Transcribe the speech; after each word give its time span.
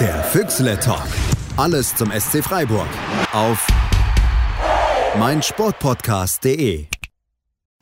Der 0.00 0.24
Füchsle 0.24 0.76
Talk. 0.80 1.06
Alles 1.56 1.94
zum 1.94 2.10
SC 2.10 2.42
Freiburg. 2.42 2.88
Auf 3.32 3.64
meinsportpodcast.de. 5.16 6.86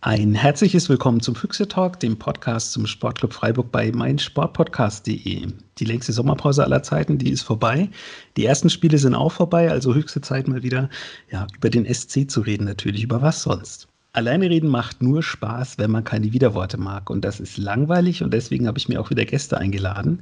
Ein 0.03 0.35
herzliches 0.35 0.91
Willkommen 0.91 1.21
zum 1.21 1.35
Füchse 1.35 1.69
Talk, 1.69 2.01
dem 2.01 2.19
Podcast 2.19 2.73
zum 2.73 2.87
Sportclub 2.87 3.33
Freiburg 3.33 3.73
bei 3.73 3.91
meinsportpodcast.de. 3.93 5.47
Die 5.79 5.85
längste 5.87 6.13
Sommerpause 6.13 6.63
aller 6.63 6.83
Zeiten, 6.83 7.17
die 7.17 7.31
ist 7.31 7.45
vorbei. 7.45 7.89
Die 8.37 8.45
ersten 8.45 8.69
Spiele 8.69 8.99
sind 8.99 9.15
auch 9.15 9.33
vorbei, 9.33 9.71
also 9.71 9.95
höchste 9.95 10.21
Zeit 10.21 10.49
mal 10.49 10.63
wieder 10.63 10.91
ja, 11.31 11.47
über 11.57 11.71
den 11.71 11.87
SC 11.87 12.31
zu 12.31 12.43
reden, 12.43 12.65
natürlich. 12.65 13.05
Über 13.05 13.23
was 13.23 13.41
sonst? 13.41 13.89
Alleine 14.15 14.51
reden 14.51 14.69
macht 14.69 15.01
nur 15.01 15.23
Spaß, 15.23 15.79
wenn 15.79 15.91
man 15.91 16.05
keine 16.05 16.35
Widerworte 16.35 16.77
mag. 16.77 17.09
Und 17.09 17.25
das 17.25 17.41
ist 17.41 17.57
langweilig 17.57 18.23
und 18.23 18.35
deswegen 18.35 18.67
habe 18.67 18.77
ich 18.77 18.87
mir 18.87 19.01
auch 19.01 19.09
wieder 19.09 19.25
Gäste 19.25 19.57
eingeladen. 19.57 20.21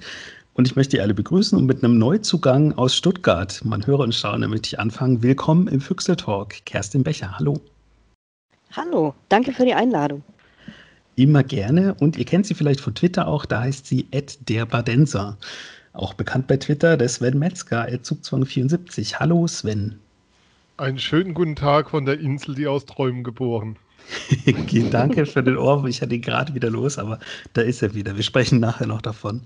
Und 0.61 0.68
ich 0.68 0.77
möchte 0.77 0.98
ihr 0.98 1.02
alle 1.02 1.14
begrüßen 1.14 1.56
und 1.56 1.64
mit 1.64 1.82
einem 1.82 1.96
Neuzugang 1.96 2.75
aus 2.75 2.94
Stuttgart, 2.94 3.62
man 3.64 3.86
höre 3.86 4.00
und 4.00 4.14
schaue, 4.14 4.39
damit 4.39 4.66
ich 4.66 4.79
anfangen. 4.79 5.22
Willkommen 5.22 5.68
im 5.68 5.80
Füchsel 5.80 6.16
Talk, 6.16 6.66
Kerstin 6.66 7.02
Becher. 7.02 7.39
Hallo. 7.39 7.58
Hallo, 8.72 9.14
danke 9.30 9.52
für 9.52 9.64
die 9.64 9.72
Einladung. 9.72 10.22
Immer 11.16 11.44
gerne. 11.44 11.94
Und 11.94 12.18
ihr 12.18 12.26
kennt 12.26 12.44
sie 12.44 12.52
vielleicht 12.52 12.82
von 12.82 12.94
Twitter 12.94 13.26
auch, 13.26 13.46
da 13.46 13.62
heißt 13.62 13.86
sie 13.86 14.07
der 14.40 14.66
Badenser. 14.66 15.38
Auch 15.94 16.12
bekannt 16.12 16.46
bei 16.46 16.58
Twitter, 16.58 16.99
der 16.99 17.08
Sven 17.08 17.38
Metzger, 17.38 17.86
Zugzwang74. 17.86 19.14
Hallo 19.14 19.46
Sven. 19.46 19.99
Einen 20.77 20.99
schönen 20.99 21.32
guten 21.32 21.57
Tag 21.57 21.88
von 21.88 22.04
der 22.04 22.21
Insel, 22.21 22.54
die 22.54 22.66
aus 22.66 22.85
Träumen 22.85 23.24
geboren. 23.24 23.79
Danke 24.90 25.24
für 25.24 25.43
den 25.43 25.57
Ohr. 25.57 25.86
Ich 25.86 26.02
hatte 26.02 26.14
ihn 26.14 26.21
gerade 26.21 26.54
wieder 26.54 26.68
los, 26.68 26.99
aber 26.99 27.18
da 27.54 27.63
ist 27.63 27.82
er 27.82 27.94
wieder. 27.94 28.14
Wir 28.16 28.24
sprechen 28.24 28.61
nachher 28.61 28.86
noch 28.86 29.00
davon. 29.00 29.40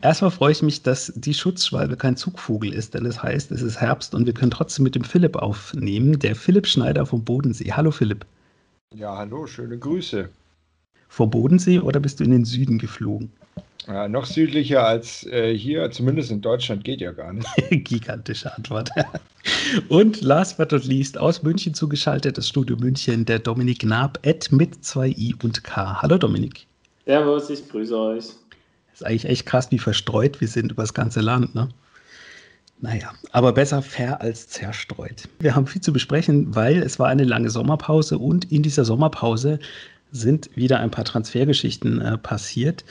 Erstmal 0.00 0.30
freue 0.30 0.52
ich 0.52 0.62
mich, 0.62 0.82
dass 0.82 1.12
die 1.14 1.34
Schutzschwalbe 1.34 1.96
kein 1.96 2.16
Zugvogel 2.16 2.72
ist, 2.72 2.94
denn 2.94 3.04
das 3.04 3.22
heißt, 3.22 3.52
es 3.52 3.62
ist 3.62 3.80
Herbst 3.80 4.14
und 4.14 4.26
wir 4.26 4.34
können 4.34 4.50
trotzdem 4.50 4.84
mit 4.84 4.94
dem 4.94 5.04
Philipp 5.04 5.36
aufnehmen, 5.36 6.18
der 6.18 6.34
Philipp 6.34 6.66
Schneider 6.66 7.06
vom 7.06 7.24
Bodensee. 7.24 7.72
Hallo 7.72 7.90
Philipp. 7.90 8.24
Ja, 8.94 9.16
hallo, 9.16 9.46
schöne 9.46 9.78
Grüße. 9.78 10.28
Vor 11.08 11.30
Bodensee 11.30 11.78
oder 11.78 12.00
bist 12.00 12.20
du 12.20 12.24
in 12.24 12.30
den 12.30 12.44
Süden 12.44 12.78
geflogen? 12.78 13.30
Ja, 13.86 14.08
noch 14.08 14.26
südlicher 14.26 14.86
als 14.86 15.26
äh, 15.26 15.56
hier, 15.56 15.90
zumindest 15.90 16.30
in 16.30 16.40
Deutschland, 16.40 16.84
geht 16.84 17.00
ja 17.00 17.12
gar 17.12 17.32
nicht. 17.32 17.46
Gigantische 17.70 18.54
Antwort. 18.56 18.90
Und 19.88 20.20
last 20.20 20.56
but 20.56 20.70
not 20.70 20.84
least, 20.84 21.18
aus 21.18 21.42
München 21.42 21.74
zugeschaltet, 21.74 22.38
das 22.38 22.48
Studio 22.48 22.76
München, 22.76 23.24
der 23.24 23.40
Dominik 23.40 23.80
Gnab, 23.80 24.20
Ed 24.22 24.52
mit 24.52 24.84
zwei 24.84 25.08
I 25.08 25.34
und 25.42 25.64
K. 25.64 26.00
Hallo 26.00 26.16
Dominik. 26.16 26.66
Servus, 27.06 27.50
ich 27.50 27.68
grüße 27.68 27.96
euch. 27.96 28.24
Ist 28.92 29.04
eigentlich 29.04 29.26
echt 29.26 29.46
krass, 29.46 29.70
wie 29.70 29.78
verstreut 29.78 30.40
wir 30.40 30.48
sind 30.48 30.72
über 30.72 30.82
das 30.82 30.94
ganze 30.94 31.20
Land, 31.20 31.54
ne? 31.54 31.68
Naja, 32.80 33.12
aber 33.30 33.52
besser 33.52 33.80
fair 33.80 34.20
als 34.20 34.48
zerstreut. 34.48 35.28
Wir 35.38 35.54
haben 35.54 35.68
viel 35.68 35.80
zu 35.80 35.92
besprechen, 35.92 36.52
weil 36.56 36.82
es 36.82 36.98
war 36.98 37.08
eine 37.08 37.22
lange 37.22 37.48
Sommerpause 37.48 38.18
und 38.18 38.50
in 38.50 38.64
dieser 38.64 38.84
Sommerpause 38.84 39.60
sind 40.12 40.50
wieder 40.54 40.78
ein 40.80 40.90
paar 40.90 41.04
Transfergeschichten 41.04 42.00
äh, 42.00 42.18
passiert, 42.18 42.84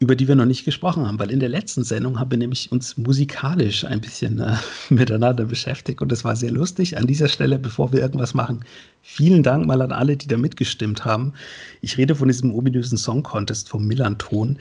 über 0.00 0.16
die 0.16 0.26
wir 0.28 0.34
noch 0.34 0.44
nicht 0.44 0.64
gesprochen 0.64 1.06
haben, 1.06 1.18
weil 1.18 1.30
in 1.30 1.40
der 1.40 1.48
letzten 1.48 1.84
Sendung 1.84 2.18
haben 2.18 2.32
wir 2.32 2.38
nämlich 2.38 2.72
uns 2.72 2.96
musikalisch 2.96 3.84
ein 3.84 4.00
bisschen 4.00 4.40
äh, 4.40 4.56
miteinander 4.88 5.44
beschäftigt 5.44 6.02
und 6.02 6.10
das 6.10 6.24
war 6.24 6.36
sehr 6.36 6.50
lustig. 6.50 6.98
An 6.98 7.06
dieser 7.06 7.28
Stelle, 7.28 7.58
bevor 7.58 7.92
wir 7.92 8.00
irgendwas 8.00 8.34
machen, 8.34 8.64
vielen 9.02 9.42
Dank 9.42 9.66
mal 9.66 9.82
an 9.82 9.92
alle, 9.92 10.16
die 10.16 10.26
da 10.26 10.36
mitgestimmt 10.36 11.04
haben. 11.04 11.32
Ich 11.80 11.96
rede 11.96 12.16
von 12.16 12.28
diesem 12.28 12.52
ominösen 12.52 12.98
Song 12.98 13.22
Contest 13.22 13.68
vom 13.68 13.86
Millanton. 13.86 14.58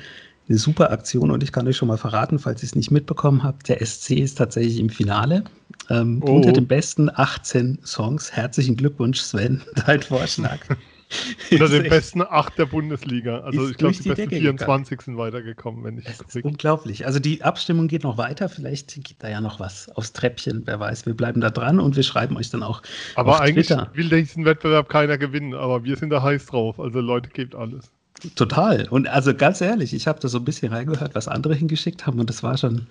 Eine 0.49 0.58
super 0.58 0.91
Aktion 0.91 1.31
und 1.31 1.41
ich 1.41 1.52
kann 1.52 1.67
euch 1.67 1.77
schon 1.77 1.88
mal 1.88 1.97
verraten, 1.97 2.38
falls 2.38 2.61
ihr 2.63 2.67
es 2.67 2.75
nicht 2.75 2.91
mitbekommen 2.91 3.44
habt, 3.44 3.69
der 3.69 3.86
SC 3.86 4.11
ist 4.11 4.38
tatsächlich 4.38 4.80
im 4.80 4.89
Finale. 4.89 5.45
Ähm, 5.89 6.22
oh. 6.25 6.35
Unter 6.35 6.52
den 6.52 6.67
besten 6.67 7.09
18 7.13 7.80
Songs. 7.85 8.31
Herzlichen 8.31 8.75
Glückwunsch, 8.75 9.22
Sven, 9.22 9.61
dein 9.85 10.01
Vorschlag. 10.01 10.59
Unter 11.51 11.69
den 11.69 11.84
besten 11.90 12.22
acht 12.22 12.57
der 12.57 12.66
Bundesliga. 12.66 13.40
Also 13.40 13.69
ich 13.69 13.78
glaube, 13.78 13.95
die, 13.95 14.03
die 14.03 14.09
besten 14.09 14.29
Decke 14.29 14.41
24 14.41 14.90
gegangen. 14.90 15.06
sind 15.06 15.18
weitergekommen, 15.18 15.84
wenn 15.84 15.97
ich 16.00 16.06
das 16.06 16.19
ist 16.22 16.44
unglaublich. 16.44 17.06
Also 17.06 17.19
die 17.19 17.41
Abstimmung 17.41 17.88
geht 17.88 18.03
noch 18.03 18.18
weiter. 18.18 18.50
Vielleicht 18.50 18.94
gibt 19.03 19.23
da 19.23 19.29
ja 19.29 19.39
noch 19.39 19.59
was 19.62 19.89
aufs 19.89 20.12
Treppchen. 20.12 20.63
Wer 20.66 20.79
weiß, 20.79 21.06
wir 21.06 21.13
bleiben 21.13 21.39
da 21.39 21.51
dran 21.51 21.79
und 21.79 21.95
wir 21.95 22.03
schreiben 22.03 22.35
euch 22.35 22.50
dann 22.50 22.63
auch. 22.63 22.81
Aber 23.16 23.39
eigentlich 23.39 23.68
Twitter. 23.68 23.89
will 23.94 24.09
diesen 24.09 24.44
Wettbewerb 24.44 24.89
keiner 24.89 25.18
gewinnen, 25.18 25.53
aber 25.53 25.84
wir 25.84 25.95
sind 25.95 26.09
da 26.09 26.22
heiß 26.22 26.47
drauf. 26.47 26.79
Also 26.79 27.00
Leute, 27.00 27.29
gebt 27.29 27.56
alles. 27.56 27.91
Total. 28.35 28.88
Und 28.89 29.07
also 29.07 29.34
ganz 29.34 29.61
ehrlich, 29.61 29.94
ich 29.94 30.07
habe 30.07 30.19
da 30.19 30.28
so 30.28 30.38
ein 30.38 30.45
bisschen 30.45 30.72
reingehört, 30.72 31.16
was 31.16 31.28
andere 31.28 31.56
hingeschickt 31.56 32.07
haben 32.07 32.19
und 32.19 32.29
das 32.29 32.44
war 32.44 32.57
schon, 32.57 32.88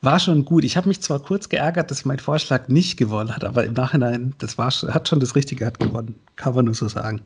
war 0.00 0.18
schon 0.18 0.44
gut. 0.44 0.64
Ich 0.64 0.76
habe 0.76 0.88
mich 0.88 1.00
zwar 1.00 1.20
kurz 1.20 1.48
geärgert, 1.48 1.90
dass 1.90 2.04
mein 2.04 2.18
Vorschlag 2.18 2.68
nicht 2.68 2.96
gewonnen 2.96 3.34
hat, 3.34 3.44
aber 3.44 3.64
im 3.64 3.74
Nachhinein, 3.74 4.34
das 4.38 4.58
war, 4.58 4.70
hat 4.70 5.08
schon 5.08 5.20
das 5.20 5.36
Richtige 5.36 5.64
hat 5.64 5.78
gewonnen. 5.78 6.16
Kann 6.36 6.54
man 6.54 6.64
nur 6.64 6.74
so 6.74 6.88
sagen. 6.88 7.20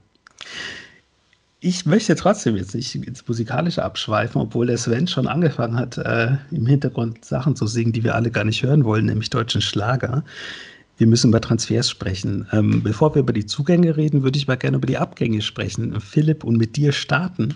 Ich 1.61 1.87
möchte 1.87 2.15
trotzdem 2.17 2.55
jetzt 2.57 2.75
nicht 2.75 2.95
ins 2.95 3.27
Musikalische 3.27 3.83
abschweifen, 3.83 4.41
obwohl 4.41 4.67
der 4.67 4.77
Sven 4.77 5.09
schon 5.09 5.27
angefangen 5.27 5.77
hat, 5.77 5.97
äh, 5.97 6.37
im 6.51 6.67
Hintergrund 6.67 7.25
Sachen 7.25 7.57
zu 7.57 7.67
singen, 7.67 7.93
die 7.93 8.05
wir 8.05 8.15
alle 8.15 8.31
gar 8.31 8.45
nicht 8.45 8.63
hören 8.63 8.85
wollen, 8.85 9.07
nämlich 9.07 9.31
deutschen 9.31 9.63
Schlager. 9.63 10.23
Wir 10.99 11.07
müssen 11.07 11.29
über 11.29 11.41
Transfers 11.41 11.91
sprechen. 11.91 12.47
Ähm, 12.53 12.83
bevor 12.83 13.15
wir 13.15 13.21
über 13.21 13.33
die 13.33 13.47
Zugänge 13.47 13.97
reden, 13.97 14.23
würde 14.23 14.39
ich 14.39 14.49
mal 14.49 14.57
gerne 14.57 14.79
über 14.79 14.87
die 14.87 14.97
Abgänge 14.97 15.43
sprechen. 15.43 16.01
Philipp, 16.01 16.43
und 16.45 16.57
mit 16.57 16.77
dir 16.77 16.93
starten. 16.93 17.55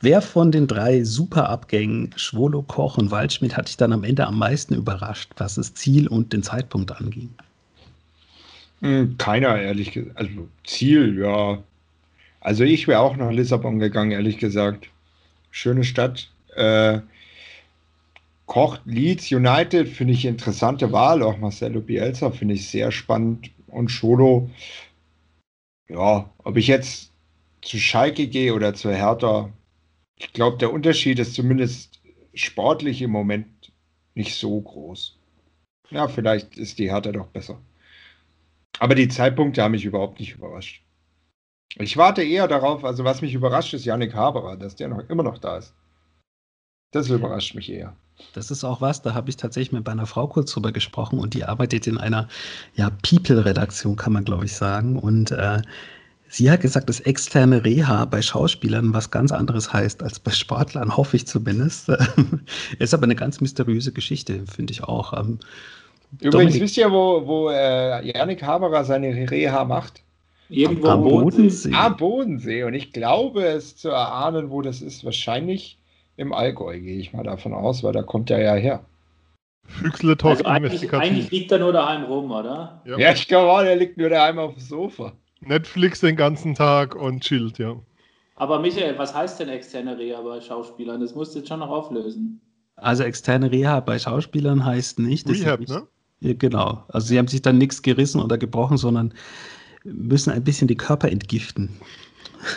Wer 0.00 0.20
von 0.20 0.52
den 0.52 0.66
drei 0.66 1.02
Superabgängen, 1.04 2.10
Schwolo, 2.16 2.62
Koch 2.62 2.98
und 2.98 3.10
Waldschmidt, 3.10 3.56
hat 3.56 3.68
dich 3.68 3.76
dann 3.76 3.92
am 3.92 4.04
Ende 4.04 4.26
am 4.26 4.38
meisten 4.38 4.74
überrascht, 4.74 5.30
was 5.38 5.54
das 5.54 5.72
Ziel 5.74 6.08
und 6.08 6.32
den 6.32 6.42
Zeitpunkt 6.42 6.92
anging? 6.92 7.30
Hm, 8.80 9.16
keiner, 9.16 9.58
ehrlich 9.58 9.92
gesagt. 9.92 10.18
Also 10.18 10.48
Ziel, 10.64 11.18
ja. 11.18 11.62
Also 12.40 12.64
ich 12.64 12.86
wäre 12.86 13.00
auch 13.00 13.16
nach 13.16 13.30
Lissabon 13.30 13.78
gegangen, 13.78 14.10
ehrlich 14.10 14.36
gesagt. 14.36 14.88
Schöne 15.50 15.84
Stadt. 15.84 16.28
Äh, 16.54 16.98
Koch 18.46 18.78
Leeds 18.84 19.32
United 19.32 19.88
finde 19.88 20.12
ich 20.12 20.24
interessante 20.24 20.92
Wahl. 20.92 21.22
Auch 21.22 21.38
Marcelo 21.38 21.80
Bielsa 21.80 22.30
finde 22.30 22.54
ich 22.54 22.68
sehr 22.68 22.92
spannend. 22.92 23.50
Und 23.66 23.90
Scholo, 23.90 24.50
ja, 25.88 26.30
ob 26.38 26.56
ich 26.56 26.68
jetzt 26.68 27.10
zu 27.62 27.78
Schalke 27.78 28.28
gehe 28.28 28.54
oder 28.54 28.74
zu 28.74 28.94
Hertha, 28.94 29.50
ich 30.16 30.32
glaube, 30.32 30.58
der 30.58 30.72
Unterschied 30.72 31.18
ist 31.18 31.34
zumindest 31.34 32.00
sportlich 32.34 33.02
im 33.02 33.10
Moment 33.10 33.72
nicht 34.14 34.36
so 34.36 34.60
groß. 34.60 35.16
Ja, 35.90 36.08
vielleicht 36.08 36.56
ist 36.56 36.78
die 36.78 36.90
Hertha 36.90 37.12
doch 37.12 37.26
besser. 37.26 37.60
Aber 38.78 38.94
die 38.94 39.08
Zeitpunkte 39.08 39.62
haben 39.62 39.72
mich 39.72 39.84
überhaupt 39.84 40.20
nicht 40.20 40.34
überrascht. 40.34 40.82
Ich 41.76 41.96
warte 41.96 42.22
eher 42.22 42.46
darauf, 42.46 42.84
also 42.84 43.04
was 43.04 43.22
mich 43.22 43.34
überrascht, 43.34 43.74
ist 43.74 43.84
Yannick 43.84 44.14
Haberer, 44.14 44.56
dass 44.56 44.76
der 44.76 44.88
noch 44.88 45.08
immer 45.08 45.22
noch 45.22 45.38
da 45.38 45.58
ist. 45.58 45.74
Das 46.92 47.08
überrascht 47.08 47.54
mich 47.56 47.70
eher. 47.70 47.96
Das 48.32 48.50
ist 48.50 48.64
auch 48.64 48.80
was, 48.80 49.02
da 49.02 49.14
habe 49.14 49.30
ich 49.30 49.36
tatsächlich 49.36 49.72
mit 49.72 49.86
meiner 49.86 50.06
Frau 50.06 50.26
kurz 50.26 50.52
drüber 50.52 50.72
gesprochen 50.72 51.18
und 51.18 51.34
die 51.34 51.44
arbeitet 51.44 51.86
in 51.86 51.98
einer 51.98 52.28
ja, 52.74 52.90
People-Redaktion, 52.90 53.96
kann 53.96 54.12
man 54.12 54.24
glaube 54.24 54.44
ich 54.44 54.54
sagen. 54.54 54.98
Und 54.98 55.30
äh, 55.30 55.62
Sie 56.28 56.50
hat 56.50 56.62
gesagt, 56.62 56.88
dass 56.88 56.98
externe 56.98 57.64
Reha 57.64 58.06
bei 58.06 58.20
Schauspielern 58.20 58.92
was 58.92 59.12
ganz 59.12 59.30
anderes 59.30 59.72
heißt 59.72 60.02
als 60.02 60.18
bei 60.18 60.32
Sportlern, 60.32 60.96
hoffe 60.96 61.16
ich 61.16 61.28
zumindest. 61.28 61.90
ist 62.80 62.92
aber 62.92 63.04
eine 63.04 63.14
ganz 63.14 63.40
mysteriöse 63.40 63.92
Geschichte, 63.92 64.44
finde 64.52 64.72
ich 64.72 64.82
auch. 64.82 65.12
Ähm, 65.12 65.38
Übrigens, 66.14 66.32
Dominik, 66.32 66.62
wisst 66.62 66.76
ihr, 66.76 66.90
wo, 66.90 67.24
wo 67.24 67.50
äh, 67.50 68.04
Janik 68.04 68.42
Haberer 68.42 68.84
seine 68.84 69.30
Reha 69.30 69.64
macht? 69.64 70.02
Irgendwo 70.48 70.88
am 70.88 71.02
Bodensee. 71.02 71.72
Am 71.72 71.96
Bodensee. 71.96 72.64
Und 72.64 72.74
ich 72.74 72.92
glaube, 72.92 73.44
es 73.44 73.76
zu 73.76 73.90
erahnen, 73.90 74.50
wo 74.50 74.60
das 74.60 74.82
ist. 74.82 75.04
Wahrscheinlich 75.04 75.78
im 76.16 76.32
Allgäu, 76.32 76.78
gehe 76.80 76.98
ich 76.98 77.12
mal 77.12 77.24
davon 77.24 77.52
aus, 77.54 77.82
weil 77.82 77.92
da 77.92 78.02
kommt 78.02 78.30
er 78.30 78.40
ja 78.40 78.54
her. 78.54 78.84
Füchsle 79.66 80.16
Talk 80.16 80.32
also 80.32 80.44
eigentlich, 80.44 80.92
eigentlich 80.92 81.30
liegt 81.30 81.50
er 81.50 81.58
nur 81.58 81.72
daheim 81.72 82.04
rum, 82.04 82.30
oder? 82.30 82.82
Ja, 82.84 82.98
ja 82.98 83.12
ich 83.12 83.26
glaube 83.28 83.50
auch, 83.50 83.62
er 83.62 83.76
liegt 83.76 83.96
nur 83.96 84.10
daheim 84.10 84.38
auf 84.38 84.54
dem 84.54 84.60
Sofa. 84.60 85.12
Netflix 85.40 86.00
den 86.00 86.16
ganzen 86.16 86.54
Tag 86.54 86.94
und 86.94 87.22
chillt, 87.22 87.58
ja. 87.58 87.76
Aber 88.36 88.58
Michael, 88.60 88.98
was 88.98 89.14
heißt 89.14 89.40
denn 89.40 89.48
externe 89.48 89.96
Reha 89.96 90.20
bei 90.20 90.40
Schauspielern? 90.40 91.00
Das 91.00 91.14
musst 91.14 91.34
du 91.34 91.38
jetzt 91.38 91.48
schon 91.48 91.60
noch 91.60 91.70
auflösen. 91.70 92.40
Also 92.76 93.04
externe 93.04 93.50
Reha 93.50 93.80
bei 93.80 93.98
Schauspielern 93.98 94.64
heißt 94.64 94.98
nicht. 94.98 95.28
Rehab, 95.28 95.60
nicht, 95.60 95.70
ne? 95.70 95.86
Ja, 96.20 96.34
genau. 96.34 96.84
Also 96.88 97.08
sie 97.08 97.18
haben 97.18 97.28
sich 97.28 97.42
dann 97.42 97.58
nichts 97.58 97.82
gerissen 97.82 98.20
oder 98.20 98.36
gebrochen, 98.36 98.76
sondern 98.76 99.14
müssen 99.84 100.32
ein 100.32 100.42
bisschen 100.42 100.66
die 100.66 100.76
Körper 100.76 101.10
entgiften. 101.10 101.68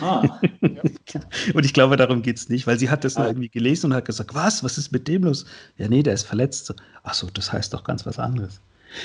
Ah. 0.01 0.39
und 1.53 1.65
ich 1.65 1.73
glaube, 1.73 1.95
darum 1.95 2.21
geht 2.21 2.37
es 2.37 2.49
nicht, 2.49 2.67
weil 2.67 2.77
sie 2.79 2.89
hat 2.89 3.03
das 3.03 3.15
ah. 3.15 3.21
nur 3.21 3.29
irgendwie 3.29 3.49
gelesen 3.49 3.91
und 3.91 3.97
hat 3.97 4.05
gesagt, 4.05 4.33
was, 4.33 4.63
was 4.63 4.77
ist 4.77 4.91
mit 4.91 5.07
dem 5.07 5.23
los? 5.23 5.45
Ja, 5.77 5.87
nee, 5.87 6.03
der 6.03 6.13
ist 6.13 6.23
verletzt. 6.23 6.73
Ach 7.03 7.13
so, 7.13 7.27
das 7.33 7.51
heißt 7.51 7.73
doch 7.73 7.83
ganz 7.83 8.05
was 8.05 8.19
anderes. 8.19 8.61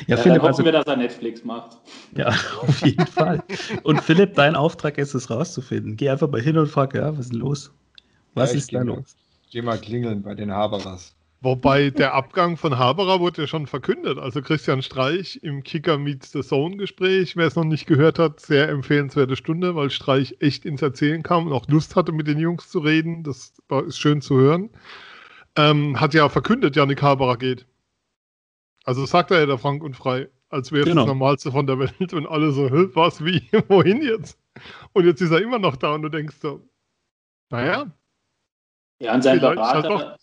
Ja, 0.06 0.16
ja 0.16 0.22
Philipp, 0.22 0.42
dann 0.42 0.42
hoffen 0.42 0.46
also, 0.46 0.64
wir, 0.64 0.72
dass 0.72 0.86
er 0.86 0.96
Netflix 0.96 1.44
macht. 1.44 1.78
Ja, 2.16 2.28
auf 2.60 2.84
jeden 2.84 3.06
Fall. 3.06 3.42
Und 3.82 4.00
Philipp, 4.02 4.34
dein 4.34 4.54
Auftrag 4.54 4.98
ist 4.98 5.14
es 5.14 5.30
rauszufinden. 5.30 5.96
Geh 5.96 6.10
einfach 6.10 6.30
mal 6.30 6.40
hin 6.40 6.56
und 6.58 6.68
frag, 6.68 6.94
ja, 6.94 7.12
was 7.12 7.26
ist 7.26 7.32
denn 7.32 7.40
los? 7.40 7.70
Was 8.34 8.52
ja, 8.52 8.58
ist 8.58 8.72
da 8.72 8.82
los? 8.82 9.16
Geh 9.50 9.62
mal 9.62 9.78
klingeln 9.78 10.22
bei 10.22 10.34
den 10.34 10.50
Haberers. 10.50 11.14
Wobei 11.42 11.90
der 11.90 12.14
Abgang 12.14 12.56
von 12.56 12.78
Haberer 12.78 13.18
wurde 13.18 13.42
ja 13.42 13.48
schon 13.48 13.66
verkündet. 13.66 14.16
Also 14.16 14.42
Christian 14.42 14.80
Streich 14.80 15.40
im 15.42 15.64
Kicker 15.64 15.98
Meets 15.98 16.30
the 16.30 16.42
Zone 16.42 16.76
Gespräch, 16.76 17.36
wer 17.36 17.48
es 17.48 17.56
noch 17.56 17.64
nicht 17.64 17.86
gehört 17.86 18.20
hat, 18.20 18.38
sehr 18.38 18.68
empfehlenswerte 18.68 19.34
Stunde, 19.34 19.74
weil 19.74 19.90
Streich 19.90 20.36
echt 20.38 20.64
ins 20.64 20.82
Erzählen 20.82 21.24
kam 21.24 21.48
und 21.48 21.52
auch 21.52 21.66
Lust 21.66 21.96
hatte, 21.96 22.12
mit 22.12 22.28
den 22.28 22.38
Jungs 22.38 22.68
zu 22.68 22.78
reden. 22.78 23.24
Das 23.24 23.54
ist 23.88 23.98
schön 23.98 24.20
zu 24.20 24.36
hören. 24.36 24.70
Ähm, 25.56 26.00
hat 26.00 26.14
ja 26.14 26.28
verkündet, 26.28 26.76
Janik 26.76 27.02
Haberer 27.02 27.36
geht. 27.36 27.66
Also 28.84 29.04
sagt 29.04 29.32
er 29.32 29.40
ja 29.40 29.46
der 29.46 29.58
Frank 29.58 29.82
und 29.82 29.96
frei, 29.96 30.28
als 30.48 30.70
wäre 30.70 30.82
es 30.82 30.90
genau. 30.90 31.02
das 31.02 31.08
Normalste 31.08 31.50
von 31.50 31.66
der 31.66 31.80
Welt 31.80 32.12
und 32.12 32.26
alle 32.28 32.52
so, 32.52 32.70
was, 32.94 33.24
wie, 33.24 33.42
wohin 33.68 34.00
jetzt? 34.00 34.38
Und 34.92 35.06
jetzt 35.06 35.20
ist 35.20 35.32
er 35.32 35.42
immer 35.42 35.58
noch 35.58 35.74
da 35.74 35.92
und 35.94 36.02
du 36.02 36.08
denkst 36.08 36.36
so, 36.40 36.64
naja. 37.50 37.92
Ja, 39.00 39.14
und 39.14 39.22
sein 39.22 39.40
Berater, 39.40 40.16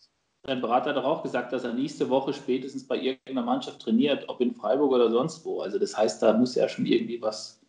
sein 0.50 0.62
Berater 0.62 0.90
hat 0.90 0.98
doch 0.98 1.06
auch 1.06 1.24
gesagt, 1.24 1.54
dass 1.54 1.64
er 1.64 1.74
nächste 1.74 2.10
Woche 2.10 2.34
spätestens 2.34 2.86
bei 2.88 2.98
irgendeiner 2.98 3.44
Mannschaft 3.44 3.82
trainiert, 3.82 4.28
ob 4.28 4.42
in 4.42 4.54
Freiburg 4.54 4.92
oder 4.92 5.10
sonst 5.10 5.46
wo. 5.46 5.62
Also 5.62 5.80
das 5.80 5.96
heißt, 5.96 6.22
da 6.22 6.34
muss 6.34 6.56
ja 6.56 6.68
schon 6.68 6.86
irgendwie 6.86 7.22
was 7.22 7.62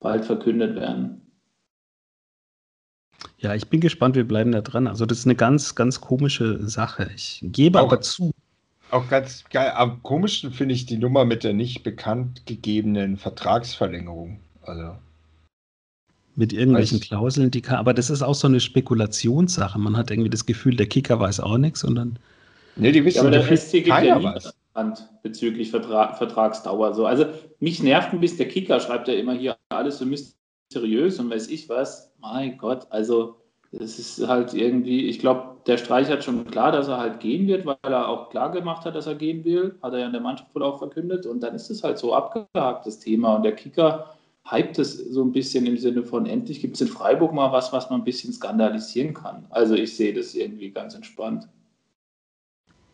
bald 0.00 0.24
verkündet 0.24 0.76
werden. 0.76 1.20
Ja, 3.38 3.54
ich 3.54 3.68
bin 3.68 3.80
gespannt, 3.80 4.14
wir 4.14 4.26
bleiben 4.26 4.52
da 4.52 4.60
dran. 4.60 4.86
Also 4.86 5.04
das 5.04 5.18
ist 5.18 5.26
eine 5.26 5.34
ganz, 5.34 5.74
ganz 5.74 6.00
komische 6.00 6.66
Sache. 6.68 7.10
Ich 7.14 7.40
gebe 7.42 7.80
auch, 7.80 7.86
aber 7.86 8.00
zu. 8.00 8.32
Auch 8.90 9.08
ganz 9.08 9.44
geil. 9.50 9.72
Am 9.74 10.02
komischsten 10.02 10.52
finde 10.52 10.74
ich 10.74 10.86
die 10.86 10.98
Nummer 10.98 11.24
mit 11.24 11.44
der 11.44 11.52
nicht 11.52 11.82
bekannt 11.82 12.46
gegebenen 12.46 13.16
Vertragsverlängerung. 13.16 14.40
Also 14.62 14.96
mit 16.38 16.52
irgendwelchen 16.52 16.98
ich, 16.98 17.08
Klauseln, 17.08 17.50
die 17.50 17.62
kann, 17.62 17.78
aber 17.78 17.92
das 17.92 18.10
ist 18.10 18.22
auch 18.22 18.34
so 18.34 18.46
eine 18.46 18.60
Spekulationssache. 18.60 19.76
Man 19.76 19.96
hat 19.96 20.12
irgendwie 20.12 20.30
das 20.30 20.46
Gefühl, 20.46 20.76
der 20.76 20.86
Kicker 20.86 21.18
weiß 21.18 21.40
auch 21.40 21.58
nichts 21.58 21.82
und 21.82 21.96
dann. 21.96 22.16
Nee, 22.76 22.92
die 22.92 23.04
wissen 23.04 23.16
ja, 23.16 23.22
aber 23.22 23.32
der 23.32 23.56
SC 23.56 23.72
gibt 23.72 23.88
ja 23.88 24.22
was. 24.22 24.54
bezüglich 25.24 25.72
Vertra 25.72 26.14
Vertragsdauer. 26.14 26.94
So. 26.94 27.06
Also 27.06 27.26
mich 27.58 27.82
nervt 27.82 28.12
ein 28.12 28.20
bisschen, 28.20 28.38
der 28.38 28.48
Kicker 28.48 28.78
schreibt 28.78 29.08
ja 29.08 29.14
immer 29.14 29.32
hier 29.32 29.56
alles 29.70 29.98
so 29.98 30.06
mysteriös 30.06 31.18
und 31.18 31.28
weiß 31.28 31.48
ich 31.48 31.68
was. 31.68 32.12
Mein 32.20 32.56
Gott, 32.56 32.86
also 32.90 33.34
das 33.72 33.98
ist 33.98 34.24
halt 34.28 34.54
irgendwie, 34.54 35.08
ich 35.08 35.18
glaube, 35.18 35.56
der 35.66 35.76
Streich 35.76 36.08
hat 36.08 36.22
schon 36.22 36.46
klar, 36.46 36.70
dass 36.70 36.86
er 36.86 36.98
halt 36.98 37.18
gehen 37.18 37.48
wird, 37.48 37.66
weil 37.66 37.76
er 37.82 38.08
auch 38.08 38.30
klar 38.30 38.52
gemacht 38.52 38.84
hat, 38.84 38.94
dass 38.94 39.08
er 39.08 39.16
gehen 39.16 39.44
will. 39.44 39.74
Hat 39.82 39.92
er 39.92 39.98
ja 39.98 40.06
in 40.06 40.12
der 40.12 40.22
Mannschaft 40.22 40.54
wohl 40.54 40.62
auch 40.62 40.78
verkündet 40.78 41.26
und 41.26 41.42
dann 41.42 41.56
ist 41.56 41.68
es 41.68 41.82
halt 41.82 41.98
so 41.98 42.14
abgehakt, 42.14 42.86
das 42.86 43.00
Thema. 43.00 43.34
Und 43.34 43.42
der 43.42 43.56
Kicker 43.56 44.14
hypt 44.50 44.78
es 44.78 44.96
so 44.96 45.22
ein 45.22 45.32
bisschen 45.32 45.66
im 45.66 45.76
Sinne 45.76 46.02
von, 46.02 46.26
endlich 46.26 46.60
gibt 46.60 46.76
es 46.76 46.80
in 46.80 46.88
Freiburg 46.88 47.32
mal 47.32 47.52
was, 47.52 47.72
was 47.72 47.90
man 47.90 48.00
ein 48.00 48.04
bisschen 48.04 48.32
skandalisieren 48.32 49.14
kann. 49.14 49.46
Also 49.50 49.74
ich 49.74 49.96
sehe 49.96 50.14
das 50.14 50.34
irgendwie 50.34 50.70
ganz 50.70 50.94
entspannt. 50.94 51.48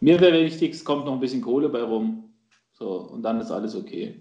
Mir 0.01 0.21
wäre 0.21 0.45
wichtig, 0.45 0.73
es 0.75 0.85
kommt 0.85 1.07
noch 1.07 1.13
ein 1.13 1.21
bisschen 1.21 1.43
Kohle 1.43 1.69
bei 1.69 1.83
rum. 1.83 2.25
So, 2.73 2.89
und 2.89 3.23
dann 3.23 3.41
ist 3.41 3.51
alles 3.51 3.77
okay. 3.77 4.17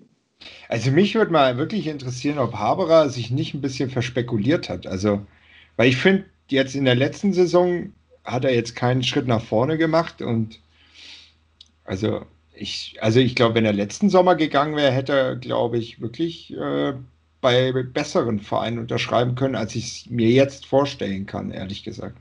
Also 0.69 0.91
mich 0.91 1.15
würde 1.15 1.31
mal 1.31 1.57
wirklich 1.57 1.87
interessieren, 1.87 2.37
ob 2.37 2.53
Haberer 2.53 3.09
sich 3.09 3.31
nicht 3.31 3.53
ein 3.53 3.61
bisschen 3.61 3.89
verspekuliert 3.89 4.69
hat. 4.69 4.85
Also, 4.85 5.25
weil 5.75 5.89
ich 5.89 5.97
finde, 5.97 6.25
jetzt 6.49 6.75
in 6.75 6.85
der 6.85 6.95
letzten 6.95 7.33
Saison 7.33 7.93
hat 8.23 8.45
er 8.45 8.53
jetzt 8.53 8.75
keinen 8.75 9.03
Schritt 9.03 9.27
nach 9.27 9.41
vorne 9.41 9.77
gemacht 9.77 10.21
und 10.21 10.59
also 11.83 12.21
ich, 12.55 12.97
also 13.01 13.19
ich 13.19 13.35
glaube, 13.35 13.55
wenn 13.55 13.65
er 13.65 13.73
letzten 13.73 14.09
Sommer 14.09 14.35
gegangen 14.35 14.75
wäre, 14.75 14.91
hätte 14.91 15.13
er, 15.13 15.35
glaube 15.35 15.77
ich, 15.77 15.99
wirklich 15.99 16.53
äh, 16.53 16.93
bei 17.43 17.71
besseren 17.83 18.39
Vereinen 18.39 18.79
unterschreiben 18.79 19.35
können, 19.35 19.55
als 19.55 19.75
ich 19.75 20.05
es 20.05 20.09
mir 20.09 20.29
jetzt 20.29 20.65
vorstellen 20.65 21.27
kann, 21.27 21.51
ehrlich 21.51 21.83
gesagt. 21.83 22.17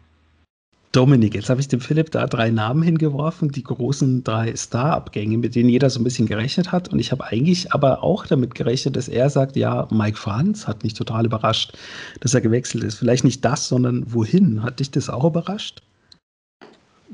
Dominik, 0.90 1.34
jetzt 1.34 1.48
habe 1.48 1.60
ich 1.60 1.68
dem 1.68 1.80
Philipp 1.80 2.10
da 2.10 2.26
drei 2.26 2.50
Namen 2.50 2.82
hingeworfen, 2.82 3.50
die 3.50 3.62
großen 3.62 4.24
drei 4.24 4.54
Star-Abgänge, 4.54 5.38
mit 5.38 5.54
denen 5.54 5.70
jeder 5.70 5.88
so 5.88 6.00
ein 6.00 6.04
bisschen 6.04 6.26
gerechnet 6.26 6.70
hat. 6.70 6.92
Und 6.92 6.98
ich 6.98 7.12
habe 7.12 7.24
eigentlich 7.24 7.72
aber 7.72 8.02
auch 8.02 8.26
damit 8.26 8.54
gerechnet, 8.54 8.96
dass 8.96 9.08
er 9.08 9.30
sagt, 9.30 9.56
ja, 9.56 9.88
Mike 9.90 10.18
Franz 10.18 10.66
hat 10.66 10.82
mich 10.82 10.92
total 10.92 11.24
überrascht, 11.24 11.72
dass 12.20 12.34
er 12.34 12.42
gewechselt 12.42 12.84
ist. 12.84 12.96
Vielleicht 12.96 13.24
nicht 13.24 13.42
das, 13.42 13.68
sondern 13.68 14.04
wohin? 14.12 14.62
Hat 14.62 14.80
dich 14.80 14.90
das 14.90 15.08
auch 15.08 15.24
überrascht? 15.24 15.82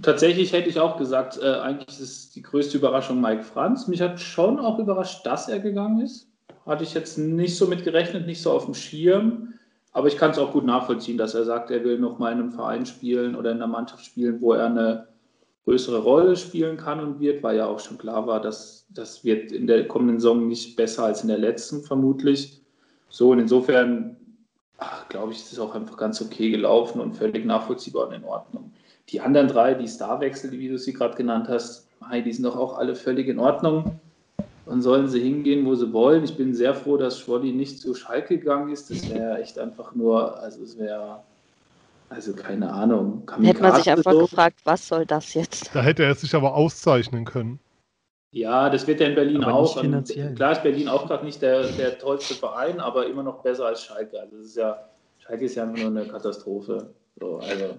Tatsächlich 0.03 0.53
hätte 0.53 0.71
ich 0.71 0.81
auch 0.81 0.97
gesagt, 0.97 1.39
äh, 1.41 1.61
eigentlich 1.61 2.01
ist 2.01 2.35
die 2.35 2.43
größte 2.43 2.79
Überraschung 2.79 3.21
Mike 3.21 3.45
Franz. 3.45 3.87
Mich 3.87 4.01
hat 4.01 4.19
schon 4.19 4.59
auch 4.59 4.79
überrascht, 4.79 5.25
dass 5.25 5.49
er 5.49 5.61
gegangen 5.61 6.01
ist. 6.01 6.28
Hatte 6.69 6.85
ich 6.85 6.95
jetzt 6.95 7.19
nicht 7.19 7.57
so 7.57 7.67
mit 7.67 7.83
gerechnet, 7.83 8.27
nicht 8.27 8.41
so 8.41 8.53
auf 8.53 8.67
dem 8.67 8.75
Schirm. 8.75 9.55
Aber 9.93 10.07
ich 10.07 10.17
kann 10.17 10.31
es 10.31 10.39
auch 10.39 10.53
gut 10.53 10.65
nachvollziehen, 10.65 11.19
dass 11.19 11.35
er 11.35 11.45
sagt, 11.45 11.71
er 11.73 11.83
will 11.83 11.99
noch 11.99 12.21
mal 12.21 12.31
in 12.31 12.39
einem 12.39 12.53
Verein 12.53 12.87
spielen 12.87 13.35
oder 13.35 13.51
in 13.51 13.57
einer 13.57 13.67
Mannschaft 13.67 14.05
spielen, 14.05 14.41
wo 14.41 14.53
er 14.53 14.67
eine 14.67 15.09
größere 15.65 15.99
Rolle 15.99 16.37
spielen 16.37 16.77
kann 16.77 17.01
und 17.01 17.21
wird, 17.21 17.43
weil 17.43 17.57
ja 17.57 17.67
auch 17.67 17.81
schon 17.81 17.99
klar 17.99 18.27
war, 18.27 18.41
dass 18.41 18.87
das 18.91 19.25
wird 19.25 19.51
in 19.51 19.67
der 19.67 19.89
kommenden 19.89 20.21
Saison 20.21 20.47
nicht 20.47 20.77
besser 20.77 21.05
als 21.05 21.23
in 21.23 21.29
der 21.29 21.39
letzten 21.39 21.83
vermutlich. 21.83 22.63
So 23.09 23.31
und 23.31 23.39
insofern 23.39 24.17
glaube 25.09 25.33
ich, 25.33 25.39
ist 25.39 25.53
es 25.53 25.59
auch 25.59 25.75
einfach 25.75 25.97
ganz 25.97 26.21
okay 26.21 26.51
gelaufen 26.51 27.01
und 27.01 27.15
völlig 27.15 27.45
nachvollziehbar 27.45 28.09
und 28.09 28.15
in 28.15 28.25
Ordnung. 28.25 28.73
Die 29.09 29.21
anderen 29.21 29.49
drei, 29.49 29.75
die 29.75 29.89
Starwechsel, 29.89 30.53
wie 30.53 30.69
du 30.69 30.79
sie 30.79 30.93
gerade 30.93 31.17
genannt 31.17 31.49
hast, 31.49 31.89
die 32.13 32.33
sind 32.33 32.45
doch 32.45 32.57
auch 32.57 32.79
alle 32.79 32.95
völlig 32.95 33.27
in 33.29 33.39
Ordnung. 33.39 34.01
Dann 34.69 34.83
sollen 34.83 35.09
sie 35.09 35.21
hingehen, 35.21 35.65
wo 35.65 35.75
sie 35.75 35.93
wollen. 35.95 36.25
Ich 36.25 36.37
bin 36.37 36.53
sehr 36.53 36.75
froh, 36.75 36.99
dass 36.99 37.19
Schwolli 37.19 37.53
nicht 37.53 37.81
zu 37.81 37.95
Schalke 37.95 38.39
gegangen 38.39 38.71
ist. 38.71 38.91
Das 38.91 39.09
wäre 39.09 39.41
echt 39.41 39.59
einfach 39.59 39.95
nur, 39.95 40.39
also 40.41 40.63
es 40.63 40.79
wäre, 40.79 41.21
also 42.11 42.35
keine 42.35 42.71
Ahnung. 42.71 43.23
Hätte 43.41 43.63
man 43.63 43.77
sich 43.77 43.89
einfach 43.91 44.13
so. 44.13 44.21
gefragt, 44.21 44.61
was 44.65 44.87
soll 44.87 45.07
das 45.07 45.33
jetzt? 45.33 45.75
Da 45.75 45.81
hätte 45.81 46.05
er 46.05 46.15
sich 46.15 46.35
aber 46.35 46.55
auszeichnen 46.55 47.25
können. 47.25 47.61
Ja, 48.33 48.69
das 48.69 48.87
wird 48.87 49.01
ja 49.01 49.07
in 49.07 49.15
Berlin 49.15 49.43
aber 49.43 49.55
auch. 49.55 49.81
Klar 49.81 50.53
ist 50.53 50.63
Berlin 50.63 50.89
auch 50.89 51.07
gerade 51.07 51.25
nicht 51.25 51.41
der, 51.41 51.63
der 51.73 51.99
tollste 51.99 52.35
Verein, 52.35 52.79
aber 52.79 53.07
immer 53.07 53.23
noch 53.23 53.43
besser 53.43 53.65
als 53.65 53.83
Schalke. 53.83 54.21
Also 54.21 54.37
das 54.37 54.47
ist 54.49 54.57
ja, 54.57 54.85
Schalke 55.19 55.47
ist 55.47 55.55
ja 55.55 55.65
nur 55.65 55.87
eine 55.87 56.05
Katastrophe. 56.07 56.91
So, 57.19 57.39
also. 57.39 57.79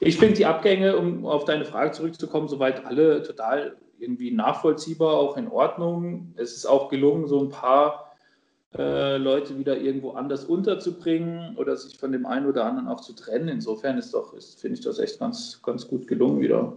Ich 0.00 0.16
finde 0.16 0.36
die 0.36 0.46
Abgänge, 0.46 0.96
um 0.96 1.26
auf 1.26 1.44
deine 1.44 1.66
Frage 1.66 1.92
zurückzukommen, 1.92 2.48
soweit 2.48 2.86
alle 2.86 3.22
total 3.22 3.76
irgendwie 4.02 4.30
nachvollziehbar, 4.30 5.14
auch 5.14 5.36
in 5.36 5.48
Ordnung. 5.48 6.34
Es 6.36 6.54
ist 6.54 6.66
auch 6.66 6.88
gelungen, 6.88 7.26
so 7.28 7.40
ein 7.40 7.48
paar 7.48 8.12
äh, 8.76 9.16
Leute 9.18 9.58
wieder 9.58 9.78
irgendwo 9.78 10.12
anders 10.12 10.44
unterzubringen 10.44 11.56
oder 11.56 11.76
sich 11.76 11.98
von 11.98 12.12
dem 12.12 12.26
einen 12.26 12.46
oder 12.46 12.64
anderen 12.64 12.88
auch 12.88 13.00
zu 13.00 13.12
trennen. 13.14 13.48
Insofern 13.48 13.98
ist 13.98 14.14
doch, 14.14 14.34
finde 14.58 14.78
ich 14.78 14.84
das 14.84 14.98
echt 14.98 15.18
ganz, 15.18 15.60
ganz 15.62 15.86
gut 15.86 16.06
gelungen 16.06 16.40
wieder. 16.40 16.76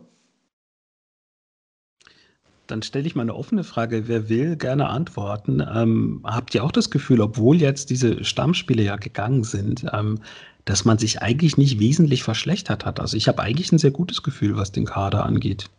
Dann 2.67 2.81
stelle 2.81 3.05
ich 3.05 3.15
mal 3.15 3.21
eine 3.21 3.35
offene 3.35 3.63
Frage. 3.63 4.07
Wer 4.07 4.27
will, 4.27 4.55
gerne 4.55 4.87
antworten. 4.89 5.61
Ähm, 5.73 6.21
habt 6.23 6.53
ihr 6.55 6.63
auch 6.63 6.71
das 6.71 6.89
Gefühl, 6.89 7.21
obwohl 7.21 7.57
jetzt 7.57 7.91
diese 7.91 8.23
Stammspiele 8.23 8.83
ja 8.83 8.95
gegangen 8.95 9.43
sind, 9.43 9.85
ähm, 9.93 10.19
dass 10.65 10.83
man 10.83 10.97
sich 10.97 11.21
eigentlich 11.21 11.57
nicht 11.57 11.79
wesentlich 11.79 12.23
verschlechtert 12.23 12.85
hat? 12.85 12.99
Also 12.99 13.17
ich 13.17 13.27
habe 13.27 13.41
eigentlich 13.41 13.71
ein 13.71 13.77
sehr 13.77 13.91
gutes 13.91 14.23
Gefühl, 14.23 14.57
was 14.57 14.71
den 14.71 14.85
Kader 14.85 15.25
angeht. 15.25 15.69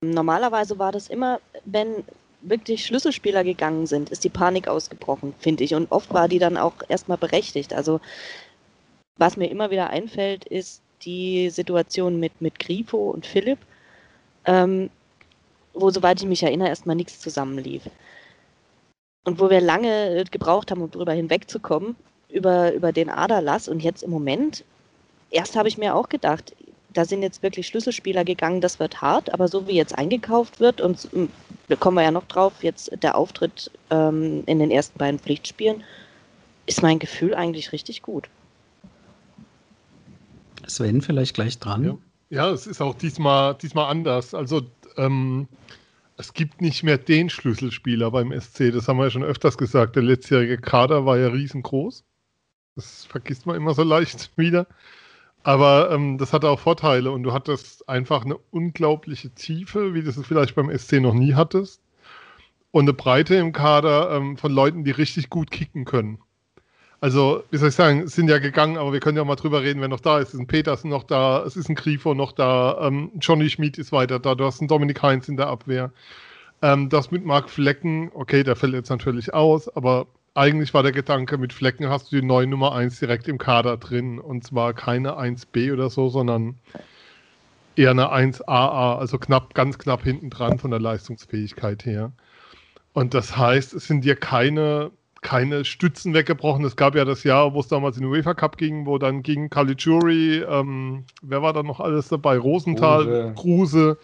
Normalerweise 0.00 0.78
war 0.78 0.92
das 0.92 1.08
immer, 1.08 1.40
wenn 1.64 2.04
wirklich 2.40 2.86
Schlüsselspieler 2.86 3.42
gegangen 3.42 3.86
sind, 3.86 4.10
ist 4.10 4.22
die 4.22 4.28
Panik 4.28 4.68
ausgebrochen, 4.68 5.34
finde 5.40 5.64
ich. 5.64 5.74
Und 5.74 5.90
oft 5.90 6.12
war 6.14 6.28
die 6.28 6.38
dann 6.38 6.56
auch 6.56 6.74
erstmal 6.88 7.18
berechtigt. 7.18 7.74
Also 7.74 8.00
was 9.16 9.36
mir 9.36 9.50
immer 9.50 9.70
wieder 9.70 9.90
einfällt, 9.90 10.44
ist 10.44 10.82
die 11.02 11.50
Situation 11.50 12.20
mit, 12.20 12.40
mit 12.40 12.58
Grifo 12.58 13.10
und 13.10 13.26
Philipp, 13.26 13.58
ähm, 14.44 14.90
wo, 15.74 15.90
soweit 15.90 16.20
ich 16.20 16.28
mich 16.28 16.42
erinnere, 16.42 16.68
erstmal 16.68 16.96
nichts 16.96 17.18
zusammenlief. 17.20 17.82
Und 19.24 19.40
wo 19.40 19.50
wir 19.50 19.60
lange 19.60 20.24
gebraucht 20.30 20.70
haben, 20.70 20.82
um 20.82 20.90
darüber 20.90 21.12
hinwegzukommen, 21.12 21.96
über, 22.28 22.72
über 22.72 22.92
den 22.92 23.10
Aderlass. 23.10 23.68
Und 23.68 23.82
jetzt 23.82 24.02
im 24.02 24.10
Moment, 24.10 24.64
erst 25.30 25.56
habe 25.56 25.68
ich 25.68 25.78
mir 25.78 25.94
auch 25.94 26.08
gedacht, 26.08 26.54
da 26.98 27.04
sind 27.04 27.22
jetzt 27.22 27.44
wirklich 27.44 27.68
Schlüsselspieler 27.68 28.24
gegangen, 28.24 28.60
das 28.60 28.80
wird 28.80 29.00
hart, 29.00 29.32
aber 29.32 29.46
so 29.46 29.68
wie 29.68 29.76
jetzt 29.76 29.96
eingekauft 29.96 30.58
wird 30.58 30.80
und 30.80 31.08
da 31.68 31.76
kommen 31.76 31.96
wir 31.96 32.02
ja 32.02 32.10
noch 32.10 32.26
drauf, 32.26 32.54
jetzt 32.62 32.90
der 33.04 33.16
Auftritt 33.16 33.70
ähm, 33.90 34.42
in 34.46 34.58
den 34.58 34.72
ersten 34.72 34.98
beiden 34.98 35.20
Pflichtspielen, 35.20 35.84
ist 36.66 36.82
mein 36.82 36.98
Gefühl 36.98 37.36
eigentlich 37.36 37.70
richtig 37.70 38.02
gut. 38.02 38.28
Sven 40.66 41.00
vielleicht 41.00 41.34
gleich 41.34 41.60
dran. 41.60 41.84
Ja, 41.84 41.98
ja 42.30 42.50
es 42.50 42.66
ist 42.66 42.80
auch 42.80 42.96
diesmal, 42.96 43.54
diesmal 43.54 43.88
anders. 43.92 44.34
Also 44.34 44.62
ähm, 44.96 45.46
es 46.16 46.32
gibt 46.32 46.60
nicht 46.60 46.82
mehr 46.82 46.98
den 46.98 47.30
Schlüsselspieler 47.30 48.10
beim 48.10 48.32
SC, 48.32 48.72
das 48.72 48.88
haben 48.88 48.98
wir 48.98 49.04
ja 49.04 49.10
schon 49.10 49.22
öfters 49.22 49.56
gesagt. 49.56 49.94
Der 49.94 50.02
letztjährige 50.02 50.58
Kader 50.58 51.06
war 51.06 51.16
ja 51.16 51.28
riesengroß. 51.28 52.02
Das 52.74 53.04
vergisst 53.04 53.46
man 53.46 53.54
immer 53.54 53.74
so 53.74 53.84
leicht 53.84 54.32
wieder. 54.36 54.66
Aber 55.42 55.90
ähm, 55.90 56.18
das 56.18 56.32
hatte 56.32 56.48
auch 56.50 56.60
Vorteile 56.60 57.10
und 57.10 57.22
du 57.22 57.32
hattest 57.32 57.88
einfach 57.88 58.24
eine 58.24 58.36
unglaubliche 58.50 59.30
Tiefe, 59.30 59.94
wie 59.94 60.02
du 60.02 60.10
es 60.10 60.20
vielleicht 60.26 60.54
beim 60.54 60.76
SC 60.76 61.00
noch 61.00 61.14
nie 61.14 61.34
hattest. 61.34 61.80
Und 62.70 62.84
eine 62.84 62.92
Breite 62.92 63.36
im 63.36 63.52
Kader 63.52 64.10
ähm, 64.10 64.36
von 64.36 64.52
Leuten, 64.52 64.84
die 64.84 64.90
richtig 64.90 65.30
gut 65.30 65.50
kicken 65.50 65.84
können. 65.84 66.18
Also, 67.00 67.44
wie 67.50 67.56
soll 67.58 67.68
ich 67.68 67.76
sagen, 67.76 68.08
sind 68.08 68.28
ja 68.28 68.38
gegangen, 68.38 68.76
aber 68.76 68.92
wir 68.92 68.98
können 68.98 69.16
ja 69.16 69.24
mal 69.24 69.36
drüber 69.36 69.62
reden, 69.62 69.80
wer 69.80 69.88
noch 69.88 70.00
da 70.00 70.18
ist. 70.18 70.28
Es 70.28 70.34
ist 70.34 70.40
ein 70.40 70.46
Petersen 70.48 70.90
noch 70.90 71.04
da, 71.04 71.44
es 71.44 71.56
ist 71.56 71.68
ein 71.68 71.76
Grifo 71.76 72.12
noch 72.12 72.32
da, 72.32 72.76
ähm, 72.82 73.12
Johnny 73.20 73.48
Schmid 73.48 73.78
ist 73.78 73.92
weiter 73.92 74.18
da, 74.18 74.34
du 74.34 74.44
hast 74.44 74.60
einen 74.60 74.68
Dominik 74.68 75.00
Heinz 75.00 75.28
in 75.28 75.36
der 75.36 75.46
Abwehr. 75.46 75.92
Ähm, 76.60 76.88
das 76.88 77.12
mit 77.12 77.24
Marc 77.24 77.50
Flecken, 77.50 78.10
okay, 78.14 78.42
der 78.42 78.56
fällt 78.56 78.74
jetzt 78.74 78.90
natürlich 78.90 79.32
aus, 79.32 79.68
aber 79.76 80.08
eigentlich 80.38 80.72
war 80.72 80.82
der 80.82 80.92
Gedanke, 80.92 81.36
mit 81.36 81.52
Flecken 81.52 81.88
hast 81.88 82.12
du 82.12 82.20
die 82.20 82.26
neue 82.26 82.46
Nummer 82.46 82.72
1 82.72 83.00
direkt 83.00 83.26
im 83.28 83.38
Kader 83.38 83.76
drin. 83.76 84.18
Und 84.18 84.44
zwar 84.44 84.72
keine 84.72 85.18
1b 85.18 85.72
oder 85.72 85.90
so, 85.90 86.08
sondern 86.08 86.54
eher 87.74 87.90
eine 87.90 88.12
1AA, 88.12 88.98
also 88.98 89.18
knapp, 89.18 89.54
ganz 89.54 89.78
knapp 89.78 90.04
hinten 90.04 90.30
dran 90.30 90.58
von 90.58 90.70
der 90.70 90.80
Leistungsfähigkeit 90.80 91.84
her. 91.84 92.12
Und 92.92 93.14
das 93.14 93.36
heißt, 93.36 93.74
es 93.74 93.86
sind 93.86 94.04
dir 94.04 94.16
keine 94.16 94.90
keine 95.20 95.64
Stützen 95.64 96.14
weggebrochen. 96.14 96.64
Es 96.64 96.76
gab 96.76 96.94
ja 96.94 97.04
das 97.04 97.24
Jahr, 97.24 97.52
wo 97.52 97.58
es 97.58 97.66
damals 97.66 97.96
in 97.96 98.04
den 98.04 98.12
UEFA 98.12 98.34
Cup 98.34 98.56
ging, 98.56 98.86
wo 98.86 98.98
dann 98.98 99.24
ging 99.24 99.50
Caligiuri, 99.50 100.44
ähm, 100.48 101.04
wer 101.22 101.42
war 101.42 101.52
da 101.52 101.64
noch 101.64 101.80
alles 101.80 102.06
dabei? 102.06 102.38
Rosenthal, 102.38 103.34
Kruse, 103.34 103.34
Kruse 103.34 103.98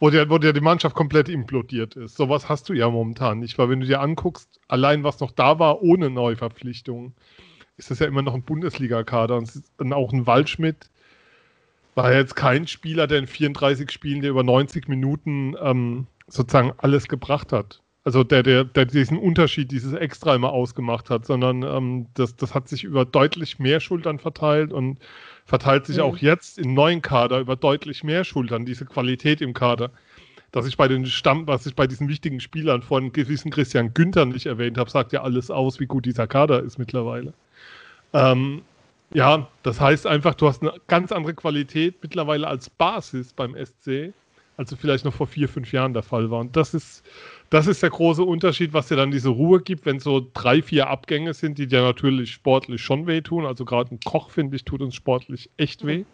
wo, 0.00 0.10
der, 0.10 0.28
wo 0.30 0.38
der 0.38 0.52
die 0.52 0.60
Mannschaft 0.60 0.96
komplett 0.96 1.28
implodiert 1.28 1.94
ist. 1.94 2.16
Sowas 2.16 2.48
hast 2.48 2.68
du 2.68 2.72
ja 2.72 2.88
momentan 2.88 3.38
nicht, 3.38 3.58
weil 3.58 3.68
wenn 3.68 3.80
du 3.80 3.86
dir 3.86 4.00
anguckst, 4.00 4.60
allein 4.66 5.04
was 5.04 5.20
noch 5.20 5.30
da 5.30 5.58
war 5.58 5.82
ohne 5.82 6.10
Neuverpflichtungen, 6.10 7.14
ist 7.76 7.90
das 7.90 8.00
ja 8.00 8.06
immer 8.06 8.22
noch 8.22 8.34
ein 8.34 8.42
Bundesliga-Kader 8.42 9.36
und, 9.36 9.50
und 9.78 9.92
auch 9.92 10.12
ein 10.12 10.26
Waldschmidt 10.26 10.90
war 11.94 12.12
jetzt 12.12 12.36
kein 12.36 12.66
Spieler, 12.66 13.06
der 13.06 13.18
in 13.18 13.26
34 13.26 13.90
Spielen, 13.90 14.22
der 14.22 14.30
über 14.30 14.42
90 14.42 14.88
Minuten 14.88 15.54
ähm, 15.60 16.06
sozusagen 16.28 16.72
alles 16.78 17.08
gebracht 17.08 17.52
hat 17.52 17.82
also 18.04 18.24
der, 18.24 18.42
der, 18.42 18.64
der 18.64 18.86
diesen 18.86 19.18
Unterschied, 19.18 19.70
dieses 19.70 19.92
Extra 19.92 20.34
immer 20.34 20.52
ausgemacht 20.52 21.10
hat, 21.10 21.26
sondern 21.26 21.62
ähm, 21.62 22.06
das, 22.14 22.34
das 22.36 22.54
hat 22.54 22.68
sich 22.68 22.84
über 22.84 23.04
deutlich 23.04 23.58
mehr 23.58 23.80
Schultern 23.80 24.18
verteilt 24.18 24.72
und 24.72 24.98
verteilt 25.50 25.84
sich 25.84 25.96
mhm. 25.96 26.04
auch 26.04 26.16
jetzt 26.18 26.58
im 26.58 26.74
neuen 26.74 27.02
Kader 27.02 27.40
über 27.40 27.56
deutlich 27.56 28.04
mehr 28.04 28.22
Schultern, 28.22 28.64
diese 28.64 28.86
Qualität 28.86 29.40
im 29.40 29.52
Kader. 29.52 29.90
Dass 30.52 30.64
ich 30.64 30.76
bei 30.76 30.86
den 30.86 31.06
Stamm, 31.06 31.48
was 31.48 31.66
ich 31.66 31.74
bei 31.74 31.88
diesen 31.88 32.08
wichtigen 32.08 32.38
Spielern 32.38 32.82
von 32.82 33.12
gewissen 33.12 33.50
Christian 33.50 33.92
Günther 33.92 34.26
nicht 34.26 34.46
erwähnt 34.46 34.78
habe, 34.78 34.88
sagt 34.88 35.12
ja 35.12 35.22
alles 35.22 35.50
aus, 35.50 35.80
wie 35.80 35.86
gut 35.86 36.06
dieser 36.06 36.28
Kader 36.28 36.62
ist 36.62 36.78
mittlerweile. 36.78 37.34
Ähm, 38.12 38.62
ja, 39.12 39.48
das 39.64 39.80
heißt 39.80 40.06
einfach, 40.06 40.34
du 40.34 40.46
hast 40.46 40.62
eine 40.62 40.72
ganz 40.86 41.10
andere 41.10 41.34
Qualität 41.34 41.96
mittlerweile 42.00 42.46
als 42.46 42.70
Basis 42.70 43.32
beim 43.32 43.56
SC, 43.56 44.12
als 44.56 44.72
vielleicht 44.74 45.04
noch 45.04 45.14
vor 45.14 45.26
vier, 45.26 45.48
fünf 45.48 45.72
Jahren 45.72 45.94
der 45.94 46.04
Fall 46.04 46.30
war. 46.30 46.38
Und 46.38 46.54
das 46.54 46.74
ist, 46.74 47.04
das 47.50 47.66
ist 47.66 47.82
der 47.82 47.90
große 47.90 48.22
Unterschied, 48.22 48.72
was 48.72 48.88
dir 48.88 48.96
dann 48.96 49.10
diese 49.10 49.28
Ruhe 49.28 49.60
gibt, 49.60 49.84
wenn 49.84 49.98
so 49.98 50.24
drei, 50.34 50.62
vier 50.62 50.88
Abgänge 50.88 51.34
sind, 51.34 51.58
die 51.58 51.66
dir 51.66 51.82
natürlich 51.82 52.30
sportlich 52.32 52.80
schon 52.80 53.08
wehtun. 53.08 53.44
Also 53.44 53.64
gerade 53.64 53.92
ein 53.92 53.98
Koch, 54.04 54.30
finde 54.30 54.54
ich, 54.54 54.64
tut 54.64 54.80
uns 54.80 54.94
sportlich 54.94 55.50
echt 55.56 55.84
weh. 55.84 56.04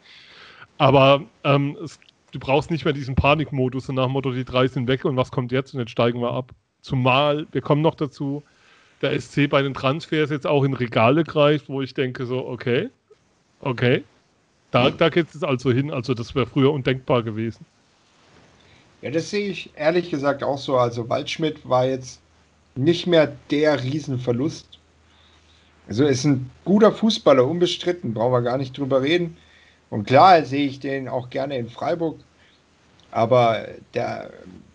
Aber 0.79 1.23
ähm, 1.45 1.77
es, 1.85 2.01
du 2.33 2.39
brauchst 2.39 2.71
nicht 2.71 2.87
mehr 2.87 2.95
diesen 2.95 3.15
Panikmodus 3.15 3.87
so 3.87 3.93
nach 3.93 4.05
dem 4.05 4.13
Motto, 4.13 4.33
die 4.33 4.45
drei 4.45 4.67
sind 4.67 4.89
weg 4.89 5.05
und 5.05 5.17
was 5.17 5.31
kommt 5.31 5.53
jetzt 5.53 5.75
und 5.75 5.81
jetzt 5.81 5.91
steigen 5.91 6.21
wir 6.21 6.33
ab. 6.33 6.53
Zumal, 6.81 7.47
wir 7.53 7.61
kommen 7.61 7.83
noch 7.83 7.97
dazu, 7.97 8.43
der 9.03 9.19
SC 9.21 9.49
bei 9.49 9.61
den 9.61 9.75
Transfers 9.75 10.31
jetzt 10.31 10.47
auch 10.47 10.65
in 10.65 10.73
Regale 10.73 11.23
greift, 11.23 11.69
wo 11.69 11.83
ich 11.83 11.93
denke 11.93 12.25
so, 12.25 12.47
okay, 12.47 12.89
okay, 13.61 14.05
da, 14.71 14.91
da 14.91 15.11
geht 15.11 15.35
es 15.35 15.43
also 15.43 15.71
hin. 15.71 15.91
Also 15.91 16.15
das 16.15 16.35
wäre 16.35 16.47
früher 16.47 16.73
undenkbar 16.73 17.23
gewesen. 17.23 17.67
Ja, 19.03 19.11
das 19.11 19.31
sehe 19.31 19.51
ich 19.51 19.71
ehrlich 19.77 20.11
gesagt 20.11 20.43
auch 20.43 20.59
so. 20.59 20.77
Also 20.79 21.09
Waldschmidt 21.09 21.69
war 21.69 21.87
jetzt 21.87 22.21
nicht 22.75 23.07
mehr 23.07 23.33
der 23.51 23.83
Riesenverlust. 23.83 24.67
Also 25.89 26.05
ist 26.05 26.25
ein 26.25 26.51
guter 26.65 26.93
Fußballer, 26.93 27.47
unbestritten, 27.47 28.15
brauchen 28.15 28.33
wir 28.33 28.43
gar 28.43 28.59
nicht 28.59 28.77
drüber 28.77 29.03
reden. 29.03 29.37
Und 29.91 30.07
klar 30.07 30.45
sehe 30.45 30.67
ich 30.67 30.81
den 30.81 31.09
auch 31.09 31.31
gerne 31.31 31.57
in 31.57 31.69
Freiburg. 31.69 32.19
Aber 33.13 33.67
der 33.95 34.31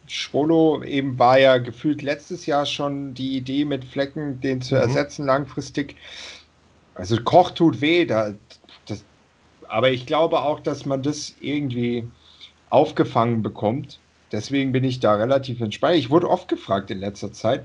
Schwolo 0.07 0.83
eben 0.83 1.19
war 1.19 1.39
ja 1.39 1.57
gefühlt 1.57 2.01
letztes 2.01 2.45
Jahr 2.45 2.65
schon 2.65 3.13
die 3.13 3.37
Idee 3.37 3.65
mit 3.65 3.85
Flecken, 3.85 4.39
den 4.41 4.61
zu 4.61 4.75
mhm. 4.75 4.81
ersetzen 4.81 5.25
langfristig. 5.25 5.95
Also 6.95 7.21
Koch 7.21 7.51
tut 7.51 7.81
weh, 7.81 8.05
da, 8.05 8.33
das, 8.85 9.03
aber 9.67 9.91
ich 9.91 10.05
glaube 10.05 10.39
auch, 10.39 10.59
dass 10.59 10.85
man 10.85 11.03
das 11.03 11.35
irgendwie 11.39 12.05
aufgefangen 12.69 13.41
bekommt. 13.41 13.99
Deswegen 14.31 14.71
bin 14.71 14.83
ich 14.83 15.00
da 15.00 15.15
relativ 15.15 15.61
entspannt. 15.61 15.97
Ich 15.97 16.09
wurde 16.09 16.29
oft 16.29 16.47
gefragt 16.47 16.91
in 16.91 17.00
letzter 17.00 17.33
Zeit, 17.33 17.63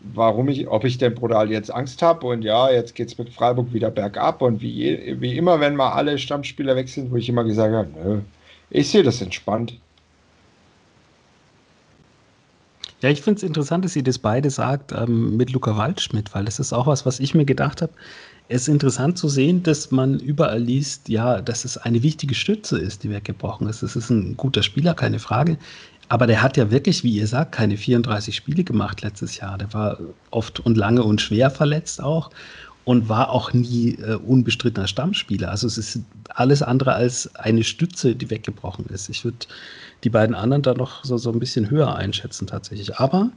warum 0.00 0.48
ich, 0.48 0.68
ob 0.68 0.84
ich 0.84 0.98
denn 0.98 1.14
brutal 1.14 1.50
jetzt 1.50 1.72
Angst 1.72 2.02
habe. 2.02 2.26
Und 2.26 2.42
ja, 2.42 2.70
jetzt 2.70 2.94
geht 2.94 3.08
es 3.08 3.18
mit 3.18 3.30
Freiburg 3.30 3.72
wieder 3.72 3.90
bergab. 3.90 4.42
Und 4.42 4.60
wie, 4.60 5.16
wie 5.20 5.36
immer, 5.36 5.60
wenn 5.60 5.76
mal 5.76 5.92
alle 5.92 6.18
Stammspieler 6.18 6.76
weg 6.76 6.88
sind, 6.88 7.10
wo 7.10 7.16
ich 7.16 7.28
immer 7.28 7.44
gesagt 7.44 7.74
habe, 7.74 7.88
nö, 7.94 8.20
ich 8.70 8.88
sehe 8.88 9.02
das 9.02 9.22
entspannt. 9.22 9.78
Ja, 13.02 13.10
ich 13.10 13.20
finde 13.20 13.38
es 13.38 13.42
interessant, 13.42 13.84
dass 13.84 13.92
sie 13.92 14.02
das 14.02 14.18
beide 14.18 14.48
sagt 14.50 14.92
ähm, 14.92 15.36
mit 15.36 15.52
Luca 15.52 15.76
Waldschmidt, 15.76 16.34
weil 16.34 16.46
das 16.46 16.58
ist 16.58 16.72
auch 16.72 16.86
was, 16.86 17.04
was 17.04 17.20
ich 17.20 17.34
mir 17.34 17.44
gedacht 17.44 17.82
habe. 17.82 17.92
Es 18.48 18.62
ist 18.62 18.68
interessant 18.68 19.18
zu 19.18 19.28
sehen, 19.28 19.62
dass 19.62 19.90
man 19.90 20.18
überall 20.18 20.60
liest, 20.60 21.08
ja, 21.08 21.42
dass 21.42 21.64
es 21.64 21.76
eine 21.76 22.02
wichtige 22.02 22.34
Stütze 22.34 22.78
ist, 22.78 23.02
die 23.02 23.10
weggebrochen 23.10 23.68
ist. 23.68 23.82
Es 23.82 23.96
ist 23.96 24.08
ein 24.08 24.36
guter 24.36 24.62
Spieler, 24.62 24.94
keine 24.94 25.18
Frage. 25.18 25.58
Aber 26.08 26.26
der 26.26 26.40
hat 26.40 26.56
ja 26.56 26.70
wirklich, 26.70 27.02
wie 27.02 27.16
ihr 27.16 27.26
sagt, 27.26 27.52
keine 27.52 27.76
34 27.76 28.34
Spiele 28.34 28.62
gemacht 28.62 29.02
letztes 29.02 29.38
Jahr. 29.38 29.58
Der 29.58 29.74
war 29.74 29.98
oft 30.30 30.60
und 30.60 30.76
lange 30.76 31.02
und 31.02 31.20
schwer 31.20 31.50
verletzt 31.50 32.00
auch 32.00 32.30
und 32.86 33.08
war 33.08 33.30
auch 33.30 33.52
nie 33.52 33.96
äh, 33.96 34.14
unbestrittener 34.14 34.86
Stammspieler. 34.86 35.50
Also 35.50 35.66
es 35.66 35.76
ist 35.76 35.98
alles 36.28 36.62
andere 36.62 36.92
als 36.94 37.34
eine 37.34 37.64
Stütze, 37.64 38.14
die 38.14 38.30
weggebrochen 38.30 38.86
ist. 38.86 39.08
Ich 39.08 39.24
würde 39.24 39.38
die 40.04 40.08
beiden 40.08 40.36
anderen 40.36 40.62
da 40.62 40.72
noch 40.72 41.04
so, 41.04 41.18
so 41.18 41.32
ein 41.32 41.40
bisschen 41.40 41.68
höher 41.68 41.96
einschätzen 41.96 42.46
tatsächlich. 42.46 42.96
Aber 42.96 43.30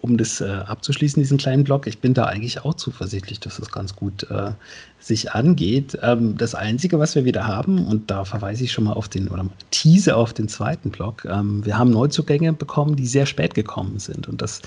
um 0.00 0.16
das 0.16 0.40
äh, 0.40 0.46
abzuschließen, 0.46 1.22
diesen 1.22 1.38
kleinen 1.38 1.62
Block, 1.62 1.86
ich 1.86 2.00
bin 2.00 2.14
da 2.14 2.24
eigentlich 2.24 2.64
auch 2.64 2.74
zuversichtlich, 2.74 3.38
dass 3.38 3.60
es 3.60 3.70
ganz 3.70 3.94
gut 3.94 4.28
äh, 4.28 4.50
sich 4.98 5.30
angeht. 5.30 5.96
Ähm, 6.02 6.36
das 6.36 6.56
Einzige, 6.56 6.98
was 6.98 7.14
wir 7.14 7.24
wieder 7.24 7.46
haben, 7.46 7.86
und 7.86 8.10
da 8.10 8.24
verweise 8.24 8.64
ich 8.64 8.72
schon 8.72 8.84
mal 8.84 8.94
auf 8.94 9.08
den, 9.08 9.28
oder 9.28 9.46
tease 9.70 10.16
auf 10.16 10.32
den 10.32 10.48
zweiten 10.48 10.90
Block, 10.90 11.24
ähm, 11.26 11.64
wir 11.64 11.78
haben 11.78 11.92
Neuzugänge 11.92 12.54
bekommen, 12.54 12.96
die 12.96 13.06
sehr 13.06 13.26
spät 13.26 13.54
gekommen 13.54 14.00
sind. 14.00 14.26
Und 14.26 14.42
das 14.42 14.62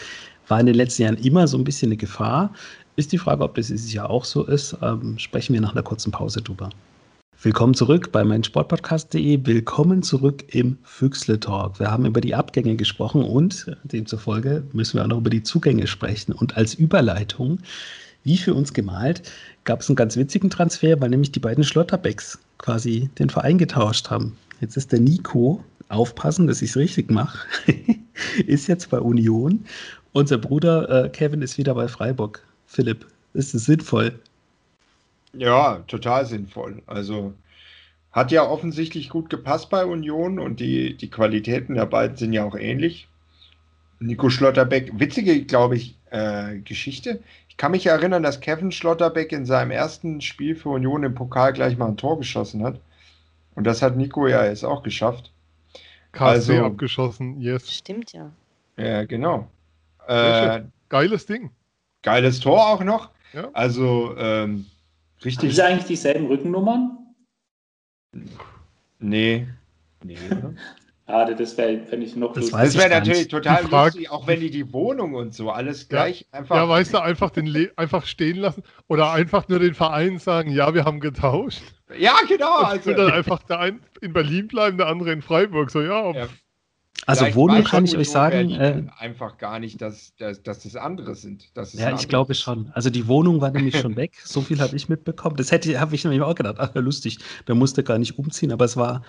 war 0.48 0.62
in 0.62 0.66
den 0.66 0.76
letzten 0.76 1.04
Jahren 1.04 1.18
immer 1.18 1.46
so 1.48 1.58
ein 1.58 1.66
bisschen 1.66 1.90
eine 1.90 1.98
Gefahr. 1.98 2.54
Ist 3.00 3.14
die 3.14 3.18
Frage, 3.18 3.46
ob 3.46 3.56
das 3.56 3.68
dieses 3.68 3.94
Jahr 3.94 4.10
auch 4.10 4.26
so 4.26 4.44
ist. 4.44 4.76
Ähm, 4.82 5.18
sprechen 5.18 5.54
wir 5.54 5.62
nach 5.62 5.72
einer 5.72 5.84
kurzen 5.84 6.12
Pause 6.12 6.42
drüber. 6.42 6.70
Willkommen 7.42 7.74
zurück 7.74 8.12
bei 8.12 8.26
meinsportpodcast.de. 8.26 9.46
Willkommen 9.46 10.04
zurück 10.04 10.44
im 10.54 10.78
Füchsle 10.84 11.40
Talk. 11.40 11.80
Wir 11.80 11.90
haben 11.90 12.06
über 12.06 12.20
die 12.20 12.36
Abgänge 12.36 12.76
gesprochen 12.76 13.24
und 13.24 13.72
demzufolge 13.84 14.64
müssen 14.74 14.98
wir 14.98 15.06
auch 15.06 15.08
noch 15.08 15.20
über 15.20 15.30
die 15.30 15.44
Zugänge 15.44 15.88
sprechen. 15.88 16.34
Und 16.34 16.58
als 16.58 16.74
Überleitung, 16.74 17.60
wie 18.26 18.36
für 18.36 18.54
uns 18.54 18.74
gemalt, 18.74 19.32
gab 19.64 19.80
es 19.80 19.88
einen 19.88 19.96
ganz 19.96 20.18
witzigen 20.18 20.50
Transfer, 20.50 21.00
weil 21.00 21.10
nämlich 21.10 21.32
die 21.32 21.40
beiden 21.40 21.64
Schlotterbecks 21.64 22.38
quasi 22.58 23.10
den 23.18 23.30
Verein 23.30 23.58
getauscht 23.58 24.10
haben. 24.10 24.36
Jetzt 24.60 24.76
ist 24.76 24.92
der 24.92 25.00
Nico, 25.00 25.64
aufpassen, 25.88 26.48
dass 26.48 26.62
ich 26.62 26.72
es 26.72 26.76
richtig 26.76 27.10
mache, 27.10 27.48
ist 28.46 28.68
jetzt 28.68 28.90
bei 28.90 29.00
Union. 29.00 29.64
Unser 30.12 30.38
Bruder 30.38 31.06
äh, 31.06 31.10
Kevin 31.10 31.42
ist 31.42 31.58
wieder 31.58 31.76
bei 31.76 31.88
Freiburg. 31.88 32.44
Philipp, 32.70 33.08
ist 33.34 33.56
es 33.56 33.66
sinnvoll? 33.66 34.20
Ja, 35.34 35.84
total 35.88 36.28
sinnvoll. 36.28 36.84
Also 36.86 37.34
hat 38.12 38.32
ja 38.32 38.44
offensichtlich 38.48 39.10
gut 39.10 39.32
gepasst 39.32 39.72
bei 39.72 39.86
Union 39.86 40.38
und 40.38 40.60
die, 40.60 40.96
die 40.96 41.10
Qualitäten 41.10 41.74
der 41.74 41.88
beiden 41.88 42.16
sind 42.16 42.32
ja 42.32 42.46
auch 42.46 42.56
ähnlich. 42.56 43.08
Nico 44.00 44.30
Schlotterbeck, 44.30 45.00
witzige, 45.00 45.44
glaube 45.46 45.78
ich, 45.78 45.98
äh, 46.12 46.60
Geschichte. 46.60 47.24
Ich 47.50 47.58
kann 47.58 47.72
mich 47.72 47.88
erinnern, 47.88 48.22
dass 48.22 48.40
Kevin 48.40 48.72
Schlotterbeck 48.72 49.32
in 49.32 49.48
seinem 49.48 49.72
ersten 49.72 50.22
Spiel 50.22 50.56
für 50.56 50.70
Union 50.70 51.04
im 51.04 51.16
Pokal 51.16 51.54
gleich 51.54 51.76
mal 51.76 51.88
ein 51.88 51.98
Tor 51.98 52.20
geschossen 52.20 52.64
hat. 52.64 52.80
Und 53.56 53.64
das 53.64 53.82
hat 53.82 53.98
Nico 53.98 54.28
ja 54.28 54.46
jetzt 54.46 54.64
auch 54.64 54.84
geschafft. 54.84 55.34
KSC 56.12 56.54
also, 56.54 56.66
abgeschossen, 56.66 57.42
yes. 57.42 57.72
Stimmt 57.72 58.14
ja. 58.14 58.32
Ja, 58.78 59.06
genau. 59.06 59.50
Äh, 60.08 60.62
Geiles 60.88 61.26
Ding. 61.26 61.50
Geiles 62.02 62.40
Tor 62.40 62.68
auch 62.68 62.84
noch. 62.84 63.10
Ja. 63.34 63.50
Also, 63.54 64.16
ähm, 64.18 64.66
richtig. 65.24 65.50
Haben 65.50 65.56
Sie 65.56 65.64
eigentlich 65.64 65.86
dieselben 65.86 66.28
Rückennummern? 66.28 66.98
Nee. 69.00 69.48
Nee, 70.04 70.18
oder? 70.32 70.54
Schade, 71.10 71.36
das 71.36 71.58
wäre, 71.58 71.82
wenn 71.90 72.04
ich 72.04 72.16
noch 72.16 72.34
Das, 72.34 72.52
das 72.52 72.78
wäre 72.78 72.90
natürlich 72.90 73.30
total 73.30 73.66
lustig, 73.68 74.12
auch 74.12 74.28
wenn 74.28 74.42
die 74.42 74.52
die 74.52 74.72
Wohnung 74.72 75.16
und 75.16 75.34
so 75.34 75.50
alles 75.50 75.90
gleich 75.90 76.28
ja. 76.32 76.40
einfach. 76.40 76.56
Ja, 76.56 76.70
weißt 76.70 76.94
du, 76.94 77.02
einfach, 77.02 77.32
den 77.32 77.48
Le 77.48 77.72
einfach 77.78 78.06
stehen 78.06 78.38
lassen 78.38 78.62
oder 78.88 79.12
einfach 79.12 79.48
nur 79.48 79.58
den 79.58 79.74
Verein 79.74 80.20
sagen, 80.20 80.52
ja, 80.52 80.76
wir 80.76 80.86
haben 80.86 81.00
getauscht. 81.00 81.64
Ja, 81.98 82.14
genau. 82.28 82.58
Also. 82.58 82.94
dann 82.94 83.12
einfach 83.12 83.42
der 83.42 83.60
eine 83.60 83.80
in 84.02 84.14
Berlin 84.14 84.48
bleiben, 84.48 84.78
der 84.78 84.86
andere 84.86 85.12
in 85.12 85.24
Freiburg. 85.24 85.72
So, 85.72 85.82
ja, 85.82 86.12
ja. 86.12 86.28
Also 87.06 87.22
Vielleicht 87.22 87.38
Wohnung 87.38 87.64
kann 87.64 87.86
ich 87.86 87.98
euch 87.98 88.10
sagen, 88.10 88.52
äh, 88.52 88.84
einfach 88.98 89.38
gar 89.38 89.60
nicht, 89.60 89.82
dass, 89.82 90.16
dass, 90.18 90.44
dass 90.44 90.64
das 90.64 90.76
andere 90.76 91.16
sind. 91.16 91.56
Dass 91.56 91.74
es 91.74 91.80
ja, 91.80 91.94
ich 91.96 92.08
glaube 92.08 92.34
ist. 92.34 92.42
schon. 92.42 92.72
Also 92.74 92.90
die 92.90 93.08
Wohnung 93.08 93.42
war 93.42 93.52
nämlich 93.52 93.78
schon 93.80 93.96
weg. 93.96 94.18
So 94.24 94.42
viel 94.42 94.60
habe 94.60 94.76
ich 94.76 94.90
mitbekommen. 94.90 95.36
Das 95.38 95.52
hätte 95.52 95.80
habe 95.80 95.96
ich 95.96 96.04
nämlich 96.04 96.22
auch 96.22 96.36
gedacht. 96.36 96.56
Ach, 96.60 96.74
lustig. 96.76 97.20
Da 97.46 97.56
musste 97.56 97.84
gar 97.84 97.98
nicht 97.98 98.20
umziehen, 98.20 98.52
aber 98.52 98.66
es 98.66 98.78
war 98.78 99.02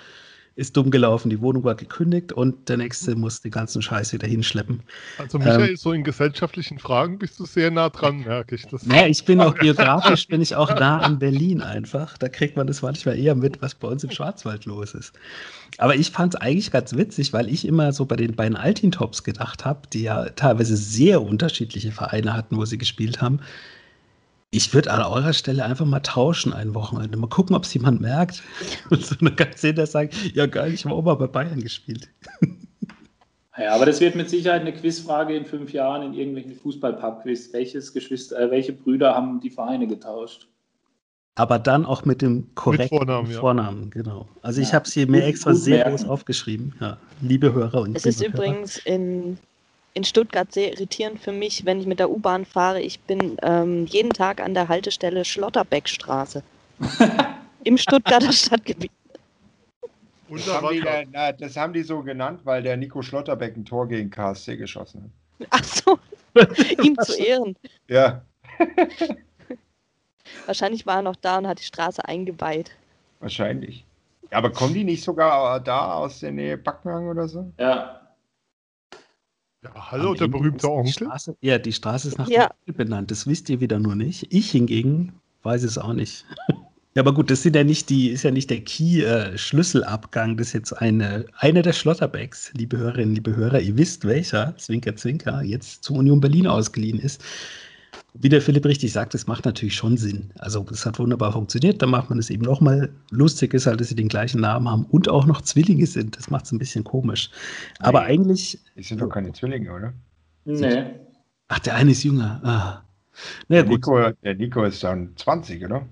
ist 0.57 0.77
dumm 0.77 0.91
gelaufen. 0.91 1.31
Die 1.31 1.41
Wohnung 1.41 1.65
war 1.65 1.75
gekündigt 1.75 2.33
und 2.33 2.69
der 2.69 2.77
nächste 2.77 3.15
musste 3.15 3.45
den 3.45 3.53
ganzen 3.53 3.83
Scheiß 3.83 4.13
wieder 4.13 4.27
hinschleppen. 4.27 4.83
Also 5.19 5.39
Michael, 5.39 5.71
Ähm, 5.71 5.77
so 5.77 5.93
in 5.93 6.05
gesellschaftlichen 6.05 6.79
Fragen 6.79 7.19
bist 7.19 7.39
du 7.39 7.47
sehr 7.47 7.71
nah 7.71 7.89
dran, 7.89 8.21
merke 8.21 8.55
ich. 8.55 8.67
Das 8.67 8.85
Naja, 8.85 9.07
ich 9.07 9.25
bin 9.25 9.41
auch 9.41 9.55
geografisch 9.59 10.27
bin 10.29 10.41
ich 10.41 10.57
auch 10.57 10.75
nah 10.75 11.01
an 11.01 11.19
Berlin 11.19 11.63
einfach. 11.63 12.19
Da 12.19 12.29
kriegt 12.29 12.57
man 12.57 12.67
das 12.67 12.83
manchmal 12.83 13.19
eher 13.19 13.35
mit, 13.35 13.63
was 13.63 13.75
bei 13.75 13.89
uns 13.89 14.05
im 14.05 14.11
Schwarzwald 14.11 14.65
los 14.65 14.95
ist. 14.95 15.13
Aber 15.79 15.95
ich 15.95 16.11
fand 16.11 16.35
es 16.35 16.41
eigentlich 16.41 16.71
ganz 16.71 16.97
witzig, 16.97 17.33
weil 17.33 17.49
ich 17.49 17.67
immer 17.67 17.93
so 17.93 18.05
bei 18.05 18.17
den 18.17 18.35
beiden 18.35 18.57
Altin-Tops 18.57 19.25
gedacht 19.25 19.65
habe, 19.65 19.83
die 19.93 20.03
ja 20.03 20.29
teilweise 20.31 20.77
sehr 20.77 21.23
unterschiedliche 21.23 21.93
Vereine 21.93 22.35
hatten, 22.35 22.57
wo 22.57 22.65
sie 22.65 22.79
gespielt 22.79 23.23
haben. 23.23 23.41
Ich 24.53 24.75
würde 24.75 24.91
an 24.93 25.01
eurer 25.03 25.33
Stelle 25.33 25.65
einfach 25.65 25.87
mal 25.87 26.01
tauschen 26.01 26.53
ein 26.53 26.75
Wochenende. 26.75 27.17
Mal 27.17 27.29
gucken, 27.29 27.55
ob 27.55 27.65
es 27.65 27.73
jemand 27.75 28.01
merkt. 28.01 28.43
Und 28.91 29.05
so 29.07 29.15
eine 29.21 29.31
ganz 29.33 29.61
der 29.61 29.87
sagt, 29.87 30.15
ja 30.35 30.47
geil, 30.47 30.73
ich 30.75 30.85
habe 30.85 30.95
auch 30.95 31.03
mal 31.03 31.15
bei 31.15 31.27
Bayern 31.27 31.61
gespielt. 31.61 32.09
Ja, 33.59 33.75
aber 33.75 33.85
das 33.85 34.01
wird 34.01 34.15
mit 34.15 34.31
Sicherheit 34.31 34.63
eine 34.63 34.73
Quizfrage 34.73 35.37
in 35.37 35.45
fünf 35.45 35.73
Jahren 35.75 36.03
in 36.03 36.15
irgendwelchen 36.15 36.55
Fußballpub-Quiz. 36.55 37.53
Welches 37.53 37.93
Geschwister, 37.93 38.39
äh, 38.41 38.51
welche 38.51 38.73
Brüder 38.73 39.15
haben 39.15 39.39
die 39.41 39.51
Vereine 39.51 39.87
getauscht? 39.87 40.49
Aber 41.35 41.59
dann 41.59 41.85
auch 41.85 42.07
mit 42.07 42.23
dem 42.23 42.55
korrekten 42.55 42.97
Vornamen, 42.97 43.31
ja. 43.31 43.39
Vornamen, 43.41 43.91
genau. 43.91 44.29
Also 44.41 44.63
ich 44.63 44.69
Ja. 44.69 44.75
habe 44.75 44.87
es 44.87 44.95
hier 44.95 45.07
mir 45.09 45.25
extra 45.25 45.53
sehr 45.53 45.79
merken. 45.79 45.91
groß 45.91 46.09
aufgeschrieben. 46.09 46.75
Ja, 46.81 46.97
liebe 47.21 47.53
Hörer 47.53 47.83
und 47.83 47.97
Es 47.97 48.07
ist 48.07 48.21
Hörer. 48.23 48.29
übrigens 48.33 48.79
in, 48.79 49.37
in 49.95 50.05
Stuttgart 50.05 50.53
sehr 50.53 50.73
irritierend 50.73 51.21
für 51.21 51.33
mich, 51.33 51.65
wenn 51.65 51.81
ich 51.81 51.87
mit 51.87 51.99
der 51.99 52.11
U-Bahn 52.11 52.45
fahre. 52.45 52.81
Ich 52.81 53.01
bin 53.01 53.37
ähm, 53.43 53.87
jeden 53.87 54.11
Tag 54.11 54.41
an 54.41 54.55
der 54.55 54.69
Haltestelle 54.69 55.25
Schlotterbeckstraße. 55.25 56.43
Im 57.65 57.77
Stuttgarter 57.77 58.33
Stadtgebiet. 58.33 58.91
Das 60.29 60.47
haben, 60.47 60.69
die, 60.71 61.09
na, 61.11 61.33
das 61.33 61.57
haben 61.57 61.73
die 61.73 61.83
so 61.83 62.03
genannt, 62.03 62.41
weil 62.45 62.63
der 62.63 62.77
Nico 62.77 63.03
Schlotterbeck 63.03 63.57
ein 63.57 63.65
Tor 63.65 63.89
gegen 63.89 64.11
KSC 64.11 64.57
geschossen 64.57 65.13
hat. 65.41 65.49
Ach 65.51 65.65
so, 65.65 65.99
ihm 66.83 66.97
zu 67.01 67.15
Ehren. 67.19 67.57
Ja, 67.89 68.23
Wahrscheinlich 70.47 70.87
war 70.87 70.97
er 70.97 71.03
noch 71.03 71.17
da 71.17 71.39
und 71.39 71.47
hat 71.47 71.59
die 71.59 71.65
Straße 71.65 72.05
eingeweiht. 72.07 72.73
wahrscheinlich. 73.21 73.85
Ja, 74.31 74.39
aber 74.39 74.53
kommen 74.53 74.75
die 74.75 74.85
nicht 74.85 75.03
sogar 75.03 75.59
da 75.61 75.95
aus 75.95 76.21
der 76.21 76.31
Nähe 76.31 76.57
Backnang 76.57 77.09
oder 77.09 77.27
so? 77.27 77.51
Ja, 77.59 78.00
Ja, 79.63 79.91
hallo, 79.91 80.11
Am 80.11 80.15
der 80.17 80.25
Ende 80.27 80.39
berühmte 80.39 80.71
Onkel. 80.71 80.93
Straße, 80.93 81.37
ja, 81.43 81.59
die 81.59 81.73
Straße 81.73 82.09
ist 82.09 82.19
nach 82.19 82.29
Ja. 82.29 82.47
dem 82.49 82.53
Onkel 82.61 82.75
benannt. 82.85 83.11
Das 83.11 83.27
wisst 83.27 83.49
ihr 83.51 83.61
wieder 83.61 83.79
nur 83.79 83.95
nicht. 83.95 84.27
Ich 84.31 84.51
hingegen 84.51 85.13
weiß 85.43 85.65
es 85.65 85.77
auch 85.77 85.93
nicht. 85.93 86.25
ja, 86.95 87.03
aber 87.03 87.13
gut, 87.13 87.31
das 87.31 87.43
sind 87.43 87.57
ja 87.57 87.65
nicht 87.65 87.91
die, 87.91 88.09
ist 88.09 88.23
ja 88.23 88.31
nicht 88.31 88.49
der 88.49 88.61
Key-Schlüsselabgang. 88.63 90.37
Das 90.39 90.49
ist 90.49 90.53
jetzt 90.55 90.73
eine, 90.73 91.27
eine 91.37 91.61
der 91.63 91.75
Schlotterbacks, 91.75 92.53
liebe 92.55 92.79
Hörerinnen, 92.79 93.15
liebe 93.15 93.37
Hörer. 93.37 93.61
Ihr 93.61 93.77
wisst, 93.77 94.07
welcher, 94.07 94.57
Zwinker, 94.57 94.97
Zwinker, 94.97 95.43
jetzt 95.43 95.85
zu 95.85 95.95
Union 95.95 96.21
Berlin 96.21 96.47
ausgeliehen 96.47 96.99
ist. 96.99 97.23
Wie 98.15 98.29
der 98.29 98.43
Philipp 98.43 98.67
richtig 98.67 98.93
sagt, 98.93 99.15
das 99.15 99.27
macht 99.29 99.45
natürlich 99.45 99.75
schon 99.75 99.97
Sinn. 99.97 100.33
Also, 100.39 100.65
das 100.65 100.85
hat 100.85 100.99
wunderbar 100.99 101.33
funktioniert. 101.33 101.81
Dann 101.81 101.91
macht 101.91 102.11
man 102.11 102.19
es 102.19 102.29
eben 102.31 102.43
nochmal. 102.45 102.91
Lustig 103.11 103.55
ist 103.55 103.67
halt, 103.67 103.81
dass 103.81 103.89
sie 103.89 103.95
den 103.95 104.09
gleichen 104.09 104.41
Namen 104.41 104.69
haben 104.69 104.85
und 104.87 105.09
auch 105.09 105.27
noch 105.27 105.43
Zwillinge 105.43 105.87
sind. 105.87 106.17
Das 106.17 106.29
macht 106.29 106.45
es 106.47 106.53
ein 106.53 106.59
bisschen 106.59 106.83
komisch. 106.85 107.31
Aber 107.79 108.01
Nee. 108.01 108.07
eigentlich, 108.07 108.59
Die 108.77 108.83
sind 108.83 109.01
doch 109.01 109.09
keine 109.09 109.33
Zwillinge, 109.33 109.73
oder? 109.73 109.93
nee. 110.45 110.85
Ach, 111.49 111.59
der 111.61 111.75
eine 111.77 111.91
ist 111.93 112.03
jünger. 112.05 112.41
Ah. 112.45 112.85
Na 113.49 113.57
ja, 113.57 113.63
Der 113.63 113.65
gut, 113.65 113.87
Nico, 113.87 114.11
der 114.23 114.35
Nico 114.35 114.65
ist 114.65 114.83
dann 114.85 115.13
20, 115.17 115.65
oder? 115.65 115.87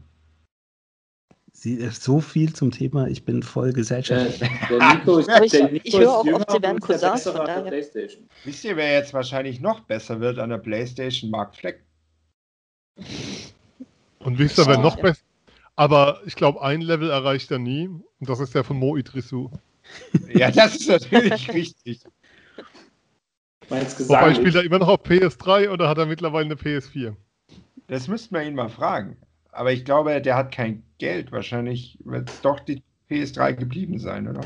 Sie, 1.52 1.80
äh, 1.80 1.90
so 1.90 2.20
viel 2.20 2.52
zum 2.52 2.70
Thema. 2.70 3.08
Ich 3.08 3.24
bin 3.24 3.42
voll 3.42 3.72
gesellschaftlich. 3.72 4.38
der 4.68 4.94
Nico 4.94 5.18
ist, 5.18 5.28
Aber 5.34 5.44
ich- 5.44 5.50
der 5.52 5.70
Nico 5.70 5.82
ich 5.84 5.98
höre 5.98 6.12
auch 6.12 6.26
oft, 6.26 6.50
sie 6.50 6.62
werden 6.62 6.78
Cousins. 6.80 7.26
Wisst 8.44 8.64
ihr, 8.64 8.76
wer 8.76 8.92
jetzt 8.92 9.12
wahrscheinlich 9.12 9.60
noch 9.60 9.80
besser 9.80 10.20
wird 10.20 10.38
an 10.38 10.50
der 10.50 10.58
Playstation? 10.58 11.30
Mark 11.30 11.56
Fleck. 11.56 11.84
Und 14.20 14.38
wisst 14.38 14.58
ihr, 14.58 14.66
wer 14.66 14.74
Ja. 14.74 14.80
noch 14.80 14.96
besser? 14.96 15.22
Aber 15.76 16.20
ich 16.26 16.34
glaube, 16.34 16.60
ein 16.62 16.80
Level 16.80 17.10
erreicht 17.10 17.50
er 17.50 17.58
nie. 17.58 17.86
Und 17.88 18.02
das 18.28 18.40
ist 18.40 18.54
der 18.54 18.64
von 18.64 18.78
Mo 18.78 18.96
Idrisu. 18.96 19.48
Ja, 20.28 20.50
das 20.50 20.76
ist 20.76 20.88
natürlich 20.88 21.48
richtig. 21.52 22.00
Wobei 23.68 23.80
gesagt, 23.84 24.36
spielt 24.36 24.54
er 24.54 24.64
immer 24.64 24.78
noch 24.78 24.88
auf 24.88 25.02
PS3 25.04 25.70
oder 25.70 25.88
hat 25.88 25.98
er 25.98 26.06
mittlerweile 26.06 26.46
eine 26.46 26.54
PS4? 26.54 27.14
Das 27.86 28.08
müssten 28.08 28.34
wir 28.34 28.42
ihn 28.42 28.54
mal 28.54 28.68
fragen. 28.68 29.16
Aber 29.52 29.72
ich 29.72 29.84
glaube, 29.84 30.20
der 30.20 30.36
hat 30.36 30.52
kein 30.52 30.82
Geld. 30.98 31.32
Wahrscheinlich 31.32 31.98
wird 32.04 32.30
es 32.30 32.40
doch 32.40 32.60
die 32.60 32.82
PS3 33.10 33.54
geblieben 33.54 33.98
sein, 33.98 34.28
oder? 34.28 34.40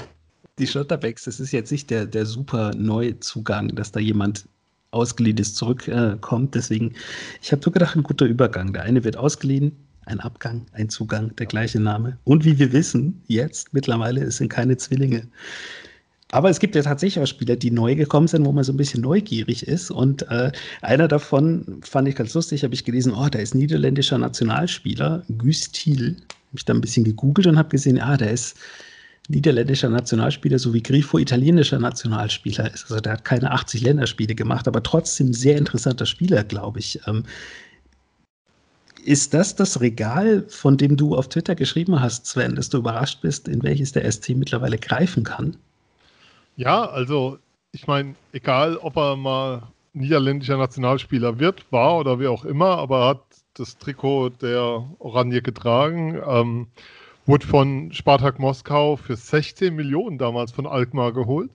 Die 0.59 0.67
Schlotterbecks, 0.67 1.25
das 1.25 1.41
ist 1.41 1.53
jetzt 1.53 1.73
nicht 1.73 1.91
der, 1.91 2.07
der 2.07 2.27
super 2.27 2.73
Neuzugang, 2.75 3.75
dass 3.75 3.91
da 3.91 4.01
jemand 4.01 4.47
ausgeliehenes 4.93 5.55
zurückkommt. 5.55 6.55
Äh. 6.55 6.59
Deswegen, 6.59 6.95
ich 7.43 7.51
habe 7.51 7.63
so 7.63 7.71
gedacht, 7.71 7.97
ein 7.97 8.03
guter 8.03 8.27
Übergang. 8.27 8.73
Der 8.73 8.83
eine 8.83 9.03
wird 9.05 9.17
ausgeliehen, 9.17 9.73
ein 10.07 10.21
Abgang, 10.21 10.67
ein 10.73 10.89
Zugang, 10.89 11.35
der 11.37 11.47
gleiche 11.47 11.81
Name. 11.81 12.19
Und 12.25 12.45
wie 12.45 12.59
wir 12.59 12.73
wissen, 12.73 13.21
jetzt 13.27 13.75
mittlerweile, 13.75 14.23
es 14.23 14.37
sind 14.37 14.49
keine 14.49 14.77
Zwillinge. 14.77 15.27
Aber 16.31 16.49
es 16.49 16.61
gibt 16.61 16.75
ja 16.75 16.83
tatsächlich 16.83 17.23
auch 17.23 17.27
Spieler, 17.27 17.57
die 17.57 17.71
neu 17.71 17.95
gekommen 17.95 18.27
sind, 18.27 18.47
wo 18.47 18.53
man 18.53 18.65
so 18.65 18.73
ein 18.73 18.79
bisschen 18.79 19.03
neugierig 19.03 19.67
ist. 19.67 19.91
Und 19.91 20.23
äh, 20.31 20.51
einer 20.81 21.07
davon 21.07 21.81
fand 21.83 22.09
ich 22.09 22.17
ganz 22.17 22.33
lustig, 22.33 22.65
habe 22.65 22.73
ich 22.73 22.85
gelesen, 22.85 23.13
oh, 23.13 23.29
der 23.29 23.43
ist 23.43 23.55
niederländischer 23.55 24.17
Nationalspieler, 24.17 25.25
Guus 25.37 25.71
Thiel. 25.73 26.17
Habe 26.17 26.57
ich 26.57 26.65
da 26.65 26.73
ein 26.73 26.81
bisschen 26.81 27.05
gegoogelt 27.05 27.47
und 27.47 27.59
habe 27.59 27.69
gesehen, 27.69 28.01
ah, 28.01 28.17
der 28.17 28.31
ist 28.31 28.57
niederländischer 29.29 29.89
Nationalspieler, 29.89 30.59
so 30.59 30.75
wie 30.75 30.83
Grifo 30.83 31.19
italienischer 31.19 31.79
Nationalspieler 31.79 32.73
ist. 32.73 32.85
Also 32.85 33.01
der 33.01 33.15
hat 33.15 33.25
keine 33.25 33.51
80 33.53 33.83
Länderspiele 33.83 34.35
gemacht, 34.35 34.67
aber 34.67 34.83
trotzdem 34.83 35.33
sehr 35.33 35.57
interessanter 35.57 36.07
Spieler, 36.07 36.45
glaube 36.45 36.81
ich. 36.81 37.01
Ähm, 37.07 37.25
ist 39.05 39.35
das 39.35 39.57
das 39.57 39.81
Regal, 39.81 40.45
von 40.49 40.77
dem 40.77 40.97
du 40.97 41.17
auf 41.17 41.29
Twitter 41.29 41.55
geschrieben 41.55 42.01
hast, 42.01 42.27
Sven, 42.27 42.55
dass 42.55 42.69
du 42.69 42.79
überrascht 42.79 43.21
bist, 43.21 43.49
in 43.49 43.63
welches 43.63 43.93
der 43.93 44.11
SC 44.11 44.31
mittlerweile 44.31 44.79
greifen 44.79 45.25
kann? 45.25 45.57
Ja, 46.57 46.85
also 46.85 47.39
ich 47.73 47.87
meine, 47.87 48.15
egal 48.33 48.77
ob 48.77 48.97
er 48.97 49.17
mal 49.17 49.63
niederländischer 49.93 50.57
Nationalspieler 50.57 51.39
wird, 51.39 51.65
war 51.71 51.99
oder 51.99 52.21
wie 52.21 52.29
auch 52.29 52.45
immer, 52.45 52.79
aber 52.79 53.01
er 53.01 53.09
hat 53.09 53.23
das 53.55 53.77
Trikot 53.79 54.31
der 54.41 54.87
Oranje 54.99 55.43
getragen, 55.43 56.21
ähm, 56.27 56.67
wurde 57.27 57.47
von 57.47 57.93
Spartak 57.93 58.39
Moskau 58.39 58.97
für 58.97 59.17
16 59.17 59.75
Millionen 59.75 60.19
damals 60.19 60.53
von 60.53 60.67
Alkmaar 60.67 61.13
geholt. 61.13 61.51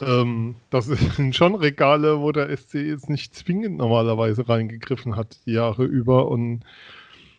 Ähm, 0.00 0.56
das 0.70 0.86
sind 0.86 1.34
schon 1.34 1.54
Regale, 1.54 2.20
wo 2.20 2.32
der 2.32 2.54
SC 2.56 2.74
jetzt 2.74 3.08
nicht 3.08 3.34
zwingend 3.34 3.76
normalerweise 3.78 4.48
reingegriffen 4.48 5.16
hat, 5.16 5.38
die 5.46 5.52
Jahre 5.52 5.84
über. 5.84 6.28
Und 6.28 6.64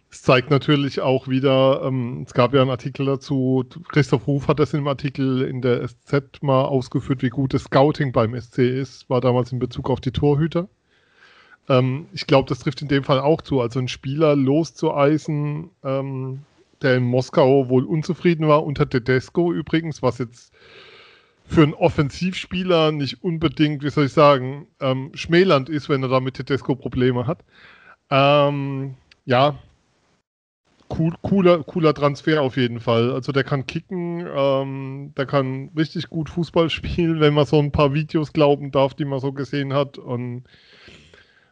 es 0.10 0.22
zeigt 0.22 0.50
natürlich 0.50 1.02
auch 1.02 1.28
wieder, 1.28 1.82
ähm, 1.84 2.24
es 2.26 2.34
gab 2.34 2.54
ja 2.54 2.62
einen 2.62 2.70
Artikel 2.70 3.06
dazu, 3.06 3.66
Christoph 3.90 4.28
Ruf 4.28 4.48
hat 4.48 4.60
das 4.60 4.74
im 4.74 4.88
Artikel 4.88 5.42
in 5.42 5.62
der 5.62 5.86
SZ 5.88 6.42
mal 6.42 6.64
ausgeführt, 6.64 7.22
wie 7.22 7.30
gut 7.30 7.54
das 7.54 7.64
Scouting 7.64 8.12
beim 8.14 8.40
SC 8.40 8.60
ist, 8.60 9.10
war 9.10 9.20
damals 9.22 9.52
in 9.52 9.60
Bezug 9.60 9.90
auf 9.90 10.00
die 10.00 10.12
Torhüter. 10.12 10.70
Ähm, 11.68 12.08
ich 12.14 12.28
glaube, 12.28 12.48
das 12.48 12.60
trifft 12.60 12.82
in 12.82 12.88
dem 12.88 13.04
Fall 13.04 13.20
auch 13.20 13.42
zu. 13.42 13.60
Also 13.60 13.80
einen 13.80 13.88
Spieler 13.88 14.36
loszueisen, 14.36 15.72
ähm, 15.84 16.44
der 16.86 16.96
in 16.96 17.04
Moskau 17.04 17.70
wohl 17.70 17.84
unzufrieden 17.84 18.48
war, 18.48 18.64
unter 18.64 18.90
Tedesco 18.90 19.52
übrigens, 19.52 20.02
was 20.02 20.20
jetzt 20.20 20.54
für 21.48 21.64
einen 21.64 21.74
Offensivspieler 21.74 22.92
nicht 22.92 23.24
unbedingt, 23.24 23.84
wie 23.84 23.90
soll 23.90 24.06
ich 24.06 24.14
sagen, 24.14 24.68
ähm, 24.80 25.12
schmälernd 25.14 25.70
ist, 25.70 25.90
wenn 25.90 26.04
er 26.04 26.10
da 26.10 26.20
mit 26.20 26.36
Tedesco 26.36 26.76
Probleme 26.76 27.28
hat. 27.28 27.44
Ähm, 28.10 28.96
ja, 29.26 29.60
cool, 30.90 31.14
cooler, 31.22 31.64
cooler 31.64 31.94
Transfer 31.94 32.42
auf 32.42 32.58
jeden 32.58 32.80
Fall. 32.80 33.12
Also 33.12 33.32
der 33.32 33.44
kann 33.44 33.66
kicken, 33.68 34.28
ähm, 34.36 35.14
der 35.18 35.26
kann 35.26 35.70
richtig 35.78 36.10
gut 36.10 36.30
Fußball 36.30 36.70
spielen, 36.72 37.20
wenn 37.20 37.34
man 37.34 37.46
so 37.46 37.60
ein 37.60 37.72
paar 37.72 37.94
Videos 37.94 38.34
glauben 38.34 38.72
darf, 38.72 38.94
die 38.94 39.06
man 39.06 39.20
so 39.20 39.32
gesehen 39.32 39.74
hat. 39.74 39.98
Und 39.98 40.44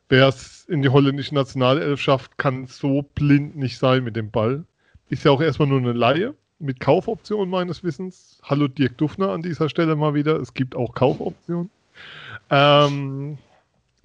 wer 0.09 0.27
es 0.27 0.65
in 0.65 0.81
die 0.81 0.89
holländische 0.89 1.35
Nationalelf 1.35 2.01
schafft, 2.01 2.37
kann 2.37 2.67
so 2.67 3.03
blind 3.15 3.55
nicht 3.55 3.77
sein 3.77 4.03
mit 4.03 4.15
dem 4.15 4.31
Ball. 4.31 4.65
Ist 5.09 5.23
ja 5.25 5.31
auch 5.31 5.41
erstmal 5.41 5.67
nur 5.67 5.79
eine 5.79 5.93
Laie 5.93 6.33
mit 6.59 6.79
Kaufoption 6.79 7.49
meines 7.49 7.83
Wissens. 7.83 8.39
Hallo 8.43 8.67
Dirk 8.67 8.97
Dufner 8.97 9.29
an 9.29 9.41
dieser 9.41 9.69
Stelle 9.69 9.95
mal 9.95 10.13
wieder. 10.13 10.37
Es 10.37 10.53
gibt 10.53 10.75
auch 10.75 10.93
Kaufoptionen. 10.93 11.69
Ähm, 12.49 13.37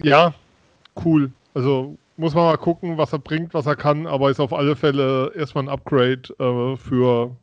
ja, 0.01 0.33
cool. 1.03 1.31
Also 1.53 1.97
muss 2.17 2.33
man 2.33 2.45
mal 2.45 2.57
gucken, 2.57 2.97
was 2.97 3.13
er 3.13 3.19
bringt, 3.19 3.53
was 3.53 3.65
er 3.65 3.75
kann, 3.75 4.05
aber 4.05 4.29
ist 4.29 4.39
auf 4.39 4.53
alle 4.53 4.75
Fälle 4.75 5.31
erstmal 5.35 5.65
ein 5.65 5.69
Upgrade 5.69 6.23
äh, 6.39 6.77
für 6.77 7.35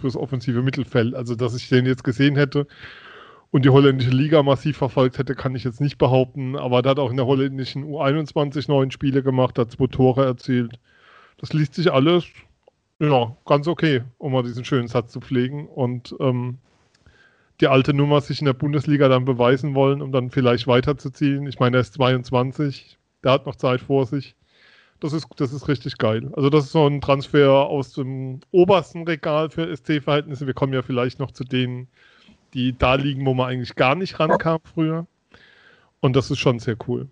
fürs 0.00 0.16
offensive 0.16 0.62
Mittelfeld. 0.62 1.14
Also, 1.14 1.34
dass 1.34 1.54
ich 1.54 1.68
den 1.68 1.86
jetzt 1.86 2.04
gesehen 2.04 2.36
hätte 2.36 2.66
und 3.50 3.64
die 3.64 3.70
holländische 3.70 4.10
Liga 4.10 4.42
massiv 4.42 4.78
verfolgt 4.78 5.18
hätte, 5.18 5.34
kann 5.34 5.54
ich 5.54 5.64
jetzt 5.64 5.80
nicht 5.80 5.98
behaupten. 5.98 6.56
Aber 6.56 6.82
er 6.82 6.90
hat 6.90 6.98
auch 6.98 7.10
in 7.10 7.16
der 7.16 7.26
holländischen 7.26 7.84
U21 7.84 8.68
neun 8.68 8.90
Spiele 8.90 9.22
gemacht, 9.22 9.58
hat 9.58 9.70
zwei 9.70 9.86
Tore 9.86 10.24
erzielt. 10.24 10.78
Das 11.38 11.52
liest 11.52 11.74
sich 11.74 11.92
alles, 11.92 12.24
ja, 13.00 13.36
ganz 13.46 13.66
okay, 13.66 14.02
um 14.18 14.32
mal 14.32 14.42
diesen 14.42 14.64
schönen 14.64 14.88
Satz 14.88 15.12
zu 15.12 15.20
pflegen. 15.20 15.66
Und 15.66 16.14
ähm, 16.20 16.58
die 17.60 17.68
alte 17.68 17.94
Nummer 17.94 18.20
sich 18.20 18.40
in 18.40 18.46
der 18.46 18.52
Bundesliga 18.52 19.08
dann 19.08 19.24
beweisen 19.24 19.74
wollen, 19.74 20.02
um 20.02 20.12
dann 20.12 20.30
vielleicht 20.30 20.66
weiterzuziehen. 20.66 21.46
Ich 21.46 21.58
meine, 21.58 21.78
er 21.78 21.80
ist 21.80 21.94
22, 21.94 22.98
der 23.24 23.32
hat 23.32 23.46
noch 23.46 23.56
Zeit 23.56 23.80
vor 23.80 24.06
sich. 24.06 24.36
Das 25.00 25.14
ist, 25.14 25.26
das 25.36 25.52
ist 25.52 25.66
richtig 25.68 25.96
geil. 25.96 26.30
Also 26.34 26.50
das 26.50 26.64
ist 26.64 26.72
so 26.72 26.86
ein 26.86 27.00
Transfer 27.00 27.50
aus 27.50 27.94
dem 27.94 28.40
obersten 28.50 29.04
Regal 29.04 29.48
für 29.48 29.74
SC-Verhältnisse. 29.74 30.46
Wir 30.46 30.54
kommen 30.54 30.74
ja 30.74 30.82
vielleicht 30.82 31.18
noch 31.18 31.30
zu 31.30 31.44
denen, 31.44 31.88
die 32.52 32.76
da 32.76 32.94
liegen, 32.94 33.24
wo 33.24 33.32
man 33.32 33.48
eigentlich 33.48 33.76
gar 33.76 33.94
nicht 33.94 34.20
rankam 34.20 34.60
früher. 34.62 35.06
Und 36.00 36.16
das 36.16 36.30
ist 36.30 36.38
schon 36.38 36.58
sehr 36.58 36.76
cool. 36.86 37.08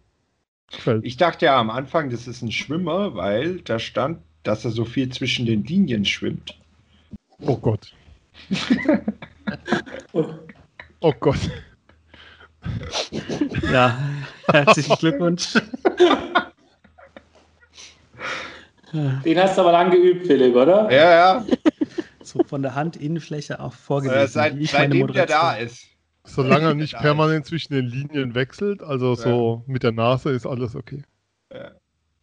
Gefällt. 0.71 1.05
Ich 1.07 1.17
dachte 1.17 1.47
ja 1.47 1.59
am 1.59 1.71
Anfang, 1.71 2.11
das 2.11 2.27
ist 2.27 2.43
ein 2.43 2.53
Schwimmer, 2.53 3.15
weil 3.15 3.61
da 3.61 3.79
stand, 3.79 4.19
dass 4.49 4.65
er 4.65 4.71
so 4.71 4.87
viel 4.87 5.11
zwischen 5.11 5.45
den 5.45 5.63
Linien 5.65 6.07
schwimmt. 6.07 6.59
Oh 7.43 7.59
Gott. 7.59 7.93
oh 11.01 11.13
Gott. 11.21 11.51
Ja, 13.71 13.99
herzlichen 14.51 14.97
Glückwunsch. 14.97 15.53
Den 18.93 19.39
hast 19.39 19.59
du 19.59 19.61
aber 19.61 19.73
lang 19.73 19.91
geübt, 19.91 20.27
Philipp, 20.27 20.57
oder? 20.57 20.91
Ja, 20.91 21.11
ja. 21.11 21.47
So 22.23 22.43
von 22.43 22.63
der 22.63 22.75
Handinnenfläche 22.75 23.61
auch 23.61 23.75
vorgelesen. 23.75 24.23
Äh, 24.23 24.29
seit, 24.29 24.57
seitdem 24.63 25.09
der 25.09 25.27
da 25.27 25.57
ist. 25.57 25.85
Solange 26.25 26.69
er 26.69 26.75
nicht 26.75 26.97
permanent 26.97 27.45
zwischen 27.45 27.75
den 27.75 27.87
Linien 27.87 28.35
wechselt, 28.35 28.83
also 28.83 29.15
so 29.15 29.63
mit 29.67 29.83
der 29.83 29.93
Nase 29.93 30.31
ist 30.31 30.47
alles 30.47 30.75
okay. 30.75 31.03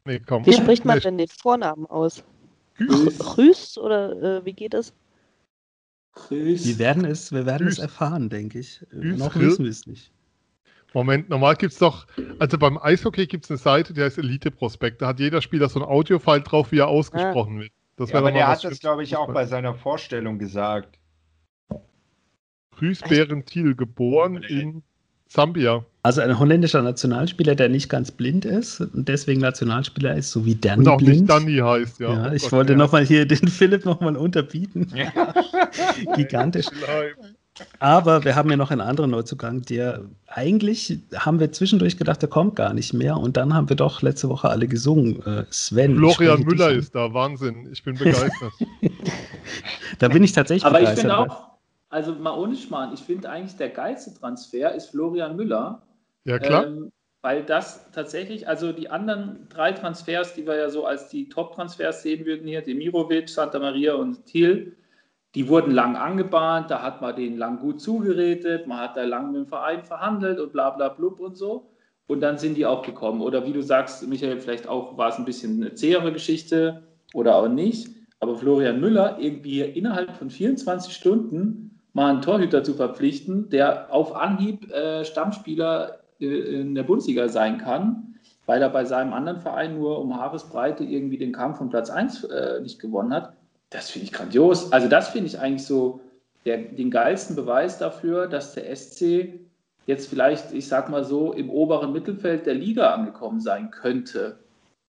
Nee, 0.06 0.20
komm. 0.20 0.46
Wie 0.46 0.54
spricht 0.54 0.86
man 0.86 1.00
denn 1.00 1.18
den 1.18 1.28
Vornamen 1.28 1.86
aus? 1.88 2.24
Grüß 2.78 3.78
oder 3.78 4.40
äh, 4.40 4.46
wie 4.46 4.54
geht 4.54 4.74
es? 4.74 4.94
Wir 6.30 6.80
werden 6.80 7.04
es, 7.04 7.32
wir 7.32 7.46
werden 7.46 7.68
es 7.68 7.80
erfahren, 7.80 8.30
denke 8.30 8.60
ich. 8.60 8.86
Grüß. 8.92 9.18
Noch 9.18 9.36
wissen 9.36 9.66
wir 9.66 9.72
es 9.72 9.86
nicht. 9.86 10.12
Moment, 10.94 11.28
normal 11.28 11.56
gibt 11.58 11.74
es 11.74 11.80
doch, 11.80 12.08
also 12.40 12.58
beim 12.58 12.78
Eishockey 12.78 13.28
gibt 13.28 13.44
es 13.44 13.52
eine 13.52 13.58
Seite, 13.58 13.94
die 13.94 14.02
heißt 14.02 14.18
Elite 14.18 14.50
Prospekt. 14.50 15.02
Da 15.02 15.08
hat 15.08 15.20
jeder 15.20 15.42
Spieler 15.42 15.68
so 15.68 15.82
ein 15.82 15.86
Audio-File 15.86 16.42
drauf, 16.42 16.72
wie 16.72 16.80
er 16.80 16.88
ausgesprochen 16.88 17.58
ah. 17.58 17.62
wird. 17.64 17.74
Das 17.98 18.12
ja, 18.12 18.20
aber 18.20 18.32
der 18.32 18.48
hat 18.48 18.64
das, 18.64 18.80
glaube 18.80 19.04
ich, 19.04 19.18
auch 19.18 19.32
bei 19.34 19.46
seiner 19.46 19.74
Vorstellung 19.74 20.40
gesagt. 20.40 21.00
Grüß 22.78 23.02
Thiel, 23.46 23.76
geboren 23.76 24.44
in 24.44 24.84
Sambia. 25.28 25.84
Also 26.04 26.22
ein 26.22 26.38
holländischer 26.38 26.82
Nationalspieler, 26.82 27.56
der 27.56 27.68
nicht 27.68 27.90
ganz 27.90 28.12
blind 28.12 28.46
ist 28.46 28.80
und 28.80 29.08
deswegen 29.08 29.42
Nationalspieler 29.42 30.16
ist, 30.16 30.32
so 30.32 30.46
wie 30.46 30.56
Danny 30.56 30.82
Und 30.82 30.88
auch 30.88 30.98
blind. 30.98 31.22
nicht 31.22 31.30
Danny 31.30 31.58
heißt, 31.58 32.00
ja. 32.00 32.14
ja 32.14 32.30
oh 32.30 32.34
ich 32.34 32.44
Gott, 32.44 32.52
wollte 32.52 32.74
ja. 32.74 32.78
nochmal 32.78 33.06
hier 33.06 33.26
den 33.26 33.48
Philipp 33.48 33.86
nochmal 33.86 34.16
unterbieten. 34.16 34.88
Gigantisch. 36.16 36.68
Aber 37.80 38.24
wir 38.26 38.36
haben 38.36 38.50
ja 38.50 38.58
noch 38.58 38.72
einen 38.72 38.82
anderen 38.82 39.12
Neuzugang, 39.12 39.62
der 39.62 40.02
eigentlich 40.28 41.00
haben 41.16 41.40
wir 41.40 41.52
zwischendurch 41.52 41.98
gedacht, 41.98 42.22
der 42.22 42.30
kommt 42.30 42.56
gar 42.56 42.74
nicht 42.74 42.94
mehr. 42.94 43.18
Und 43.18 43.38
dann 43.38 43.54
haben 43.54 43.70
wir 43.70 43.78
doch 43.78 44.02
letzte 44.02 44.28
Woche 44.30 44.50
alle 44.50 44.68
gesungen. 44.68 45.26
Äh, 45.26 45.46
Sven. 45.50 45.96
Florian 45.96 46.42
Müller 46.42 46.72
ist 46.72 46.94
da, 46.94 47.14
Wahnsinn. 47.14 47.70
Ich 47.72 47.84
bin 47.84 47.96
begeistert. 47.96 48.52
da 50.00 50.08
bin 50.10 50.24
ich 50.24 50.34
tatsächlich 50.34 50.66
Aber 50.66 50.80
begeistert. 50.80 51.10
Aber 51.10 51.24
ich 51.24 51.32
finde 51.32 51.34
auch, 51.34 51.55
also 51.96 52.14
mal 52.14 52.38
ohne 52.38 52.58
Schmarrn, 52.58 52.94
ich 52.94 53.00
finde 53.00 53.30
eigentlich 53.30 53.56
der 53.56 53.70
geilste 53.70 54.14
Transfer 54.14 54.76
ist 54.76 54.90
Florian 54.90 55.38
Müller. 55.38 55.82
Ja, 56.26 56.40
klar. 56.40 56.68
Ähm, 56.68 56.92
weil 57.22 57.44
das 57.44 57.90
tatsächlich, 57.92 58.50
also 58.50 58.74
die 58.74 58.90
anderen 58.90 59.48
drei 59.50 59.72
Transfers, 59.72 60.34
die 60.34 60.46
wir 60.46 60.58
ja 60.58 60.70
so 60.70 60.86
als 60.86 61.08
die 61.08 61.30
Top-Transfers 61.30 62.04
sehen 62.04 62.26
würden 62.26 62.48
hier, 62.48 62.62
Demirovic, 62.62 63.30
Santa 63.30 63.60
Maria 63.60 63.94
und 63.96 64.26
Thiel, 64.26 64.76
die 65.36 65.48
wurden 65.48 65.72
lang 65.72 65.96
angebahnt, 65.96 66.70
da 66.70 66.82
hat 66.82 67.02
man 67.02 67.16
denen 67.16 67.38
lang 67.38 67.60
gut 67.60 67.80
zugeredet, 67.80 68.68
man 68.68 68.80
hat 68.80 68.98
da 68.98 69.06
lang 69.06 69.32
mit 69.32 69.44
dem 69.44 69.48
Verein 69.48 69.84
verhandelt 69.84 70.40
und 70.40 70.52
bla 70.52 70.72
bla 70.72 70.90
blub 70.90 71.22
und 71.22 71.38
so. 71.38 71.72
Und 72.08 72.20
dann 72.20 72.38
sind 72.38 72.58
die 72.58 72.66
auch 72.66 72.84
gekommen. 72.84 73.22
Oder 73.22 73.46
wie 73.46 73.54
du 73.54 73.64
sagst, 73.64 74.06
Michael, 74.08 74.40
vielleicht 74.40 74.68
auch 74.68 74.98
war 74.98 75.10
es 75.10 75.18
ein 75.18 75.26
bisschen 75.26 75.62
eine 75.62 75.74
zähere 75.74 76.12
Geschichte 76.12 76.84
oder 77.14 77.38
auch 77.38 77.48
nicht. 77.48 77.88
Aber 78.20 78.36
Florian 78.36 78.82
Müller 78.82 79.18
irgendwie 79.20 79.62
innerhalb 79.62 80.16
von 80.18 80.30
24 80.30 80.94
Stunden 80.94 81.75
mal 81.96 82.12
einen 82.12 82.22
Torhüter 82.22 82.64
zu 82.64 82.76
verpflichten, 82.76 83.50
der 83.50 83.92
auf 83.92 84.16
Anhieb 84.16 84.72
äh, 84.72 85.04
Stammspieler 85.04 86.02
äh, 86.20 86.60
in 86.62 86.76
der 86.76 86.84
Bundesliga 86.84 87.28
sein 87.30 87.58
kann, 87.58 88.20
weil 88.46 88.62
er 88.62 88.70
bei 88.70 88.86
seinem 88.86 89.14
anderen 89.14 89.40
Verein 89.40 89.76
nur 89.76 90.00
um 90.00 90.16
Haaresbreite 90.16 90.84
irgendwie 90.84 91.18
den 91.18 91.34
Kampf 91.34 91.58
von 91.58 91.70
Platz 91.70 91.90
1 91.90 92.26
äh, 92.26 92.60
nicht 92.62 92.80
gewonnen 92.80 93.12
hat 93.12 93.34
das 93.76 93.90
finde 93.90 94.06
ich 94.06 94.14
grandios. 94.14 94.72
Also 94.72 94.88
das 94.88 95.10
finde 95.10 95.28
ich 95.28 95.40
eigentlich 95.40 95.66
so 95.66 96.00
der, 96.46 96.58
den 96.58 96.92
geilsten 96.92 97.36
Beweis 97.36 97.78
dafür, 97.78 98.28
dass 98.28 98.54
der 98.54 98.74
SC 98.76 99.40
jetzt 99.88 100.08
vielleicht, 100.08 100.54
ich 100.54 100.68
sag 100.68 100.90
mal 100.90 101.04
so, 101.04 101.34
im 101.34 101.50
oberen 101.50 101.92
Mittelfeld 101.92 102.46
der 102.46 102.56
Liga 102.56 102.94
angekommen 102.94 103.40
sein 103.40 103.72
könnte. 103.72 104.40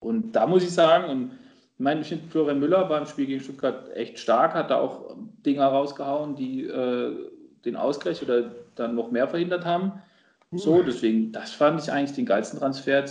Und 0.00 0.32
da 0.32 0.46
muss 0.46 0.64
ich 0.64 0.72
sagen, 0.72 1.08
und 1.10 1.30
ich 1.78 1.84
meine, 1.84 2.00
ich 2.02 2.08
finde 2.08 2.28
Florian 2.28 2.60
Müller 2.60 2.84
beim 2.84 3.06
Spiel 3.06 3.26
gegen 3.26 3.40
Stuttgart 3.40 3.94
echt 3.94 4.18
stark, 4.18 4.54
hat 4.54 4.70
da 4.70 4.78
auch 4.78 5.16
Dinger 5.44 5.66
rausgehauen, 5.66 6.36
die 6.36 6.64
äh, 6.64 7.16
den 7.64 7.76
Ausgleich 7.76 8.22
oder 8.22 8.52
dann 8.74 8.94
noch 8.94 9.10
mehr 9.10 9.28
verhindert 9.28 9.64
haben. 9.64 9.92
So, 10.54 10.82
deswegen, 10.82 11.32
das 11.32 11.52
fand 11.52 11.80
ich 11.80 11.90
eigentlich 11.90 12.12
den 12.12 12.26
geilsten 12.26 12.58
Transfer 12.58 13.06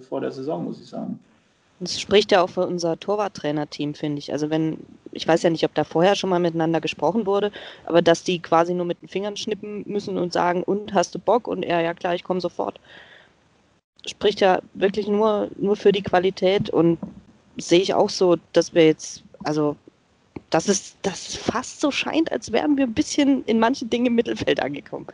vor 0.00 0.22
der 0.22 0.32
Saison, 0.32 0.64
muss 0.64 0.80
ich 0.80 0.86
sagen. 0.86 1.20
Das 1.78 2.00
spricht 2.00 2.32
ja 2.32 2.40
auch 2.40 2.48
für 2.48 2.66
unser 2.66 2.98
Torwarttrainer-Team, 2.98 3.92
finde 3.94 4.18
ich. 4.18 4.32
Also 4.32 4.48
wenn, 4.48 4.78
ich 5.12 5.28
weiß 5.28 5.42
ja 5.42 5.50
nicht, 5.50 5.64
ob 5.64 5.74
da 5.74 5.84
vorher 5.84 6.14
schon 6.14 6.30
mal 6.30 6.38
miteinander 6.38 6.80
gesprochen 6.80 7.26
wurde, 7.26 7.52
aber 7.84 8.00
dass 8.00 8.22
die 8.22 8.38
quasi 8.38 8.72
nur 8.72 8.86
mit 8.86 9.02
den 9.02 9.08
Fingern 9.08 9.36
schnippen 9.36 9.84
müssen 9.86 10.16
und 10.16 10.32
sagen, 10.32 10.62
und 10.62 10.94
hast 10.94 11.14
du 11.14 11.18
Bock? 11.18 11.48
Und 11.48 11.64
er, 11.64 11.82
ja 11.82 11.92
klar, 11.92 12.14
ich 12.14 12.24
komme 12.24 12.40
sofort. 12.40 12.80
Spricht 14.06 14.40
ja 14.40 14.60
wirklich 14.72 15.06
nur, 15.06 15.48
nur 15.58 15.76
für 15.76 15.92
die 15.92 16.02
Qualität 16.02 16.70
und 16.70 16.98
sehe 17.56 17.80
ich 17.80 17.94
auch 17.94 18.10
so, 18.10 18.36
dass 18.52 18.74
wir 18.74 18.86
jetzt, 18.86 19.22
also 19.44 19.76
dass 20.50 20.68
es, 20.68 20.96
dass 21.02 21.28
es 21.28 21.36
fast 21.36 21.80
so 21.80 21.90
scheint, 21.90 22.30
als 22.30 22.52
wären 22.52 22.76
wir 22.76 22.84
ein 22.84 22.94
bisschen 22.94 23.44
in 23.44 23.58
manchen 23.58 23.90
Dingen 23.90 24.06
im 24.06 24.14
Mittelfeld 24.14 24.60
angekommen. 24.60 25.06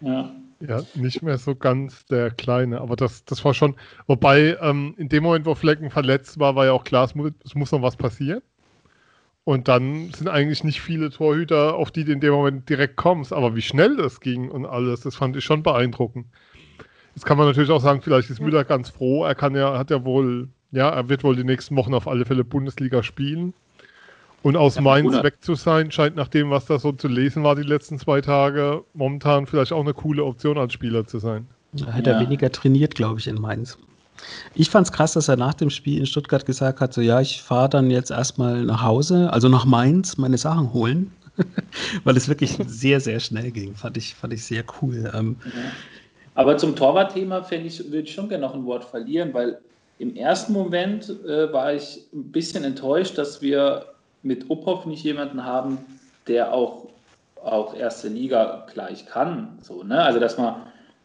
Ja. 0.00 0.34
Ja, 0.60 0.82
nicht 0.94 1.20
mehr 1.22 1.36
so 1.36 1.54
ganz 1.54 2.06
der 2.06 2.30
Kleine, 2.30 2.80
aber 2.80 2.96
das, 2.96 3.24
das 3.24 3.44
war 3.44 3.52
schon, 3.52 3.74
wobei 4.06 4.56
ähm, 4.62 4.94
in 4.96 5.08
dem 5.08 5.22
Moment, 5.22 5.44
wo 5.46 5.54
Flecken 5.54 5.90
verletzt 5.90 6.38
war, 6.38 6.54
war 6.54 6.64
ja 6.64 6.72
auch 6.72 6.84
klar, 6.84 7.04
es 7.04 7.14
muss, 7.14 7.32
es 7.44 7.54
muss 7.54 7.72
noch 7.72 7.82
was 7.82 7.96
passieren. 7.96 8.40
Und 9.42 9.68
dann 9.68 10.10
sind 10.12 10.28
eigentlich 10.28 10.64
nicht 10.64 10.80
viele 10.80 11.10
Torhüter, 11.10 11.74
auf 11.74 11.90
die 11.90 12.04
du 12.04 12.12
in 12.12 12.20
dem 12.20 12.32
Moment 12.32 12.68
direkt 12.68 12.96
kommst, 12.96 13.32
aber 13.32 13.54
wie 13.54 13.62
schnell 13.62 13.96
das 13.96 14.20
ging 14.20 14.50
und 14.50 14.64
alles, 14.64 15.00
das 15.00 15.16
fand 15.16 15.36
ich 15.36 15.44
schon 15.44 15.62
beeindruckend. 15.62 16.26
Jetzt 17.14 17.26
kann 17.26 17.36
man 17.36 17.46
natürlich 17.46 17.70
auch 17.70 17.82
sagen, 17.82 18.00
vielleicht 18.00 18.30
ist 18.30 18.40
Müller 18.40 18.64
ganz 18.64 18.88
froh, 18.88 19.24
er 19.24 19.34
kann 19.34 19.54
ja, 19.54 19.76
hat 19.76 19.90
ja 19.90 20.02
wohl, 20.04 20.48
ja, 20.74 20.90
er 20.90 21.08
wird 21.08 21.24
wohl 21.24 21.36
die 21.36 21.44
nächsten 21.44 21.76
Wochen 21.76 21.94
auf 21.94 22.08
alle 22.08 22.24
Fälle 22.24 22.44
Bundesliga 22.44 23.02
spielen. 23.02 23.54
Und 24.42 24.56
aus 24.56 24.74
ja, 24.74 24.82
Mainz 24.82 25.22
weg 25.22 25.36
zu 25.40 25.54
sein, 25.54 25.90
scheint 25.90 26.16
nach 26.16 26.28
dem, 26.28 26.50
was 26.50 26.66
da 26.66 26.78
so 26.78 26.92
zu 26.92 27.08
lesen 27.08 27.44
war 27.44 27.56
die 27.56 27.62
letzten 27.62 27.98
zwei 27.98 28.20
Tage, 28.20 28.84
momentan 28.92 29.46
vielleicht 29.46 29.72
auch 29.72 29.80
eine 29.80 29.94
coole 29.94 30.22
Option 30.22 30.58
als 30.58 30.74
Spieler 30.74 31.06
zu 31.06 31.18
sein. 31.18 31.46
Da 31.72 31.92
hat 31.92 32.06
ja. 32.06 32.14
er 32.14 32.20
weniger 32.20 32.52
trainiert, 32.52 32.94
glaube 32.94 33.20
ich, 33.20 33.26
in 33.26 33.40
Mainz. 33.40 33.78
Ich 34.54 34.68
fand 34.68 34.86
es 34.86 34.92
krass, 34.92 35.14
dass 35.14 35.28
er 35.28 35.36
nach 35.36 35.54
dem 35.54 35.70
Spiel 35.70 35.98
in 35.98 36.06
Stuttgart 36.06 36.44
gesagt 36.44 36.80
hat, 36.80 36.92
so 36.92 37.00
ja, 37.00 37.20
ich 37.20 37.40
fahre 37.40 37.68
dann 37.70 37.90
jetzt 37.90 38.10
erstmal 38.10 38.64
nach 38.64 38.82
Hause, 38.82 39.32
also 39.32 39.48
nach 39.48 39.64
Mainz, 39.64 40.18
meine 40.18 40.38
Sachen 40.38 40.72
holen, 40.72 41.10
weil 42.04 42.16
es 42.16 42.28
wirklich 42.28 42.58
sehr, 42.66 43.00
sehr 43.00 43.20
schnell 43.20 43.50
ging. 43.50 43.74
Fand 43.74 43.96
ich, 43.96 44.14
fand 44.14 44.34
ich 44.34 44.44
sehr 44.44 44.64
cool. 44.82 45.10
Ähm, 45.14 45.36
ja. 45.44 45.52
Aber 46.34 46.58
zum 46.58 46.76
Torwartthema 46.76 47.46
ich, 47.50 47.78
würde 47.78 48.00
ich 48.00 48.12
schon 48.12 48.28
gerne 48.28 48.44
noch 48.46 48.54
ein 48.54 48.66
Wort 48.66 48.84
verlieren, 48.84 49.32
weil 49.32 49.58
im 49.98 50.16
ersten 50.16 50.52
Moment 50.52 51.08
äh, 51.26 51.52
war 51.52 51.72
ich 51.72 52.06
ein 52.12 52.32
bisschen 52.32 52.64
enttäuscht, 52.64 53.16
dass 53.16 53.40
wir 53.42 53.86
mit 54.22 54.50
Uphoff 54.50 54.86
nicht 54.86 55.04
jemanden 55.04 55.44
haben, 55.44 55.78
der 56.26 56.52
auch, 56.52 56.88
auch 57.42 57.74
erste 57.76 58.08
Liga 58.08 58.66
gleich 58.72 59.06
kann. 59.06 59.58
So, 59.60 59.82
ne? 59.82 60.02
Also, 60.02 60.18
dass 60.18 60.38
man, 60.38 60.56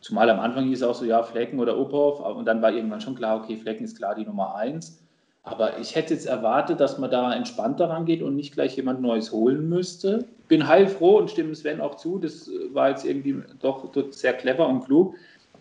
zumal 0.01 0.29
am 0.29 0.39
Anfang 0.39 0.65
hieß 0.65 0.81
es 0.81 0.87
auch 0.87 0.95
so, 0.95 1.05
ja, 1.05 1.21
Flecken 1.23 1.59
oder 1.59 1.77
Uphoff, 1.77 2.19
und 2.35 2.45
dann 2.45 2.61
war 2.61 2.71
irgendwann 2.71 3.01
schon 3.01 3.15
klar, 3.15 3.37
okay, 3.43 3.57
Flecken 3.57 3.83
ist 3.83 3.97
klar 3.97 4.15
die 4.15 4.25
Nummer 4.25 4.55
eins. 4.55 4.99
Aber 5.43 5.79
ich 5.79 5.95
hätte 5.95 6.13
jetzt 6.13 6.27
erwartet, 6.27 6.79
dass 6.79 6.97
man 6.97 7.09
da 7.09 7.33
entspannter 7.33 7.89
rangeht 7.89 8.21
und 8.21 8.35
nicht 8.35 8.53
gleich 8.53 8.75
jemand 8.75 9.01
Neues 9.01 9.31
holen 9.31 9.69
müsste. 9.69 10.25
Bin 10.47 10.67
heilfroh 10.67 11.17
und 11.17 11.31
stimme 11.31 11.55
Sven 11.55 11.81
auch 11.81 11.95
zu. 11.95 12.19
Das 12.19 12.49
war 12.73 12.89
jetzt 12.89 13.05
irgendwie 13.05 13.41
doch 13.61 13.89
sehr 14.11 14.33
clever 14.33 14.67
und 14.67 14.85
klug. 14.85 15.15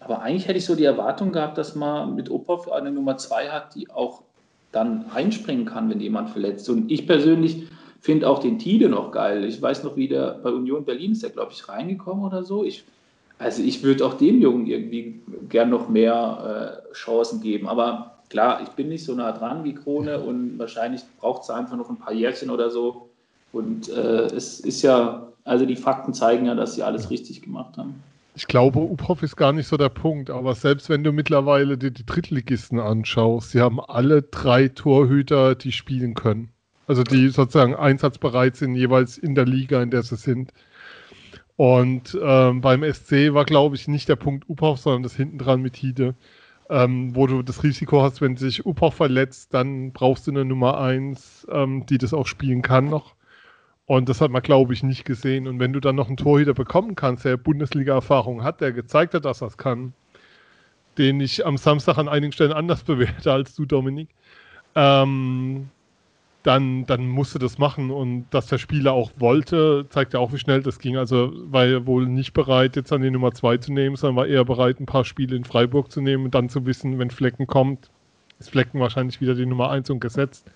Aber 0.09 0.23
eigentlich 0.23 0.49
hätte 0.49 0.57
ich 0.57 0.64
so 0.64 0.75
die 0.75 0.85
Erwartung 0.85 1.33
gehabt, 1.33 1.59
dass 1.59 1.75
man 1.75 2.14
mit 2.14 2.31
Uphoff 2.31 2.73
eine 2.73 2.90
Nummer 2.90 3.18
zwei 3.18 3.51
hat, 3.51 3.75
die 3.75 3.90
auch 3.90 4.23
dann 4.73 5.05
einspringen 5.14 5.66
kann, 5.66 5.90
wenn 5.90 6.01
jemand 6.01 6.31
verletzt. 6.31 6.71
Und 6.71 6.90
ich 6.90 7.07
persönlich 7.07 7.66
finde 8.01 8.27
auch 8.27 8.38
den 8.38 8.59
Tide 8.59 8.88
noch 8.88 9.12
geil. 9.12 9.44
Ich 9.44 9.61
weiß 9.61 9.85
noch, 9.85 9.97
wie 9.97 10.09
der 10.09 10.38
bei 10.42 10.51
Union 10.51 10.87
Berlin 10.87 11.12
ist 11.12 11.23
der, 11.23 11.31
glaube 11.31 11.53
ich, 11.53 11.68
reingekommen 11.68 12.25
oder 12.25 12.42
so. 12.42 12.64
Ich 12.64 12.85
Also 13.38 13.62
ich 13.62 13.83
würde 13.83 14.07
auch 14.07 14.14
dem 14.14 14.40
Jungen 14.40 14.66
irgendwie 14.66 15.21
gern 15.51 15.68
noch 15.68 15.90
mehr 15.90 16.83
äh, 16.90 16.94
Chancen 16.94 17.42
geben. 17.42 17.68
Aber 17.68 18.18
klar, 18.31 18.62
ich 18.62 18.71
bin 18.71 18.88
nicht 18.88 19.05
so 19.05 19.14
nah 19.14 19.33
dran 19.33 19.62
wie 19.64 19.75
Krone 19.75 20.21
und 20.21 20.59
wahrscheinlich 20.59 21.03
braucht 21.21 21.42
es 21.42 21.51
einfach 21.51 21.77
noch 21.77 21.90
ein 21.90 21.99
paar 21.99 22.14
Jährchen 22.14 22.49
oder 22.49 22.71
so. 22.71 23.11
Und 23.53 23.90
äh, 23.90 24.25
es 24.35 24.61
ist 24.61 24.81
ja, 24.81 25.29
also 25.44 25.66
die 25.66 25.77
Fakten 25.77 26.14
zeigen 26.14 26.47
ja, 26.47 26.55
dass 26.55 26.77
sie 26.77 26.83
alles 26.83 27.11
richtig 27.11 27.42
gemacht 27.42 27.77
haben. 27.77 28.03
Ich 28.38 28.46
glaube, 28.46 28.79
Uphoff 28.79 29.24
ist 29.24 29.35
gar 29.35 29.53
nicht 29.53 29.66
so 29.66 29.77
der 29.77 29.88
Punkt, 29.88 30.31
aber 30.31 30.55
selbst 30.55 30.88
wenn 30.88 31.03
du 31.03 31.11
mittlerweile 31.11 31.77
die, 31.77 31.92
die 31.92 32.07
Drittligisten 32.07 32.79
anschaust, 32.79 33.51
sie 33.51 33.61
haben 33.61 33.81
alle 33.81 34.22
drei 34.22 34.68
Torhüter, 34.68 35.57
die 35.57 35.72
spielen 35.72 36.14
können. 36.14 36.51
Also 36.87 37.03
die 37.03 37.31
sozusagen 37.31 37.74
einsatzbereit 37.74 38.55
sind, 38.55 38.77
jeweils 38.77 39.18
in 39.18 39.35
der 39.35 39.44
Liga, 39.44 39.83
in 39.83 39.90
der 39.90 40.05
sie 40.05 40.14
sind. 40.14 40.53
Und 41.57 42.16
ähm, 42.22 42.61
beim 42.61 42.85
SC 42.85 43.35
war, 43.35 43.44
glaube 43.44 43.74
ich, 43.74 43.88
nicht 43.88 44.09
der 44.09 44.14
Punkt 44.14 44.48
Uphoff, 44.48 44.79
sondern 44.79 45.03
das 45.03 45.16
hinten 45.16 45.38
dran 45.38 45.61
mit 45.61 45.74
Hide, 45.74 46.14
ähm, 46.70 47.16
wo 47.16 47.27
du 47.27 47.42
das 47.42 47.64
Risiko 47.64 48.03
hast, 48.03 48.20
wenn 48.20 48.37
sich 48.37 48.64
Uphoff 48.64 48.94
verletzt, 48.94 49.53
dann 49.53 49.90
brauchst 49.92 50.29
du 50.29 50.31
eine 50.31 50.44
Nummer 50.44 50.79
1, 50.79 51.48
ähm, 51.51 51.87
die 51.87 51.98
das 51.98 52.14
auch 52.14 52.29
spielen 52.29 52.62
kann 52.62 52.85
noch. 52.85 53.16
Und 53.88 54.11
das 54.11 54.20
hat 54.20 54.31
man, 54.31 54.42
glaube 54.42 54.74
ich, 54.74 54.83
nicht 54.83 55.07
gesehen. 55.07 55.48
Und 55.48 55.61
wenn 55.61 55.72
du 55.72 55.81
dann 55.81 55.96
noch 55.96 56.09
einen 56.09 56.18
Torhüter 56.18 56.53
bekommen 56.53 56.94
kannst, 56.94 57.24
der 57.24 57.38
Bundesliga-Erfahrung 57.38 58.44
hat, 58.44 58.61
der 58.61 58.72
gezeigt 58.72 59.14
hat, 59.14 59.24
dass 59.24 59.40
er 59.40 59.48
es 59.48 59.57
kann, 59.57 59.94
den 60.98 61.20
ich 61.20 61.46
am 61.46 61.57
Samstag 61.57 61.96
an 61.96 62.07
einigen 62.07 62.33
Stellen 62.33 62.53
anders 62.53 62.83
bewerte 62.85 63.33
als 63.33 63.55
du, 63.55 63.64
Dominik, 63.64 64.11
ähm, 64.74 65.70
dann, 66.42 66.85
dann 66.85 67.09
musste 67.09 67.38
das 67.38 67.57
machen. 67.57 67.90
Und 67.90 68.27
dass 68.29 68.48
der 68.48 68.59
Spieler 68.59 68.92
auch 68.92 69.11
wollte, 69.16 69.87
zeigt 69.88 70.12
ja 70.12 70.20
auch, 70.20 70.35
wie 70.35 70.38
schnell 70.38 70.62
das 70.62 70.81
ging. 70.81 70.98
Also 70.98 71.33
war 71.51 71.64
er 71.64 71.87
wohl 71.87 72.07
nicht 72.07 72.35
bereit, 72.35 72.77
jetzt 72.77 72.92
an 72.92 73.01
die 73.01 73.11
Nummer 73.11 73.33
2 73.33 73.57
zu 73.57 73.72
nehmen, 73.72 73.96
sondern 73.96 74.16
war 74.16 74.27
eher 74.27 74.44
bereit, 74.44 74.81
ein 74.81 74.87
paar 74.87 75.07
Spiele 75.07 75.35
in 75.35 75.44
Freiburg 75.44 75.90
zu 75.90 76.03
nehmen 76.03 76.27
und 76.27 76.35
dann 76.35 76.51
zu 76.51 76.66
wissen, 76.66 76.98
wenn 76.98 77.11
Flecken 77.11 77.46
kommt, 77.46 77.88
ist 78.38 78.51
Flecken 78.51 78.81
wahrscheinlich 78.81 79.22
wieder 79.22 79.35
die 79.35 79.46
Nummer 79.46 79.70
1 79.70 79.88
und 79.88 80.01
gesetzt. 80.01 80.51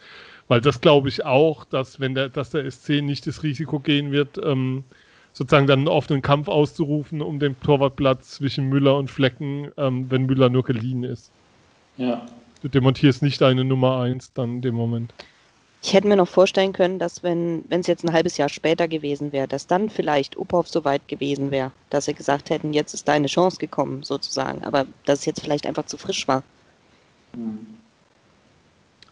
Weil 0.48 0.60
das 0.60 0.80
glaube 0.80 1.08
ich 1.08 1.24
auch, 1.24 1.64
dass 1.64 2.00
wenn 2.00 2.14
der, 2.14 2.28
dass 2.28 2.50
der 2.50 2.70
SC 2.70 3.00
nicht 3.02 3.26
das 3.26 3.42
Risiko 3.42 3.78
gehen 3.78 4.12
wird, 4.12 4.38
ähm, 4.42 4.84
sozusagen 5.32 5.66
dann 5.66 5.80
einen 5.80 5.88
offenen 5.88 6.22
Kampf 6.22 6.48
auszurufen 6.48 7.22
um 7.22 7.38
den 7.38 7.58
Torwartplatz 7.60 8.32
zwischen 8.32 8.68
Müller 8.68 8.96
und 8.96 9.10
Flecken, 9.10 9.70
ähm, 9.76 10.10
wenn 10.10 10.26
Müller 10.26 10.50
nur 10.50 10.62
geliehen 10.62 11.04
ist. 11.04 11.30
Ja. 11.96 12.26
Du 12.60 12.68
demontierst 12.68 13.22
nicht 13.22 13.40
deine 13.40 13.64
Nummer 13.64 14.00
1 14.00 14.34
dann 14.34 14.56
in 14.56 14.62
dem 14.62 14.74
Moment. 14.74 15.12
Ich 15.84 15.94
hätte 15.94 16.06
mir 16.06 16.16
noch 16.16 16.28
vorstellen 16.28 16.72
können, 16.72 17.00
dass 17.00 17.24
wenn 17.24 17.64
es 17.70 17.88
jetzt 17.88 18.04
ein 18.04 18.12
halbes 18.12 18.36
Jahr 18.36 18.48
später 18.48 18.86
gewesen 18.86 19.32
wäre, 19.32 19.48
dass 19.48 19.66
dann 19.66 19.90
vielleicht 19.90 20.36
Uphoff 20.36 20.68
so 20.68 20.84
weit 20.84 21.08
gewesen 21.08 21.50
wäre, 21.50 21.72
dass 21.90 22.04
sie 22.04 22.14
gesagt 22.14 22.50
hätten, 22.50 22.72
jetzt 22.72 22.94
ist 22.94 23.08
deine 23.08 23.26
Chance 23.26 23.56
gekommen, 23.56 24.04
sozusagen. 24.04 24.62
Aber 24.64 24.86
dass 25.06 25.20
es 25.20 25.26
jetzt 25.26 25.40
vielleicht 25.40 25.66
einfach 25.66 25.86
zu 25.86 25.98
frisch 25.98 26.28
war. 26.28 26.44
Hm. 27.34 27.66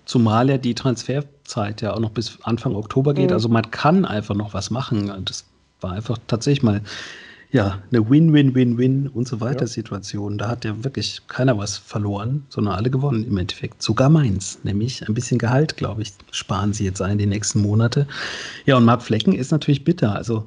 Zumal 0.04 0.48
ja 0.50 0.58
die 0.58 0.74
Transferzeit 0.74 1.82
ja 1.82 1.94
auch 1.94 2.00
noch 2.00 2.10
bis 2.10 2.38
Anfang 2.42 2.74
Oktober 2.74 3.14
geht. 3.14 3.30
Mhm. 3.30 3.34
Also 3.34 3.48
man 3.48 3.70
kann 3.70 4.04
einfach 4.04 4.34
noch 4.34 4.54
was 4.54 4.70
machen. 4.70 5.12
Das 5.24 5.44
war 5.80 5.92
einfach 5.92 6.18
tatsächlich 6.26 6.62
mal 6.62 6.82
ja, 7.52 7.78
eine 7.90 8.08
Win-Win-Win-Win 8.08 9.08
und 9.08 9.26
so 9.26 9.40
weiter 9.40 9.62
Ja. 9.62 9.66
Situation. 9.66 10.38
Da 10.38 10.48
hat 10.48 10.64
ja 10.64 10.84
wirklich 10.84 11.22
keiner 11.26 11.58
was 11.58 11.78
verloren, 11.78 12.44
sondern 12.48 12.74
alle 12.74 12.90
gewonnen 12.90 13.24
im 13.24 13.36
Endeffekt. 13.38 13.82
Sogar 13.82 14.08
meins, 14.08 14.60
nämlich 14.62 15.06
ein 15.06 15.14
bisschen 15.14 15.38
Gehalt, 15.38 15.76
glaube 15.76 16.02
ich, 16.02 16.12
sparen 16.30 16.72
sie 16.72 16.84
jetzt 16.84 17.02
ein 17.02 17.18
die 17.18 17.26
nächsten 17.26 17.60
Monate. 17.60 18.06
Ja, 18.66 18.76
und 18.76 18.84
Marc 18.84 19.02
Flecken 19.02 19.32
ist 19.32 19.50
natürlich 19.50 19.82
bitter. 19.82 20.14
Also 20.14 20.46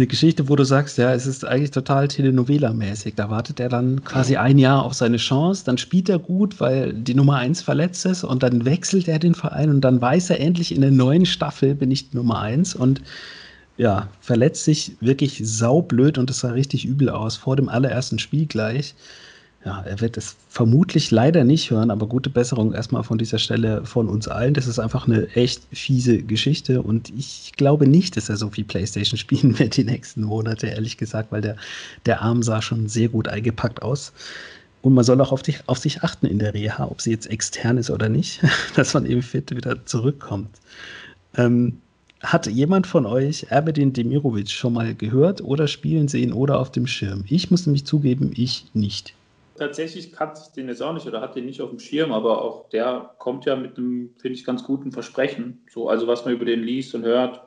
eine 0.00 0.06
Geschichte, 0.06 0.48
wo 0.48 0.56
du 0.56 0.64
sagst, 0.64 0.96
ja, 0.96 1.12
es 1.12 1.26
ist 1.26 1.44
eigentlich 1.44 1.72
total 1.72 2.08
Telenovela-mäßig. 2.08 3.14
Da 3.16 3.28
wartet 3.28 3.60
er 3.60 3.68
dann 3.68 4.02
quasi 4.02 4.36
ein 4.36 4.56
Jahr 4.56 4.82
auf 4.82 4.94
seine 4.94 5.18
Chance, 5.18 5.62
dann 5.66 5.76
spielt 5.76 6.08
er 6.08 6.18
gut, 6.18 6.58
weil 6.58 6.94
die 6.94 7.14
Nummer 7.14 7.36
eins 7.36 7.60
verletzt 7.60 8.06
ist 8.06 8.24
und 8.24 8.42
dann 8.42 8.64
wechselt 8.64 9.08
er 9.08 9.18
den 9.18 9.34
Verein 9.34 9.68
und 9.68 9.82
dann 9.82 10.00
weiß 10.00 10.30
er 10.30 10.40
endlich 10.40 10.74
in 10.74 10.80
der 10.80 10.90
neuen 10.90 11.26
Staffel 11.26 11.74
bin 11.74 11.90
ich 11.90 12.14
Nummer 12.14 12.40
eins 12.40 12.74
und 12.74 13.02
ja, 13.76 14.08
verletzt 14.20 14.64
sich 14.64 14.96
wirklich 15.00 15.42
saublöd 15.44 16.16
und 16.16 16.30
es 16.30 16.40
sah 16.40 16.50
richtig 16.50 16.86
übel 16.86 17.10
aus 17.10 17.36
vor 17.36 17.56
dem 17.56 17.68
allerersten 17.68 18.18
Spiel 18.18 18.46
gleich. 18.46 18.94
Ja, 19.62 19.82
er 19.82 20.00
wird 20.00 20.16
es 20.16 20.36
vermutlich 20.48 21.10
leider 21.10 21.44
nicht 21.44 21.70
hören, 21.70 21.90
aber 21.90 22.06
gute 22.06 22.30
Besserung 22.30 22.72
erstmal 22.72 23.04
von 23.04 23.18
dieser 23.18 23.38
Stelle 23.38 23.84
von 23.84 24.08
uns 24.08 24.26
allen. 24.26 24.54
Das 24.54 24.66
ist 24.66 24.78
einfach 24.78 25.06
eine 25.06 25.28
echt 25.34 25.62
fiese 25.70 26.22
Geschichte 26.22 26.80
und 26.80 27.10
ich 27.10 27.52
glaube 27.56 27.86
nicht, 27.86 28.16
dass 28.16 28.30
er 28.30 28.38
so 28.38 28.48
viel 28.48 28.64
Playstation 28.64 29.18
spielen 29.18 29.58
wird 29.58 29.76
die 29.76 29.84
nächsten 29.84 30.22
Monate, 30.22 30.68
ehrlich 30.68 30.96
gesagt, 30.96 31.30
weil 31.30 31.42
der, 31.42 31.56
der 32.06 32.22
Arm 32.22 32.42
sah 32.42 32.62
schon 32.62 32.88
sehr 32.88 33.10
gut 33.10 33.28
eingepackt 33.28 33.82
aus. 33.82 34.14
Und 34.82 34.94
man 34.94 35.04
soll 35.04 35.20
auch 35.20 35.30
auf, 35.30 35.42
dich, 35.42 35.58
auf 35.66 35.76
sich 35.76 36.02
achten 36.02 36.24
in 36.24 36.38
der 36.38 36.54
Reha, 36.54 36.86
ob 36.86 37.02
sie 37.02 37.10
jetzt 37.10 37.26
extern 37.26 37.76
ist 37.76 37.90
oder 37.90 38.08
nicht, 38.08 38.40
dass 38.76 38.94
man 38.94 39.04
eben 39.04 39.22
fit 39.22 39.54
wieder 39.54 39.84
zurückkommt. 39.84 40.58
Ähm, 41.36 41.82
hat 42.22 42.46
jemand 42.46 42.86
von 42.86 43.04
euch 43.04 43.46
Erbedin 43.50 43.92
Demirovic 43.92 44.50
schon 44.50 44.72
mal 44.72 44.94
gehört 44.94 45.42
oder 45.42 45.68
spielen 45.68 46.08
sehen 46.08 46.32
oder 46.32 46.58
auf 46.58 46.72
dem 46.72 46.86
Schirm? 46.86 47.24
Ich 47.28 47.50
muss 47.50 47.66
nämlich 47.66 47.84
zugeben, 47.84 48.32
ich 48.34 48.64
nicht. 48.72 49.14
Tatsächlich 49.60 50.10
kannte 50.10 50.40
ich 50.42 50.52
den 50.52 50.68
jetzt 50.68 50.80
auch 50.80 50.94
nicht 50.94 51.06
oder 51.06 51.20
hatte 51.20 51.34
den 51.34 51.44
nicht 51.44 51.60
auf 51.60 51.68
dem 51.68 51.78
Schirm, 51.78 52.12
aber 52.12 52.40
auch 52.40 52.70
der 52.70 53.14
kommt 53.18 53.44
ja 53.44 53.56
mit 53.56 53.76
einem, 53.76 54.14
finde 54.18 54.34
ich, 54.34 54.46
ganz 54.46 54.64
guten 54.64 54.90
Versprechen. 54.90 55.66
So, 55.68 55.90
also 55.90 56.06
was 56.06 56.24
man 56.24 56.32
über 56.32 56.46
den 56.46 56.62
liest 56.62 56.94
und 56.94 57.04
hört, 57.04 57.46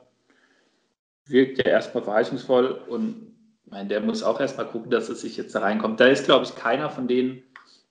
wirkt 1.26 1.58
ja 1.58 1.64
erstmal 1.64 2.04
verheißungsvoll 2.04 2.82
und 2.86 3.34
meine, 3.64 3.88
der 3.88 4.00
muss 4.00 4.22
auch 4.22 4.38
erstmal 4.38 4.68
gucken, 4.68 4.92
dass 4.92 5.08
es 5.08 5.22
sich 5.22 5.36
jetzt 5.36 5.56
da 5.56 5.58
reinkommt. 5.58 5.98
Da 5.98 6.06
ist, 6.06 6.24
glaube 6.24 6.44
ich, 6.44 6.54
keiner 6.54 6.88
von 6.88 7.08
denen, 7.08 7.42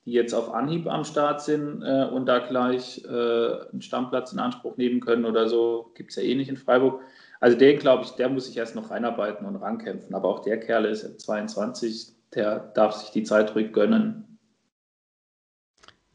die 0.05 0.13
jetzt 0.13 0.33
auf 0.33 0.53
Anhieb 0.53 0.87
am 0.87 1.03
Start 1.03 1.41
sind 1.41 1.81
äh, 1.81 2.05
und 2.05 2.25
da 2.25 2.39
gleich 2.39 3.03
äh, 3.03 3.09
einen 3.09 3.81
Stammplatz 3.81 4.31
in 4.31 4.39
Anspruch 4.39 4.77
nehmen 4.77 5.01
können 5.01 5.25
oder 5.25 5.49
so, 5.49 5.91
gibt 5.95 6.11
es 6.11 6.15
ja 6.15 6.23
eh 6.23 6.35
nicht 6.35 6.47
in 6.47 6.55
Freiburg. 6.55 7.01
Also 7.41 7.57
den, 7.57 7.77
glaube 7.77 8.05
ich, 8.05 8.11
der 8.11 8.29
muss 8.29 8.45
sich 8.45 8.55
erst 8.55 8.73
noch 8.73 8.89
reinarbeiten 8.89 9.45
und 9.45 9.57
rankämpfen. 9.57 10.15
Aber 10.15 10.29
auch 10.29 10.39
der 10.39 10.61
Kerl 10.61 10.85
ist 10.85 11.03
jetzt 11.03 11.25
22, 11.25 12.13
der 12.35 12.59
darf 12.75 12.93
sich 12.95 13.11
die 13.11 13.23
Zeit 13.23 13.55
ruhig 13.55 13.73
gönnen. 13.73 14.23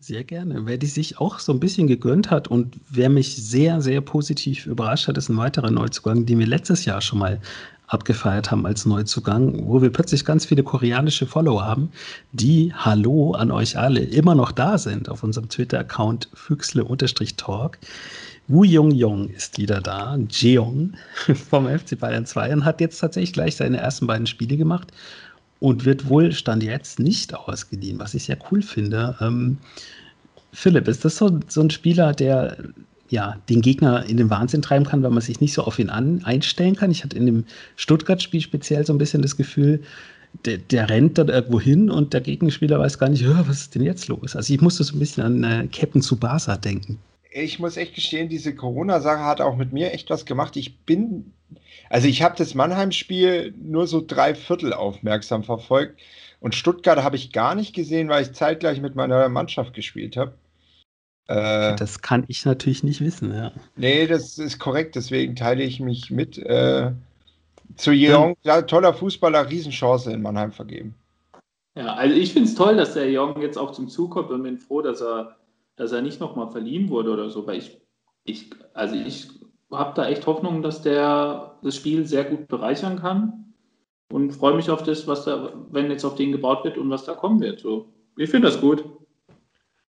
Sehr 0.00 0.22
gerne. 0.22 0.64
Wer 0.64 0.78
die 0.78 0.86
sich 0.86 1.18
auch 1.18 1.40
so 1.40 1.52
ein 1.52 1.58
bisschen 1.58 1.88
gegönnt 1.88 2.30
hat 2.30 2.46
und 2.48 2.76
wer 2.88 3.10
mich 3.10 3.34
sehr, 3.34 3.80
sehr 3.80 4.00
positiv 4.00 4.66
überrascht 4.66 5.08
hat, 5.08 5.18
ist 5.18 5.28
ein 5.28 5.36
weiterer 5.36 5.72
Neuzugang, 5.72 6.24
den 6.24 6.38
wir 6.38 6.46
letztes 6.46 6.84
Jahr 6.84 7.00
schon 7.00 7.18
mal 7.18 7.40
abgefeiert 7.88 8.50
haben 8.50 8.64
als 8.64 8.86
Neuzugang, 8.86 9.66
wo 9.66 9.82
wir 9.82 9.90
plötzlich 9.90 10.24
ganz 10.24 10.44
viele 10.46 10.62
koreanische 10.62 11.26
Follower 11.26 11.64
haben, 11.64 11.90
die, 12.32 12.72
hallo 12.74 13.32
an 13.32 13.50
euch 13.50 13.76
alle, 13.76 14.00
immer 14.00 14.34
noch 14.34 14.52
da 14.52 14.78
sind 14.78 15.08
auf 15.08 15.24
unserem 15.24 15.48
Twitter-Account 15.48 16.28
Füchsle-Talk. 16.32 17.78
Wu 18.46 18.64
Jong 18.64 18.92
Jong 18.92 19.30
ist 19.30 19.58
wieder 19.58 19.80
da, 19.80 20.16
Jeong 20.30 20.94
vom 21.50 21.66
FC 21.66 21.98
Bayern 21.98 22.24
2 22.24 22.52
und 22.52 22.64
hat 22.64 22.80
jetzt 22.80 22.98
tatsächlich 22.98 23.32
gleich 23.32 23.56
seine 23.56 23.78
ersten 23.78 24.06
beiden 24.06 24.26
Spiele 24.26 24.56
gemacht 24.56 24.92
und 25.60 25.84
wird 25.84 26.08
wohl 26.08 26.32
Stand 26.32 26.62
jetzt 26.62 26.98
nicht 27.00 27.34
ausgeliehen, 27.34 27.98
was 27.98 28.14
ich 28.14 28.24
sehr 28.24 28.38
cool 28.50 28.62
finde. 28.62 29.16
Ähm, 29.20 29.58
Philipp, 30.52 30.88
ist 30.88 31.04
das 31.04 31.16
so, 31.16 31.40
so 31.48 31.60
ein 31.60 31.70
Spieler, 31.70 32.12
der 32.12 32.56
ja, 33.10 33.38
den 33.48 33.62
Gegner 33.62 34.04
in 34.04 34.18
den 34.18 34.30
Wahnsinn 34.30 34.62
treiben 34.62 34.84
kann, 34.84 35.02
weil 35.02 35.10
man 35.10 35.22
sich 35.22 35.40
nicht 35.40 35.54
so 35.54 35.62
auf 35.62 35.78
ihn 35.78 35.88
an, 35.88 36.22
einstellen 36.24 36.76
kann? 36.76 36.90
Ich 36.90 37.04
hatte 37.04 37.16
in 37.16 37.26
dem 37.26 37.44
Stuttgart-Spiel 37.76 38.40
speziell 38.40 38.84
so 38.84 38.92
ein 38.92 38.98
bisschen 38.98 39.22
das 39.22 39.36
Gefühl, 39.36 39.82
der, 40.44 40.58
der 40.58 40.90
rennt 40.90 41.16
dann 41.16 41.28
irgendwo 41.28 41.58
hin 41.60 41.90
und 41.90 42.12
der 42.12 42.20
Gegenspieler 42.20 42.78
weiß 42.78 42.98
gar 42.98 43.08
nicht, 43.08 43.24
"Hör, 43.24 43.48
was 43.48 43.62
ist 43.62 43.74
denn 43.74 43.82
jetzt 43.82 44.08
los? 44.08 44.36
Also 44.36 44.52
ich 44.52 44.60
musste 44.60 44.84
so 44.84 44.94
ein 44.94 44.98
bisschen 44.98 45.24
an 45.24 45.44
äh, 45.44 45.68
Captain 45.72 46.02
Tsubasa 46.02 46.56
denken. 46.56 46.98
Ich 47.30 47.58
muss 47.58 47.76
echt 47.76 47.94
gestehen, 47.94 48.28
diese 48.28 48.54
Corona-Sache 48.54 49.24
hat 49.24 49.40
auch 49.40 49.56
mit 49.56 49.72
mir 49.72 49.92
echt 49.92 50.10
was 50.10 50.26
gemacht. 50.26 50.56
Ich 50.56 50.78
bin, 50.80 51.32
also 51.90 52.08
ich 52.08 52.22
habe 52.22 52.36
das 52.36 52.54
Mannheim-Spiel 52.54 53.54
nur 53.56 53.86
so 53.86 54.02
drei 54.06 54.34
Viertel 54.34 54.72
aufmerksam 54.72 55.44
verfolgt 55.44 56.00
und 56.40 56.54
Stuttgart 56.54 57.02
habe 57.02 57.16
ich 57.16 57.32
gar 57.32 57.54
nicht 57.54 57.74
gesehen, 57.74 58.08
weil 58.08 58.22
ich 58.22 58.32
zeitgleich 58.32 58.80
mit 58.80 58.94
meiner 58.94 59.28
Mannschaft 59.28 59.74
gespielt 59.74 60.16
habe. 60.16 60.34
Äh, 61.26 61.76
Das 61.76 62.00
kann 62.00 62.24
ich 62.28 62.44
natürlich 62.44 62.82
nicht 62.82 63.00
wissen, 63.00 63.34
ja. 63.34 63.52
nee, 63.76 64.06
das 64.06 64.38
ist 64.38 64.58
korrekt, 64.58 64.96
deswegen 64.96 65.36
teile 65.36 65.62
ich 65.62 65.80
mich 65.80 66.10
mit. 66.10 66.38
Äh, 66.38 66.92
zu 67.76 67.92
Jeong, 67.92 68.36
ja, 68.42 68.62
toller 68.62 68.94
Fußballer, 68.94 69.48
Riesenchance 69.50 70.10
in 70.10 70.22
Mannheim 70.22 70.52
vergeben. 70.52 70.94
Ja, 71.76 71.94
also 71.94 72.16
ich 72.16 72.32
finde 72.32 72.48
es 72.48 72.54
toll, 72.54 72.76
dass 72.76 72.94
der 72.94 73.10
Jong 73.10 73.40
jetzt 73.40 73.56
auch 73.56 73.72
zum 73.72 73.88
Zug 73.88 74.10
kommt 74.10 74.30
und 74.30 74.42
bin 74.42 74.58
froh, 74.58 74.82
dass 74.82 75.00
er, 75.00 75.36
dass 75.76 75.92
er 75.92 76.02
nicht 76.02 76.18
nochmal 76.18 76.50
verliehen 76.50 76.88
wurde 76.88 77.10
oder 77.10 77.30
so, 77.30 77.46
weil 77.46 77.58
ich, 77.58 77.78
ich 78.24 78.50
also 78.74 78.96
ich 78.96 79.28
habe 79.70 79.92
da 79.94 80.08
echt 80.08 80.26
Hoffnung, 80.26 80.62
dass 80.62 80.82
der 80.82 81.54
das 81.62 81.76
Spiel 81.76 82.06
sehr 82.06 82.24
gut 82.24 82.48
bereichern 82.48 82.98
kann 82.98 83.54
und 84.10 84.32
freue 84.32 84.56
mich 84.56 84.70
auf 84.70 84.82
das, 84.82 85.06
was 85.06 85.24
da, 85.24 85.52
wenn 85.70 85.90
jetzt 85.90 86.04
auf 86.04 86.14
den 86.14 86.32
gebaut 86.32 86.64
wird 86.64 86.78
und 86.78 86.90
was 86.90 87.04
da 87.04 87.14
kommen 87.14 87.40
wird. 87.40 87.60
So, 87.60 87.88
ich 88.16 88.30
finde 88.30 88.48
das 88.48 88.60
gut. 88.60 88.84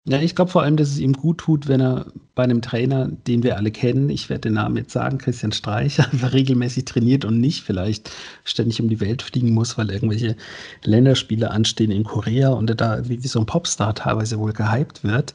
Ja, 0.08 0.22
ich 0.22 0.36
glaube 0.36 0.52
vor 0.52 0.62
allem, 0.62 0.78
dass 0.78 0.90
es 0.90 1.00
ihm 1.00 1.14
gut 1.14 1.40
tut, 1.40 1.68
wenn 1.68 1.82
er 1.82 2.06
bei 2.36 2.44
einem 2.44 2.62
Trainer, 2.62 3.08
den 3.08 3.42
wir 3.42 3.58
alle 3.58 3.72
kennen, 3.72 4.12
ich 4.12 4.30
werde 4.30 4.42
den 4.42 4.54
Namen 4.54 4.78
jetzt 4.78 4.94
sagen, 4.94 5.18
Christian 5.18 5.52
Streich, 5.52 6.00
einfach 6.12 6.32
regelmäßig 6.32 6.86
trainiert 6.86 7.26
und 7.26 7.40
nicht 7.42 7.64
vielleicht 7.64 8.12
ständig 8.44 8.80
um 8.80 8.88
die 8.88 9.00
Welt 9.00 9.24
fliegen 9.24 9.54
muss, 9.54 9.80
weil 9.80 9.90
irgendwelche 9.90 10.36
Länderspiele 10.84 11.50
anstehen 11.50 11.90
in 11.90 12.04
Korea 12.04 12.50
und 12.50 12.70
er 12.70 12.76
da 12.76 13.10
wie, 13.10 13.20
so 13.28 13.40
ein 13.40 13.48
Popstar 13.48 13.96
teilweise 13.96 14.38
wohl 14.38 14.54
gehypt 14.54 15.04
wird. 15.04 15.34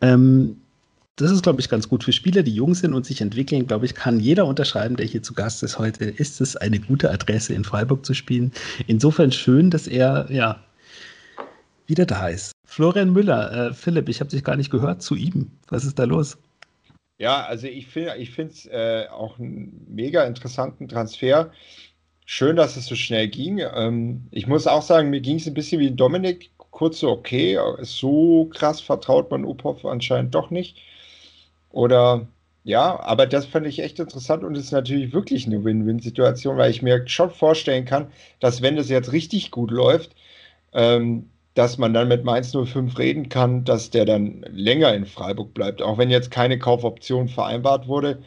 Ähm, 0.00 0.58
das 1.16 1.30
ist, 1.30 1.42
glaube 1.42 1.60
ich, 1.60 1.68
ganz 1.68 1.88
gut 1.88 2.02
für 2.02 2.12
Spieler, 2.12 2.42
die 2.42 2.54
jung 2.54 2.74
sind 2.74 2.92
und 2.92 3.06
sich 3.06 3.20
entwickeln. 3.20 3.66
Glaube 3.66 3.86
ich, 3.86 3.94
kann 3.94 4.18
jeder 4.18 4.46
unterschreiben, 4.46 4.96
der 4.96 5.06
hier 5.06 5.22
zu 5.22 5.32
Gast 5.32 5.62
ist 5.62 5.78
heute. 5.78 6.04
Ist 6.06 6.40
es 6.40 6.56
eine 6.56 6.80
gute 6.80 7.10
Adresse, 7.10 7.54
in 7.54 7.62
Freiburg 7.62 8.04
zu 8.04 8.14
spielen? 8.14 8.52
Insofern 8.88 9.30
schön, 9.30 9.70
dass 9.70 9.86
er 9.86 10.26
ja 10.30 10.60
wieder 11.86 12.04
da 12.04 12.28
ist. 12.28 12.52
Florian 12.66 13.12
Müller, 13.12 13.68
äh, 13.68 13.74
Philipp, 13.74 14.08
ich 14.08 14.20
habe 14.20 14.30
dich 14.30 14.42
gar 14.42 14.56
nicht 14.56 14.70
gehört 14.70 15.02
zu 15.02 15.14
ihm. 15.14 15.50
Was 15.68 15.84
ist 15.84 15.98
da 15.98 16.04
los? 16.04 16.36
Ja, 17.18 17.44
also 17.44 17.68
ich 17.68 17.86
finde 17.86 18.16
ich 18.16 18.36
es 18.36 18.66
äh, 18.66 19.06
auch 19.08 19.38
einen 19.38 19.86
mega 19.88 20.24
interessanten 20.24 20.88
Transfer. 20.88 21.52
Schön, 22.26 22.56
dass 22.56 22.76
es 22.76 22.86
so 22.86 22.96
schnell 22.96 23.28
ging. 23.28 23.60
Ähm, 23.72 24.26
ich 24.32 24.48
muss 24.48 24.66
auch 24.66 24.82
sagen, 24.82 25.10
mir 25.10 25.20
ging 25.20 25.36
es 25.36 25.46
ein 25.46 25.54
bisschen 25.54 25.80
wie 25.80 25.92
Dominik. 25.92 26.50
Kurz 26.58 26.98
so, 26.98 27.10
okay, 27.10 27.56
so 27.82 28.46
krass 28.46 28.80
vertraut 28.80 29.30
man 29.30 29.44
Uphoff 29.44 29.84
anscheinend 29.84 30.34
doch 30.34 30.50
nicht. 30.50 30.76
Oder 31.74 32.28
ja, 32.64 33.00
aber 33.00 33.26
das 33.26 33.46
fand 33.46 33.66
ich 33.66 33.80
echt 33.80 33.98
interessant 33.98 34.44
und 34.44 34.56
ist 34.56 34.72
natürlich 34.72 35.12
wirklich 35.12 35.46
eine 35.46 35.64
Win-Win-Situation, 35.64 36.56
weil 36.56 36.70
ich 36.70 36.82
mir 36.82 37.06
schon 37.08 37.30
vorstellen 37.30 37.84
kann, 37.84 38.08
dass 38.40 38.62
wenn 38.62 38.76
das 38.76 38.88
jetzt 38.88 39.12
richtig 39.12 39.50
gut 39.50 39.70
läuft, 39.72 40.14
ähm, 40.72 41.30
dass 41.54 41.78
man 41.78 41.92
dann 41.94 42.08
mit 42.08 42.24
Mainz 42.24 42.52
05 42.52 42.98
reden 42.98 43.28
kann, 43.28 43.64
dass 43.64 43.90
der 43.90 44.04
dann 44.06 44.44
länger 44.52 44.94
in 44.94 45.06
Freiburg 45.06 45.52
bleibt. 45.54 45.82
Auch 45.82 45.98
wenn 45.98 46.10
jetzt 46.10 46.30
keine 46.30 46.58
Kaufoption 46.58 47.28
vereinbart 47.28 47.88
wurde, 47.88 48.22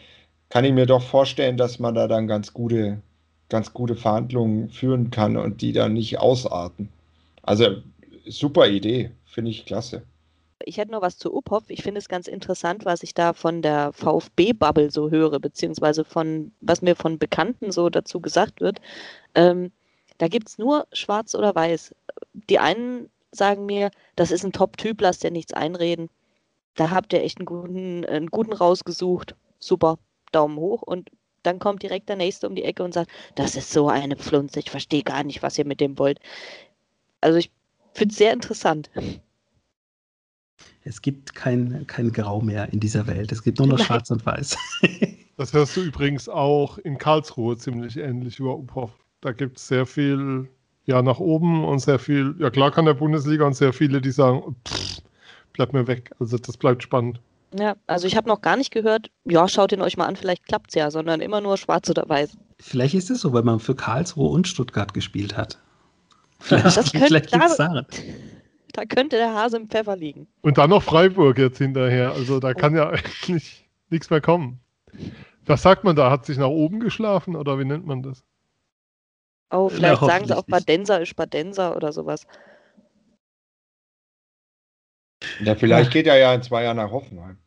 kann 0.50 0.66
ich 0.66 0.74
mir 0.74 0.86
doch 0.86 1.04
vorstellen, 1.04 1.58
dass 1.58 1.80
man 1.80 1.96
da 1.96 2.08
dann 2.08 2.28
ganz 2.28 2.54
gute, 2.54 3.02
ganz 3.50 3.74
gute 3.74 3.96
Verhandlungen 3.96 4.70
führen 4.70 5.10
kann 5.12 5.38
und 5.38 5.62
die 5.62 5.74
dann 5.74 5.94
nicht 5.94 6.20
ausarten. 6.20 6.90
Also 7.44 7.78
super 8.28 8.68
Idee, 8.68 9.12
finde 9.26 9.52
ich 9.52 9.66
klasse. 9.66 10.04
Ich 10.64 10.78
hätte 10.78 10.92
noch 10.92 11.02
was 11.02 11.18
zu 11.18 11.34
Uphoff. 11.36 11.64
Ich 11.68 11.84
finde 11.84 12.00
es 12.00 12.10
ganz 12.10 12.28
interessant, 12.28 12.86
was 12.86 13.04
ich 13.04 13.14
da 13.14 13.34
von 13.34 13.62
der 13.62 13.94
VfB-Bubble 13.94 14.92
so 14.92 15.12
höre, 15.12 15.40
beziehungsweise 15.40 16.04
von, 16.04 16.52
was 16.62 16.82
mir 16.82 16.96
von 16.96 17.20
Bekannten 17.20 17.72
so 17.72 17.90
dazu 17.90 18.20
gesagt 18.20 18.62
wird. 18.62 18.82
Ähm, 19.36 19.72
da 20.18 20.28
gibt 20.28 20.50
es 20.50 20.58
nur 20.58 20.88
schwarz 20.94 21.36
oder 21.36 21.54
weiß. 21.54 21.94
Die 22.34 22.60
einen 22.60 23.10
sagen 23.32 23.66
mir, 23.66 23.92
das 24.16 24.32
ist 24.32 24.44
ein 24.44 24.52
Top-Typ, 24.52 25.02
lass 25.02 25.20
dir 25.20 25.32
nichts 25.32 25.54
einreden. 25.54 26.10
Da 26.76 26.90
habt 26.90 27.14
ihr 27.14 27.24
echt 27.24 27.40
einen 27.40 27.46
guten, 27.46 28.06
einen 28.06 28.28
guten 28.28 28.54
rausgesucht. 28.54 29.36
Super, 29.60 29.98
Daumen 30.32 30.58
hoch. 30.58 30.82
Und 30.82 31.10
dann 31.44 31.60
kommt 31.60 31.84
direkt 31.84 32.10
der 32.10 32.16
Nächste 32.16 32.48
um 32.48 32.56
die 32.56 32.64
Ecke 32.64 32.84
und 32.84 32.94
sagt, 32.94 33.12
das 33.36 33.56
ist 33.56 33.72
so 33.72 33.88
eine 33.90 34.16
Pflunze, 34.18 34.60
ich 34.60 34.70
verstehe 34.70 35.04
gar 35.04 35.24
nicht, 35.24 35.44
was 35.44 35.58
ihr 35.58 35.66
mit 35.66 35.80
dem 35.80 35.98
wollt. 35.98 36.20
Also 37.22 37.38
ich 37.38 37.52
finde 37.94 38.12
es 38.12 38.18
sehr 38.18 38.34
interessant. 38.34 38.90
Es 40.88 41.02
gibt 41.02 41.36
kein, 41.36 41.86
kein 41.88 42.12
Grau 42.12 42.42
mehr 42.42 42.72
in 42.72 42.80
dieser 42.80 43.08
Welt. 43.08 43.32
Es 43.32 43.44
gibt 43.44 43.60
nur 43.60 43.68
noch 43.68 43.78
Nein. 43.78 43.86
Schwarz 43.86 44.10
und 44.10 44.26
Weiß. 44.26 44.58
das 45.38 45.54
hörst 45.54 45.76
du 45.76 45.82
übrigens 45.82 46.30
auch 46.30 46.78
in 46.78 46.98
Karlsruhe 46.98 47.58
ziemlich 47.58 47.98
ähnlich 47.98 48.40
über 48.40 48.58
Uphoff. 48.58 48.92
Da 49.22 49.32
gibt 49.32 49.58
es 49.58 49.68
sehr 49.68 49.86
viel 49.86 50.48
ja 50.86 51.02
nach 51.02 51.20
oben 51.20 51.66
und 51.66 51.80
sehr 51.80 52.00
viel, 52.00 52.36
ja 52.40 52.50
klar 52.50 52.72
kann 52.72 52.86
der 52.86 52.94
Bundesliga 52.94 53.46
und 53.46 53.54
sehr 53.54 53.74
viele, 53.74 54.00
die 54.00 54.12
sagen, 54.12 54.56
pff, 54.68 55.02
bleibt 55.54 55.74
mir 55.74 55.86
weg. 55.86 56.12
Also 56.20 56.38
das 56.38 56.56
bleibt 56.56 56.82
spannend. 56.82 57.20
Ja, 57.58 57.76
also 57.88 58.08
ich 58.08 58.16
habe 58.16 58.28
noch 58.28 58.42
gar 58.42 58.58
nicht 58.58 58.72
gehört, 58.72 59.10
ja, 59.26 59.48
schaut 59.48 59.72
ihn 59.72 59.82
euch 59.82 59.98
mal 59.98 60.06
an, 60.06 60.16
vielleicht 60.16 60.46
klappt 60.46 60.72
es 60.72 60.76
ja, 60.76 60.92
sondern 60.92 61.22
immer 61.22 61.42
nur 61.42 61.58
schwarz 61.58 61.90
oder 61.90 62.08
weiß. 62.08 62.38
Vielleicht 62.60 62.96
ist 62.96 63.10
es 63.10 63.22
so, 63.22 63.34
weil 63.34 63.44
man 63.44 63.60
für 63.60 63.76
Karlsruhe 63.76 64.30
und 64.30 64.48
Stuttgart 64.48 64.94
gespielt 64.94 65.38
hat. 65.38 65.60
Vielleicht, 66.40 66.78
das 66.78 66.92
könnte, 66.92 67.08
vielleicht 67.08 67.34
da, 67.34 67.86
da 68.78 68.86
könnte 68.86 69.16
der 69.16 69.34
Hase 69.34 69.58
im 69.58 69.70
Pfeffer 69.70 69.96
liegen. 69.96 70.28
Und 70.42 70.60
dann 70.60 70.70
noch 70.70 70.84
Freiburg 70.84 71.40
jetzt 71.40 71.58
hinterher. 71.58 72.12
Also 72.12 72.40
da 72.40 72.54
kann 72.54 72.76
ja 72.76 72.90
eigentlich 72.90 73.68
nichts 73.90 74.12
mehr 74.12 74.22
kommen. 74.22 74.60
Was 75.48 75.64
sagt 75.64 75.84
man 75.84 75.96
da? 75.96 76.12
Hat 76.12 76.28
sich 76.28 76.38
nach 76.38 76.48
oben 76.48 76.80
geschlafen 76.80 77.36
oder 77.36 77.58
wie 77.58 77.66
nennt 77.66 77.88
man 77.88 78.04
das? 78.04 78.24
Oh, 79.50 79.70
vielleicht 79.70 80.02
ja, 80.02 80.08
sagen 80.08 80.28
sie 80.28 80.38
auch 80.38 80.44
Badenser 80.44 81.02
ist 81.02 81.16
Badenser 81.16 81.76
oder 81.76 81.92
sowas. 81.92 82.28
Ja, 85.44 85.56
vielleicht 85.56 85.92
geht 85.92 86.06
er 86.06 86.18
ja 86.18 86.34
in 86.36 86.44
zwei 86.44 86.64
Jahren 86.64 86.78
nach 86.78 86.92
Hoffenheim. 86.92 87.40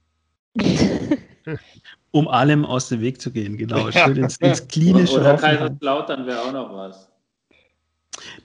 um 2.11 2.27
allem 2.27 2.65
aus 2.65 2.89
dem 2.89 3.03
Weg 3.03 3.21
zu 3.21 3.31
gehen, 3.31 3.57
genau. 3.57 3.89
Schön 3.93 4.17
ins, 4.17 4.39
ins 4.39 4.67
klinische 4.67 5.21
Oder 5.21 5.37
Kaiserslautern 5.37 6.27
wäre 6.27 6.41
auch 6.41 6.53
noch 6.53 6.75
was. 6.75 7.10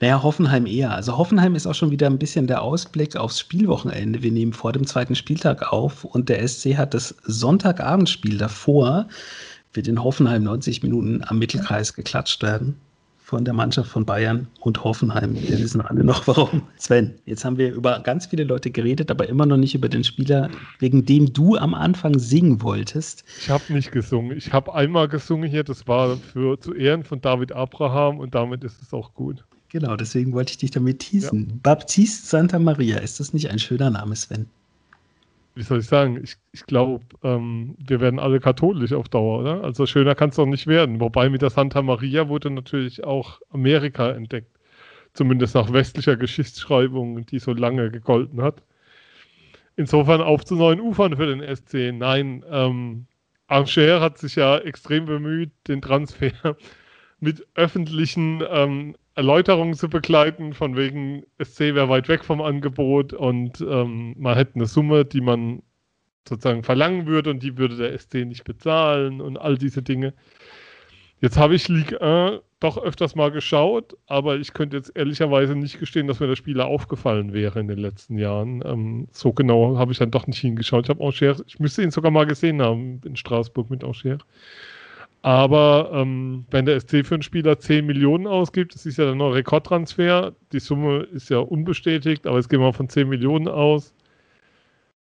Naja, 0.00 0.22
Hoffenheim 0.22 0.66
eher. 0.66 0.92
Also 0.92 1.16
Hoffenheim 1.16 1.54
ist 1.54 1.66
auch 1.66 1.74
schon 1.74 1.90
wieder 1.90 2.06
ein 2.06 2.18
bisschen 2.18 2.46
der 2.46 2.62
Ausblick 2.62 3.16
aufs 3.16 3.40
Spielwochenende. 3.40 4.22
Wir 4.22 4.32
nehmen 4.32 4.52
vor 4.52 4.72
dem 4.72 4.86
zweiten 4.86 5.14
Spieltag 5.14 5.72
auf 5.72 6.04
und 6.04 6.28
der 6.28 6.46
SC 6.46 6.76
hat 6.76 6.94
das 6.94 7.14
Sonntagabendspiel 7.24 8.38
davor. 8.38 9.08
Wird 9.72 9.88
in 9.88 10.02
Hoffenheim 10.02 10.42
90 10.42 10.82
Minuten 10.82 11.22
am 11.26 11.38
Mittelkreis 11.38 11.94
geklatscht 11.94 12.42
werden 12.42 12.76
von 13.26 13.44
der 13.44 13.54
Mannschaft 13.54 13.90
von 13.90 14.06
Bayern 14.06 14.46
und 14.60 14.84
Hoffenheim. 14.84 15.34
Wir 15.34 15.58
wissen 15.58 15.80
alle 15.80 16.04
noch 16.04 16.28
warum. 16.28 16.62
Sven, 16.78 17.12
jetzt 17.24 17.44
haben 17.44 17.58
wir 17.58 17.74
über 17.74 17.98
ganz 17.98 18.26
viele 18.26 18.44
Leute 18.44 18.70
geredet, 18.70 19.10
aber 19.10 19.28
immer 19.28 19.46
noch 19.46 19.56
nicht 19.56 19.74
über 19.74 19.88
den 19.88 20.04
Spieler, 20.04 20.48
wegen 20.78 21.04
dem 21.04 21.32
du 21.32 21.56
am 21.56 21.74
Anfang 21.74 22.20
singen 22.20 22.62
wolltest. 22.62 23.24
Ich 23.40 23.50
habe 23.50 23.72
nicht 23.72 23.90
gesungen. 23.90 24.36
Ich 24.36 24.52
habe 24.52 24.72
einmal 24.72 25.08
gesungen 25.08 25.50
hier, 25.50 25.64
das 25.64 25.88
war 25.88 26.16
für 26.16 26.60
zu 26.60 26.72
Ehren 26.72 27.02
von 27.02 27.20
David 27.20 27.50
Abraham 27.50 28.20
und 28.20 28.36
damit 28.36 28.62
ist 28.62 28.80
es 28.80 28.92
auch 28.92 29.12
gut. 29.12 29.44
Genau, 29.68 29.96
deswegen 29.96 30.32
wollte 30.32 30.52
ich 30.52 30.58
dich 30.58 30.70
damit 30.70 31.00
teasen. 31.00 31.48
Ja. 31.48 31.54
Baptiste 31.62 32.26
Santa 32.26 32.58
Maria, 32.58 32.98
ist 32.98 33.20
das 33.20 33.32
nicht 33.34 33.50
ein 33.50 33.58
schöner 33.58 33.90
Name, 33.90 34.14
Sven? 34.14 34.46
wie 35.56 35.62
soll 35.62 35.78
ich 35.78 35.86
sagen, 35.86 36.20
ich, 36.22 36.36
ich 36.52 36.66
glaube, 36.66 37.02
ähm, 37.22 37.76
wir 37.78 38.00
werden 38.00 38.18
alle 38.20 38.40
katholisch 38.40 38.92
auf 38.92 39.08
Dauer, 39.08 39.40
oder? 39.40 39.64
Also 39.64 39.86
schöner 39.86 40.14
kann 40.14 40.28
es 40.28 40.36
doch 40.36 40.44
nicht 40.44 40.66
werden. 40.66 41.00
Wobei 41.00 41.30
mit 41.30 41.40
der 41.40 41.48
Santa 41.48 41.80
Maria 41.80 42.28
wurde 42.28 42.50
natürlich 42.50 43.02
auch 43.04 43.40
Amerika 43.50 44.10
entdeckt. 44.10 44.50
Zumindest 45.14 45.54
nach 45.54 45.72
westlicher 45.72 46.16
Geschichtsschreibung, 46.16 47.24
die 47.24 47.38
so 47.38 47.54
lange 47.54 47.90
gegolten 47.90 48.42
hat. 48.42 48.62
Insofern 49.76 50.20
auf 50.20 50.44
zu 50.44 50.56
neuen 50.56 50.78
Ufern 50.78 51.16
für 51.16 51.26
den 51.26 51.56
SC. 51.56 51.90
Nein, 51.90 52.44
ähm, 52.50 53.06
Archer 53.46 54.02
hat 54.02 54.18
sich 54.18 54.36
ja 54.36 54.58
extrem 54.58 55.06
bemüht, 55.06 55.52
den 55.68 55.80
Transfer 55.80 56.32
mit 57.20 57.46
öffentlichen 57.54 58.42
ähm, 58.50 58.94
Erläuterungen 59.16 59.74
zu 59.74 59.88
begleiten, 59.88 60.52
von 60.52 60.76
wegen 60.76 61.24
SC 61.42 61.74
wäre 61.74 61.88
weit 61.88 62.08
weg 62.08 62.22
vom 62.22 62.42
Angebot 62.42 63.14
und 63.14 63.60
ähm, 63.62 64.14
man 64.18 64.36
hätte 64.36 64.56
eine 64.56 64.66
Summe, 64.66 65.06
die 65.06 65.22
man 65.22 65.62
sozusagen 66.28 66.62
verlangen 66.62 67.06
würde 67.06 67.30
und 67.30 67.42
die 67.42 67.56
würde 67.56 67.76
der 67.76 67.98
SC 67.98 68.26
nicht 68.26 68.44
bezahlen 68.44 69.22
und 69.22 69.38
all 69.38 69.56
diese 69.56 69.82
Dinge. 69.82 70.12
Jetzt 71.20 71.38
habe 71.38 71.54
ich 71.54 71.68
Ligue 71.68 72.00
1 72.00 72.42
doch 72.60 72.76
öfters 72.76 73.14
mal 73.14 73.30
geschaut, 73.30 73.96
aber 74.06 74.36
ich 74.36 74.52
könnte 74.52 74.76
jetzt 74.76 74.92
ehrlicherweise 74.94 75.54
nicht 75.54 75.78
gestehen, 75.78 76.06
dass 76.06 76.20
mir 76.20 76.26
der 76.26 76.36
Spieler 76.36 76.66
aufgefallen 76.66 77.32
wäre 77.32 77.60
in 77.60 77.68
den 77.68 77.78
letzten 77.78 78.18
Jahren. 78.18 78.62
Ähm, 78.66 79.08
so 79.12 79.32
genau 79.32 79.78
habe 79.78 79.92
ich 79.92 79.98
dann 79.98 80.10
doch 80.10 80.26
nicht 80.26 80.40
hingeschaut. 80.40 80.86
Ich 80.86 80.90
habe 80.90 81.02
Angers, 81.04 81.42
ich 81.46 81.58
müsste 81.58 81.82
ihn 81.82 81.90
sogar 81.90 82.10
mal 82.10 82.26
gesehen 82.26 82.60
haben 82.60 83.00
in 83.04 83.16
Straßburg 83.16 83.70
mit 83.70 83.84
Angers. 83.84 84.22
Aber 85.26 85.90
ähm, 85.92 86.46
wenn 86.52 86.66
der 86.66 86.78
SC 86.78 87.04
für 87.04 87.16
einen 87.16 87.22
Spieler 87.22 87.58
10 87.58 87.84
Millionen 87.84 88.28
ausgibt, 88.28 88.76
das 88.76 88.86
ist 88.86 88.96
ja 88.96 89.06
dann 89.06 89.18
noch 89.18 89.34
Rekordtransfer, 89.34 90.36
die 90.52 90.60
Summe 90.60 91.02
ist 91.02 91.30
ja 91.30 91.38
unbestätigt, 91.38 92.28
aber 92.28 92.36
jetzt 92.36 92.48
gehen 92.48 92.60
wir 92.60 92.72
von 92.72 92.88
10 92.88 93.08
Millionen 93.08 93.48
aus, 93.48 93.92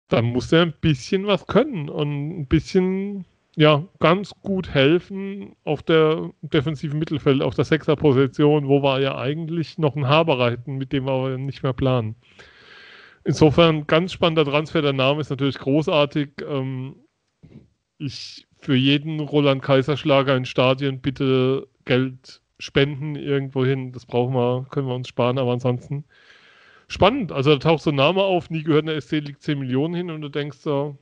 dann 0.08 0.26
muss 0.26 0.52
er 0.52 0.64
ein 0.64 0.74
bisschen 0.82 1.26
was 1.26 1.46
können 1.46 1.88
und 1.88 2.40
ein 2.40 2.46
bisschen, 2.46 3.24
ja, 3.56 3.88
ganz 4.00 4.34
gut 4.42 4.68
helfen 4.68 5.56
auf 5.64 5.82
der 5.82 6.28
defensiven 6.42 6.98
Mittelfeld, 6.98 7.40
auf 7.40 7.54
der 7.54 7.64
Sechser-Position, 7.64 8.68
wo 8.68 8.82
wir 8.82 9.00
ja 9.00 9.16
eigentlich 9.16 9.78
noch 9.78 9.96
einen 9.96 10.08
Haber 10.08 10.50
hätten, 10.50 10.76
mit 10.76 10.92
dem 10.92 11.06
wir 11.06 11.12
aber 11.12 11.38
nicht 11.38 11.62
mehr 11.62 11.72
planen. 11.72 12.16
Insofern 13.24 13.86
ganz 13.86 14.12
spannender 14.12 14.44
Transfer. 14.44 14.82
Der 14.82 14.92
Name 14.92 15.22
ist 15.22 15.30
natürlich 15.30 15.58
großartig. 15.58 16.32
Ähm, 16.46 16.96
ich 17.96 18.46
für 18.62 18.74
jeden 18.74 19.20
Roland 19.20 19.62
Kaiserschlager 19.62 20.36
in 20.36 20.44
Stadien 20.44 21.00
bitte 21.00 21.66
Geld 21.84 22.40
spenden 22.58 23.16
irgendwo 23.16 23.64
hin. 23.64 23.92
Das 23.92 24.06
brauchen 24.06 24.34
wir, 24.34 24.66
können 24.70 24.86
wir 24.86 24.94
uns 24.94 25.08
sparen, 25.08 25.38
aber 25.38 25.52
ansonsten 25.52 26.04
spannend. 26.88 27.32
Also 27.32 27.50
da 27.50 27.58
taucht 27.58 27.82
so 27.82 27.90
ein 27.90 27.96
Name 27.96 28.22
auf, 28.22 28.50
nie 28.50 28.62
gehört 28.62 28.88
eine 28.88 29.00
SC, 29.00 29.14
liegt 29.14 29.42
10 29.42 29.58
Millionen 29.58 29.94
hin 29.94 30.10
und 30.10 30.20
du 30.20 30.28
denkst 30.28 30.58
so, 30.58 30.96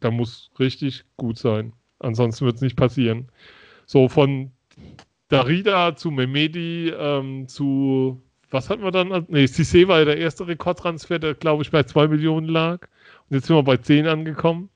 da 0.00 0.10
muss 0.10 0.50
richtig 0.58 1.04
gut 1.16 1.38
sein. 1.38 1.72
Ansonsten 2.00 2.44
wird 2.44 2.56
es 2.56 2.62
nicht 2.62 2.76
passieren. 2.76 3.28
So 3.86 4.08
von 4.08 4.50
Darida 5.28 5.96
zu 5.96 6.10
Memedi 6.10 6.90
ähm, 6.90 7.48
zu 7.48 8.20
was 8.50 8.70
hatten 8.70 8.84
wir 8.84 8.92
dann? 8.92 9.08
Ne, 9.08 9.46
Cissé 9.46 9.88
war 9.88 9.98
ja 9.98 10.04
der 10.04 10.18
erste 10.18 10.46
Rekordtransfer, 10.46 11.18
der 11.18 11.34
glaube 11.34 11.64
ich 11.64 11.70
bei 11.70 11.82
2 11.82 12.08
Millionen 12.08 12.48
lag. 12.48 12.86
Und 13.28 13.36
jetzt 13.36 13.46
sind 13.46 13.56
wir 13.56 13.62
bei 13.64 13.78
10 13.78 14.06
angekommen. 14.06 14.70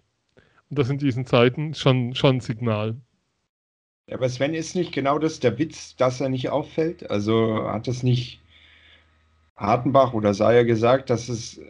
Und 0.70 0.78
das 0.78 0.90
in 0.90 0.98
diesen 0.98 1.26
Zeiten 1.26 1.74
schon, 1.74 2.14
schon 2.14 2.36
ein 2.36 2.40
Signal. 2.40 2.96
Ja, 4.08 4.16
aber 4.16 4.28
Sven, 4.28 4.54
ist 4.54 4.74
nicht 4.74 4.92
genau 4.92 5.18
das 5.18 5.40
der 5.40 5.58
Witz, 5.58 5.96
dass 5.96 6.20
er 6.20 6.28
nicht 6.28 6.48
auffällt? 6.48 7.10
Also 7.10 7.64
hat 7.70 7.88
das 7.88 8.02
nicht 8.02 8.40
Hartenbach 9.56 10.14
oder 10.14 10.34
Sayer 10.34 10.64
gesagt, 10.64 11.10
dass 11.10 11.28
es 11.28 11.58
äh, 11.58 11.64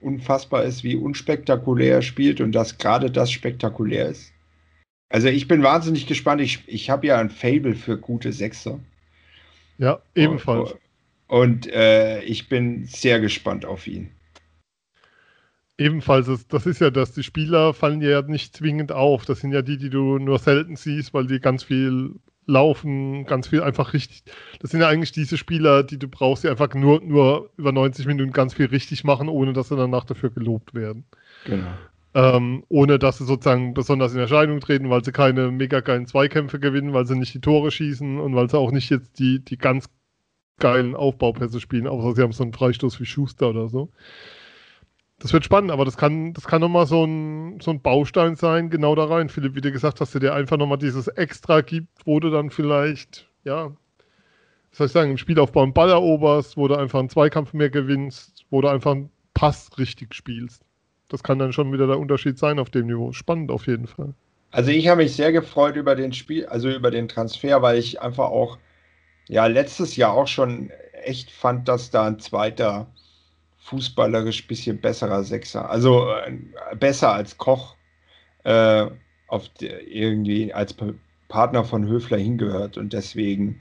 unfassbar 0.00 0.64
ist, 0.64 0.84
wie 0.84 0.96
unspektakulär 0.96 1.96
er 1.96 2.02
spielt 2.02 2.40
und 2.40 2.52
dass 2.52 2.78
gerade 2.78 3.10
das 3.10 3.30
spektakulär 3.30 4.08
ist? 4.08 4.32
Also 5.08 5.28
ich 5.28 5.48
bin 5.48 5.62
wahnsinnig 5.62 6.06
gespannt. 6.06 6.40
Ich, 6.40 6.62
ich 6.66 6.90
habe 6.90 7.06
ja 7.06 7.18
ein 7.18 7.30
Fable 7.30 7.74
für 7.74 7.98
gute 7.98 8.32
Sechser. 8.32 8.80
Ja, 9.78 10.00
ebenfalls. 10.14 10.72
Und, 10.72 11.40
und 11.40 11.72
äh, 11.72 12.22
ich 12.22 12.48
bin 12.48 12.84
sehr 12.86 13.20
gespannt 13.20 13.64
auf 13.64 13.86
ihn. 13.86 14.10
Ebenfalls, 15.76 16.46
das 16.46 16.66
ist 16.66 16.80
ja 16.80 16.90
das, 16.90 17.12
die 17.12 17.24
Spieler 17.24 17.74
fallen 17.74 18.00
ja 18.00 18.22
nicht 18.22 18.56
zwingend 18.56 18.92
auf. 18.92 19.24
Das 19.24 19.40
sind 19.40 19.52
ja 19.52 19.62
die, 19.62 19.76
die 19.76 19.90
du 19.90 20.18
nur 20.18 20.38
selten 20.38 20.76
siehst, 20.76 21.12
weil 21.14 21.26
die 21.26 21.40
ganz 21.40 21.64
viel 21.64 22.14
laufen, 22.46 23.24
ganz 23.24 23.48
viel 23.48 23.62
einfach 23.62 23.92
richtig. 23.92 24.22
Das 24.60 24.70
sind 24.70 24.80
ja 24.80 24.88
eigentlich 24.88 25.12
diese 25.12 25.36
Spieler, 25.36 25.82
die 25.82 25.98
du 25.98 26.08
brauchst, 26.08 26.44
die 26.44 26.48
einfach 26.48 26.72
nur, 26.74 27.00
nur 27.00 27.50
über 27.56 27.72
90 27.72 28.06
Minuten 28.06 28.32
ganz 28.32 28.54
viel 28.54 28.66
richtig 28.66 29.04
machen, 29.04 29.28
ohne 29.28 29.52
dass 29.52 29.68
sie 29.68 29.76
danach 29.76 30.04
dafür 30.04 30.30
gelobt 30.30 30.74
werden. 30.74 31.04
Genau. 31.44 31.66
Ähm, 32.14 32.64
ohne 32.68 33.00
dass 33.00 33.18
sie 33.18 33.24
sozusagen 33.24 33.74
besonders 33.74 34.12
in 34.12 34.20
Erscheinung 34.20 34.60
treten, 34.60 34.90
weil 34.90 35.02
sie 35.02 35.10
keine 35.10 35.50
mega 35.50 35.80
geilen 35.80 36.06
Zweikämpfe 36.06 36.60
gewinnen, 36.60 36.92
weil 36.92 37.06
sie 37.06 37.18
nicht 37.18 37.34
die 37.34 37.40
Tore 37.40 37.72
schießen 37.72 38.20
und 38.20 38.36
weil 38.36 38.48
sie 38.48 38.58
auch 38.58 38.70
nicht 38.70 38.90
jetzt 38.90 39.18
die, 39.18 39.44
die 39.44 39.58
ganz 39.58 39.88
geilen 40.60 40.94
Aufbaupässe 40.94 41.58
spielen, 41.58 41.88
außer 41.88 42.14
sie 42.14 42.22
haben 42.22 42.32
so 42.32 42.44
einen 42.44 42.52
Freistoß 42.52 43.00
wie 43.00 43.06
Schuster 43.06 43.48
oder 43.48 43.68
so. 43.68 43.90
Das 45.24 45.32
wird 45.32 45.42
spannend, 45.42 45.70
aber 45.70 45.86
das 45.86 45.96
kann, 45.96 46.34
das 46.34 46.44
kann 46.44 46.60
nochmal 46.60 46.84
so 46.84 47.02
ein, 47.02 47.58
so 47.58 47.70
ein 47.70 47.80
Baustein 47.80 48.36
sein, 48.36 48.68
genau 48.68 48.94
da 48.94 49.06
rein. 49.06 49.30
Philipp, 49.30 49.54
wie 49.54 49.62
du 49.62 49.72
gesagt 49.72 50.02
hast, 50.02 50.12
der 50.12 50.20
dir 50.20 50.34
einfach 50.34 50.58
nochmal 50.58 50.76
dieses 50.76 51.08
Extra 51.08 51.62
gibt, 51.62 51.88
wo 52.04 52.20
du 52.20 52.28
dann 52.28 52.50
vielleicht, 52.50 53.26
ja, 53.42 53.68
was 54.68 54.76
soll 54.76 54.86
ich 54.88 54.92
sagen, 54.92 55.12
im 55.12 55.16
Spielaufbau 55.16 55.62
einen 55.62 55.72
Ball 55.72 55.88
eroberst, 55.88 56.58
wo 56.58 56.68
du 56.68 56.74
einfach 56.74 56.98
einen 56.98 57.08
Zweikampf 57.08 57.54
mehr 57.54 57.70
gewinnst, 57.70 58.44
wo 58.50 58.60
du 58.60 58.68
einfach 58.68 58.90
einen 58.90 59.08
Pass 59.32 59.70
richtig 59.78 60.14
spielst. 60.14 60.60
Das 61.08 61.22
kann 61.22 61.38
dann 61.38 61.54
schon 61.54 61.72
wieder 61.72 61.86
der 61.86 61.98
Unterschied 61.98 62.38
sein 62.38 62.58
auf 62.58 62.68
dem 62.68 62.86
Niveau. 62.86 63.12
Spannend 63.12 63.50
auf 63.50 63.66
jeden 63.66 63.86
Fall. 63.86 64.12
Also 64.50 64.72
ich 64.72 64.88
habe 64.88 65.04
mich 65.04 65.16
sehr 65.16 65.32
gefreut 65.32 65.76
über 65.76 65.94
den 65.94 66.12
Spiel, 66.12 66.44
also 66.44 66.68
über 66.68 66.90
den 66.90 67.08
Transfer, 67.08 67.62
weil 67.62 67.78
ich 67.78 68.02
einfach 68.02 68.26
auch, 68.26 68.58
ja, 69.28 69.46
letztes 69.46 69.96
Jahr 69.96 70.12
auch 70.12 70.28
schon 70.28 70.68
echt 71.02 71.30
fand, 71.30 71.66
dass 71.66 71.88
da 71.88 72.08
ein 72.08 72.18
zweiter 72.18 72.88
fußballerisch 73.64 74.46
bisschen 74.46 74.80
besserer 74.80 75.24
Sechser. 75.24 75.70
Also 75.70 76.10
äh, 76.10 76.76
besser 76.76 77.12
als 77.12 77.38
Koch 77.38 77.76
äh, 78.44 78.86
auf 79.26 79.48
der, 79.60 79.86
irgendwie 79.88 80.52
als 80.52 80.76
Partner 81.28 81.64
von 81.64 81.86
Höfler 81.86 82.18
hingehört. 82.18 82.76
Und 82.76 82.92
deswegen 82.92 83.60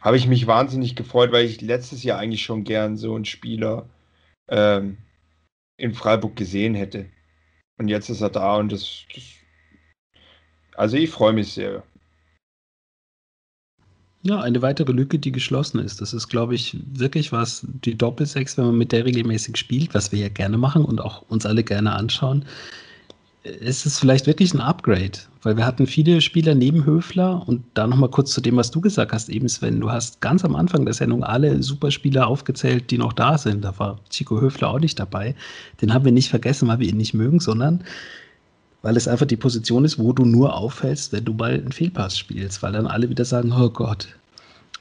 habe 0.00 0.16
ich 0.16 0.28
mich 0.28 0.46
wahnsinnig 0.46 0.94
gefreut, 0.94 1.32
weil 1.32 1.44
ich 1.44 1.60
letztes 1.60 2.04
Jahr 2.04 2.18
eigentlich 2.18 2.44
schon 2.44 2.62
gern 2.62 2.96
so 2.96 3.14
einen 3.16 3.24
Spieler 3.24 3.88
ähm, 4.48 4.98
in 5.76 5.92
Freiburg 5.92 6.36
gesehen 6.36 6.74
hätte. 6.74 7.06
Und 7.78 7.88
jetzt 7.88 8.08
ist 8.08 8.20
er 8.20 8.30
da 8.30 8.56
und 8.56 8.70
das, 8.70 9.04
das 9.12 9.24
also 10.76 10.96
ich 10.96 11.10
freue 11.10 11.32
mich 11.32 11.52
sehr. 11.52 11.82
Ja, 14.26 14.40
eine 14.40 14.60
weitere 14.60 14.90
Lücke, 14.90 15.20
die 15.20 15.30
geschlossen 15.30 15.78
ist. 15.78 16.00
Das 16.00 16.12
ist, 16.12 16.26
glaube 16.26 16.56
ich, 16.56 16.76
wirklich 16.94 17.30
was, 17.30 17.64
die 17.84 17.96
Doppelsechs, 17.96 18.58
wenn 18.58 18.66
man 18.66 18.76
mit 18.76 18.90
der 18.90 19.04
regelmäßig 19.04 19.56
spielt, 19.56 19.94
was 19.94 20.10
wir 20.10 20.18
ja 20.18 20.28
gerne 20.28 20.58
machen 20.58 20.84
und 20.84 21.00
auch 21.00 21.22
uns 21.28 21.46
alle 21.46 21.62
gerne 21.62 21.92
anschauen, 21.92 22.44
ist 23.44 23.86
es 23.86 24.00
vielleicht 24.00 24.26
wirklich 24.26 24.52
ein 24.52 24.60
Upgrade, 24.60 25.12
weil 25.42 25.56
wir 25.56 25.64
hatten 25.64 25.86
viele 25.86 26.20
Spieler 26.20 26.56
neben 26.56 26.84
Höfler 26.84 27.46
und 27.46 27.62
da 27.74 27.86
nochmal 27.86 28.10
kurz 28.10 28.32
zu 28.32 28.40
dem, 28.40 28.56
was 28.56 28.72
du 28.72 28.80
gesagt 28.80 29.12
hast, 29.12 29.28
eben 29.28 29.48
Sven, 29.48 29.80
du 29.80 29.92
hast 29.92 30.20
ganz 30.20 30.44
am 30.44 30.56
Anfang 30.56 30.84
der 30.84 30.94
Sendung 30.94 31.22
alle 31.22 31.62
Superspieler 31.62 32.26
aufgezählt, 32.26 32.90
die 32.90 32.98
noch 32.98 33.12
da 33.12 33.38
sind. 33.38 33.64
Da 33.64 33.78
war 33.78 34.00
Chico 34.10 34.40
Höfler 34.40 34.70
auch 34.70 34.80
nicht 34.80 34.98
dabei. 34.98 35.36
Den 35.80 35.94
haben 35.94 36.04
wir 36.04 36.10
nicht 36.10 36.30
vergessen, 36.30 36.66
weil 36.66 36.80
wir 36.80 36.88
ihn 36.88 36.96
nicht 36.96 37.14
mögen, 37.14 37.38
sondern 37.38 37.84
weil 38.86 38.96
es 38.96 39.08
einfach 39.08 39.26
die 39.26 39.36
Position 39.36 39.84
ist, 39.84 39.98
wo 39.98 40.12
du 40.12 40.24
nur 40.24 40.54
auffällst, 40.54 41.12
wenn 41.12 41.24
du 41.24 41.32
mal 41.32 41.54
einen 41.54 41.72
Fehlpass 41.72 42.16
spielst, 42.16 42.62
weil 42.62 42.70
dann 42.70 42.86
alle 42.86 43.10
wieder 43.10 43.24
sagen, 43.24 43.52
oh 43.52 43.68
Gott. 43.68 44.06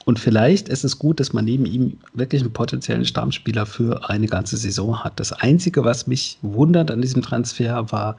Und 0.05 0.19
vielleicht 0.19 0.69
ist 0.69 0.83
es 0.83 0.99
gut, 0.99 1.19
dass 1.19 1.33
man 1.33 1.43
neben 1.43 1.65
ihm 1.65 1.97
wirklich 2.13 2.43
einen 2.43 2.53
potenziellen 2.53 3.05
Stammspieler 3.05 3.65
für 3.65 4.07
eine 4.07 4.27
ganze 4.27 4.57
Saison 4.57 5.03
hat. 5.03 5.19
Das 5.19 5.33
Einzige, 5.33 5.83
was 5.85 6.05
mich 6.05 6.37
wundert 6.43 6.91
an 6.91 7.01
diesem 7.01 7.23
Transfer, 7.23 7.91
war 7.91 8.15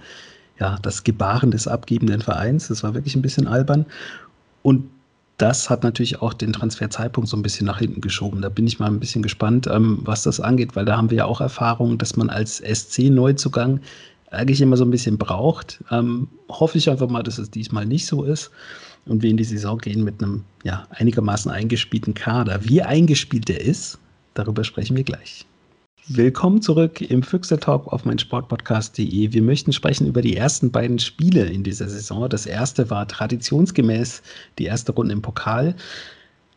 ja 0.58 0.76
das 0.82 1.04
Gebaren 1.04 1.52
des 1.52 1.68
abgebenden 1.68 2.20
Vereins. 2.20 2.66
Das 2.66 2.82
war 2.82 2.94
wirklich 2.94 3.14
ein 3.14 3.22
bisschen 3.22 3.46
albern. 3.46 3.86
Und 4.64 4.90
das 5.38 5.70
hat 5.70 5.84
natürlich 5.84 6.20
auch 6.20 6.34
den 6.34 6.52
Transferzeitpunkt 6.52 7.30
so 7.30 7.36
ein 7.36 7.42
bisschen 7.42 7.68
nach 7.68 7.78
hinten 7.78 8.00
geschoben. 8.00 8.42
Da 8.42 8.48
bin 8.48 8.66
ich 8.66 8.80
mal 8.80 8.86
ein 8.86 8.98
bisschen 8.98 9.22
gespannt, 9.22 9.68
ähm, 9.68 10.00
was 10.02 10.24
das 10.24 10.40
angeht, 10.40 10.74
weil 10.74 10.84
da 10.84 10.96
haben 10.96 11.10
wir 11.10 11.18
ja 11.18 11.24
auch 11.26 11.40
Erfahrungen, 11.40 11.96
dass 11.96 12.16
man 12.16 12.28
als 12.28 12.58
SC-Neuzugang 12.58 13.78
eigentlich 14.30 14.60
immer 14.60 14.76
so 14.76 14.84
ein 14.84 14.90
bisschen 14.90 15.18
braucht. 15.18 15.82
Ähm, 15.90 16.28
hoffe 16.48 16.78
ich 16.78 16.90
einfach 16.90 17.08
mal, 17.08 17.22
dass 17.22 17.38
es 17.38 17.50
diesmal 17.50 17.86
nicht 17.86 18.06
so 18.06 18.24
ist 18.24 18.50
und 19.06 19.22
wir 19.22 19.30
in 19.30 19.36
die 19.36 19.44
Saison 19.44 19.78
gehen 19.78 20.04
mit 20.04 20.22
einem 20.22 20.44
ja, 20.64 20.86
einigermaßen 20.90 21.50
eingespielten 21.50 22.14
Kader. 22.14 22.60
Wie 22.64 22.82
eingespielt 22.82 23.48
der 23.48 23.60
ist, 23.60 23.98
darüber 24.34 24.64
sprechen 24.64 24.96
wir 24.96 25.04
gleich. 25.04 25.46
Willkommen 26.08 26.62
zurück 26.62 27.00
im 27.00 27.24
Füchse 27.24 27.58
Talk 27.58 27.92
auf 27.92 28.04
mein 28.04 28.20
Sportpodcast.de. 28.20 29.32
Wir 29.32 29.42
möchten 29.42 29.72
sprechen 29.72 30.06
über 30.06 30.22
die 30.22 30.36
ersten 30.36 30.70
beiden 30.70 31.00
Spiele 31.00 31.46
in 31.46 31.64
dieser 31.64 31.88
Saison. 31.88 32.28
Das 32.28 32.46
erste 32.46 32.90
war 32.90 33.08
traditionsgemäß 33.08 34.22
die 34.60 34.66
erste 34.66 34.92
Runde 34.92 35.14
im 35.14 35.22
Pokal. 35.22 35.74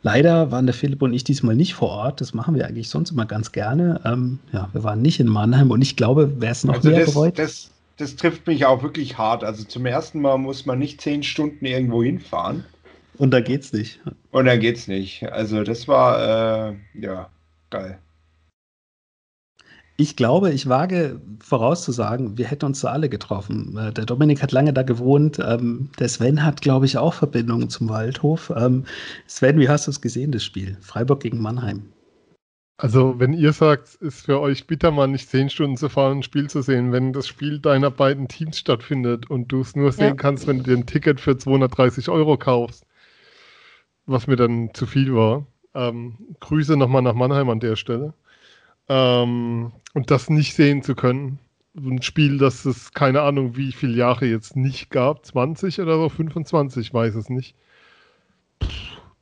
Leider 0.01 0.51
waren 0.51 0.65
der 0.65 0.73
Philipp 0.73 1.01
und 1.01 1.13
ich 1.13 1.23
diesmal 1.23 1.55
nicht 1.55 1.73
vor 1.73 1.89
Ort. 1.89 2.21
Das 2.21 2.33
machen 2.33 2.55
wir 2.55 2.65
eigentlich 2.65 2.89
sonst 2.89 3.11
immer 3.11 3.25
ganz 3.25 3.51
gerne. 3.51 3.99
Ähm, 4.05 4.39
ja, 4.53 4.69
wir 4.71 4.83
waren 4.83 5.01
nicht 5.01 5.19
in 5.19 5.27
Mannheim 5.27 5.71
und 5.71 5.81
ich 5.81 5.95
glaube, 5.97 6.33
wer 6.37 6.51
es 6.51 6.63
noch 6.63 6.75
also 6.75 6.89
mehr 6.89 7.01
das, 7.01 7.13
bereut. 7.13 7.37
Das, 7.37 7.71
das 7.97 8.15
trifft 8.15 8.47
mich 8.47 8.65
auch 8.65 8.81
wirklich 8.81 9.17
hart. 9.17 9.43
Also 9.43 9.65
zum 9.65 9.85
ersten 9.85 10.21
Mal 10.21 10.37
muss 10.37 10.65
man 10.65 10.79
nicht 10.79 11.01
zehn 11.01 11.21
Stunden 11.21 11.65
irgendwo 11.65 12.01
hinfahren. 12.01 12.63
Und 13.17 13.31
da 13.31 13.41
geht's 13.41 13.73
nicht. 13.73 13.99
Und 14.31 14.45
da 14.45 14.55
geht's 14.55 14.87
nicht. 14.87 15.29
Also 15.29 15.63
das 15.63 15.89
war 15.89 16.69
äh, 16.69 16.75
ja 16.93 17.29
geil. 17.69 17.99
Ich 19.99 20.15
glaube, 20.15 20.51
ich 20.51 20.69
wage 20.69 21.19
vorauszusagen, 21.41 22.37
wir 22.37 22.45
hätten 22.47 22.67
uns 22.67 22.79
da 22.79 22.87
alle 22.87 23.09
getroffen. 23.09 23.77
Äh, 23.77 23.91
der 23.91 24.05
Dominik 24.05 24.41
hat 24.41 24.53
lange 24.53 24.71
da 24.71 24.83
gewohnt. 24.83 25.39
Ähm, 25.45 25.89
der 25.99 26.07
Sven 26.07 26.41
hat, 26.41 26.61
glaube 26.61 26.85
ich, 26.85 26.97
auch 26.97 27.13
Verbindungen 27.13 27.69
zum 27.69 27.89
Waldhof. 27.89 28.49
Ähm, 28.55 28.85
Sven, 29.27 29.59
wie 29.59 29.67
hast 29.67 29.87
du 29.87 29.91
es 29.91 29.99
gesehen, 29.99 30.31
das 30.31 30.45
Spiel? 30.45 30.77
Freiburg 30.79 31.19
gegen 31.19 31.41
Mannheim. 31.41 31.83
Also, 32.77 33.19
wenn 33.19 33.33
ihr 33.33 33.51
sagt, 33.51 33.89
es 33.89 33.95
ist 33.95 34.25
für 34.25 34.39
euch 34.39 34.67
bitter, 34.67 34.89
mal 34.91 35.07
nicht 35.07 35.27
zehn 35.27 35.49
Stunden 35.49 35.75
zu 35.75 35.89
fahren, 35.89 36.19
ein 36.19 36.23
Spiel 36.23 36.49
zu 36.49 36.61
sehen, 36.61 36.93
wenn 36.93 37.11
das 37.11 37.27
Spiel 37.27 37.59
deiner 37.59 37.91
beiden 37.91 38.29
Teams 38.29 38.57
stattfindet 38.57 39.29
und 39.29 39.51
du 39.51 39.59
es 39.59 39.75
nur 39.75 39.91
sehen 39.91 40.05
ja. 40.05 40.13
kannst, 40.13 40.47
wenn 40.47 40.59
du 40.59 40.63
dir 40.63 40.77
ein 40.77 40.85
Ticket 40.85 41.19
für 41.19 41.37
230 41.37 42.07
Euro 42.07 42.37
kaufst, 42.37 42.85
was 44.05 44.27
mir 44.27 44.37
dann 44.37 44.73
zu 44.73 44.85
viel 44.85 45.13
war. 45.13 45.45
Ähm, 45.75 46.13
Grüße 46.39 46.77
nochmal 46.77 47.01
nach 47.01 47.15
Mannheim 47.15 47.49
an 47.49 47.59
der 47.59 47.75
Stelle. 47.75 48.13
Ähm, 48.89 49.71
und 49.93 50.11
das 50.11 50.29
nicht 50.29 50.55
sehen 50.55 50.83
zu 50.83 50.95
können. 50.95 51.39
Ein 51.75 52.01
Spiel, 52.01 52.37
das 52.39 52.65
es 52.65 52.91
keine 52.93 53.21
Ahnung, 53.21 53.55
wie 53.55 53.71
viele 53.71 53.95
Jahre 53.95 54.25
jetzt 54.25 54.55
nicht 54.55 54.89
gab, 54.89 55.25
20 55.25 55.79
oder 55.79 55.97
so, 55.97 56.09
25, 56.09 56.93
weiß 56.93 57.15
es 57.15 57.29
nicht. 57.29 57.55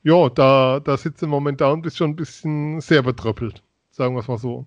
Ja, 0.03 0.29
da, 0.29 0.79
da 0.79 0.97
sitzt 0.97 1.21
im 1.23 1.29
Moment 1.29 1.59
da 1.61 1.71
und 1.71 1.81
bist 1.81 1.97
schon 1.97 2.11
ein 2.11 2.15
bisschen 2.15 2.79
sehr 2.81 3.03
betröppelt, 3.03 3.61
sagen 3.91 4.15
wir 4.15 4.21
es 4.21 4.27
mal 4.27 4.37
so. 4.37 4.65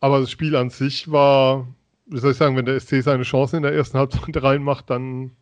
Aber 0.00 0.20
das 0.20 0.30
Spiel 0.30 0.56
an 0.56 0.70
sich 0.70 1.10
war, 1.10 1.68
wie 2.06 2.18
soll 2.18 2.32
ich 2.32 2.38
sagen, 2.38 2.56
wenn 2.56 2.66
der 2.66 2.80
SC 2.80 3.02
seine 3.02 3.24
Chancen 3.24 3.56
in 3.56 3.62
der 3.62 3.74
ersten 3.74 3.98
Halbzeit 3.98 4.42
reinmacht, 4.42 4.90
dann 4.90 5.32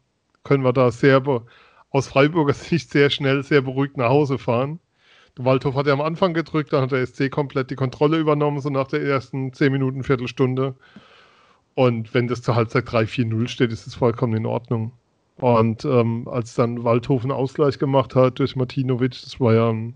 können 0.45 0.65
wir 0.65 0.73
da 0.73 0.91
sehr 0.91 1.23
aus 1.91 2.09
Freiburger 2.09 2.55
Sicht 2.55 2.91
sehr 2.91 3.11
schnell, 3.11 3.45
sehr 3.45 3.63
beruhigt 3.63 3.97
nach 3.97 4.09
Hause 4.11 4.39
fahren. 4.39 4.81
Waldhof 5.37 5.75
hat 5.75 5.87
ja 5.87 5.93
am 5.93 6.01
Anfang 6.01 6.35
gedrückt, 6.35 6.73
dann 6.73 6.83
hat 6.83 6.93
der 6.93 7.07
SC 7.07 7.31
komplett 7.31 7.71
die 7.71 7.77
Kontrolle 7.77 8.19
übernommen, 8.19 8.61
so 8.61 8.69
nach 8.69 8.89
der 8.89 9.03
ersten 9.03 9.53
10 9.53 9.73
Minuten, 9.73 10.05
Viertelstunde. 10.05 10.75
Und 11.75 12.13
wenn 12.13 12.29
das 12.29 12.43
zur 12.43 12.55
Halbzeit 12.55 12.87
3-4-0 12.87 13.49
steht, 13.49 13.73
ist 13.73 13.87
es 13.87 13.95
vollkommen 13.95 14.37
in 14.37 14.47
Ordnung. 14.47 14.93
Und 15.37 15.85
ähm, 15.85 16.29
als 16.29 16.55
dann 16.55 16.85
Waldhof 16.85 17.23
einen 17.23 17.33
Ausgleich 17.33 17.79
gemacht 17.79 18.15
hat 18.15 18.39
durch 18.39 18.57
Martinovic, 18.57 19.23
das 19.23 19.41
war 19.41 19.55
ja 19.55 19.71
ein 19.71 19.95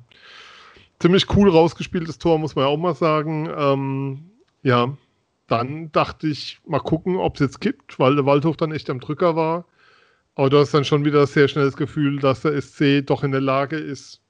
ziemlich 0.98 1.26
cool 1.36 1.50
rausgespieltes 1.50 2.18
Tor, 2.18 2.38
muss 2.38 2.56
man 2.56 2.64
ja 2.64 2.70
auch 2.70 2.78
mal 2.78 2.94
sagen. 2.94 3.48
Ähm, 3.56 4.30
ja, 4.62 4.96
dann 5.46 5.92
dachte 5.92 6.26
ich, 6.26 6.58
mal 6.66 6.80
gucken, 6.80 7.16
ob 7.16 7.34
es 7.34 7.40
jetzt 7.40 7.60
kippt, 7.60 7.98
weil 7.98 8.16
der 8.16 8.26
Waldhof 8.26 8.56
dann 8.56 8.72
echt 8.72 8.88
am 8.90 9.00
Drücker 9.00 9.36
war. 9.36 9.66
Aber 10.34 10.50
du 10.50 10.58
hast 10.58 10.72
dann 10.74 10.84
schon 10.84 11.04
wieder 11.04 11.26
sehr 11.26 11.48
schnell 11.48 11.66
das 11.66 11.76
Gefühl, 11.76 12.18
dass 12.18 12.42
der 12.42 12.60
SC 12.60 13.06
doch 13.06 13.22
in 13.22 13.32
der 13.32 13.40
Lage 13.40 13.76
ist, 13.76 14.20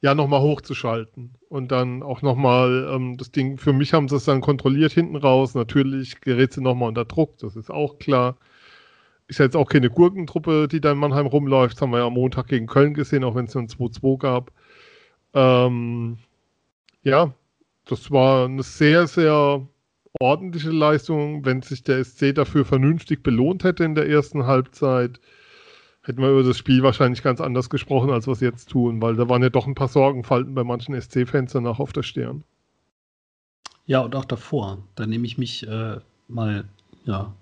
ja 0.00 0.14
nochmal 0.14 0.40
hochzuschalten. 0.40 1.34
Und 1.48 1.72
dann 1.72 2.02
auch 2.02 2.22
nochmal 2.22 2.88
ähm, 2.92 3.16
das 3.16 3.30
Ding, 3.32 3.58
für 3.58 3.72
mich 3.72 3.92
haben 3.92 4.08
sie 4.08 4.16
es 4.16 4.24
dann 4.24 4.40
kontrolliert 4.40 4.92
hinten 4.92 5.16
raus. 5.16 5.54
Natürlich 5.54 6.20
gerät 6.20 6.52
sie 6.52 6.60
nochmal 6.60 6.88
unter 6.88 7.04
Druck, 7.04 7.38
das 7.38 7.56
ist 7.56 7.70
auch 7.70 7.98
klar. 7.98 8.36
Ist 9.26 9.38
jetzt 9.38 9.56
auch 9.56 9.68
keine 9.68 9.90
Gurkentruppe, 9.90 10.68
die 10.68 10.80
da 10.80 10.92
in 10.92 10.98
Mannheim 10.98 11.26
rumläuft. 11.26 11.74
Das 11.74 11.82
haben 11.82 11.90
wir 11.90 11.98
ja 11.98 12.06
am 12.06 12.14
Montag 12.14 12.48
gegen 12.48 12.66
Köln 12.66 12.94
gesehen, 12.94 13.24
auch 13.24 13.34
wenn 13.34 13.44
es 13.44 13.56
ein 13.56 13.68
2-2 13.68 14.18
gab. 14.18 14.52
Ähm, 15.34 16.18
ja, 17.02 17.34
das 17.84 18.10
war 18.10 18.46
eine 18.46 18.62
sehr, 18.62 19.06
sehr 19.06 19.66
ordentliche 20.20 20.70
Leistung. 20.70 21.44
Wenn 21.44 21.60
sich 21.62 21.82
der 21.82 22.02
SC 22.04 22.34
dafür 22.34 22.64
vernünftig 22.64 23.22
belohnt 23.22 23.64
hätte 23.64 23.84
in 23.84 23.94
der 23.94 24.08
ersten 24.08 24.46
Halbzeit, 24.46 25.20
hätten 26.08 26.22
wir 26.22 26.30
über 26.30 26.42
das 26.42 26.56
Spiel 26.56 26.82
wahrscheinlich 26.82 27.22
ganz 27.22 27.40
anders 27.40 27.68
gesprochen, 27.68 28.10
als 28.10 28.26
wir 28.26 28.32
es 28.32 28.40
jetzt 28.40 28.70
tun, 28.70 29.02
weil 29.02 29.14
da 29.16 29.28
waren 29.28 29.42
ja 29.42 29.50
doch 29.50 29.66
ein 29.66 29.74
paar 29.74 29.88
Sorgenfalten 29.88 30.54
bei 30.54 30.64
manchen 30.64 30.98
SC-Fans 30.98 31.52
danach 31.52 31.78
auf 31.78 31.92
der 31.92 32.02
Stirn. 32.02 32.44
Ja, 33.84 34.00
und 34.00 34.16
auch 34.16 34.24
davor. 34.24 34.78
Da 34.96 35.06
nehme 35.06 35.26
ich 35.26 35.36
mich 35.36 35.68
äh, 35.68 35.98
mal 36.28 36.64
ja, 37.04 37.32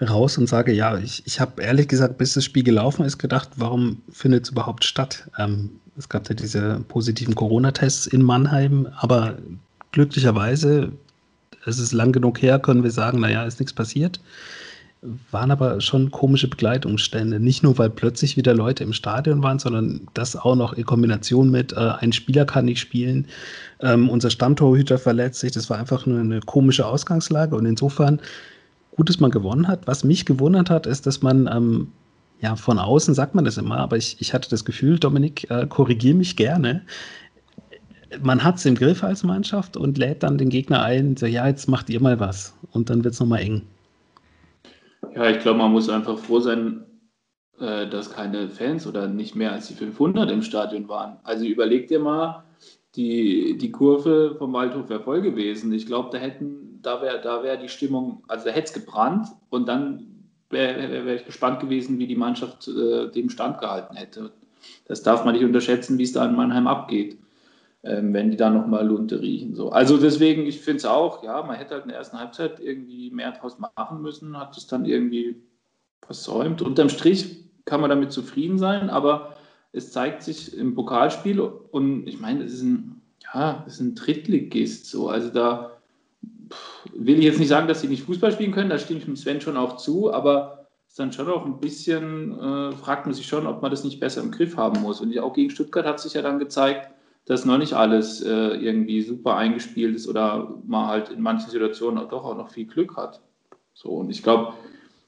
raus 0.00 0.36
und 0.38 0.48
sage, 0.48 0.72
ja, 0.72 0.98
ich, 0.98 1.22
ich 1.26 1.40
habe 1.40 1.62
ehrlich 1.62 1.86
gesagt, 1.86 2.18
bis 2.18 2.34
das 2.34 2.44
Spiel 2.44 2.64
gelaufen 2.64 3.04
ist, 3.04 3.18
gedacht, 3.18 3.50
warum 3.56 4.02
findet 4.10 4.44
es 4.44 4.50
überhaupt 4.50 4.84
statt? 4.84 5.30
Ähm, 5.38 5.70
es 5.96 6.08
gab 6.08 6.28
ja 6.28 6.34
diese 6.34 6.80
positiven 6.88 7.36
Corona-Tests 7.36 8.06
in 8.08 8.22
Mannheim, 8.22 8.88
aber 8.96 9.38
glücklicherweise, 9.92 10.90
es 11.64 11.78
ist 11.78 11.92
lang 11.92 12.10
genug 12.10 12.42
her, 12.42 12.58
können 12.58 12.82
wir 12.82 12.90
sagen, 12.90 13.20
naja, 13.20 13.44
ist 13.44 13.60
nichts 13.60 13.72
passiert. 13.72 14.18
Waren 15.30 15.50
aber 15.50 15.80
schon 15.82 16.10
komische 16.10 16.48
Begleitumstände. 16.48 17.38
Nicht 17.38 17.62
nur, 17.62 17.76
weil 17.76 17.90
plötzlich 17.90 18.36
wieder 18.38 18.54
Leute 18.54 18.84
im 18.84 18.94
Stadion 18.94 19.42
waren, 19.42 19.58
sondern 19.58 20.08
das 20.14 20.34
auch 20.34 20.54
noch 20.54 20.72
in 20.72 20.84
Kombination 20.84 21.50
mit, 21.50 21.72
äh, 21.74 21.92
ein 22.00 22.12
Spieler 22.12 22.46
kann 22.46 22.64
nicht 22.64 22.80
spielen, 22.80 23.26
ähm, 23.80 24.08
unser 24.08 24.30
Stammtorhüter 24.30 24.96
verletzt 24.96 25.40
sich. 25.40 25.52
Das 25.52 25.68
war 25.68 25.78
einfach 25.78 26.06
nur 26.06 26.20
eine 26.20 26.40
komische 26.40 26.86
Ausgangslage 26.86 27.54
und 27.54 27.66
insofern 27.66 28.20
gut, 28.96 29.10
dass 29.10 29.20
man 29.20 29.30
gewonnen 29.30 29.68
hat. 29.68 29.86
Was 29.86 30.04
mich 30.04 30.24
gewundert 30.24 30.70
hat, 30.70 30.86
ist, 30.86 31.06
dass 31.06 31.20
man 31.20 31.48
ähm, 31.52 31.88
ja, 32.40 32.56
von 32.56 32.78
außen 32.78 33.14
sagt 33.14 33.34
man 33.34 33.44
das 33.44 33.56
immer, 33.56 33.78
aber 33.78 33.96
ich, 33.96 34.16
ich 34.20 34.34
hatte 34.34 34.50
das 34.50 34.64
Gefühl, 34.64 34.98
Dominik, 34.98 35.50
äh, 35.50 35.66
korrigiere 35.66 36.14
mich 36.14 36.36
gerne. 36.36 36.82
Man 38.22 38.44
hat 38.44 38.56
es 38.56 38.66
im 38.66 38.74
Griff 38.74 39.02
als 39.02 39.22
Mannschaft 39.22 39.76
und 39.76 39.98
lädt 39.98 40.22
dann 40.22 40.38
den 40.38 40.50
Gegner 40.50 40.82
ein, 40.82 41.16
so, 41.16 41.26
ja, 41.26 41.46
jetzt 41.46 41.68
macht 41.68 41.90
ihr 41.90 42.00
mal 42.00 42.20
was. 42.20 42.54
Und 42.70 42.90
dann 42.90 43.02
wird 43.02 43.14
es 43.14 43.20
nochmal 43.20 43.40
eng. 43.40 43.62
Ja, 45.14 45.30
ich 45.30 45.40
glaube, 45.40 45.58
man 45.58 45.72
muss 45.72 45.88
einfach 45.88 46.18
froh 46.18 46.40
sein, 46.40 46.84
äh, 47.60 47.88
dass 47.88 48.10
keine 48.10 48.48
Fans 48.48 48.86
oder 48.86 49.06
nicht 49.06 49.36
mehr 49.36 49.52
als 49.52 49.68
die 49.68 49.74
500 49.74 50.30
im 50.30 50.42
Stadion 50.42 50.88
waren. 50.88 51.18
Also 51.22 51.44
überleg 51.44 51.86
dir 51.86 52.00
mal, 52.00 52.44
die, 52.96 53.56
die 53.58 53.70
Kurve 53.70 54.34
vom 54.38 54.52
Waldhof 54.52 54.88
wäre 54.88 55.00
voll 55.02 55.22
gewesen. 55.22 55.72
Ich 55.72 55.86
glaube, 55.86 56.10
da 56.12 56.18
hätten, 56.18 56.80
da 56.82 57.00
wäre 57.00 57.20
da 57.20 57.42
wär 57.42 57.56
die 57.56 57.68
Stimmung, 57.68 58.24
also 58.28 58.46
da 58.46 58.50
hätte 58.50 58.66
es 58.66 58.72
gebrannt 58.72 59.28
und 59.50 59.68
dann 59.68 60.30
wäre 60.50 61.06
wär 61.06 61.14
ich 61.14 61.24
gespannt 61.24 61.60
gewesen, 61.60 61.98
wie 61.98 62.06
die 62.06 62.16
Mannschaft 62.16 62.68
äh, 62.68 63.10
dem 63.10 63.30
standgehalten 63.30 63.96
hätte. 63.96 64.32
Das 64.86 65.02
darf 65.02 65.24
man 65.24 65.34
nicht 65.34 65.44
unterschätzen, 65.44 65.98
wie 65.98 66.04
es 66.04 66.12
da 66.12 66.24
in 66.26 66.36
Mannheim 66.36 66.66
abgeht, 66.66 67.18
ähm, 67.84 68.14
wenn 68.14 68.30
die 68.30 68.36
da 68.36 68.50
nochmal 68.50 68.86
Lunte 68.86 69.20
riechen. 69.20 69.54
So. 69.54 69.70
Also 69.70 69.98
deswegen, 69.98 70.46
ich 70.46 70.60
finde 70.60 70.78
es 70.78 70.84
auch, 70.86 71.22
ja, 71.22 71.42
man 71.42 71.56
hätte 71.56 71.74
halt 71.74 71.84
in 71.84 71.90
der 71.90 71.98
ersten 71.98 72.18
Halbzeit 72.18 72.58
irgendwie 72.58 73.10
mehr 73.10 73.32
draus 73.32 73.58
machen 73.58 74.00
müssen, 74.00 74.38
hat 74.38 74.56
es 74.56 74.66
dann 74.66 74.86
irgendwie 74.86 75.36
versäumt. 76.02 76.62
Unterm 76.62 76.88
Strich 76.88 77.44
kann 77.66 77.80
man 77.80 77.90
damit 77.90 78.12
zufrieden 78.12 78.58
sein, 78.58 78.88
aber 78.88 79.36
es 79.72 79.92
zeigt 79.92 80.22
sich 80.22 80.56
im 80.56 80.74
Pokalspiel 80.74 81.40
und 81.40 82.06
ich 82.06 82.20
meine, 82.20 82.44
es 82.44 82.54
ist 82.54 82.62
ein, 82.62 83.02
ja, 83.34 83.64
es 83.66 83.74
ist 83.74 83.80
ein 83.80 83.94
Drittligist 83.94 84.86
so. 84.86 85.08
Also 85.08 85.28
da 85.28 85.72
will 86.94 87.18
ich 87.18 87.24
jetzt 87.24 87.38
nicht 87.38 87.48
sagen, 87.48 87.68
dass 87.68 87.80
sie 87.82 87.88
nicht 87.88 88.04
Fußball 88.04 88.32
spielen 88.32 88.52
können, 88.52 88.70
da 88.70 88.78
stimme 88.78 89.00
ich 89.00 89.08
mit 89.08 89.18
Sven 89.18 89.40
schon 89.40 89.56
auch 89.56 89.76
zu, 89.76 90.12
aber 90.12 90.68
es 90.86 90.92
ist 90.92 90.98
dann 91.00 91.12
schon 91.12 91.28
auch 91.28 91.44
ein 91.44 91.60
bisschen, 91.60 92.38
äh, 92.38 92.72
fragt 92.72 93.04
man 93.04 93.14
sich 93.14 93.26
schon, 93.26 93.46
ob 93.46 93.60
man 93.60 93.70
das 93.70 93.84
nicht 93.84 94.00
besser 94.00 94.22
im 94.22 94.30
Griff 94.30 94.56
haben 94.56 94.80
muss. 94.80 95.00
Und 95.00 95.18
auch 95.18 95.34
gegen 95.34 95.50
Stuttgart 95.50 95.84
hat 95.84 96.00
sich 96.00 96.14
ja 96.14 96.22
dann 96.22 96.38
gezeigt, 96.38 96.93
dass 97.26 97.44
noch 97.44 97.58
nicht 97.58 97.72
alles 97.72 98.20
äh, 98.20 98.28
irgendwie 98.28 99.02
super 99.02 99.36
eingespielt 99.36 99.96
ist 99.96 100.08
oder 100.08 100.54
man 100.66 100.88
halt 100.88 101.10
in 101.10 101.22
manchen 101.22 101.50
Situationen 101.50 101.98
auch 101.98 102.08
doch 102.08 102.24
auch 102.24 102.36
noch 102.36 102.50
viel 102.50 102.66
Glück 102.66 102.96
hat. 102.96 103.20
So, 103.72 103.90
und 103.90 104.10
ich 104.10 104.22
glaube, 104.22 104.52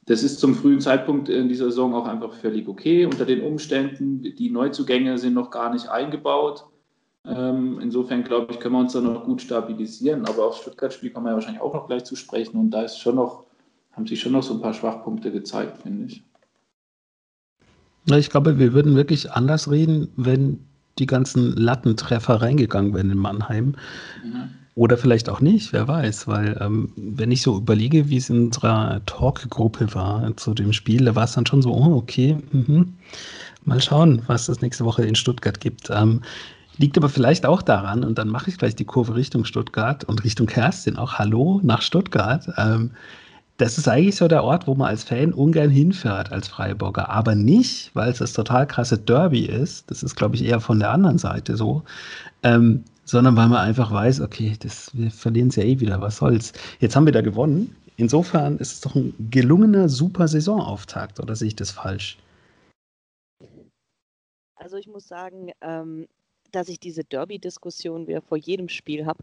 das 0.06 0.22
ist 0.22 0.40
zum 0.40 0.54
frühen 0.54 0.80
Zeitpunkt 0.80 1.28
in 1.28 1.48
dieser 1.48 1.66
Saison 1.66 1.94
auch 1.94 2.06
einfach 2.06 2.32
völlig 2.32 2.68
okay 2.68 3.04
unter 3.04 3.26
den 3.26 3.42
Umständen. 3.42 4.22
Die 4.22 4.50
Neuzugänge 4.50 5.18
sind 5.18 5.34
noch 5.34 5.50
gar 5.50 5.72
nicht 5.72 5.88
eingebaut. 5.88 6.64
Ähm, 7.24 7.80
insofern 7.80 8.22
glaube 8.22 8.52
ich, 8.52 8.60
können 8.60 8.74
wir 8.74 8.80
uns 8.80 8.92
da 8.92 9.00
noch 9.00 9.24
gut 9.24 9.42
stabilisieren. 9.42 10.24
Aber 10.26 10.46
aufs 10.46 10.60
Stuttgart-Spiel 10.60 11.10
kommen 11.10 11.26
wir 11.26 11.30
ja 11.30 11.34
wahrscheinlich 11.34 11.60
auch 11.60 11.74
noch 11.74 11.86
gleich 11.86 12.04
zu 12.04 12.14
sprechen. 12.14 12.56
Und 12.56 12.70
da 12.70 12.82
ist 12.82 12.98
schon 12.98 13.16
noch, 13.16 13.44
haben 13.92 14.06
sich 14.06 14.20
schon 14.20 14.32
noch 14.32 14.44
so 14.44 14.54
ein 14.54 14.60
paar 14.60 14.74
Schwachpunkte 14.74 15.32
gezeigt, 15.32 15.82
finde 15.82 16.06
ich. 16.06 16.22
Ich 18.08 18.30
glaube, 18.30 18.60
wir 18.60 18.72
würden 18.72 18.94
wirklich 18.94 19.32
anders 19.32 19.68
reden, 19.68 20.12
wenn 20.14 20.60
die 20.98 21.06
ganzen 21.06 21.52
Lattentreffer 21.56 22.40
reingegangen 22.42 22.94
wären 22.94 23.10
in 23.10 23.18
Mannheim. 23.18 23.76
Mhm. 24.24 24.50
Oder 24.74 24.98
vielleicht 24.98 25.30
auch 25.30 25.40
nicht, 25.40 25.72
wer 25.72 25.88
weiß, 25.88 26.28
weil 26.28 26.58
ähm, 26.60 26.92
wenn 26.96 27.30
ich 27.30 27.40
so 27.40 27.56
überlege, 27.56 28.10
wie 28.10 28.18
es 28.18 28.28
in 28.28 28.46
unserer 28.46 29.00
Talkgruppe 29.06 29.94
war 29.94 30.36
zu 30.36 30.52
dem 30.52 30.74
Spiel, 30.74 31.06
da 31.06 31.14
war 31.14 31.24
es 31.24 31.32
dann 31.32 31.46
schon 31.46 31.62
so, 31.62 31.72
oh, 31.72 31.96
okay, 31.96 32.36
mh. 32.52 32.84
mal 33.64 33.80
schauen, 33.80 34.20
was 34.26 34.50
es 34.50 34.60
nächste 34.60 34.84
Woche 34.84 35.06
in 35.06 35.14
Stuttgart 35.14 35.60
gibt. 35.60 35.88
Ähm, 35.90 36.20
Liegt 36.78 36.98
aber 36.98 37.08
vielleicht 37.08 37.46
auch 37.46 37.62
daran, 37.62 38.04
und 38.04 38.18
dann 38.18 38.28
mache 38.28 38.50
ich 38.50 38.58
gleich 38.58 38.76
die 38.76 38.84
Kurve 38.84 39.14
Richtung 39.14 39.46
Stuttgart 39.46 40.04
und 40.04 40.24
Richtung 40.24 40.46
Kerstin 40.46 40.96
auch 40.96 41.14
Hallo 41.14 41.60
nach 41.62 41.80
Stuttgart. 41.80 42.46
Ähm, 42.58 42.90
das 43.58 43.78
ist 43.78 43.88
eigentlich 43.88 44.16
so 44.16 44.28
der 44.28 44.44
Ort, 44.44 44.66
wo 44.66 44.74
man 44.74 44.88
als 44.88 45.04
Fan 45.04 45.32
ungern 45.32 45.70
hinfährt 45.70 46.30
als 46.30 46.48
Freiburger. 46.48 47.08
Aber 47.08 47.34
nicht, 47.34 47.90
weil 47.94 48.10
es 48.10 48.18
das 48.18 48.32
total 48.32 48.66
krasse 48.66 48.98
Derby 48.98 49.46
ist. 49.46 49.90
Das 49.90 50.02
ist, 50.02 50.14
glaube 50.14 50.36
ich, 50.36 50.44
eher 50.44 50.60
von 50.60 50.78
der 50.78 50.90
anderen 50.90 51.18
Seite 51.18 51.56
so. 51.56 51.82
Ähm, 52.42 52.84
sondern 53.04 53.36
weil 53.36 53.48
man 53.48 53.58
einfach 53.58 53.90
weiß, 53.90 54.20
okay, 54.20 54.56
das, 54.58 54.90
wir 54.94 55.10
verlieren 55.10 55.48
es 55.48 55.56
ja 55.56 55.62
eh 55.62 55.80
wieder, 55.80 56.00
was 56.00 56.16
soll's. 56.16 56.52
Jetzt 56.80 56.96
haben 56.96 57.06
wir 57.06 57.12
da 57.12 57.22
gewonnen. 57.22 57.74
Insofern 57.96 58.58
ist 58.58 58.72
es 58.72 58.80
doch 58.82 58.94
ein 58.94 59.14
gelungener, 59.30 59.88
super 59.88 60.28
Saisonauftakt, 60.28 61.18
oder 61.18 61.34
sehe 61.34 61.48
ich 61.48 61.56
das 61.56 61.70
falsch? 61.70 62.18
Also 64.56 64.76
ich 64.76 64.86
muss 64.86 65.08
sagen, 65.08 65.52
ähm, 65.62 66.06
dass 66.50 66.68
ich 66.68 66.78
diese 66.78 67.04
Derby-Diskussion 67.04 68.06
wieder 68.06 68.20
vor 68.20 68.36
jedem 68.36 68.68
Spiel 68.68 69.06
habe 69.06 69.22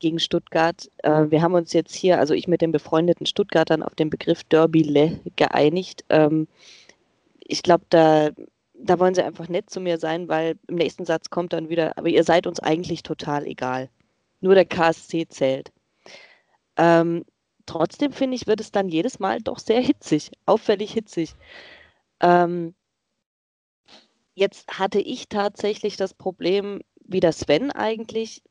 gegen 0.00 0.18
Stuttgart. 0.18 0.88
Äh, 0.98 1.30
wir 1.30 1.42
haben 1.42 1.54
uns 1.54 1.72
jetzt 1.72 1.94
hier, 1.94 2.18
also 2.18 2.34
ich 2.34 2.48
mit 2.48 2.62
den 2.62 2.72
befreundeten 2.72 3.26
Stuttgartern, 3.26 3.82
auf 3.82 3.94
den 3.94 4.10
Begriff 4.10 4.44
Derby-Le 4.44 5.20
geeinigt. 5.36 6.04
Ähm, 6.08 6.48
ich 7.46 7.62
glaube, 7.62 7.84
da, 7.90 8.30
da 8.74 8.98
wollen 8.98 9.14
sie 9.14 9.22
einfach 9.22 9.48
nett 9.48 9.70
zu 9.70 9.80
mir 9.80 9.98
sein, 9.98 10.28
weil 10.28 10.56
im 10.68 10.76
nächsten 10.76 11.04
Satz 11.04 11.30
kommt 11.30 11.52
dann 11.52 11.68
wieder, 11.68 11.96
aber 11.98 12.08
ihr 12.08 12.24
seid 12.24 12.46
uns 12.46 12.60
eigentlich 12.60 13.02
total 13.02 13.46
egal. 13.46 13.88
Nur 14.40 14.54
der 14.54 14.64
KSC 14.64 15.28
zählt. 15.28 15.72
Ähm, 16.76 17.24
trotzdem 17.66 18.12
finde 18.12 18.36
ich, 18.36 18.46
wird 18.46 18.60
es 18.60 18.72
dann 18.72 18.88
jedes 18.88 19.18
Mal 19.18 19.40
doch 19.40 19.58
sehr 19.58 19.80
hitzig, 19.80 20.30
auffällig 20.46 20.92
hitzig. 20.92 21.34
Ähm, 22.20 22.74
Jetzt 24.40 24.78
hatte 24.78 25.00
ich 25.00 25.28
tatsächlich 25.28 25.98
das 25.98 26.14
Problem, 26.14 26.80
wie 27.04 27.20
der 27.20 27.32
Sven 27.32 27.70
eigentlich. 27.70 28.42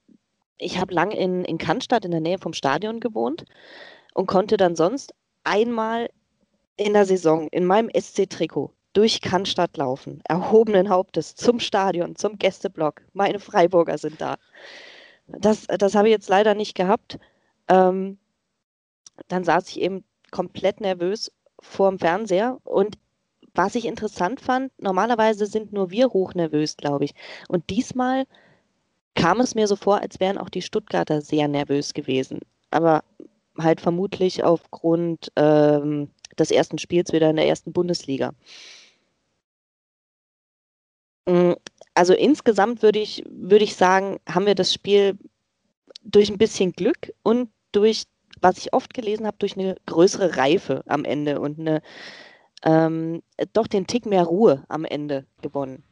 Ich 0.59 0.77
habe 0.77 0.93
lange 0.93 1.17
in, 1.17 1.45
in 1.45 1.57
Cannstatt 1.57 2.05
in 2.05 2.11
der 2.11 2.19
Nähe 2.19 2.37
vom 2.37 2.53
Stadion 2.53 2.99
gewohnt 2.99 3.45
und 4.13 4.27
konnte 4.27 4.57
dann 4.57 4.75
sonst 4.75 5.13
einmal 5.43 6.09
in 6.77 6.93
der 6.93 7.05
Saison 7.05 7.47
in 7.47 7.65
meinem 7.65 7.89
SC-Trikot 7.89 8.71
durch 8.93 9.21
Cannstatt 9.21 9.77
laufen, 9.77 10.21
erhobenen 10.27 10.89
Hauptes 10.89 11.35
zum 11.35 11.59
Stadion, 11.59 12.15
zum 12.15 12.37
Gästeblock. 12.37 13.01
Meine 13.13 13.39
Freiburger 13.39 13.97
sind 13.97 14.19
da. 14.19 14.37
Das, 15.27 15.67
das 15.67 15.95
habe 15.95 16.09
ich 16.09 16.11
jetzt 16.11 16.29
leider 16.29 16.55
nicht 16.55 16.75
gehabt. 16.75 17.19
Ähm, 17.67 18.17
dann 19.27 19.43
saß 19.43 19.69
ich 19.69 19.79
eben 19.79 20.03
komplett 20.31 20.81
nervös 20.81 21.31
vorm 21.61 21.99
Fernseher 21.99 22.57
und 22.63 22.97
was 23.53 23.75
ich 23.75 23.85
interessant 23.85 24.41
fand, 24.41 24.71
normalerweise 24.79 25.45
sind 25.45 25.73
nur 25.73 25.91
wir 25.91 26.09
hochnervös, 26.09 26.77
glaube 26.77 27.05
ich. 27.05 27.13
Und 27.47 27.69
diesmal 27.69 28.25
kam 29.19 29.41
es 29.41 29.55
mir 29.55 29.67
so 29.67 29.75
vor, 29.75 30.01
als 30.01 30.19
wären 30.19 30.37
auch 30.37 30.49
die 30.49 30.61
Stuttgarter 30.61 31.21
sehr 31.21 31.47
nervös 31.47 31.93
gewesen. 31.93 32.39
Aber 32.71 33.03
halt 33.57 33.81
vermutlich 33.81 34.43
aufgrund 34.43 35.31
ähm, 35.35 36.09
des 36.37 36.51
ersten 36.51 36.77
Spiels 36.77 37.11
wieder 37.11 37.29
in 37.29 37.35
der 37.35 37.47
ersten 37.47 37.73
Bundesliga. 37.73 38.33
Mm, 41.27 41.53
also 41.93 42.13
insgesamt 42.13 42.81
würde 42.81 42.99
ich, 42.99 43.23
würde 43.29 43.65
ich 43.65 43.75
sagen, 43.75 44.19
haben 44.27 44.45
wir 44.45 44.55
das 44.55 44.73
Spiel 44.73 45.17
durch 46.03 46.29
ein 46.29 46.37
bisschen 46.37 46.71
Glück 46.71 47.13
und 47.23 47.49
durch, 47.73 48.05
was 48.41 48.57
ich 48.57 48.73
oft 48.73 48.93
gelesen 48.93 49.27
habe, 49.27 49.37
durch 49.37 49.57
eine 49.57 49.75
größere 49.85 50.37
Reife 50.37 50.83
am 50.87 51.03
Ende 51.03 51.41
und 51.41 51.59
eine 51.59 51.81
ähm, 52.63 53.21
doch 53.53 53.67
den 53.67 53.87
Tick 53.87 54.05
mehr 54.05 54.23
Ruhe 54.23 54.63
am 54.69 54.85
Ende 54.85 55.25
gewonnen. 55.41 55.83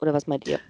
Oder 0.00 0.12
was 0.14 0.26
meint 0.26 0.48
ihr? 0.48 0.60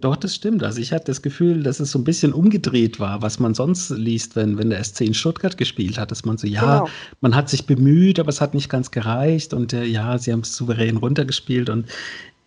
Doch, 0.00 0.16
das 0.16 0.34
stimmt. 0.34 0.62
Also 0.62 0.80
ich 0.80 0.92
hatte 0.92 1.06
das 1.06 1.22
Gefühl, 1.22 1.62
dass 1.62 1.80
es 1.80 1.90
so 1.90 1.98
ein 1.98 2.04
bisschen 2.04 2.32
umgedreht 2.32 3.00
war, 3.00 3.22
was 3.22 3.38
man 3.38 3.54
sonst 3.54 3.90
liest, 3.90 4.36
wenn, 4.36 4.58
wenn 4.58 4.70
der 4.70 4.82
SC 4.84 5.02
in 5.02 5.14
Stuttgart 5.14 5.56
gespielt 5.56 5.98
hat, 5.98 6.10
dass 6.10 6.24
man 6.24 6.36
so, 6.36 6.46
ja, 6.46 6.80
genau. 6.80 6.90
man 7.20 7.34
hat 7.34 7.48
sich 7.48 7.66
bemüht, 7.66 8.20
aber 8.20 8.28
es 8.28 8.40
hat 8.40 8.54
nicht 8.54 8.68
ganz 8.68 8.90
gereicht 8.90 9.54
und 9.54 9.72
äh, 9.72 9.84
ja, 9.84 10.18
sie 10.18 10.32
haben 10.32 10.40
es 10.40 10.54
souverän 10.54 10.98
runtergespielt 10.98 11.70
und 11.70 11.86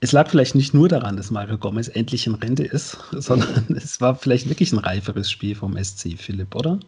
es 0.02 0.12
lag 0.12 0.30
vielleicht 0.30 0.56
nicht 0.56 0.74
nur 0.74 0.88
daran, 0.88 1.18
dass 1.18 1.32
Mario 1.32 1.58
Gomez 1.58 1.90
endlich 1.90 2.28
in 2.28 2.36
Rente 2.36 2.64
ist, 2.64 2.98
sondern 3.12 3.66
es 3.76 4.00
war 4.00 4.16
vielleicht 4.16 4.48
wirklich 4.48 4.72
ein 4.72 4.80
reiferes 4.80 5.30
Spiel 5.32 5.56
vom 5.56 5.82
SC, 5.82 6.18
Philipp, 6.18 6.56
oder? 6.56 6.80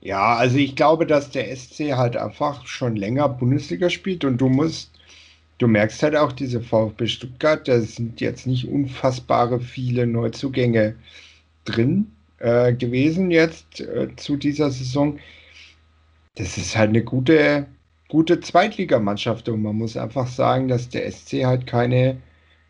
Ja, 0.00 0.34
also 0.34 0.56
ich 0.56 0.76
glaube, 0.76 1.06
dass 1.06 1.30
der 1.30 1.54
SC 1.54 1.92
halt 1.96 2.16
einfach 2.16 2.66
schon 2.66 2.96
länger 2.96 3.28
Bundesliga 3.28 3.88
spielt 3.88 4.24
und 4.24 4.38
du 4.38 4.48
musst 4.48 4.93
du 5.58 5.68
merkst 5.68 6.02
halt 6.02 6.16
auch 6.16 6.32
diese 6.32 6.60
VfB 6.60 7.06
Stuttgart, 7.06 7.68
da 7.68 7.80
sind 7.80 8.20
jetzt 8.20 8.46
nicht 8.46 8.68
unfassbare 8.68 9.60
viele 9.60 10.06
Neuzugänge 10.06 10.96
drin 11.64 12.10
äh, 12.38 12.74
gewesen 12.74 13.30
jetzt 13.30 13.80
äh, 13.80 14.08
zu 14.16 14.36
dieser 14.36 14.70
Saison. 14.70 15.18
Das 16.36 16.58
ist 16.58 16.76
halt 16.76 16.88
eine 16.90 17.04
gute, 17.04 17.66
gute 18.08 18.40
Zweitligamannschaft 18.40 19.48
und 19.48 19.62
man 19.62 19.76
muss 19.76 19.96
einfach 19.96 20.26
sagen, 20.26 20.66
dass 20.68 20.88
der 20.88 21.08
SC 21.10 21.44
halt 21.44 21.66
keine 21.66 22.20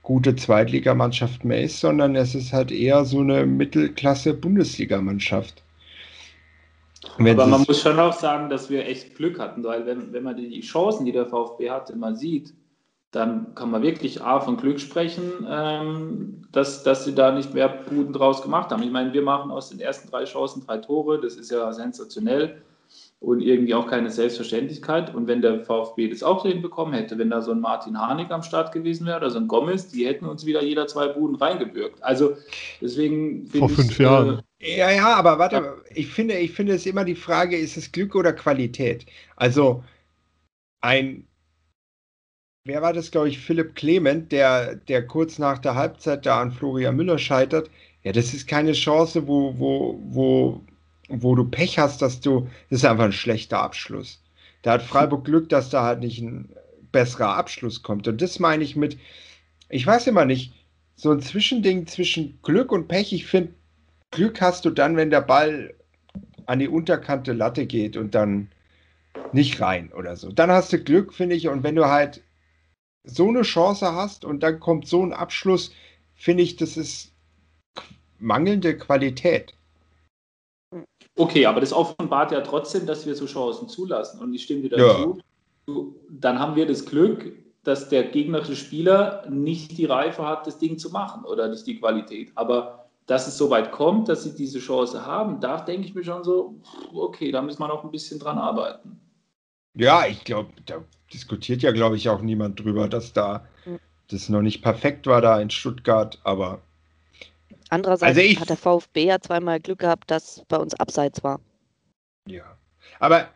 gute 0.02 0.36
Zweitligamannschaft 0.36 1.44
mehr 1.46 1.62
ist, 1.62 1.80
sondern 1.80 2.14
es 2.14 2.34
ist 2.34 2.52
halt 2.52 2.70
eher 2.70 3.06
so 3.06 3.20
eine 3.20 3.46
Mittelklasse-Bundesligamannschaft. 3.46 5.62
Aber 7.18 7.46
man 7.46 7.64
muss 7.66 7.80
schon 7.80 7.98
auch 7.98 8.12
sagen, 8.12 8.50
dass 8.50 8.68
wir 8.70 8.86
echt 8.86 9.14
Glück 9.14 9.38
hatten, 9.38 9.64
weil 9.64 9.86
wenn, 9.86 10.12
wenn 10.12 10.22
man 10.22 10.36
die 10.36 10.60
Chancen, 10.60 11.06
die 11.06 11.12
der 11.12 11.26
VfB 11.26 11.70
hatte, 11.70 11.96
mal 11.96 12.16
sieht, 12.16 12.52
dann 13.14 13.54
kann 13.54 13.70
man 13.70 13.82
wirklich 13.82 14.22
A 14.22 14.40
von 14.40 14.56
Glück 14.56 14.80
sprechen, 14.80 15.46
ähm, 15.48 16.42
dass, 16.52 16.82
dass 16.82 17.04
sie 17.04 17.14
da 17.14 17.32
nicht 17.32 17.54
mehr 17.54 17.68
Buden 17.68 18.12
draus 18.12 18.42
gemacht 18.42 18.70
haben. 18.70 18.82
Ich 18.82 18.90
meine, 18.90 19.12
wir 19.12 19.22
machen 19.22 19.50
aus 19.50 19.70
den 19.70 19.80
ersten 19.80 20.10
drei 20.10 20.24
Chancen 20.24 20.64
drei 20.66 20.78
Tore, 20.78 21.20
das 21.20 21.36
ist 21.36 21.50
ja 21.50 21.72
sensationell 21.72 22.62
und 23.20 23.40
irgendwie 23.40 23.74
auch 23.74 23.86
keine 23.86 24.10
Selbstverständlichkeit. 24.10 25.14
Und 25.14 25.26
wenn 25.26 25.40
der 25.40 25.60
VfB 25.60 26.08
das 26.08 26.22
auch 26.22 26.44
hinbekommen 26.44 26.94
hätte, 26.94 27.16
wenn 27.18 27.30
da 27.30 27.40
so 27.40 27.52
ein 27.52 27.60
Martin 27.60 27.98
Harnik 27.98 28.30
am 28.30 28.42
Start 28.42 28.72
gewesen 28.72 29.06
wäre 29.06 29.18
oder 29.18 29.30
so 29.30 29.38
ein 29.38 29.48
Gomez, 29.48 29.88
die 29.88 30.06
hätten 30.06 30.26
uns 30.26 30.44
wieder 30.44 30.62
jeder 30.62 30.86
zwei 30.86 31.08
Buden 31.08 31.36
reingebürgt. 31.36 32.02
Also 32.02 32.36
deswegen. 32.80 33.46
Vor 33.46 33.68
fünf 33.68 33.92
ich, 33.92 33.98
Jahren. 33.98 34.42
Äh, 34.58 34.78
ja, 34.78 34.90
ja, 34.90 35.14
aber 35.14 35.38
warte, 35.38 35.56
ja. 35.56 35.74
ich 35.94 36.08
finde, 36.08 36.38
ich 36.38 36.52
finde 36.52 36.74
es 36.74 36.86
immer 36.86 37.04
die 37.04 37.14
Frage, 37.14 37.56
ist 37.56 37.76
es 37.76 37.92
Glück 37.92 38.14
oder 38.14 38.32
Qualität? 38.32 39.06
Also 39.36 39.82
ein 40.80 41.26
wer 42.64 42.80
war 42.80 42.94
das, 42.94 43.10
glaube 43.10 43.28
ich, 43.28 43.38
Philipp 43.40 43.74
Clement, 43.74 44.32
der, 44.32 44.74
der 44.74 45.06
kurz 45.06 45.38
nach 45.38 45.58
der 45.58 45.74
Halbzeit 45.74 46.24
da 46.24 46.40
an 46.40 46.52
Florian 46.52 46.96
Müller 46.96 47.18
scheitert. 47.18 47.70
Ja, 48.02 48.12
das 48.12 48.32
ist 48.32 48.48
keine 48.48 48.72
Chance, 48.72 49.28
wo, 49.28 49.58
wo, 49.58 50.00
wo, 50.06 50.60
wo 51.08 51.34
du 51.34 51.44
Pech 51.44 51.78
hast, 51.78 52.00
dass 52.00 52.20
du, 52.20 52.48
das 52.70 52.80
ist 52.80 52.84
einfach 52.84 53.04
ein 53.04 53.12
schlechter 53.12 53.60
Abschluss. 53.60 54.22
Da 54.62 54.72
hat 54.72 54.82
Freiburg 54.82 55.24
Glück, 55.26 55.48
dass 55.50 55.68
da 55.68 55.84
halt 55.84 56.00
nicht 56.00 56.20
ein 56.20 56.48
besserer 56.90 57.36
Abschluss 57.36 57.82
kommt. 57.82 58.08
Und 58.08 58.22
das 58.22 58.38
meine 58.38 58.64
ich 58.64 58.76
mit, 58.76 58.98
ich 59.68 59.86
weiß 59.86 60.06
immer 60.06 60.24
nicht, 60.24 60.54
so 60.96 61.10
ein 61.10 61.20
Zwischending 61.20 61.86
zwischen 61.86 62.38
Glück 62.42 62.72
und 62.72 62.88
Pech. 62.88 63.12
Ich 63.12 63.26
finde, 63.26 63.52
Glück 64.10 64.40
hast 64.40 64.64
du 64.64 64.70
dann, 64.70 64.96
wenn 64.96 65.10
der 65.10 65.22
Ball 65.22 65.74
an 66.46 66.60
die 66.60 66.68
unterkante 66.68 67.32
Latte 67.32 67.66
geht 67.66 67.96
und 67.96 68.14
dann 68.14 68.48
nicht 69.32 69.60
rein 69.60 69.92
oder 69.92 70.16
so. 70.16 70.30
Dann 70.30 70.50
hast 70.50 70.72
du 70.72 70.78
Glück, 70.78 71.12
finde 71.12 71.36
ich. 71.36 71.48
Und 71.48 71.62
wenn 71.62 71.74
du 71.74 71.86
halt 71.86 72.22
so 73.04 73.28
eine 73.28 73.42
Chance 73.42 73.94
hast 73.94 74.24
und 74.24 74.42
dann 74.42 74.60
kommt 74.60 74.88
so 74.88 75.02
ein 75.02 75.12
Abschluss, 75.12 75.72
finde 76.14 76.42
ich, 76.42 76.56
das 76.56 76.76
ist 76.76 77.12
mangelnde 78.18 78.76
Qualität. 78.76 79.54
Okay, 81.16 81.46
aber 81.46 81.60
das 81.60 81.72
offenbart 81.72 82.32
ja 82.32 82.40
trotzdem, 82.40 82.86
dass 82.86 83.06
wir 83.06 83.14
so 83.14 83.26
Chancen 83.26 83.68
zulassen. 83.68 84.20
Und 84.20 84.34
ich 84.34 84.42
stimme 84.42 84.62
dir 84.62 84.70
dazu. 84.70 85.18
Ja. 85.66 85.74
Dann 86.10 86.38
haben 86.38 86.56
wir 86.56 86.66
das 86.66 86.84
Glück, 86.84 87.32
dass 87.62 87.88
der 87.88 88.04
gegnerische 88.04 88.56
Spieler 88.56 89.24
nicht 89.30 89.78
die 89.78 89.84
Reife 89.84 90.26
hat, 90.26 90.46
das 90.46 90.58
Ding 90.58 90.78
zu 90.78 90.90
machen 90.90 91.24
oder 91.24 91.48
nicht 91.48 91.66
die 91.66 91.78
Qualität. 91.78 92.32
Aber 92.34 92.86
dass 93.06 93.28
es 93.28 93.38
so 93.38 93.50
weit 93.50 93.70
kommt, 93.70 94.08
dass 94.08 94.24
sie 94.24 94.34
diese 94.34 94.58
Chance 94.58 95.06
haben, 95.06 95.40
da 95.40 95.60
denke 95.60 95.86
ich 95.86 95.94
mir 95.94 96.04
schon 96.04 96.24
so, 96.24 96.54
okay, 96.92 97.30
da 97.30 97.42
müssen 97.42 97.60
wir 97.60 97.68
noch 97.68 97.84
ein 97.84 97.90
bisschen 97.90 98.18
dran 98.18 98.38
arbeiten. 98.38 98.98
Ja, 99.74 100.06
ich 100.06 100.24
glaube, 100.24 100.52
da 100.66 100.84
diskutiert 101.12 101.62
ja, 101.62 101.72
glaube 101.72 101.96
ich, 101.96 102.08
auch 102.08 102.20
niemand 102.20 102.60
drüber, 102.60 102.88
dass 102.88 103.12
da 103.12 103.46
mhm. 103.64 103.78
das 104.08 104.28
noch 104.28 104.42
nicht 104.42 104.62
perfekt 104.62 105.06
war 105.06 105.20
da 105.20 105.40
in 105.40 105.50
Stuttgart, 105.50 106.18
aber. 106.24 106.62
Andererseits 107.70 108.16
also 108.16 108.20
ich, 108.20 108.38
hat 108.38 108.50
der 108.50 108.56
VfB 108.56 109.06
ja 109.06 109.20
zweimal 109.20 109.60
Glück 109.60 109.80
gehabt, 109.80 110.10
dass 110.10 110.44
bei 110.48 110.56
uns 110.56 110.74
abseits 110.74 111.24
war. 111.24 111.40
Ja, 112.26 112.56
aber 113.00 113.28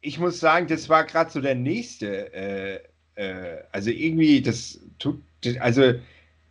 ich 0.00 0.18
muss 0.18 0.40
sagen, 0.40 0.66
das 0.66 0.88
war 0.88 1.04
gerade 1.04 1.30
so 1.30 1.40
der 1.40 1.54
nächste. 1.54 2.32
Äh, 2.32 2.80
äh, 3.14 3.62
also 3.72 3.90
irgendwie, 3.90 4.42
das 4.42 4.80
tut, 4.98 5.22
also 5.60 5.94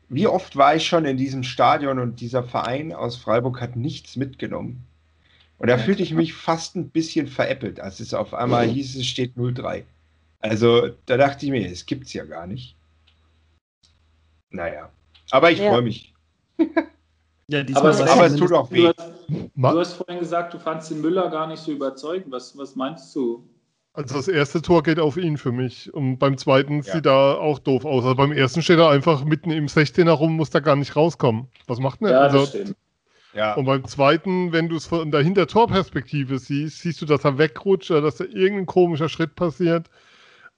wie 0.10 0.28
oft 0.28 0.56
war 0.56 0.76
ich 0.76 0.88
schon 0.88 1.06
in 1.06 1.18
diesem 1.18 1.44
Stadion 1.44 2.00
und 2.00 2.22
dieser 2.22 2.44
Verein 2.44 2.94
aus 2.94 3.18
Freiburg 3.18 3.60
hat 3.62 3.76
nichts 3.76 4.16
mitgenommen. 4.16 4.87
Und 5.60 5.70
da 5.70 5.78
fühlte 5.78 6.04
ich 6.04 6.14
mich 6.14 6.34
fast 6.34 6.76
ein 6.76 6.90
bisschen 6.90 7.28
veräppelt, 7.28 7.80
als 7.80 8.00
es 8.00 8.14
auf 8.14 8.34
einmal 8.34 8.68
hieß, 8.68 8.96
es 8.96 9.08
steht 9.08 9.36
0-3. 9.36 9.84
Also 10.40 10.90
da 11.08 11.18
dachte 11.18 11.46
ich 11.46 11.52
mir, 11.52 11.66
es 11.70 11.86
gibt 11.86 12.06
es 12.06 12.14
ja 12.14 12.26
gar 12.26 12.46
nicht. 12.46 12.76
Naja, 14.50 14.90
aber 15.32 15.52
ich 15.52 15.60
ja. 15.60 15.72
freue 15.72 15.82
mich. 15.82 16.14
ja, 17.48 17.64
aber, 17.74 17.90
es, 17.90 18.02
aber 18.02 18.26
es 18.28 18.36
tut 18.36 18.54
auch 18.54 18.72
weh. 18.72 18.84
Du 18.84 18.94
hast, 18.98 19.12
du 19.56 19.80
hast, 19.80 19.94
vorhin 19.94 20.20
gesagt, 20.20 20.54
du 20.54 20.60
fandst 20.60 20.92
den 20.92 21.02
Müller 21.02 21.30
gar 21.30 21.48
nicht 21.48 21.62
so 21.62 21.72
überzeugend. 21.72 22.32
Was, 22.32 22.58
was 22.58 22.76
meinst 22.76 23.14
du? 23.16 23.44
Also 23.94 24.16
das 24.16 24.28
erste 24.28 24.62
Tor 24.62 24.84
geht 24.84 25.00
auf 25.00 25.18
ihn 25.18 25.38
für 25.38 25.52
mich. 25.52 25.92
Und 25.92 26.20
beim 26.20 26.38
zweiten 26.38 26.84
ja. 26.84 26.94
sieht 26.94 27.08
er 27.08 27.40
auch 27.40 27.58
doof 27.58 27.84
aus. 27.84 28.04
Also 28.04 28.16
beim 28.16 28.32
ersten 28.32 28.62
steht 28.62 28.78
er 28.78 28.90
einfach 28.90 29.26
mitten 29.26 29.50
im 29.50 29.66
16er 29.66 30.12
rum, 30.12 30.36
muss 30.36 30.52
da 30.52 30.60
gar 30.60 30.76
nicht 30.76 30.96
rauskommen. 30.96 31.48
Was 31.66 31.80
macht 31.80 32.02
denn 32.02 32.10
er? 32.10 32.14
Ja, 32.14 32.20
also, 32.22 32.40
das 32.42 32.50
stimmt. 32.50 32.76
Ja. 33.38 33.54
Und 33.54 33.66
beim 33.66 33.86
zweiten, 33.86 34.52
wenn 34.52 34.68
du 34.68 34.78
es 34.78 34.88
von 34.88 35.12
der 35.12 35.22
Hintertorperspektive 35.22 36.40
siehst, 36.40 36.80
siehst 36.80 37.02
du, 37.02 37.06
dass 37.06 37.24
er 37.24 37.38
wegrutscht 37.38 37.92
oder 37.92 38.02
dass 38.02 38.18
da 38.18 38.24
irgendein 38.24 38.66
komischer 38.66 39.10
Schritt 39.10 39.36
passiert. 39.36 39.92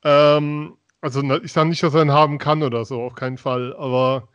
Ähm, 0.06 0.78
also 1.02 1.22
ich 1.44 1.52
sage 1.52 1.68
nicht, 1.68 1.84
dass 1.84 1.94
er 1.94 2.04
ihn 2.04 2.12
haben 2.12 2.38
kann 2.38 2.64
oder 2.64 2.86
so, 2.86 3.02
auf 3.02 3.16
keinen 3.16 3.38
Fall. 3.38 3.76
Aber 3.76 4.30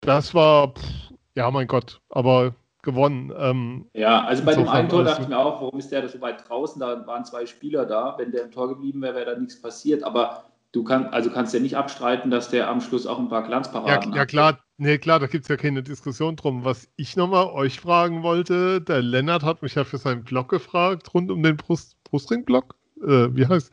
das 0.00 0.34
war, 0.34 0.74
pff, 0.74 1.12
ja 1.36 1.48
mein 1.52 1.68
Gott, 1.68 2.00
aber 2.08 2.54
gewonnen. 2.82 3.32
Ähm, 3.38 3.86
ja, 3.94 4.24
also 4.24 4.44
bei 4.44 4.54
dem 4.54 4.68
einen 4.68 4.88
Tor 4.88 5.04
dachte 5.04 5.22
ich 5.22 5.28
mir 5.28 5.38
auch, 5.38 5.60
warum 5.60 5.78
ist 5.78 5.92
der 5.92 6.02
da 6.02 6.08
so 6.08 6.20
weit 6.20 6.48
draußen? 6.48 6.80
Da 6.80 7.06
waren 7.06 7.24
zwei 7.24 7.46
Spieler 7.46 7.86
da. 7.86 8.16
Wenn 8.18 8.32
der 8.32 8.44
im 8.44 8.50
Tor 8.50 8.68
geblieben 8.68 9.00
wäre, 9.00 9.14
wäre 9.14 9.34
da 9.34 9.38
nichts 9.38 9.60
passiert. 9.60 10.02
Aber 10.02 10.44
du 10.72 10.84
kannst, 10.84 11.12
also 11.12 11.30
kannst 11.30 11.54
ja 11.54 11.60
nicht 11.60 11.76
abstreiten, 11.76 12.30
dass 12.30 12.50
der 12.50 12.68
am 12.68 12.80
Schluss 12.80 13.06
auch 13.06 13.18
ein 13.18 13.28
paar 13.28 13.44
Glanzparaden 13.44 14.12
ja, 14.12 14.18
Ja, 14.18 14.26
klar, 14.26 14.58
nee, 14.76 14.98
klar, 14.98 15.18
da 15.18 15.26
gibt 15.26 15.44
es 15.44 15.48
ja 15.48 15.56
keine 15.56 15.82
Diskussion 15.82 16.36
drum. 16.36 16.64
Was 16.64 16.88
ich 16.96 17.16
nochmal 17.16 17.46
euch 17.46 17.80
fragen 17.80 18.22
wollte, 18.22 18.80
der 18.80 19.02
Lennart 19.02 19.42
hat 19.42 19.62
mich 19.62 19.74
ja 19.74 19.84
für 19.84 19.98
seinen 19.98 20.24
Blog 20.24 20.48
gefragt, 20.48 21.14
rund 21.14 21.30
um 21.30 21.42
den 21.42 21.56
Brust, 21.56 21.96
Brustring-Blog. 22.04 22.74
Äh, 23.02 23.34
wie 23.34 23.46
heißt 23.46 23.72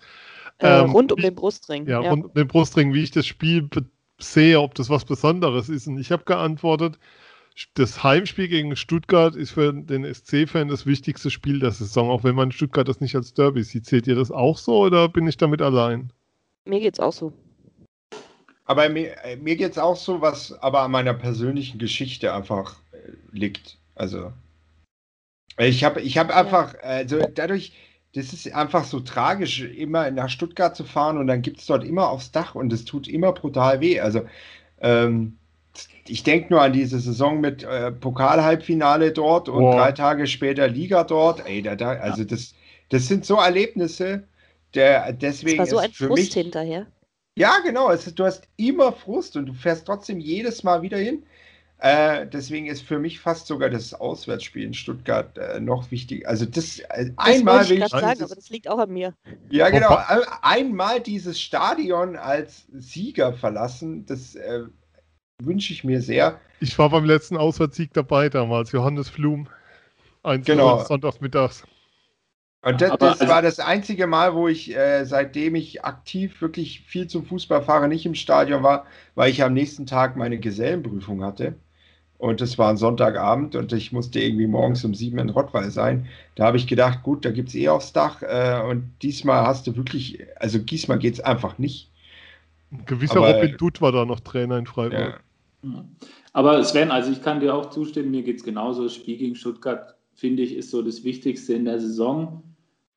äh, 0.60 0.82
ähm, 0.82 0.92
Rund 0.92 1.12
um 1.12 1.20
den 1.20 1.36
Brustring. 1.36 1.88
Ja, 1.88 2.02
ja, 2.02 2.10
rund 2.10 2.26
um 2.26 2.34
den 2.34 2.48
Brustring, 2.48 2.94
wie 2.94 3.04
ich 3.04 3.12
das 3.12 3.26
Spiel 3.26 3.68
sehe, 4.20 4.60
ob 4.60 4.76
das 4.76 4.90
was 4.90 5.06
Besonderes 5.06 5.70
ist. 5.70 5.88
Und 5.88 5.98
ich 5.98 6.12
habe 6.12 6.24
geantwortet, 6.24 6.98
das 7.74 8.04
Heimspiel 8.04 8.48
gegen 8.48 8.76
Stuttgart 8.76 9.36
ist 9.36 9.52
für 9.52 9.74
den 9.74 10.06
SC-Fan 10.06 10.68
das 10.68 10.86
wichtigste 10.86 11.32
Spiel 11.32 11.60
der 11.60 11.72
Saison, 11.72 12.10
auch 12.10 12.24
wenn 12.24 12.36
man 12.36 12.52
Stuttgart 12.52 12.88
das 12.88 13.00
nicht 13.00 13.16
als 13.16 13.34
Derby 13.34 13.64
sieht. 13.64 13.86
Seht 13.86 14.08
ihr 14.08 14.16
das 14.16 14.32
auch 14.32 14.58
so 14.58 14.80
oder 14.80 15.10
bin 15.10 15.28
ich 15.28 15.38
damit 15.38 15.62
allein? 15.62 16.12
Mir 16.66 16.80
geht's 16.80 17.00
auch 17.00 17.14
so. 17.14 17.32
Aber 18.66 18.90
mir, 18.90 19.16
äh, 19.24 19.36
mir 19.36 19.56
geht's 19.56 19.78
auch 19.78 19.96
so, 19.96 20.22
was 20.22 20.52
aber 20.62 20.82
an 20.82 20.92
meiner 20.92 21.14
persönlichen 21.14 21.78
Geschichte 21.78 22.34
einfach 22.34 22.78
äh, 22.92 22.98
liegt. 23.32 23.78
Also 23.94 24.34
ich 25.58 25.84
habe 25.84 26.02
ich 26.02 26.18
hab 26.18 26.36
einfach, 26.36 26.76
also 26.82 27.20
dadurch, 27.34 27.74
das 28.14 28.34
ist 28.34 28.52
einfach 28.54 28.84
so 28.84 29.00
tragisch, 29.00 29.62
immer 29.62 30.10
nach 30.12 30.30
Stuttgart 30.30 30.76
zu 30.76 30.84
fahren 30.84 31.18
und 31.18 31.28
dann 31.28 31.42
gibt 31.42 31.60
es 31.60 31.68
dort 31.68 31.84
immer 31.84 32.10
aufs 32.10 32.32
Dach 32.32 32.56
und 32.56 32.74
es 32.74 32.86
tut 32.86 33.08
immer 33.08 33.32
brutal 33.32 33.80
weh. 33.80 34.00
Also 34.00 34.26
ähm, 34.80 35.38
ich 36.08 36.24
denke 36.24 36.54
nur 36.54 36.62
an 36.62 36.74
diese 36.74 37.00
Saison 37.00 37.40
mit 37.42 37.64
äh, 37.64 37.92
Pokal-Halbfinale 37.92 39.12
dort 39.12 39.50
und 39.50 39.62
Boah. 39.62 39.78
drei 39.78 39.92
Tage 39.92 40.28
später 40.28 40.68
Liga 40.68 41.04
dort. 41.04 41.46
Ey, 41.46 41.62
da, 41.62 41.76
da, 41.76 41.90
also 41.92 42.24
das, 42.24 42.54
das 42.90 43.08
sind 43.08 43.26
so 43.26 43.36
Erlebnisse, 43.36 44.24
der, 44.76 45.14
deswegen 45.14 45.58
das 45.58 45.72
war 45.72 45.78
so 45.82 45.86
ein 45.86 45.92
Frust 45.92 46.24
mich, 46.24 46.34
hinterher. 46.34 46.88
Ja, 47.38 47.60
genau. 47.64 47.90
Es 47.92 48.08
ist, 48.08 48.18
du 48.18 48.26
hast 48.26 48.48
immer 48.58 48.92
Frust 48.92 49.36
und 49.36 49.48
du 49.48 49.54
fährst 49.54 49.86
trotzdem 49.86 50.20
jedes 50.20 50.64
Mal 50.64 50.82
wieder 50.82 50.98
hin. 50.98 51.24
Äh, 51.80 52.26
deswegen 52.28 52.68
ist 52.68 52.84
für 52.84 53.00
mich 53.00 53.20
fast 53.20 53.48
sogar 53.48 53.70
das 53.70 53.94
Auswärtsspiel 53.94 54.64
in 54.64 54.74
Stuttgart 54.74 55.38
äh, 55.38 55.60
noch 55.60 55.92
wichtig. 55.92 56.28
Also 56.28 56.46
das, 56.46 56.80
äh, 56.80 57.08
das 57.08 57.14
einmal 57.18 57.68
will 57.68 57.84
ich 57.84 57.90
sagen, 57.90 58.08
dieses, 58.12 58.24
aber 58.24 58.36
das 58.36 58.50
liegt 58.50 58.70
auch 58.70 58.80
an 58.80 58.92
mir. 58.92 59.14
Ja, 59.50 59.70
genau. 59.70 60.00
Einmal 60.42 61.02
dieses 61.02 61.40
Stadion 61.40 62.16
als 62.16 62.66
Sieger 62.72 63.34
verlassen, 63.34 64.06
das 64.06 64.36
äh, 64.36 64.62
wünsche 65.44 65.74
ich 65.74 65.84
mir 65.84 66.02
sehr. 66.02 66.40
Ich 66.62 66.80
war 66.80 66.90
beim 66.90 67.04
letzten 67.04 67.36
Auswärtssieg 67.36 67.92
dabei 67.94 68.30
damals, 68.30 68.72
Johannes 68.72 69.10
Flum. 69.10 69.50
1 70.24 70.46
Genau. 70.46 70.84
Sonntagsmittags. 70.84 71.64
Und 72.66 72.82
das, 72.82 72.98
das 72.98 73.22
also- 73.22 73.32
war 73.32 73.42
das 73.44 73.60
einzige 73.60 74.08
Mal, 74.08 74.34
wo 74.34 74.48
ich, 74.48 74.76
äh, 74.76 75.06
seitdem 75.06 75.54
ich 75.54 75.86
aktiv 75.86 76.42
wirklich 76.42 76.82
viel 76.82 77.06
zum 77.06 77.24
Fußball 77.24 77.62
fahre, 77.62 77.88
nicht 77.88 78.08
im 78.08 78.16
Stadion 78.16 78.64
war, 78.64 78.86
weil 79.14 79.30
ich 79.30 79.44
am 79.44 79.54
nächsten 79.54 79.86
Tag 79.86 80.18
meine 80.18 80.40
Gesellenprüfung 80.40 81.24
hatte. 81.24 81.54
Und 82.18 82.42
das 82.42 82.58
war 82.58 82.72
ein 82.72 82.78
Sonntagabend 82.78 83.56
und 83.56 83.72
ich 83.72 83.92
musste 83.92 84.20
irgendwie 84.20 84.48
morgens 84.48 84.84
um 84.84 84.96
sieben 84.96 85.20
in 85.20 85.30
Rottweil 85.30 85.70
sein. 85.70 86.08
Da 86.34 86.46
habe 86.46 86.58
ich 86.58 86.66
gedacht, 86.66 87.04
gut, 87.04 87.24
da 87.24 87.30
gibt 87.30 87.50
es 87.50 87.56
eh 87.56 87.70
aufs 87.70 87.94
Dach. 87.94 88.24
Äh, 88.24 88.64
und 88.68 88.90
diesmal 89.04 89.46
hast 89.46 89.68
du 89.68 89.76
wirklich, 89.76 90.26
also 90.38 90.58
diesmal 90.58 90.98
geht 90.98 91.14
es 91.14 91.20
einfach 91.20 91.60
nicht. 91.60 91.92
Ein 92.72 92.84
gewisser 92.86 93.18
Aber- 93.18 93.36
Robin 93.36 93.58
Dutt 93.58 93.80
war 93.80 93.92
da 93.92 94.06
noch 94.06 94.22
Trainer 94.22 94.58
in 94.58 94.66
Freiburg. 94.66 95.22
Ja. 95.64 95.70
Ja. 95.70 95.86
Aber 96.34 96.64
Sven, 96.64 96.90
also 96.90 97.12
ich 97.12 97.22
kann 97.22 97.42
dir 97.42 97.54
auch 97.54 97.70
zustimmen, 97.70 98.10
mir 98.10 98.24
geht 98.24 98.38
es 98.38 98.44
genauso. 98.44 98.84
Das 98.84 98.96
Spiel 98.96 99.18
gegen 99.18 99.36
Stuttgart, 99.36 99.96
finde 100.16 100.42
ich, 100.42 100.56
ist 100.56 100.72
so 100.72 100.82
das 100.82 101.04
Wichtigste 101.04 101.54
in 101.54 101.66
der 101.66 101.80
Saison. 101.80 102.42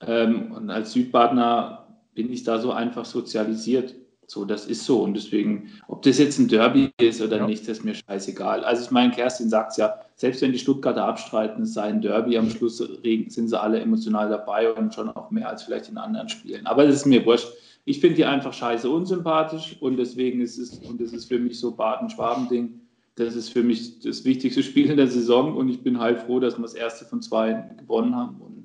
Ähm, 0.06 0.52
und 0.52 0.70
als 0.70 0.92
Südbadener 0.92 1.86
bin 2.14 2.32
ich 2.32 2.44
da 2.44 2.58
so 2.58 2.72
einfach 2.72 3.04
sozialisiert. 3.04 3.94
So, 4.26 4.44
das 4.44 4.66
ist 4.66 4.84
so. 4.84 5.02
Und 5.02 5.14
deswegen, 5.14 5.70
ob 5.88 6.02
das 6.02 6.18
jetzt 6.18 6.38
ein 6.38 6.48
Derby 6.48 6.90
ist 7.00 7.22
oder 7.22 7.38
Ja. 7.38 7.46
nicht, 7.46 7.62
das 7.62 7.78
ist 7.78 7.84
mir 7.84 7.94
scheißegal. 7.94 8.62
Also 8.62 8.84
ich 8.84 8.90
meine, 8.90 9.10
Kerstin 9.10 9.48
sagt 9.48 9.70
es 9.72 9.78
ja, 9.78 9.94
selbst 10.16 10.42
wenn 10.42 10.52
die 10.52 10.58
Stuttgarter 10.58 11.04
abstreiten, 11.04 11.62
es 11.62 11.72
sei 11.72 11.84
ein 11.84 12.02
Derby, 12.02 12.36
am 12.36 12.50
Schluss 12.50 12.80
regen- 13.02 13.30
sind 13.30 13.48
sie 13.48 13.58
alle 13.58 13.80
emotional 13.80 14.28
dabei 14.28 14.70
und 14.70 14.92
schon 14.92 15.08
auch 15.08 15.30
mehr 15.30 15.48
als 15.48 15.62
vielleicht 15.62 15.88
in 15.88 15.96
anderen 15.96 16.28
Spielen. 16.28 16.66
Aber 16.66 16.84
das 16.84 16.96
ist 16.96 17.06
mir 17.06 17.24
wurscht. 17.24 17.48
Ich 17.86 18.00
finde 18.00 18.16
die 18.16 18.26
einfach 18.26 18.52
scheiße 18.52 18.90
unsympathisch 18.90 19.78
und 19.80 19.96
deswegen 19.96 20.42
ist 20.42 20.58
es, 20.58 20.78
und 20.80 21.00
das 21.00 21.14
ist 21.14 21.24
für 21.24 21.38
mich 21.38 21.58
so 21.58 21.74
Baden-Schwaben-Ding, 21.74 22.80
das 23.14 23.34
ist 23.34 23.48
für 23.48 23.62
mich 23.62 24.00
das 24.00 24.26
wichtigste 24.26 24.62
Spiel 24.62 24.90
in 24.90 24.98
der 24.98 25.08
Saison 25.08 25.56
und 25.56 25.70
ich 25.70 25.82
bin 25.82 25.98
halt 25.98 26.18
froh, 26.20 26.38
dass 26.38 26.58
wir 26.58 26.62
das 26.62 26.74
erste 26.74 27.06
von 27.06 27.22
zwei 27.22 27.70
gewonnen 27.78 28.14
haben. 28.14 28.42
Und 28.42 28.57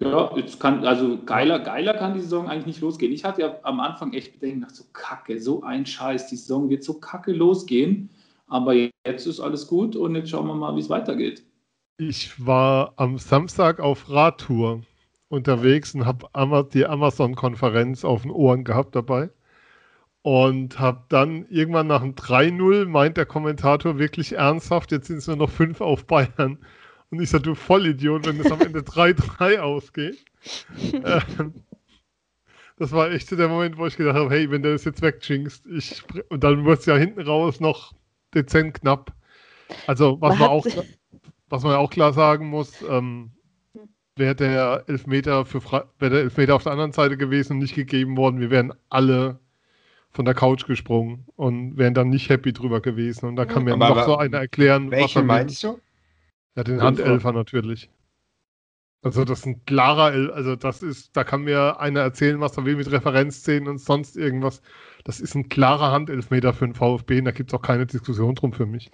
ja, 0.00 0.34
jetzt 0.36 0.58
kann, 0.58 0.84
also 0.86 1.18
geiler, 1.24 1.58
geiler 1.58 1.94
kann 1.94 2.14
die 2.14 2.20
Saison 2.20 2.48
eigentlich 2.48 2.66
nicht 2.66 2.80
losgehen. 2.80 3.12
Ich 3.12 3.24
hatte 3.24 3.42
ja 3.42 3.58
am 3.62 3.80
Anfang 3.80 4.14
echt 4.14 4.32
Bedenken, 4.32 4.62
dachte 4.62 4.74
so 4.74 4.84
kacke, 4.92 5.40
so 5.40 5.62
ein 5.62 5.84
Scheiß, 5.84 6.28
die 6.28 6.36
Saison 6.36 6.70
wird 6.70 6.82
so 6.82 6.94
kacke 6.94 7.32
losgehen. 7.32 8.08
Aber 8.46 8.74
jetzt 8.74 9.26
ist 9.26 9.40
alles 9.40 9.66
gut 9.66 9.94
und 9.94 10.14
jetzt 10.16 10.30
schauen 10.30 10.46
wir 10.46 10.54
mal, 10.54 10.74
wie 10.74 10.80
es 10.80 10.90
weitergeht. 10.90 11.44
Ich 11.98 12.44
war 12.44 12.94
am 12.96 13.18
Samstag 13.18 13.78
auf 13.78 14.10
Radtour 14.10 14.82
unterwegs 15.28 15.94
und 15.94 16.06
habe 16.06 16.68
die 16.72 16.86
Amazon-Konferenz 16.86 18.04
auf 18.04 18.22
den 18.22 18.30
Ohren 18.30 18.64
gehabt 18.64 18.96
dabei. 18.96 19.30
Und 20.22 20.78
habe 20.78 21.04
dann 21.08 21.46
irgendwann 21.48 21.86
nach 21.86 22.02
dem 22.02 22.14
3-0 22.14 22.86
meint 22.86 23.16
der 23.16 23.24
Kommentator 23.24 23.98
wirklich 23.98 24.32
ernsthaft, 24.32 24.92
jetzt 24.92 25.06
sind 25.06 25.18
es 25.18 25.26
nur 25.26 25.36
noch 25.36 25.50
fünf 25.50 25.80
auf 25.80 26.06
Bayern. 26.06 26.58
Und 27.10 27.20
ich 27.20 27.28
sage, 27.30 27.42
du 27.42 27.54
Vollidiot, 27.54 28.24
wenn 28.26 28.38
es 28.40 28.50
am 28.52 28.60
Ende 28.60 28.80
3-3 28.80 29.58
ausgeht. 29.58 30.24
ähm, 30.92 31.54
das 32.78 32.92
war 32.92 33.10
echt 33.10 33.30
der 33.32 33.48
Moment, 33.48 33.76
wo 33.76 33.86
ich 33.86 33.96
gedacht 33.96 34.16
habe, 34.16 34.30
hey, 34.30 34.50
wenn 34.50 34.62
du 34.62 34.72
das 34.72 34.84
jetzt 34.84 35.02
wegchinkst, 35.02 35.66
ich 35.66 36.02
und 36.30 36.42
dann 36.44 36.64
wird 36.64 36.80
es 36.80 36.86
ja 36.86 36.96
hinten 36.96 37.20
raus 37.20 37.60
noch 37.60 37.92
dezent 38.34 38.74
knapp. 38.80 39.12
Also 39.86 40.20
was 40.20 40.38
Man 40.38 40.48
auch, 40.48 40.66
was 41.48 41.62
man 41.62 41.72
ja 41.72 41.78
auch 41.78 41.90
klar 41.90 42.12
sagen 42.12 42.46
muss, 42.48 42.82
ähm, 42.88 43.32
wäre 44.16 44.34
der 44.34 44.84
Elfmeter 44.86 45.44
für 45.44 45.60
Fre 45.60 45.88
wäre 45.98 46.12
der 46.14 46.20
Elfmeter 46.22 46.54
auf 46.54 46.62
der 46.62 46.72
anderen 46.72 46.92
Seite 46.92 47.16
gewesen 47.16 47.54
und 47.54 47.58
nicht 47.58 47.74
gegeben 47.74 48.16
worden, 48.16 48.40
wir 48.40 48.50
wären 48.50 48.72
alle 48.88 49.38
von 50.12 50.24
der 50.24 50.34
Couch 50.34 50.66
gesprungen 50.66 51.24
und 51.36 51.76
wären 51.76 51.94
dann 51.94 52.08
nicht 52.08 52.28
happy 52.30 52.52
drüber 52.52 52.80
gewesen. 52.80 53.26
Und 53.26 53.36
da 53.36 53.44
kann 53.44 53.64
mir 53.64 53.74
Aber 53.74 53.88
noch 53.90 53.96
wa- 53.96 54.04
so 54.04 54.16
einer 54.16 54.38
erklären, 54.38 54.90
Welchen 54.90 55.18
er 55.18 55.22
will. 55.22 55.26
meinst 55.26 55.62
du? 55.62 55.78
Ja, 56.56 56.64
den. 56.64 56.80
Handelfer 56.82 57.32
natürlich. 57.32 57.90
Also 59.02 59.24
das 59.24 59.40
ist 59.40 59.46
ein 59.46 59.64
klarer, 59.64 60.12
El 60.12 60.30
also 60.30 60.56
das 60.56 60.82
ist, 60.82 61.16
da 61.16 61.24
kann 61.24 61.42
mir 61.42 61.80
einer 61.80 62.00
erzählen, 62.00 62.38
was 62.40 62.56
er 62.58 62.64
will 62.66 62.76
mit 62.76 62.90
Referenzszenen 62.90 63.68
und 63.68 63.78
sonst 63.78 64.16
irgendwas. 64.16 64.60
Das 65.04 65.20
ist 65.20 65.34
ein 65.34 65.48
klarer 65.48 65.90
Handelfmeter 65.92 66.52
für 66.52 66.66
den 66.66 66.74
VfB 66.74 67.18
und 67.18 67.24
da 67.24 67.30
gibt 67.30 67.50
es 67.50 67.58
auch 67.58 67.62
keine 67.62 67.86
Diskussion 67.86 68.34
drum 68.34 68.52
für 68.52 68.66
mich. 68.66 68.90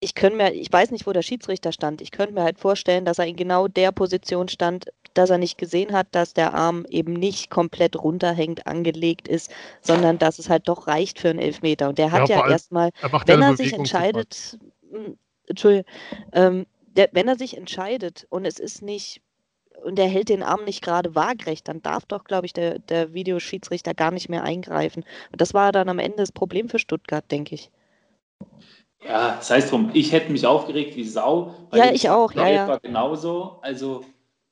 Ich 0.00 0.14
könnte 0.16 0.36
mir, 0.36 0.52
ich 0.52 0.72
weiß 0.72 0.90
nicht, 0.90 1.06
wo 1.06 1.12
der 1.12 1.22
Schiedsrichter 1.22 1.70
stand. 1.70 2.00
Ich 2.00 2.10
könnte 2.10 2.34
mir 2.34 2.42
halt 2.42 2.58
vorstellen, 2.58 3.04
dass 3.04 3.20
er 3.20 3.26
in 3.26 3.36
genau 3.36 3.68
der 3.68 3.92
Position 3.92 4.48
stand, 4.48 4.86
dass 5.14 5.30
er 5.30 5.38
nicht 5.38 5.58
gesehen 5.58 5.92
hat, 5.92 6.08
dass 6.10 6.34
der 6.34 6.54
Arm 6.54 6.84
eben 6.88 7.12
nicht 7.12 7.50
komplett 7.50 7.94
runterhängt, 7.96 8.66
angelegt 8.66 9.28
ist, 9.28 9.52
sondern 9.80 10.18
dass 10.18 10.40
es 10.40 10.48
halt 10.48 10.66
doch 10.68 10.88
reicht 10.88 11.20
für 11.20 11.30
einen 11.30 11.38
Elfmeter. 11.38 11.88
Und 11.88 11.98
der 11.98 12.10
hat 12.10 12.28
Ja, 12.28 12.40
ja 12.40 12.50
erstmal, 12.50 12.90
Er 13.00 13.12
wenn 13.26 13.42
er 13.42 13.54
sich 13.54 13.76
Bewegung 13.76 13.78
entscheidet, 13.78 14.58
mh, 14.90 15.14
Entschuldigung, 15.46 15.86
ähm, 16.32 16.66
der, 16.96 17.08
wenn 17.12 17.28
er 17.28 17.36
sich 17.36 17.56
entscheidet 17.56 18.26
und 18.30 18.44
es 18.44 18.58
ist 18.58 18.82
nicht, 18.82 19.22
und 19.84 19.98
er 19.98 20.08
hält 20.08 20.28
den 20.28 20.42
Arm 20.42 20.64
nicht 20.64 20.82
gerade 20.82 21.14
waagrecht, 21.14 21.68
dann 21.68 21.82
darf 21.82 22.04
doch, 22.06 22.24
glaube 22.24 22.46
ich, 22.46 22.52
der, 22.52 22.78
der 22.78 23.14
Videoschiedsrichter 23.14 23.94
gar 23.94 24.10
nicht 24.10 24.28
mehr 24.28 24.44
eingreifen. 24.44 25.04
Und 25.30 25.40
das 25.40 25.54
war 25.54 25.72
dann 25.72 25.88
am 25.88 25.98
Ende 25.98 26.18
das 26.18 26.32
Problem 26.32 26.68
für 26.68 26.78
Stuttgart, 26.78 27.24
denke 27.30 27.54
ich. 27.54 27.70
Ja, 29.04 29.38
sei 29.40 29.58
es 29.58 29.70
drum. 29.70 29.90
Ich 29.94 30.12
hätte 30.12 30.30
mich 30.30 30.46
aufgeregt 30.46 30.96
wie 30.96 31.04
Sau. 31.04 31.54
Ja, 31.72 31.92
ich 31.92 32.08
auch, 32.08 32.32
ja, 32.32 32.48
ja. 32.48 32.68
war 32.68 32.78
genauso. 32.78 33.58
Also, 33.62 34.04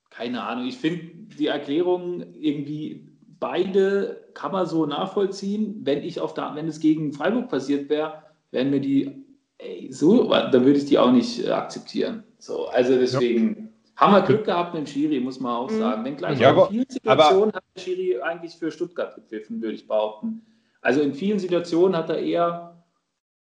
keine 0.09 0.43
Ahnung. 0.43 0.67
Ich 0.67 0.79
finde 0.79 1.37
die 1.37 1.47
Erklärung 1.47 2.35
irgendwie 2.35 3.11
beide 3.41 4.29
kann 4.35 4.53
man 4.53 4.67
so 4.67 4.87
nachvollziehen. 4.87 5.81
Wenn 5.83 6.05
ich 6.05 6.21
auf 6.21 6.35
der, 6.35 6.55
wenn 6.55 6.69
es 6.69 6.79
gegen 6.79 7.13
Freiburg 7.13 7.49
passiert 7.49 7.89
wäre, 7.89 8.23
wären 8.51 8.71
mir 8.71 8.81
die, 8.81 9.25
ey, 9.59 9.89
so, 9.91 10.29
dann 10.29 10.65
würde 10.65 10.79
ich 10.79 10.85
die 10.85 10.99
auch 10.99 11.11
nicht 11.11 11.45
äh, 11.45 11.51
akzeptieren. 11.51 12.23
So, 12.41 12.69
also 12.69 12.99
deswegen 12.99 13.73
haben 13.97 14.13
wir 14.15 14.23
Glück 14.23 14.45
gehabt 14.45 14.75
mit 14.75 14.87
dem 14.87 14.87
Schiri, 14.87 15.21
muss 15.21 15.39
man 15.41 15.53
auch 15.55 15.71
Mhm. 15.71 15.79
sagen. 15.79 16.05
Wenn 16.05 16.17
gleich 16.17 16.39
Ja, 16.41 16.51
in 16.51 16.57
aber- 16.57 16.69
vielen 16.69 16.89
Situationen 16.89 17.53
hat 17.53 17.63
der 17.77 17.81
Schiri 17.83 18.21
eigentlich 18.21 18.55
für 18.57 18.71
Stuttgart 18.73 19.15
gepfiffen, 19.15 19.61
würde 19.61 19.75
ich 19.75 19.87
behaupten. 19.87 20.43
Also 20.81 21.03
in 21.03 21.13
vielen 21.15 21.39
Situationen 21.39 21.95
hat 21.97 22.09
er 22.09 22.19
eher, 22.19 22.83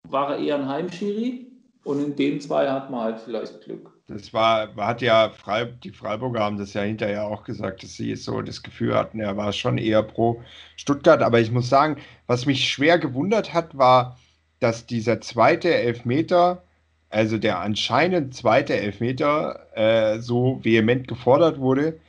war 0.08 0.32
er 0.36 0.38
eher 0.44 0.56
ein 0.56 0.68
Heimschiri 0.68 1.46
und 1.84 2.02
in 2.02 2.16
den 2.16 2.40
zwei 2.40 2.68
hat 2.68 2.90
man 2.90 3.00
halt 3.02 3.20
vielleicht 3.20 3.60
Glück. 3.62 3.92
Das 4.08 4.32
war, 4.32 4.74
hat 4.76 5.02
ja 5.02 5.28
Frei, 5.28 5.66
die 5.66 5.90
Freiburger 5.92 6.40
haben 6.40 6.56
das 6.58 6.72
ja 6.74 6.80
hinterher 6.80 7.26
auch 7.26 7.44
gesagt, 7.44 7.82
dass 7.82 7.92
sie 7.94 8.16
so 8.16 8.40
das 8.42 8.62
Gefühl 8.62 8.94
hatten, 8.96 9.20
er 9.20 9.36
war 9.36 9.52
schon 9.52 9.76
eher 9.78 10.02
pro 10.02 10.42
Stuttgart. 10.76 11.22
Aber 11.22 11.38
ich 11.40 11.52
muss 11.52 11.68
sagen, 11.68 11.98
was 12.26 12.46
mich 12.46 12.68
schwer 12.68 12.98
gewundert 12.98 13.52
hat, 13.52 13.76
war, 13.76 14.18
dass 14.60 14.86
dieser 14.86 15.20
zweite 15.20 15.72
Elfmeter, 15.72 16.64
also 17.10 17.38
der 17.38 17.60
anscheinend 17.60 18.34
zweite 18.34 18.76
Elfmeter, 18.76 19.66
äh, 19.76 20.20
so 20.20 20.60
vehement 20.62 21.08
gefordert 21.08 21.58
wurde. 21.58 22.00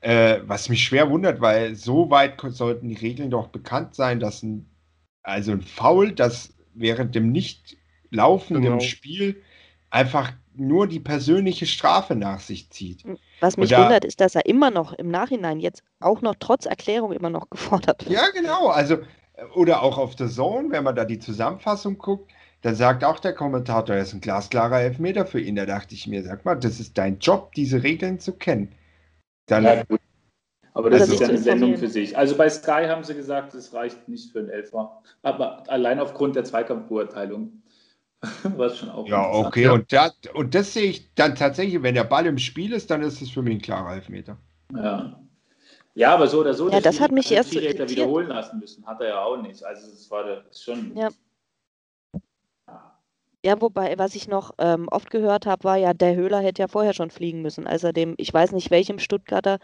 Äh, 0.00 0.40
was 0.46 0.68
mich 0.68 0.84
schwer 0.84 1.10
wundert, 1.10 1.40
weil 1.40 1.76
so 1.76 2.10
weit 2.10 2.40
sollten 2.48 2.88
die 2.88 2.96
Regeln 2.96 3.30
doch 3.30 3.48
bekannt 3.48 3.94
sein, 3.94 4.18
dass 4.18 4.42
ein, 4.42 4.66
also 5.22 5.52
ein 5.52 5.62
Foul, 5.62 6.12
das 6.12 6.54
während 6.74 7.14
dem 7.14 7.30
nicht 7.30 7.76
laufenden 8.10 8.64
Genau. 8.64 8.80
Spiel 8.80 9.42
einfach 9.90 10.32
nur 10.54 10.88
die 10.88 11.00
persönliche 11.00 11.66
Strafe 11.66 12.16
nach 12.16 12.40
sich 12.40 12.70
zieht. 12.70 13.04
Was 13.40 13.56
mich 13.56 13.70
da- 13.70 13.84
wundert, 13.84 14.04
ist, 14.04 14.20
dass 14.20 14.34
er 14.34 14.46
immer 14.46 14.70
noch 14.70 14.92
im 14.92 15.08
Nachhinein 15.08 15.60
jetzt 15.60 15.82
auch 16.00 16.20
noch 16.20 16.34
trotz 16.38 16.66
Erklärung 16.66 17.12
immer 17.12 17.30
noch 17.30 17.48
gefordert 17.50 18.04
wird. 18.06 18.12
Ja, 18.14 18.30
genau. 18.30 18.68
Also, 18.68 18.94
äh, 19.34 19.44
oder 19.54 19.82
auch 19.82 19.98
auf 19.98 20.16
der 20.16 20.28
Zone, 20.28 20.70
wenn 20.70 20.84
man 20.84 20.94
da 20.96 21.04
die 21.04 21.18
Zusammenfassung 21.18 21.98
guckt, 21.98 22.30
dann 22.62 22.74
sagt 22.76 23.04
auch 23.04 23.18
der 23.18 23.34
Kommentator, 23.34 23.96
das 23.96 24.08
ist 24.08 24.14
ein 24.14 24.20
glasklarer 24.20 24.80
Elfmeter 24.80 25.26
für 25.26 25.40
ihn. 25.40 25.56
Da 25.56 25.66
dachte 25.66 25.94
ich 25.94 26.06
mir, 26.06 26.22
sag 26.22 26.44
mal, 26.44 26.54
das 26.54 26.80
ist 26.80 26.96
dein 26.96 27.18
Job, 27.18 27.52
diese 27.54 27.82
Regeln 27.82 28.18
zu 28.20 28.32
kennen. 28.32 28.72
Dann, 29.46 29.64
Ja, 29.64 29.82
gut. 29.84 30.00
Aber 30.74 30.88
das 30.88 31.02
Also- 31.02 31.14
ist 31.14 31.20
ja 31.20 31.28
eine 31.28 31.38
Sendung 31.38 31.76
für 31.76 31.88
sich. 31.88 32.16
Also 32.16 32.36
bei 32.36 32.48
Sky 32.48 32.86
haben 32.86 33.04
sie 33.04 33.14
gesagt, 33.14 33.52
es 33.54 33.74
reicht 33.74 34.08
nicht 34.08 34.32
für 34.32 34.38
einen 34.38 34.48
Elfer. 34.48 35.02
Aber 35.22 35.68
allein 35.68 35.98
aufgrund 36.00 36.34
der 36.36 36.44
Zweikampfbeurteilung 36.44 37.62
war 38.44 38.66
es 38.68 38.78
schon 38.78 38.88
auch 38.88 39.06
ja, 39.06 39.28
okay. 39.32 39.68
Und, 39.68 39.92
das, 39.92 40.14
und 40.32 40.54
das 40.54 40.72
sehe 40.72 40.84
ich 40.84 41.12
dann 41.14 41.34
tatsächlich, 41.34 41.82
wenn 41.82 41.94
der 41.94 42.04
Ball 42.04 42.24
im 42.26 42.38
Spiel 42.38 42.72
ist, 42.72 42.90
dann 42.90 43.02
ist 43.02 43.20
es 43.20 43.30
für 43.30 43.42
mich 43.42 43.56
ein 43.56 43.60
klarer 43.60 43.94
Elfmeter. 43.94 44.38
Ja. 44.74 45.20
ja, 45.94 46.14
aber 46.14 46.28
so 46.28 46.40
oder 46.40 46.54
so. 46.54 46.70
Ja, 46.70 46.80
das 46.80 47.00
hat 47.00 47.10
mich 47.10 47.30
erst 47.30 47.54
er 47.54 47.62
irritiert. 47.62 47.90
wiederholen 47.90 48.28
lassen 48.28 48.58
müssen. 48.58 48.86
Hat 48.86 49.00
er 49.02 49.08
ja 49.08 49.22
auch 49.22 49.42
nicht. 49.42 49.62
Also 49.64 49.90
es 49.92 50.10
war 50.10 50.24
schon. 50.54 50.96
Ja. 50.96 51.08
Ja, 53.44 53.60
wobei, 53.60 53.98
was 53.98 54.14
ich 54.14 54.28
noch 54.28 54.52
ähm, 54.58 54.88
oft 54.90 55.10
gehört 55.10 55.46
habe, 55.46 55.64
war 55.64 55.76
ja, 55.76 55.94
der 55.94 56.14
Höhler 56.14 56.40
hätte 56.40 56.62
ja 56.62 56.68
vorher 56.68 56.94
schon 56.94 57.10
fliegen 57.10 57.42
müssen. 57.42 57.66
Als 57.66 57.82
dem, 57.82 58.14
ich 58.18 58.32
weiß 58.32 58.52
nicht 58.52 58.70
welchem 58.70 58.98
Stuttgarter, 59.00 59.58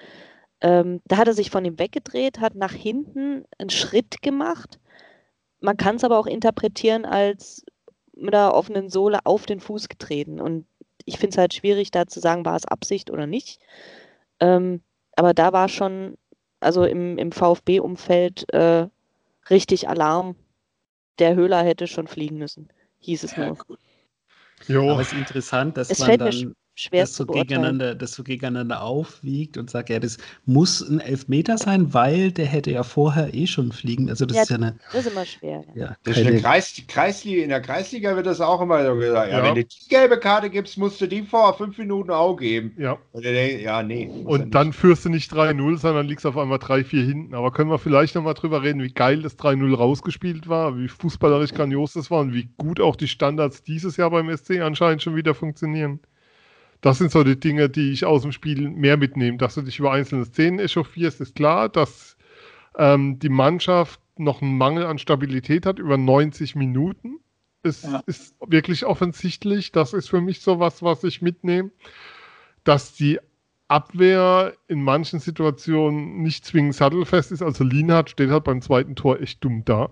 ähm, 0.61 1.01
da 1.07 1.19
hat 1.19 1.29
er 1.29 1.35
sich 1.35 1.51
von 1.51 1.65
ihm 1.65 1.79
weggedreht, 1.79 2.41
hat 2.41 2.55
nach 2.57 2.73
hinten 2.73 3.45
einen 3.59 3.71
Schritt 3.71 4.23
gemacht. 4.23 4.81
Man 5.61 5.77
kann 5.77 5.97
es 5.97 6.05
aber 6.05 6.19
auch 6.19 6.27
interpretieren 6.27 7.05
als 7.05 7.65
mit 8.17 8.35
der 8.35 8.55
offenen 8.55 8.91
Sohle 8.91 9.21
auf 9.25 9.47
den 9.47 9.61
Fuß 9.61 9.89
getreten. 9.89 10.41
Und 10.41 10.67
ich 11.05 11.19
finde 11.19 11.35
es 11.35 11.39
halt 11.39 11.55
schwierig, 11.55 11.91
da 11.93 12.07
zu 12.07 12.21
sagen, 12.21 12.45
war 12.45 12.57
es 12.57 12.67
Absicht 12.67 13.11
oder 13.11 13.27
nicht. 13.27 13.61
Ähm, 14.41 14.83
aber 15.17 15.35
da 15.35 15.53
war 15.53 15.69
schon, 15.69 16.19
also 16.61 16.85
im, 16.85 17.19
im 17.19 17.33
VfB-Umfeld 17.33 18.53
äh, 18.55 18.89
richtig 19.51 19.89
Alarm. 19.89 20.37
der 21.19 21.35
Höhler 21.35 21.63
hätte 21.63 21.87
schon 21.87 22.07
fliegen 22.09 22.39
müssen, 22.39 22.69
hieß 23.01 23.25
es 23.25 23.37
nur. 23.37 23.57
Jo. 24.67 24.91
Aber 24.93 25.01
es 25.01 25.09
ist 25.09 25.19
interessant, 25.19 25.77
dass 25.77 25.91
es 25.91 25.99
man 26.01 26.19
dann 26.19 26.55
schwer 26.79 27.03
das 27.03 27.15
so, 27.17 27.27
gegeneinander, 27.27 27.95
das 27.95 28.13
so 28.13 28.23
gegeneinander 28.23 28.83
aufwiegt 28.83 29.57
und 29.59 29.69
sagt, 29.69 29.91
ja, 29.91 29.99
das 29.99 30.19
muss 30.47 30.81
ein 30.81 31.01
Elfmeter 31.01 31.59
sein, 31.59 31.93
weil 31.93 32.31
der 32.31 32.47
hätte 32.47 32.71
ja 32.71 32.83
vorher 32.85 33.35
eh 33.35 33.47
schon 33.47 33.73
fliegen. 33.73 34.09
Also 34.09 34.27
das 34.27 34.37
Ja, 34.37 34.43
ist 34.45 34.51
ja 34.51 34.57
eine. 34.57 34.77
Das 34.93 35.05
ist 35.07 35.13
immer 35.13 35.25
schwer. 35.27 35.65
Ja. 35.75 35.85
Ja, 35.87 35.97
Das 36.05 36.17
ist 36.19 36.27
eine 36.27 36.41
Kreis, 36.41 36.81
Kreisliga, 36.87 37.43
in 37.43 37.49
der 37.49 37.61
Kreisliga 37.61 38.15
wird 38.15 38.27
das 38.27 38.41
auch 38.41 38.61
immer 38.61 38.85
so 38.87 38.95
gesagt. 38.95 39.33
Ja, 39.33 39.39
Ja. 39.39 39.45
wenn 39.45 39.55
du 39.57 39.65
die 39.65 39.89
gelbe 39.89 40.19
Karte 40.21 40.51
gibst, 40.51 40.79
musst 40.79 41.01
du 41.01 41.07
die 41.09 41.23
vor 41.23 41.57
fünf 41.57 41.77
Minuten 41.79 42.11
auch 42.11 42.37
geben. 42.37 42.73
Ja. 42.79 42.97
Und 43.13 43.25
denkt, 43.25 43.63
ja, 43.63 43.83
nee. 43.83 44.09
Und 44.25 44.55
dann 44.55 44.73
führst 44.73 45.05
du 45.05 45.09
nicht 45.09 45.33
3-0, 45.33 45.79
sondern 45.79 46.07
liegst 46.07 46.27
auf 46.27 46.37
einmal 46.37 46.59
3-4 46.59 47.05
hinten. 47.05 47.35
Aber 47.35 47.53
können 47.53 47.71
wir 47.71 47.79
vielleicht 47.79 48.15
nochmal 48.15 48.35
drüber 48.35 48.63
reden, 48.63 48.83
wie 48.83 48.93
geil 48.93 49.23
das 49.23 49.37
3-0 49.37 49.75
rausgespielt 49.75 50.49
war, 50.49 50.77
wie 50.79 50.89
fußballerisch 50.89 51.53
grandios 51.55 51.95
das 51.95 52.11
war 52.11 52.21
und 52.21 52.33
wie 52.35 52.49
gut 52.57 52.81
auch 52.81 52.95
die 52.97 53.09
Standards 53.09 53.63
dieses 53.63 53.97
Jahr 53.97 54.11
beim 54.11 54.35
SC 54.37 54.61
anscheinend 54.61 55.03
schon 55.03 55.17
wieder 55.17 55.35
funktionieren. 55.35 56.01
Das 56.81 56.99
sind 56.99 57.11
so 57.11 57.25
die 57.25 57.39
Dinge, 57.39 57.69
die 57.69 57.91
ich 57.93 58.05
aus 58.05 58.23
dem 58.23 58.33
Spiel 58.33 58.69
mehr 58.71 58.97
mitnehme. 58.97 59.39
Dass 59.39 59.55
du 59.55 59.63
dich 59.63 59.79
über 59.79 59.93
einzelne 59.93 60.25
Szenen 60.25 60.59
echauffierst, 60.61 61.21
ist 61.21 61.35
klar. 61.35 61.69
Dass 61.69 62.17
ähm, 62.77 63.19
die 63.19 63.29
Mannschaft 63.29 64.01
noch 64.17 64.43
einen 64.43 64.57
Mangel 64.57 64.87
an 64.87 64.99
Stabilität 64.99 65.67
hat 65.67 65.79
über 65.79 65.97
90 65.97 66.55
Minuten. 66.55 67.19
Es 67.63 67.83
Ja. 67.83 68.03
ist 68.07 68.37
wirklich 68.47 68.87
offensichtlich. 68.87 69.73
Das 69.73 69.93
ist 69.93 70.09
für 70.09 70.21
mich 70.21 70.41
so 70.41 70.61
was, 70.61 70.83
was 70.83 71.03
ich 71.05 71.21
mitnehme. 71.23 71.71
Dass 72.65 72.95
die 72.95 73.19
Abwehr 73.67 74.55
in 74.67 74.83
manchen 74.83 75.19
Situationen 75.21 76.23
nicht 76.23 76.45
zwingend 76.45 76.75
sattelfest 76.75 77.33
ist. 77.33 77.43
Also 77.43 77.65
Lienhardt 77.65 78.11
steht 78.11 78.31
halt 78.31 78.45
beim 78.45 78.63
zweiten 78.63 78.95
Tor 78.97 79.21
echt 79.21 79.45
dumm 79.45 79.65
da. 79.65 79.91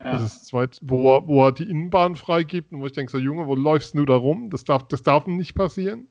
Ja. 0.00 0.12
Das 0.12 0.22
ist 0.22 0.34
das 0.36 0.44
zweite, 0.46 0.78
wo, 0.82 1.16
er, 1.16 1.26
wo 1.26 1.44
er 1.46 1.52
die 1.52 1.68
Innenbahn 1.68 2.16
freigibt 2.16 2.72
und 2.72 2.80
wo 2.80 2.86
ich 2.86 2.92
denke, 2.92 3.10
so 3.10 3.18
Junge, 3.18 3.46
wo 3.46 3.54
läufst 3.54 3.94
du 3.94 4.04
da 4.06 4.14
rum? 4.14 4.48
Das 4.50 4.64
darf, 4.64 4.86
das 4.88 5.02
darf 5.02 5.26
nicht 5.26 5.54
passieren. 5.54 6.06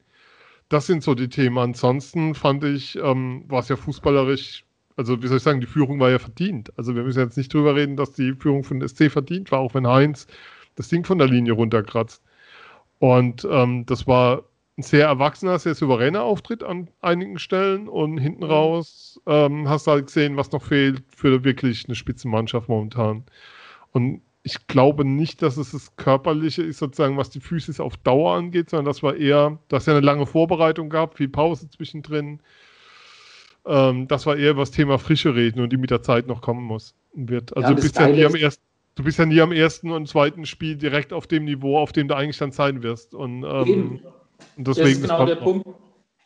Das 0.69 0.85
sind 0.87 1.03
so 1.03 1.15
die 1.15 1.29
Themen. 1.29 1.57
Ansonsten 1.57 2.35
fand 2.35 2.63
ich, 2.63 2.97
ähm, 2.97 3.45
war 3.47 3.59
es 3.59 3.69
ja 3.69 3.75
fußballerisch, 3.77 4.65
also 4.97 5.21
wie 5.21 5.27
soll 5.27 5.37
ich 5.37 5.43
sagen, 5.43 5.61
die 5.61 5.67
Führung 5.67 5.99
war 5.99 6.09
ja 6.09 6.19
verdient. 6.19 6.71
Also 6.77 6.95
wir 6.95 7.03
müssen 7.03 7.19
jetzt 7.19 7.37
nicht 7.37 7.53
drüber 7.53 7.75
reden, 7.75 7.95
dass 7.95 8.11
die 8.11 8.33
Führung 8.33 8.63
von 8.63 8.85
SC 8.85 9.09
verdient 9.11 9.51
war, 9.51 9.59
auch 9.59 9.73
wenn 9.73 9.87
Heinz 9.87 10.27
das 10.75 10.89
Ding 10.89 11.05
von 11.05 11.17
der 11.17 11.27
Linie 11.27 11.53
runterkratzt. 11.53 12.21
Und 12.99 13.47
ähm, 13.49 13.85
das 13.85 14.07
war 14.07 14.43
ein 14.77 14.83
sehr 14.83 15.07
erwachsener, 15.07 15.59
sehr 15.59 15.75
souveräner 15.75 16.23
Auftritt 16.23 16.63
an 16.63 16.89
einigen 17.01 17.39
Stellen 17.39 17.87
und 17.87 18.17
hinten 18.17 18.43
raus 18.43 19.19
ähm, 19.25 19.67
hast 19.69 19.87
du 19.87 19.91
halt 19.91 20.07
gesehen, 20.07 20.37
was 20.37 20.51
noch 20.51 20.63
fehlt 20.63 21.03
für 21.15 21.43
wirklich 21.43 21.85
eine 21.87 21.95
Spitzenmannschaft 21.95 22.69
momentan. 22.69 23.23
Und 23.91 24.21
ich 24.47 24.65
glaube 24.67 25.03
nicht, 25.03 25.41
dass 25.41 25.57
es 25.57 25.71
das 25.71 25.97
Körperliche 25.97 26.63
ist, 26.63 26.79
sozusagen, 26.79 27.17
was 27.17 27.29
die 27.29 27.41
Physis 27.41 27.81
auf 27.81 27.97
Dauer 27.97 28.33
angeht, 28.33 28.69
sondern 28.69 28.85
das 28.85 29.03
war 29.03 29.17
eher, 29.17 29.59
dass 29.67 29.87
ja 29.87 29.93
eine 29.93 30.05
lange 30.05 30.25
Vorbereitung 30.25 30.89
gab, 30.89 31.17
viel 31.17 31.27
Pause 31.27 31.69
zwischendrin. 31.69 32.39
Ähm, 33.65 34.07
das 34.07 34.25
war 34.25 34.37
eher 34.37 34.51
über 34.51 34.61
das 34.61 34.71
Thema 34.71 34.99
Frische 34.99 35.35
reden 35.35 35.59
und 35.59 35.73
die 35.73 35.77
mit 35.77 35.91
der 35.91 36.01
Zeit 36.01 36.27
noch 36.27 36.41
kommen 36.41 36.63
muss. 36.63 36.95
Wird. 37.13 37.57
Also 37.57 37.69
Ja, 37.69 37.75
du, 37.75 37.75
das 37.75 37.83
bist 37.83 37.99
ja 37.99 38.07
nie 38.07 38.23
am 38.25 38.35
ersten, 38.35 38.63
du 38.95 39.03
bist 39.03 39.19
ja 39.19 39.25
nie 39.25 39.41
am 39.41 39.51
ersten 39.51 39.91
und 39.91 40.07
zweiten 40.07 40.45
Spiel 40.45 40.77
direkt 40.77 41.11
auf 41.11 41.27
dem 41.27 41.43
Niveau, 41.43 41.77
auf 41.77 41.91
dem 41.91 42.07
du 42.07 42.15
eigentlich 42.15 42.37
dann 42.37 42.53
sein 42.53 42.83
wirst. 42.83 43.13
Und, 43.13 43.43
ähm, 43.43 43.99
und 44.55 44.67
Das 44.67 44.77
deswegen 44.77 44.99
ist 44.99 45.01
genau 45.01 45.17
kommt 45.17 45.29
der 45.29 45.35
noch. 45.35 45.43
Punkt. 45.43 45.67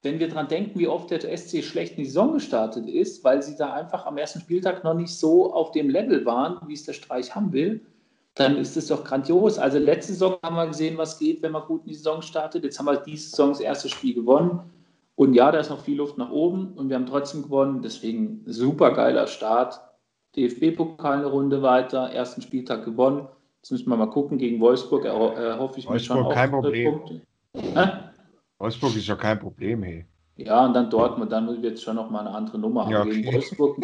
Wenn 0.03 0.19
wir 0.19 0.29
dran 0.29 0.47
denken, 0.47 0.79
wie 0.79 0.87
oft 0.87 1.09
der 1.09 1.21
SC 1.21 1.63
schlecht 1.63 1.93
in 1.97 2.03
die 2.03 2.05
Saison 2.05 2.33
gestartet 2.33 2.87
ist, 2.87 3.23
weil 3.23 3.41
sie 3.41 3.55
da 3.55 3.73
einfach 3.73 4.05
am 4.05 4.17
ersten 4.17 4.41
Spieltag 4.41 4.83
noch 4.83 4.95
nicht 4.95 5.11
so 5.11 5.53
auf 5.53 5.71
dem 5.71 5.89
Level 5.89 6.23
waren, 6.25 6.59
wie 6.67 6.73
es 6.73 6.83
der 6.83 6.93
Streich 6.93 7.33
haben 7.35 7.51
will, 7.51 7.81
dann 8.41 8.57
ist 8.57 8.75
es 8.77 8.87
doch 8.87 9.03
grandios. 9.03 9.57
Also 9.57 9.77
letzte 9.79 10.13
Saison 10.13 10.37
haben 10.43 10.55
wir 10.55 10.67
gesehen, 10.67 10.97
was 10.97 11.17
geht, 11.19 11.41
wenn 11.41 11.51
man 11.51 11.63
gut 11.63 11.81
in 11.83 11.89
die 11.89 11.95
Saison 11.95 12.21
startet. 12.21 12.63
Jetzt 12.63 12.77
haben 12.79 12.85
wir 12.85 12.97
diese 12.97 13.29
Saison 13.29 13.49
das 13.49 13.59
erste 13.59 13.89
Spiel 13.89 14.13
gewonnen. 14.13 14.59
Und 15.15 15.33
ja, 15.33 15.51
da 15.51 15.59
ist 15.59 15.69
noch 15.69 15.81
viel 15.81 15.97
Luft 15.97 16.17
nach 16.17 16.31
oben 16.31 16.73
und 16.75 16.89
wir 16.89 16.95
haben 16.95 17.05
trotzdem 17.05 17.43
gewonnen. 17.43 17.81
Deswegen 17.81 18.41
super 18.45 18.91
geiler 18.93 19.27
Start. 19.27 19.79
DFB-Pokal 20.35 21.17
eine 21.19 21.25
Runde 21.27 21.61
weiter, 21.61 22.09
ersten 22.11 22.41
Spieltag 22.41 22.85
gewonnen. 22.85 23.27
Jetzt 23.61 23.71
müssen 23.71 23.89
wir 23.89 23.97
mal 23.97 24.07
gucken 24.09 24.37
gegen 24.37 24.59
Wolfsburg. 24.59 25.05
erho- 25.05 25.33
Erhoffe 25.33 25.77
ich 25.79 25.89
mir 25.89 25.99
schon 25.99 26.17
Wolfsburg, 26.17 26.31
auch 26.31 26.33
kein 26.35 26.49
äh, 26.49 26.51
Problem. 26.53 26.91
Punkte. 26.93 27.21
Hä? 27.75 27.89
Wolfsburg 28.59 28.95
ist 28.95 29.07
ja 29.07 29.15
kein 29.15 29.39
Problem, 29.39 29.83
hey. 29.83 30.05
Ja, 30.37 30.65
und 30.65 30.73
dann 30.73 30.89
Dortmund, 30.89 31.31
dann 31.31 31.61
wird 31.61 31.73
es 31.75 31.83
schon 31.83 31.95
nochmal 31.97 32.25
eine 32.25 32.35
andere 32.35 32.57
Nummer. 32.57 32.89
Ja, 32.89 33.01
Aber 33.01 33.09
gegen 33.11 33.27
okay. 33.27 33.35
Wolfsburg 33.35 33.77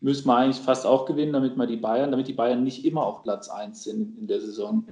müssen 0.00 0.26
wir 0.26 0.36
eigentlich 0.36 0.62
fast 0.62 0.86
auch 0.86 1.06
gewinnen, 1.06 1.32
damit 1.32 1.56
wir 1.56 1.66
die 1.66 1.76
Bayern, 1.76 2.10
damit 2.10 2.28
die 2.28 2.32
Bayern 2.32 2.62
nicht 2.62 2.84
immer 2.84 3.04
auf 3.04 3.22
Platz 3.22 3.48
1 3.48 3.82
sind 3.84 4.18
in 4.18 4.26
der 4.26 4.40
Saison. 4.40 4.84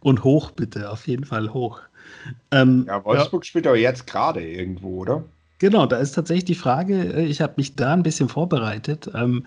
und 0.00 0.24
hoch 0.24 0.50
bitte, 0.52 0.90
auf 0.90 1.06
jeden 1.06 1.24
Fall 1.24 1.52
hoch. 1.52 1.80
Ähm, 2.50 2.84
Ja, 2.86 3.04
Wolfsburg 3.04 3.44
spielt 3.44 3.66
aber 3.66 3.76
jetzt 3.76 4.06
gerade 4.06 4.46
irgendwo, 4.46 5.00
oder? 5.00 5.24
Genau, 5.58 5.86
da 5.86 5.96
ist 5.96 6.12
tatsächlich 6.12 6.44
die 6.44 6.54
Frage, 6.54 7.14
äh, 7.14 7.26
ich 7.26 7.40
habe 7.40 7.54
mich 7.56 7.74
da 7.74 7.92
ein 7.92 8.02
bisschen 8.02 8.28
vorbereitet. 8.28 9.10
Ähm, 9.14 9.44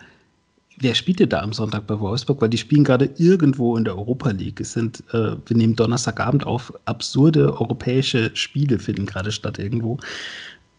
wer 0.78 0.94
spielt 0.96 1.20
denn 1.20 1.30
da 1.30 1.42
am 1.42 1.54
Sonntag 1.54 1.88
bei 1.88 2.00
Wolfsburg? 2.00 2.42
Weil 2.42 2.50
die 2.50 2.58
spielen 2.58 2.84
gerade 2.84 3.10
irgendwo 3.18 3.78
in 3.78 3.86
der 3.86 3.98
Europa 3.98 4.32
League. 4.32 4.60
Es 4.60 4.74
sind, 4.74 5.04
äh, 5.14 5.36
wir 5.46 5.58
nehmen 5.58 5.76
Donnerstagabend 5.76 6.46
auf, 6.46 6.74
absurde 6.86 7.54
europäische 7.60 8.36
Spiele 8.36 8.80
finden 8.80 9.06
gerade 9.06 9.32
statt 9.32 9.58
irgendwo. 9.60 9.98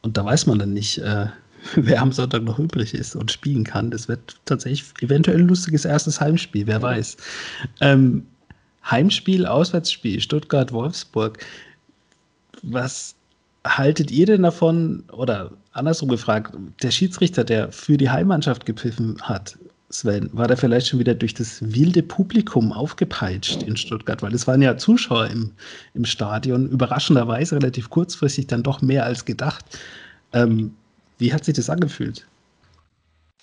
Und 0.02 0.16
da 0.16 0.24
weiß 0.24 0.46
man 0.46 0.58
dann 0.58 0.74
nicht, 0.74 0.98
äh, 0.98 1.26
wer 1.74 2.02
am 2.02 2.12
Sonntag 2.12 2.42
noch 2.42 2.58
übrig 2.58 2.94
ist 2.94 3.16
und 3.16 3.30
spielen 3.30 3.64
kann. 3.64 3.90
Das 3.90 4.08
wird 4.08 4.36
tatsächlich 4.44 4.84
eventuell 5.00 5.38
ein 5.38 5.48
lustiges 5.48 5.84
erstes 5.84 6.20
Heimspiel, 6.20 6.66
wer 6.66 6.82
weiß. 6.82 7.16
Ähm, 7.80 8.26
Heimspiel, 8.90 9.46
Auswärtsspiel, 9.46 10.20
Stuttgart-Wolfsburg. 10.20 11.38
Was 12.62 13.14
haltet 13.64 14.10
ihr 14.10 14.26
denn 14.26 14.42
davon, 14.42 15.04
oder 15.12 15.52
andersrum 15.72 16.08
gefragt, 16.08 16.54
der 16.82 16.90
Schiedsrichter, 16.90 17.44
der 17.44 17.70
für 17.70 17.96
die 17.96 18.10
Heimmannschaft 18.10 18.66
gepfiffen 18.66 19.20
hat, 19.22 19.56
Sven, 19.88 20.30
war 20.32 20.48
der 20.48 20.56
vielleicht 20.56 20.88
schon 20.88 20.98
wieder 20.98 21.14
durch 21.14 21.34
das 21.34 21.58
wilde 21.60 22.02
Publikum 22.02 22.72
aufgepeitscht 22.72 23.62
in 23.62 23.76
Stuttgart? 23.76 24.22
Weil 24.22 24.34
es 24.34 24.46
waren 24.46 24.62
ja 24.62 24.76
Zuschauer 24.78 25.26
im, 25.26 25.52
im 25.94 26.06
Stadion, 26.06 26.68
überraschenderweise 26.70 27.56
relativ 27.56 27.90
kurzfristig 27.90 28.46
dann 28.46 28.62
doch 28.62 28.80
mehr 28.80 29.04
als 29.04 29.26
gedacht. 29.26 29.64
Ähm, 30.32 30.74
wie 31.18 31.32
hat 31.32 31.44
sich 31.44 31.54
das 31.54 31.70
angefühlt? 31.70 32.26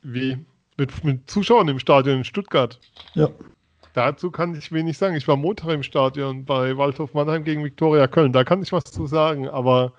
Wie? 0.03 0.37
Mit, 0.77 1.03
mit 1.03 1.29
Zuschauern 1.29 1.67
im 1.67 1.79
Stadion 1.79 2.19
in 2.19 2.23
Stuttgart. 2.23 2.79
Ja. 3.13 3.29
Dazu 3.93 4.31
kann 4.31 4.55
ich 4.55 4.71
wenig 4.71 4.97
sagen. 4.97 5.15
Ich 5.15 5.27
war 5.27 5.35
Montag 5.35 5.69
im 5.69 5.83
Stadion 5.83 6.45
bei 6.45 6.77
Waldhof 6.77 7.13
Mannheim 7.13 7.43
gegen 7.43 7.63
Viktoria 7.63 8.07
Köln. 8.07 8.31
Da 8.31 8.43
kann 8.43 8.61
ich 8.61 8.71
was 8.71 8.85
zu 8.85 9.07
sagen, 9.07 9.47
aber 9.49 9.93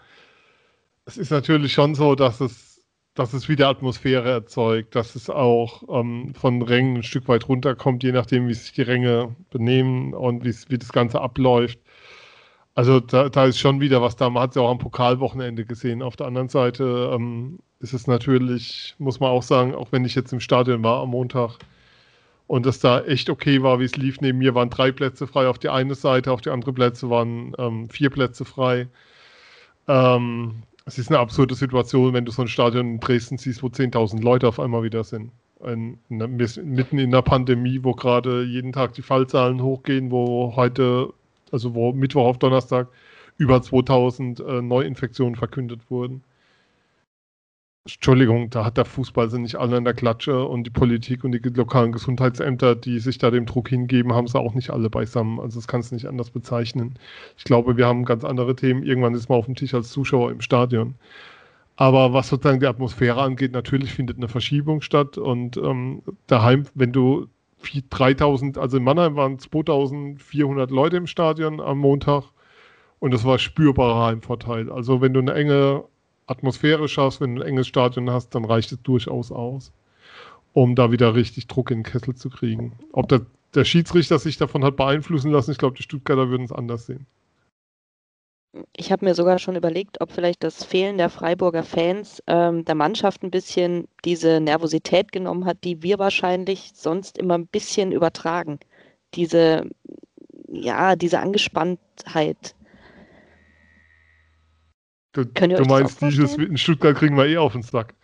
es 1.05 1.19
ist 1.19 1.31
natürlich 1.31 1.73
schon 1.73 1.95
so, 1.95 2.15
dass 2.15 2.41
es, 2.41 2.83
dass 3.15 3.33
es 3.33 3.49
wieder 3.49 3.69
Atmosphäre 3.69 4.31
erzeugt, 4.31 4.95
dass 4.95 5.17
es 5.17 5.29
auch 5.29 5.83
ähm, 5.89 6.35
von 6.35 6.63
Rängen 6.63 6.99
ein 6.99 7.03
Stück 7.03 7.29
weit 7.29 7.49
runterkommt, 7.49 8.03
je 8.03 8.13
nachdem, 8.13 8.49
wie 8.49 8.55
sich 8.55 8.73
die 8.73 8.83
Ränge 8.83 9.35
benehmen 9.51 10.15
und 10.15 10.45
wie, 10.45 10.55
wie 10.69 10.79
das 10.79 10.93
Ganze 10.93 11.21
abläuft. 11.21 11.79
Also 12.75 13.01
da, 13.01 13.29
da 13.29 13.45
ist 13.47 13.59
schon 13.59 13.81
wieder 13.81 14.01
was 14.01 14.17
da. 14.17 14.31
Man 14.31 14.43
hat 14.43 14.51
es 14.51 14.57
ja 14.57 14.63
auch 14.63 14.71
am 14.71 14.79
Pokalwochenende 14.79 15.65
gesehen. 15.65 16.03
Auf 16.03 16.17
der 16.17 16.27
anderen 16.27 16.49
Seite 16.49 17.11
ähm, 17.13 17.59
ist 17.81 17.93
es 17.93 18.07
natürlich, 18.07 18.95
muss 18.99 19.21
man 19.21 19.31
auch 19.31 19.43
sagen, 19.43 19.75
auch 19.75 19.93
wenn 19.93 20.05
ich 20.05 20.15
jetzt 20.15 20.33
im 20.33 20.41
Stadion 20.41 20.83
war 20.83 21.03
am 21.03 21.11
Montag, 21.11 21.59
und 22.51 22.67
das 22.67 22.81
da 22.81 23.01
echt 23.03 23.31
okay 23.31 23.63
war, 23.63 23.79
wie 23.79 23.85
es 23.85 23.95
lief. 23.95 24.21
Neben 24.21 24.39
mir 24.39 24.57
waren 24.57 24.71
drei 24.71 24.91
Plätze 24.91 25.29
frei 25.29 25.47
auf 25.47 25.61
die 25.61 25.69
eine 25.69 25.95
Seite, 25.95 26.33
auf 26.33 26.41
die 26.41 26.51
andere 26.51 26.73
Plätze 26.73 27.09
waren 27.09 27.53
ähm, 27.59 27.89
vier 27.89 28.11
Plätze 28.11 28.45
frei. 28.45 28.89
Ähm, 29.87 30.65
es 30.85 30.99
ist 30.99 31.11
eine 31.11 31.21
absurde 31.21 31.55
Situation, 31.55 32.13
wenn 32.13 32.25
du 32.25 32.33
so 32.33 32.43
ein 32.43 32.49
Stadion 32.49 32.95
in 32.95 32.99
Dresden 32.99 33.39
siehst, 33.39 33.63
wo 33.63 33.69
10.000 33.69 34.21
Leute 34.21 34.49
auf 34.49 34.59
einmal 34.59 34.83
wieder 34.83 35.05
sind. 35.05 35.31
In, 35.65 35.99
in, 36.09 36.17
mitten 36.19 36.99
in 36.99 37.13
der 37.13 37.23
Pandemie, 37.23 37.85
wo 37.85 37.93
gerade 37.93 38.43
jeden 38.43 38.73
Tag 38.73 38.95
die 38.95 39.03
Fallzahlen 39.03 39.63
hochgehen, 39.63 40.11
wo 40.11 40.57
heute, 40.57 41.13
also 41.53 41.75
wo 41.75 41.93
Mittwoch 41.93 42.27
auf 42.27 42.39
Donnerstag 42.39 42.89
über 43.37 43.63
2000 43.63 44.41
äh, 44.41 44.63
Neuinfektionen 44.63 45.37
verkündet 45.37 45.91
wurden. 45.91 46.23
Entschuldigung, 47.87 48.51
da 48.51 48.65
hat 48.65 48.77
der 48.77 48.85
Fußball 48.85 49.31
sind 49.31 49.43
nicht 49.43 49.57
alle 49.57 49.79
in 49.79 49.85
der 49.85 49.95
Klatsche 49.95 50.45
und 50.45 50.65
die 50.65 50.71
Politik 50.71 51.25
und 51.25 51.33
die 51.33 51.39
lokalen 51.39 51.93
Gesundheitsämter, 51.93 52.75
die 52.75 52.99
sich 52.99 53.17
da 53.17 53.31
dem 53.31 53.47
Druck 53.47 53.71
hingeben, 53.71 54.13
haben 54.13 54.27
sie 54.27 54.39
auch 54.39 54.55
nicht 54.55 54.71
alle 54.71 54.91
beisammen. 54.91 55.41
Also 55.41 55.59
das 55.59 55.67
kannst 55.67 55.91
du 55.91 55.95
nicht 55.95 56.07
anders 56.07 56.31
bezeichnen. 56.31 56.99
Ich 57.39 57.45
glaube, 57.45 57.79
wir 57.79 57.87
haben 57.87 58.05
ganz 58.05 58.23
andere 58.25 58.55
Themen. 58.55 58.83
Irgendwann 58.83 59.15
ist 59.15 59.31
man 59.31 59.39
auf 59.39 59.47
dem 59.47 59.55
Tisch 59.55 59.73
als 59.73 59.91
Zuschauer 59.91 60.31
im 60.31 60.43
Stadion. 60.43 60.95
Aber 61.77 62.13
was 62.13 62.29
sozusagen 62.29 62.61
die 62.61 62.67
Atmosphäre 62.67 63.23
angeht, 63.23 63.53
natürlich 63.53 63.95
findet 63.95 64.19
eine 64.19 64.29
Verschiebung 64.29 64.83
statt 64.83 65.17
und 65.17 65.57
ähm, 65.57 66.03
daheim, 66.27 66.65
wenn 66.75 66.93
du 66.93 67.29
3000, 67.91 68.59
also 68.59 68.77
in 68.77 68.85
Mannheim 68.85 69.17
waren 69.17 69.39
2400 69.39 70.71
Leute 70.71 70.97
im 70.97 71.07
Stadion 71.07 71.61
am 71.61 71.79
Montag 71.79 72.25
und 72.99 73.13
das 73.13 73.25
war 73.25 73.39
spürbarer 73.39 74.07
Heimvorteil. 74.07 74.71
Also 74.71 75.01
wenn 75.01 75.15
du 75.15 75.21
eine 75.21 75.35
enge 75.35 75.85
Atmosphäre 76.27 76.89
schaffst, 76.89 77.21
wenn 77.21 77.37
du 77.37 77.43
ein 77.43 77.49
enges 77.49 77.67
Stadion 77.67 78.11
hast, 78.11 78.35
dann 78.35 78.45
reicht 78.45 78.73
es 78.73 78.83
durchaus 78.83 79.33
aus, 79.33 79.73
um 80.53 80.75
da 80.75 80.93
wieder 80.93 81.15
richtig 81.15 81.47
Druck 81.47 81.71
in 81.71 81.79
den 81.79 81.85
Kessel 81.85 82.15
zu 82.15 82.31
kriegen. 82.31 82.73
Ob 82.93 83.09
das 83.09 83.23
der 83.55 83.65
Schiedsrichter 83.65 84.19
sich 84.19 84.37
davon 84.37 84.65
hat 84.65 84.77
beeinflussen 84.77 85.31
lassen. 85.31 85.51
Ich 85.51 85.59
glaube, 85.59 85.77
die 85.77 85.83
Stuttgarter 85.83 86.29
würden 86.29 86.45
es 86.45 86.53
anders 86.53 86.87
sehen. 86.87 87.07
Ich 88.77 88.91
habe 88.91 89.05
mir 89.05 89.15
sogar 89.15 89.39
schon 89.39 89.55
überlegt, 89.55 90.01
ob 90.01 90.11
vielleicht 90.11 90.43
das 90.43 90.65
Fehlen 90.65 90.99
der 90.99 91.09
Freiburger 91.09 91.63
Fans 91.63 92.21
ähm, 92.27 92.65
der 92.65 92.75
Mannschaft 92.75 93.23
ein 93.23 93.31
bisschen 93.31 93.87
diese 94.05 94.41
Nervosität 94.41 95.13
genommen 95.13 95.45
hat, 95.45 95.63
die 95.63 95.83
wir 95.83 96.01
wahrscheinlich 96.01 96.73
sonst 96.75 97.17
immer 97.17 97.39
ein 97.39 97.47
bisschen 97.47 97.93
übertragen. 97.93 98.59
Diese, 99.15 99.71
ja, 100.49 100.97
diese 100.97 101.21
Angespanntheit. 101.21 102.57
Du, 105.13 105.25
du 105.25 105.65
meinst, 105.65 106.03
dieses 106.03 106.37
in 106.37 106.57
Stuttgart 106.57 106.97
kriegen 106.97 107.17
wir 107.17 107.27
eh 107.27 107.37
auf 107.37 107.53
den 107.53 107.63
Sack. 107.63 107.95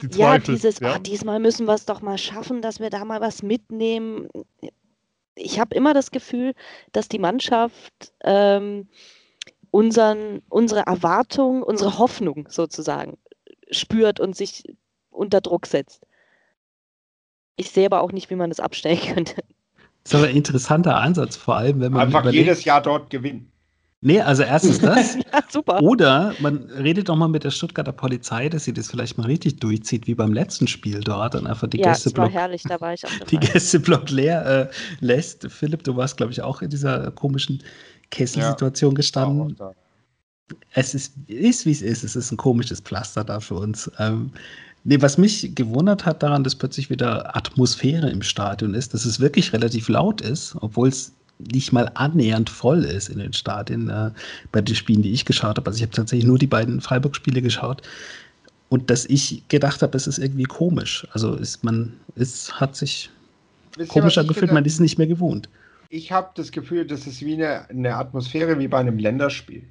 Die 0.00 0.08
Zweifel, 0.08 0.54
ja, 0.54 0.56
dieses, 0.56 0.80
ja? 0.80 0.96
Oh, 0.96 0.98
diesmal 0.98 1.40
müssen 1.40 1.66
wir 1.66 1.74
es 1.74 1.86
doch 1.86 2.00
mal 2.00 2.18
schaffen, 2.18 2.62
dass 2.62 2.80
wir 2.80 2.90
da 2.90 3.04
mal 3.04 3.20
was 3.20 3.42
mitnehmen. 3.42 4.28
Ich 5.34 5.60
habe 5.60 5.74
immer 5.74 5.94
das 5.94 6.10
Gefühl, 6.10 6.54
dass 6.92 7.08
die 7.08 7.18
Mannschaft 7.18 8.12
ähm, 8.22 8.88
unseren, 9.74 10.40
unsere 10.48 10.86
Erwartung, 10.86 11.64
unsere 11.64 11.98
Hoffnung 11.98 12.46
sozusagen 12.48 13.18
spürt 13.72 14.20
und 14.20 14.36
sich 14.36 14.62
unter 15.10 15.40
Druck 15.40 15.66
setzt. 15.66 16.06
Ich 17.56 17.72
sehe 17.72 17.86
aber 17.86 18.00
auch 18.00 18.12
nicht, 18.12 18.30
wie 18.30 18.36
man 18.36 18.50
das 18.50 18.60
abstellen 18.60 19.00
könnte. 19.14 19.34
Das 20.04 20.12
ist 20.12 20.14
aber 20.14 20.28
ein 20.28 20.36
interessanter 20.36 20.96
Ansatz, 20.98 21.34
vor 21.34 21.56
allem 21.56 21.80
wenn 21.80 21.90
man. 21.90 22.02
Einfach 22.02 22.20
überlegt, 22.20 22.46
jedes 22.46 22.64
Jahr 22.64 22.82
dort 22.82 23.10
gewinnen. 23.10 23.50
Nee, 24.00 24.20
also 24.20 24.44
erstens 24.44 24.78
das. 24.80 25.16
ja, 25.16 25.42
super. 25.48 25.82
Oder 25.82 26.34
man 26.38 26.70
redet 26.70 27.08
doch 27.08 27.16
mal 27.16 27.26
mit 27.26 27.42
der 27.42 27.50
Stuttgarter 27.50 27.92
Polizei, 27.92 28.48
dass 28.50 28.64
sie 28.64 28.74
das 28.74 28.88
vielleicht 28.90 29.18
mal 29.18 29.26
richtig 29.26 29.56
durchzieht, 29.56 30.06
wie 30.06 30.14
beim 30.14 30.32
letzten 30.32 30.68
Spiel 30.68 31.00
dort 31.00 31.34
und 31.34 31.48
einfach 31.48 31.66
die 31.66 31.78
ja, 31.78 31.88
Gästeblock. 31.88 32.32
Ja, 32.32 32.40
herrlich, 32.42 32.62
da 32.62 32.80
war 32.80 32.92
ich 32.92 33.04
auch 33.06 33.10
dabei. 33.18 33.24
Die 33.30 33.38
Gästeblock 33.38 34.10
leer 34.10 34.70
äh, 34.70 35.04
lässt. 35.04 35.50
Philipp, 35.50 35.82
du 35.82 35.96
warst, 35.96 36.16
glaube 36.18 36.30
ich, 36.30 36.42
auch 36.42 36.62
in 36.62 36.70
dieser 36.70 37.10
komischen 37.10 37.62
Kesselsituation 38.14 38.92
ja, 38.92 38.96
gestanden. 38.96 39.56
Es 40.72 40.94
ist, 40.94 41.14
ist 41.26 41.66
wie 41.66 41.72
es 41.72 41.82
ist. 41.82 42.04
Es 42.04 42.16
ist 42.16 42.30
ein 42.30 42.36
komisches 42.36 42.80
Pflaster 42.80 43.24
da 43.24 43.40
für 43.40 43.54
uns. 43.54 43.90
Ähm, 43.98 44.30
nee, 44.84 45.00
was 45.00 45.18
mich 45.18 45.54
gewundert 45.54 46.06
hat 46.06 46.22
daran, 46.22 46.44
dass 46.44 46.54
plötzlich 46.54 46.90
wieder 46.90 47.36
Atmosphäre 47.36 48.10
im 48.10 48.22
Stadion 48.22 48.74
ist, 48.74 48.94
dass 48.94 49.04
es 49.04 49.20
wirklich 49.20 49.52
relativ 49.52 49.88
laut 49.88 50.20
ist, 50.20 50.54
obwohl 50.60 50.88
es 50.88 51.12
nicht 51.38 51.72
mal 51.72 51.90
annähernd 51.94 52.48
voll 52.48 52.84
ist 52.84 53.08
in 53.08 53.18
den 53.18 53.32
Stadien 53.32 53.90
äh, 53.90 54.10
bei 54.52 54.60
den 54.60 54.76
Spielen, 54.76 55.02
die 55.02 55.12
ich 55.12 55.24
geschaut 55.24 55.56
habe. 55.56 55.66
Also 55.66 55.78
ich 55.78 55.82
habe 55.82 55.92
tatsächlich 55.92 56.26
nur 56.26 56.38
die 56.38 56.46
beiden 56.46 56.80
Freiburg-Spiele 56.80 57.42
geschaut. 57.42 57.82
Und 58.68 58.90
dass 58.90 59.06
ich 59.06 59.42
gedacht 59.48 59.82
habe, 59.82 59.96
es 59.96 60.06
ist 60.06 60.18
irgendwie 60.18 60.44
komisch. 60.44 61.06
Also 61.12 61.34
ist 61.34 61.64
man, 61.64 61.92
es 62.14 62.52
hat 62.60 62.76
sich 62.76 63.10
Wisst 63.76 63.90
komischer 63.90 64.24
gefühlt, 64.24 64.52
man 64.52 64.64
ist 64.64 64.80
nicht 64.80 64.98
mehr 64.98 65.06
gewohnt. 65.06 65.48
Ich 65.94 66.10
habe 66.10 66.30
das 66.34 66.50
Gefühl, 66.50 66.84
das 66.88 67.06
ist 67.06 67.24
wie 67.24 67.34
eine, 67.34 67.70
eine 67.70 67.94
Atmosphäre 67.94 68.58
wie 68.58 68.66
bei 68.66 68.78
einem 68.78 68.98
Länderspiel. 68.98 69.62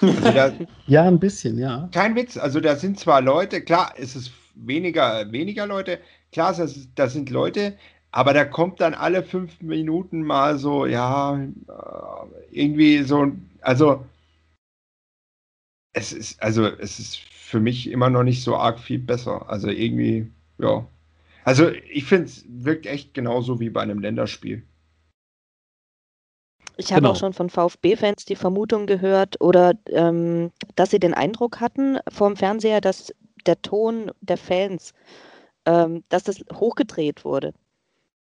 Also 0.00 0.20
da, 0.20 0.52
ja, 0.86 1.02
ein 1.02 1.18
bisschen, 1.18 1.58
ja. 1.58 1.88
Kein 1.92 2.14
Witz. 2.14 2.36
Also 2.36 2.60
da 2.60 2.76
sind 2.76 3.00
zwar 3.00 3.20
Leute, 3.20 3.60
klar, 3.60 3.92
es 3.98 4.14
ist 4.14 4.30
weniger, 4.54 5.32
weniger 5.32 5.66
Leute, 5.66 5.98
klar, 6.30 6.54
da 6.94 7.08
sind 7.08 7.30
Leute, 7.30 7.76
aber 8.12 8.34
da 8.34 8.44
kommt 8.44 8.80
dann 8.80 8.94
alle 8.94 9.24
fünf 9.24 9.60
Minuten 9.60 10.22
mal 10.22 10.58
so, 10.58 10.86
ja, 10.86 11.36
äh, 11.36 11.48
irgendwie 12.52 13.02
so, 13.02 13.32
also 13.62 14.06
es 15.92 16.12
ist, 16.12 16.40
also 16.40 16.66
es 16.66 17.00
ist 17.00 17.18
für 17.18 17.58
mich 17.58 17.90
immer 17.90 18.10
noch 18.10 18.22
nicht 18.22 18.44
so 18.44 18.56
arg 18.56 18.78
viel 18.78 19.00
besser. 19.00 19.50
Also 19.50 19.70
irgendwie, 19.70 20.30
ja. 20.58 20.86
Also 21.42 21.68
ich 21.68 22.04
finde, 22.04 22.26
es 22.26 22.44
wirkt 22.48 22.86
echt 22.86 23.12
genauso 23.12 23.58
wie 23.58 23.70
bei 23.70 23.82
einem 23.82 23.98
Länderspiel. 23.98 24.62
Ich 26.84 26.92
habe 26.92 27.02
genau. 27.02 27.12
auch 27.12 27.16
schon 27.16 27.32
von 27.32 27.50
VfB-Fans 27.50 28.24
die 28.24 28.36
Vermutung 28.36 28.86
gehört 28.86 29.40
oder 29.40 29.74
ähm, 29.88 30.50
dass 30.74 30.90
sie 30.90 30.98
den 30.98 31.14
Eindruck 31.14 31.60
hatten 31.60 31.98
vom 32.08 32.36
Fernseher, 32.36 32.80
dass 32.80 33.14
der 33.46 33.60
Ton 33.62 34.10
der 34.20 34.36
Fans, 34.36 34.92
ähm, 35.64 36.04
dass 36.08 36.24
das 36.24 36.44
hochgedreht 36.52 37.24
wurde 37.24 37.54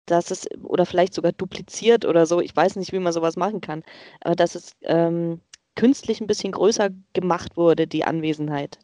dass 0.05 0.31
es, 0.31 0.47
oder 0.63 0.85
vielleicht 0.85 1.13
sogar 1.13 1.31
dupliziert 1.31 2.05
oder 2.05 2.25
so, 2.25 2.41
ich 2.41 2.55
weiß 2.55 2.75
nicht, 2.75 2.91
wie 2.91 2.99
man 2.99 3.13
sowas 3.13 3.35
machen 3.35 3.61
kann, 3.61 3.83
aber 4.21 4.35
dass 4.35 4.55
es 4.55 4.75
ähm, 4.81 5.39
künstlich 5.75 6.21
ein 6.21 6.27
bisschen 6.27 6.51
größer 6.51 6.89
gemacht 7.13 7.57
wurde, 7.57 7.87
die 7.87 8.03
Anwesenheit. 8.03 8.79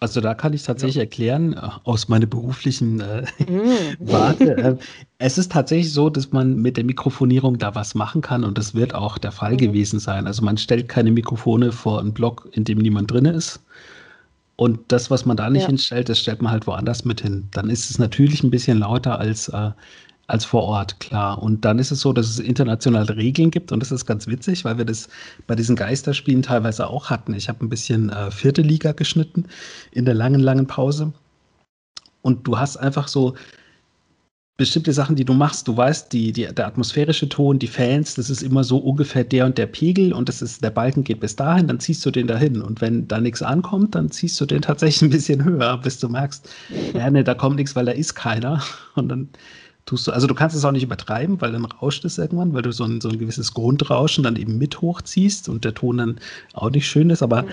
Also 0.00 0.20
da 0.20 0.34
kann 0.34 0.52
ich 0.52 0.62
tatsächlich 0.62 0.96
ja. 0.96 1.02
erklären, 1.02 1.54
äh, 1.54 1.60
aus 1.84 2.08
meiner 2.08 2.26
beruflichen 2.26 3.00
äh, 3.00 3.24
mhm. 3.48 3.96
Warte. 3.98 4.56
Äh, 4.58 4.76
es 5.18 5.36
ist 5.36 5.50
tatsächlich 5.52 5.92
so, 5.92 6.10
dass 6.10 6.30
man 6.30 6.56
mit 6.56 6.76
der 6.76 6.84
Mikrofonierung 6.84 7.58
da 7.58 7.74
was 7.74 7.94
machen 7.94 8.20
kann 8.22 8.44
und 8.44 8.56
das 8.56 8.74
wird 8.74 8.94
auch 8.94 9.18
der 9.18 9.32
Fall 9.32 9.52
mhm. 9.52 9.58
gewesen 9.58 9.98
sein. 9.98 10.26
Also 10.26 10.44
man 10.44 10.56
stellt 10.56 10.88
keine 10.88 11.10
Mikrofone 11.10 11.72
vor 11.72 12.00
einen 12.00 12.12
Block, 12.12 12.48
in 12.52 12.64
dem 12.64 12.78
niemand 12.78 13.10
drin 13.10 13.24
ist, 13.24 13.60
und 14.58 14.80
das, 14.88 15.08
was 15.08 15.24
man 15.24 15.36
da 15.36 15.48
nicht 15.50 15.62
ja. 15.62 15.68
hinstellt, 15.68 16.08
das 16.08 16.18
stellt 16.18 16.42
man 16.42 16.50
halt 16.50 16.66
woanders 16.66 17.04
mit 17.04 17.20
hin. 17.20 17.46
Dann 17.52 17.70
ist 17.70 17.90
es 17.90 18.00
natürlich 18.00 18.42
ein 18.42 18.50
bisschen 18.50 18.78
lauter 18.78 19.20
als, 19.20 19.48
äh, 19.50 19.70
als 20.28 20.44
vor 20.44 20.62
Ort, 20.64 21.00
klar. 21.00 21.42
Und 21.42 21.64
dann 21.64 21.78
ist 21.78 21.90
es 21.90 22.00
so, 22.00 22.12
dass 22.12 22.28
es 22.28 22.38
internationale 22.38 23.16
Regeln 23.16 23.50
gibt 23.50 23.72
und 23.72 23.80
das 23.80 23.90
ist 23.90 24.06
ganz 24.06 24.26
witzig, 24.26 24.64
weil 24.64 24.78
wir 24.78 24.84
das 24.84 25.08
bei 25.46 25.54
diesen 25.54 25.74
Geisterspielen 25.74 26.42
teilweise 26.42 26.86
auch 26.86 27.10
hatten. 27.10 27.32
Ich 27.34 27.48
habe 27.48 27.64
ein 27.64 27.70
bisschen 27.70 28.10
äh, 28.10 28.30
vierte 28.30 28.62
Liga 28.62 28.92
geschnitten 28.92 29.46
in 29.90 30.04
der 30.04 30.14
langen, 30.14 30.40
langen 30.40 30.66
Pause. 30.66 31.12
Und 32.20 32.46
du 32.46 32.58
hast 32.58 32.76
einfach 32.76 33.08
so 33.08 33.34
bestimmte 34.58 34.92
Sachen, 34.92 35.16
die 35.16 35.24
du 35.24 35.32
machst. 35.32 35.66
Du 35.66 35.74
weißt, 35.74 36.12
die, 36.12 36.32
die, 36.32 36.46
der 36.52 36.66
atmosphärische 36.66 37.28
Ton, 37.28 37.58
die 37.58 37.68
Fans, 37.68 38.16
das 38.16 38.28
ist 38.28 38.42
immer 38.42 38.64
so 38.64 38.76
ungefähr 38.76 39.24
der 39.24 39.46
und 39.46 39.56
der 39.56 39.66
Pegel 39.66 40.12
und 40.12 40.28
das 40.28 40.42
ist, 40.42 40.62
der 40.62 40.70
Balken 40.70 41.04
geht 41.04 41.20
bis 41.20 41.36
dahin, 41.36 41.68
dann 41.68 41.80
ziehst 41.80 42.04
du 42.04 42.10
den 42.10 42.26
dahin. 42.26 42.60
Und 42.60 42.82
wenn 42.82 43.08
da 43.08 43.18
nichts 43.18 43.40
ankommt, 43.40 43.94
dann 43.94 44.10
ziehst 44.10 44.38
du 44.40 44.46
den 44.46 44.60
tatsächlich 44.60 45.02
ein 45.02 45.10
bisschen 45.10 45.42
höher, 45.44 45.78
bis 45.78 46.00
du 46.00 46.10
merkst, 46.10 46.46
ja, 46.92 47.08
ne, 47.08 47.24
da 47.24 47.34
kommt 47.34 47.56
nichts, 47.56 47.74
weil 47.76 47.86
da 47.86 47.92
ist 47.92 48.14
keiner. 48.14 48.62
Und 48.94 49.08
dann 49.08 49.28
tust 49.88 50.06
du, 50.06 50.12
also 50.12 50.26
du 50.26 50.34
kannst 50.34 50.54
es 50.54 50.64
auch 50.64 50.72
nicht 50.72 50.82
übertreiben, 50.82 51.40
weil 51.40 51.52
dann 51.52 51.64
rauscht 51.64 52.04
es 52.04 52.18
irgendwann, 52.18 52.52
weil 52.52 52.60
du 52.60 52.72
so 52.72 52.84
ein, 52.84 53.00
so 53.00 53.08
ein 53.08 53.18
gewisses 53.18 53.54
Grundrauschen 53.54 54.22
dann 54.22 54.36
eben 54.36 54.58
mit 54.58 54.82
hochziehst 54.82 55.48
und 55.48 55.64
der 55.64 55.74
Ton 55.74 55.96
dann 55.96 56.20
auch 56.52 56.70
nicht 56.70 56.86
schön 56.86 57.08
ist, 57.08 57.22
aber 57.22 57.46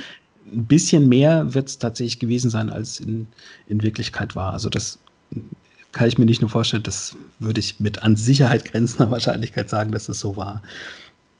ein 0.52 0.66
bisschen 0.66 1.08
mehr 1.08 1.54
wird 1.54 1.70
es 1.70 1.80
tatsächlich 1.80 2.20
gewesen 2.20 2.50
sein, 2.50 2.70
als 2.70 3.00
in, 3.00 3.28
in 3.68 3.82
Wirklichkeit 3.82 4.36
war. 4.36 4.52
Also 4.52 4.70
das 4.70 5.00
kann 5.94 6.10
ich 6.10 6.18
mir 6.18 6.26
nicht 6.26 6.42
nur 6.42 6.50
vorstellen, 6.50 6.84
das 6.84 7.16
würde 7.40 7.62
ich 7.62 7.80
mit 7.80 8.04
an 8.04 8.18
Sicherheit 8.18 8.66
grenzender 8.66 9.10
Wahrscheinlichkeit 9.12 9.70
sagen, 9.70 9.92
dass 9.92 10.10
es 10.10 10.20
so 10.20 10.36
war. 10.36 10.62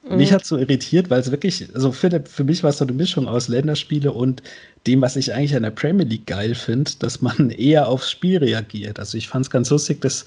Mhm. 0.08 0.16
Mich 0.16 0.32
hat 0.32 0.42
es 0.42 0.48
so 0.48 0.56
irritiert, 0.56 1.10
weil 1.10 1.20
es 1.20 1.30
wirklich, 1.30 1.68
also 1.74 1.92
für, 1.92 2.24
für 2.24 2.44
mich 2.44 2.62
war 2.62 2.70
es 2.70 2.78
so 2.78 2.86
eine 2.86 2.94
Mischung 2.94 3.28
aus 3.28 3.48
Länderspiele 3.48 4.12
und 4.12 4.42
dem, 4.86 5.02
was 5.02 5.16
ich 5.16 5.34
eigentlich 5.34 5.54
an 5.54 5.64
der 5.64 5.70
Premier 5.72 6.06
League 6.06 6.26
geil 6.26 6.54
finde, 6.54 6.92
dass 7.00 7.20
man 7.20 7.50
eher 7.50 7.86
aufs 7.86 8.10
Spiel 8.10 8.38
reagiert. 8.38 8.98
Also 8.98 9.18
ich 9.18 9.28
fand 9.28 9.44
es 9.44 9.50
ganz 9.50 9.68
lustig, 9.68 10.00
dass 10.00 10.24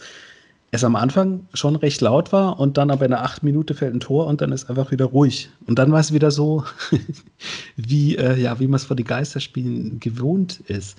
es 0.71 0.83
am 0.83 0.95
Anfang 0.95 1.47
schon 1.53 1.75
recht 1.75 1.99
laut 2.01 2.31
war 2.31 2.59
und 2.59 2.77
dann 2.77 2.91
aber 2.91 3.05
in 3.05 3.11
der 3.11 3.23
acht 3.23 3.43
Minute 3.43 3.73
fällt 3.73 3.95
ein 3.95 3.99
Tor 3.99 4.27
und 4.27 4.41
dann 4.41 4.51
ist 4.51 4.69
einfach 4.69 4.91
wieder 4.91 5.05
ruhig. 5.05 5.49
Und 5.65 5.79
dann 5.79 5.91
war 5.91 5.99
es 5.99 6.13
wieder 6.13 6.29
so, 6.29 6.63
wie, 7.75 8.15
äh, 8.15 8.39
ja, 8.39 8.59
wie 8.59 8.67
man 8.67 8.75
es 8.75 8.85
vor 8.85 8.95
den 8.95 9.05
Geisterspielen 9.05 9.99
gewohnt 9.99 10.59
ist. 10.67 10.97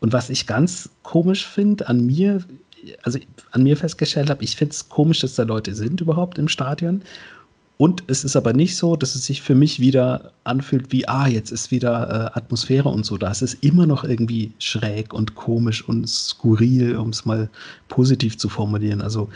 Und 0.00 0.12
was 0.12 0.30
ich 0.30 0.48
ganz 0.48 0.90
komisch 1.04 1.46
finde 1.46 1.86
an 1.86 2.04
mir, 2.04 2.42
also 3.04 3.20
an 3.52 3.62
mir 3.62 3.76
festgestellt 3.76 4.28
habe, 4.28 4.42
ich 4.42 4.56
finde 4.56 4.72
es 4.72 4.88
komisch, 4.88 5.20
dass 5.20 5.36
da 5.36 5.44
Leute 5.44 5.74
sind 5.74 6.00
überhaupt 6.00 6.38
im 6.38 6.48
Stadion. 6.48 7.02
Und 7.82 8.04
es 8.06 8.22
ist 8.22 8.36
aber 8.36 8.52
nicht 8.52 8.76
so, 8.76 8.94
dass 8.94 9.16
es 9.16 9.26
sich 9.26 9.42
für 9.42 9.56
mich 9.56 9.80
wieder 9.80 10.30
anfühlt 10.44 10.92
wie, 10.92 11.08
ah, 11.08 11.26
jetzt 11.26 11.50
ist 11.50 11.72
wieder 11.72 12.30
äh, 12.32 12.38
Atmosphäre 12.38 12.88
und 12.88 13.04
so. 13.04 13.18
Da 13.18 13.28
ist 13.28 13.42
es 13.42 13.54
immer 13.54 13.86
noch 13.86 14.04
irgendwie 14.04 14.52
schräg 14.60 15.12
und 15.12 15.34
komisch 15.34 15.88
und 15.88 16.08
skurril, 16.08 16.94
um 16.94 17.08
es 17.08 17.24
mal 17.24 17.50
positiv 17.88 18.38
zu 18.38 18.48
formulieren. 18.48 19.02
Also 19.02 19.30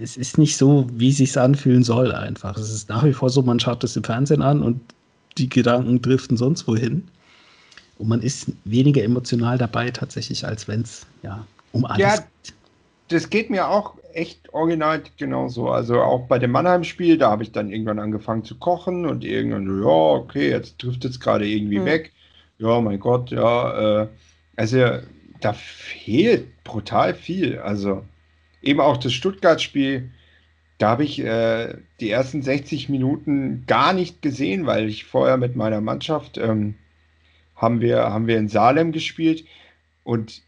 es 0.00 0.16
ist 0.16 0.38
nicht 0.38 0.56
so, 0.56 0.88
wie 0.92 1.10
es 1.10 1.18
sich 1.18 1.38
anfühlen 1.38 1.84
soll 1.84 2.10
einfach. 2.10 2.58
Es 2.58 2.72
ist 2.72 2.88
nach 2.88 3.04
wie 3.04 3.12
vor 3.12 3.30
so, 3.30 3.42
man 3.42 3.60
schaut 3.60 3.84
das 3.84 3.94
im 3.94 4.02
Fernsehen 4.02 4.42
an 4.42 4.60
und 4.60 4.80
die 5.38 5.48
Gedanken 5.48 6.02
driften 6.02 6.36
sonst 6.36 6.66
wohin. 6.66 7.06
Und 7.98 8.08
man 8.08 8.22
ist 8.22 8.48
weniger 8.64 9.04
emotional 9.04 9.56
dabei 9.56 9.92
tatsächlich, 9.92 10.44
als 10.44 10.66
wenn 10.66 10.80
es 10.80 11.06
ja 11.22 11.46
um 11.70 11.84
alles. 11.84 12.00
Ja, 12.00 12.18
das 13.06 13.30
geht 13.30 13.50
mir 13.50 13.68
auch 13.68 13.94
echt 14.14 14.52
original 14.52 15.02
genauso. 15.16 15.68
Also 15.68 16.00
auch 16.00 16.26
bei 16.26 16.38
dem 16.38 16.52
Mannheim-Spiel, 16.52 17.18
da 17.18 17.30
habe 17.30 17.42
ich 17.42 17.52
dann 17.52 17.70
irgendwann 17.70 17.98
angefangen 17.98 18.44
zu 18.44 18.58
kochen 18.58 19.06
und 19.06 19.24
irgendwann, 19.24 19.82
ja, 19.82 19.88
okay, 19.88 20.50
jetzt 20.50 20.78
trifft 20.78 21.04
es 21.04 21.20
gerade 21.20 21.46
irgendwie 21.46 21.80
mhm. 21.80 21.84
weg. 21.84 22.12
Ja, 22.58 22.80
mein 22.80 23.00
Gott, 23.00 23.30
ja. 23.30 24.02
Äh, 24.02 24.08
also 24.56 24.78
da 25.40 25.52
fehlt 25.52 26.64
brutal 26.64 27.14
viel. 27.14 27.58
Also 27.58 28.04
eben 28.62 28.80
auch 28.80 28.96
das 28.96 29.12
Stuttgart-Spiel, 29.12 30.10
da 30.78 30.88
habe 30.90 31.04
ich 31.04 31.20
äh, 31.20 31.76
die 32.00 32.10
ersten 32.10 32.42
60 32.42 32.88
Minuten 32.88 33.64
gar 33.66 33.92
nicht 33.92 34.22
gesehen, 34.22 34.66
weil 34.66 34.88
ich 34.88 35.04
vorher 35.04 35.36
mit 35.36 35.56
meiner 35.56 35.80
Mannschaft 35.80 36.38
ähm, 36.38 36.74
haben 37.54 37.80
wir, 37.80 37.98
haben 37.98 38.26
wir 38.26 38.38
in 38.38 38.48
Salem 38.48 38.92
gespielt 38.92 39.44
und 40.02 40.42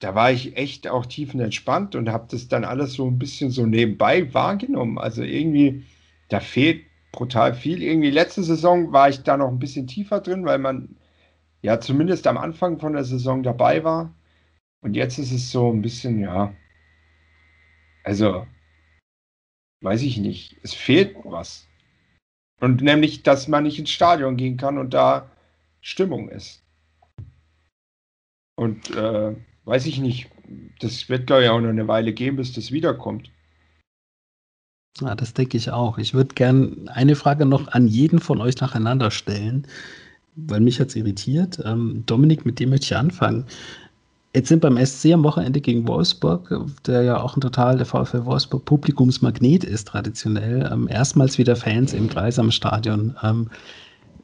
da 0.00 0.14
war 0.14 0.32
ich 0.32 0.56
echt 0.56 0.88
auch 0.88 1.04
tiefenentspannt 1.06 1.94
und 1.94 2.08
habe 2.08 2.26
das 2.30 2.48
dann 2.48 2.64
alles 2.64 2.94
so 2.94 3.06
ein 3.06 3.18
bisschen 3.18 3.50
so 3.50 3.66
nebenbei 3.66 4.32
wahrgenommen. 4.32 4.98
Also 4.98 5.22
irgendwie, 5.22 5.84
da 6.28 6.40
fehlt 6.40 6.84
brutal 7.12 7.54
viel. 7.54 7.82
Irgendwie 7.82 8.10
letzte 8.10 8.42
Saison 8.42 8.92
war 8.92 9.10
ich 9.10 9.22
da 9.22 9.36
noch 9.36 9.48
ein 9.48 9.58
bisschen 9.58 9.86
tiefer 9.86 10.20
drin, 10.20 10.46
weil 10.46 10.58
man 10.58 10.96
ja 11.60 11.80
zumindest 11.80 12.26
am 12.26 12.38
Anfang 12.38 12.78
von 12.80 12.94
der 12.94 13.04
Saison 13.04 13.42
dabei 13.42 13.84
war. 13.84 14.14
Und 14.82 14.94
jetzt 14.94 15.18
ist 15.18 15.32
es 15.32 15.50
so 15.50 15.70
ein 15.70 15.82
bisschen, 15.82 16.20
ja, 16.20 16.54
also, 18.02 18.46
weiß 19.82 20.00
ich 20.00 20.16
nicht, 20.16 20.56
es 20.62 20.72
fehlt 20.72 21.14
was. 21.24 21.68
Und 22.60 22.80
nämlich, 22.80 23.22
dass 23.22 23.48
man 23.48 23.64
nicht 23.64 23.78
ins 23.78 23.90
Stadion 23.90 24.36
gehen 24.38 24.56
kann 24.56 24.78
und 24.78 24.94
da 24.94 25.30
Stimmung 25.82 26.30
ist. 26.30 26.62
Und 28.56 28.94
äh, 28.96 29.34
weiß 29.64 29.86
ich 29.86 29.98
nicht, 29.98 30.28
das 30.80 31.08
wird, 31.08 31.26
glaube 31.26 31.44
ich, 31.44 31.48
auch 31.48 31.60
noch 31.60 31.68
eine 31.68 31.88
Weile 31.88 32.12
gehen, 32.12 32.36
bis 32.36 32.52
das 32.52 32.72
wiederkommt. 32.72 33.30
Ja, 35.00 35.14
das 35.14 35.34
denke 35.34 35.56
ich 35.56 35.70
auch. 35.70 35.98
Ich 35.98 36.14
würde 36.14 36.34
gerne 36.34 36.76
eine 36.88 37.16
Frage 37.16 37.46
noch 37.46 37.68
an 37.68 37.86
jeden 37.86 38.18
von 38.18 38.40
euch 38.40 38.60
nacheinander 38.60 39.10
stellen, 39.10 39.66
weil 40.34 40.60
mich 40.60 40.80
hat 40.80 40.88
es 40.88 40.96
irritiert. 40.96 41.60
Ähm, 41.64 42.02
Dominik, 42.06 42.44
mit 42.44 42.58
dem 42.58 42.70
möchte 42.70 42.86
ich 42.86 42.96
anfangen. 42.96 43.46
Jetzt 44.34 44.48
sind 44.48 44.60
beim 44.60 44.84
SC 44.84 45.12
am 45.12 45.24
Wochenende 45.24 45.60
gegen 45.60 45.88
Wolfsburg, 45.88 46.54
der 46.86 47.02
ja 47.02 47.20
auch 47.20 47.36
ein 47.36 47.40
total 47.40 47.76
der 47.76 47.86
VfL 47.86 48.24
Wolfsburg 48.24 48.64
Publikumsmagnet 48.64 49.64
ist 49.64 49.88
traditionell, 49.88 50.68
ähm, 50.72 50.86
erstmals 50.88 51.36
wieder 51.36 51.56
Fans 51.56 51.92
im 51.94 52.08
Dreisamstadion. 52.08 53.16
Ähm, 53.24 53.50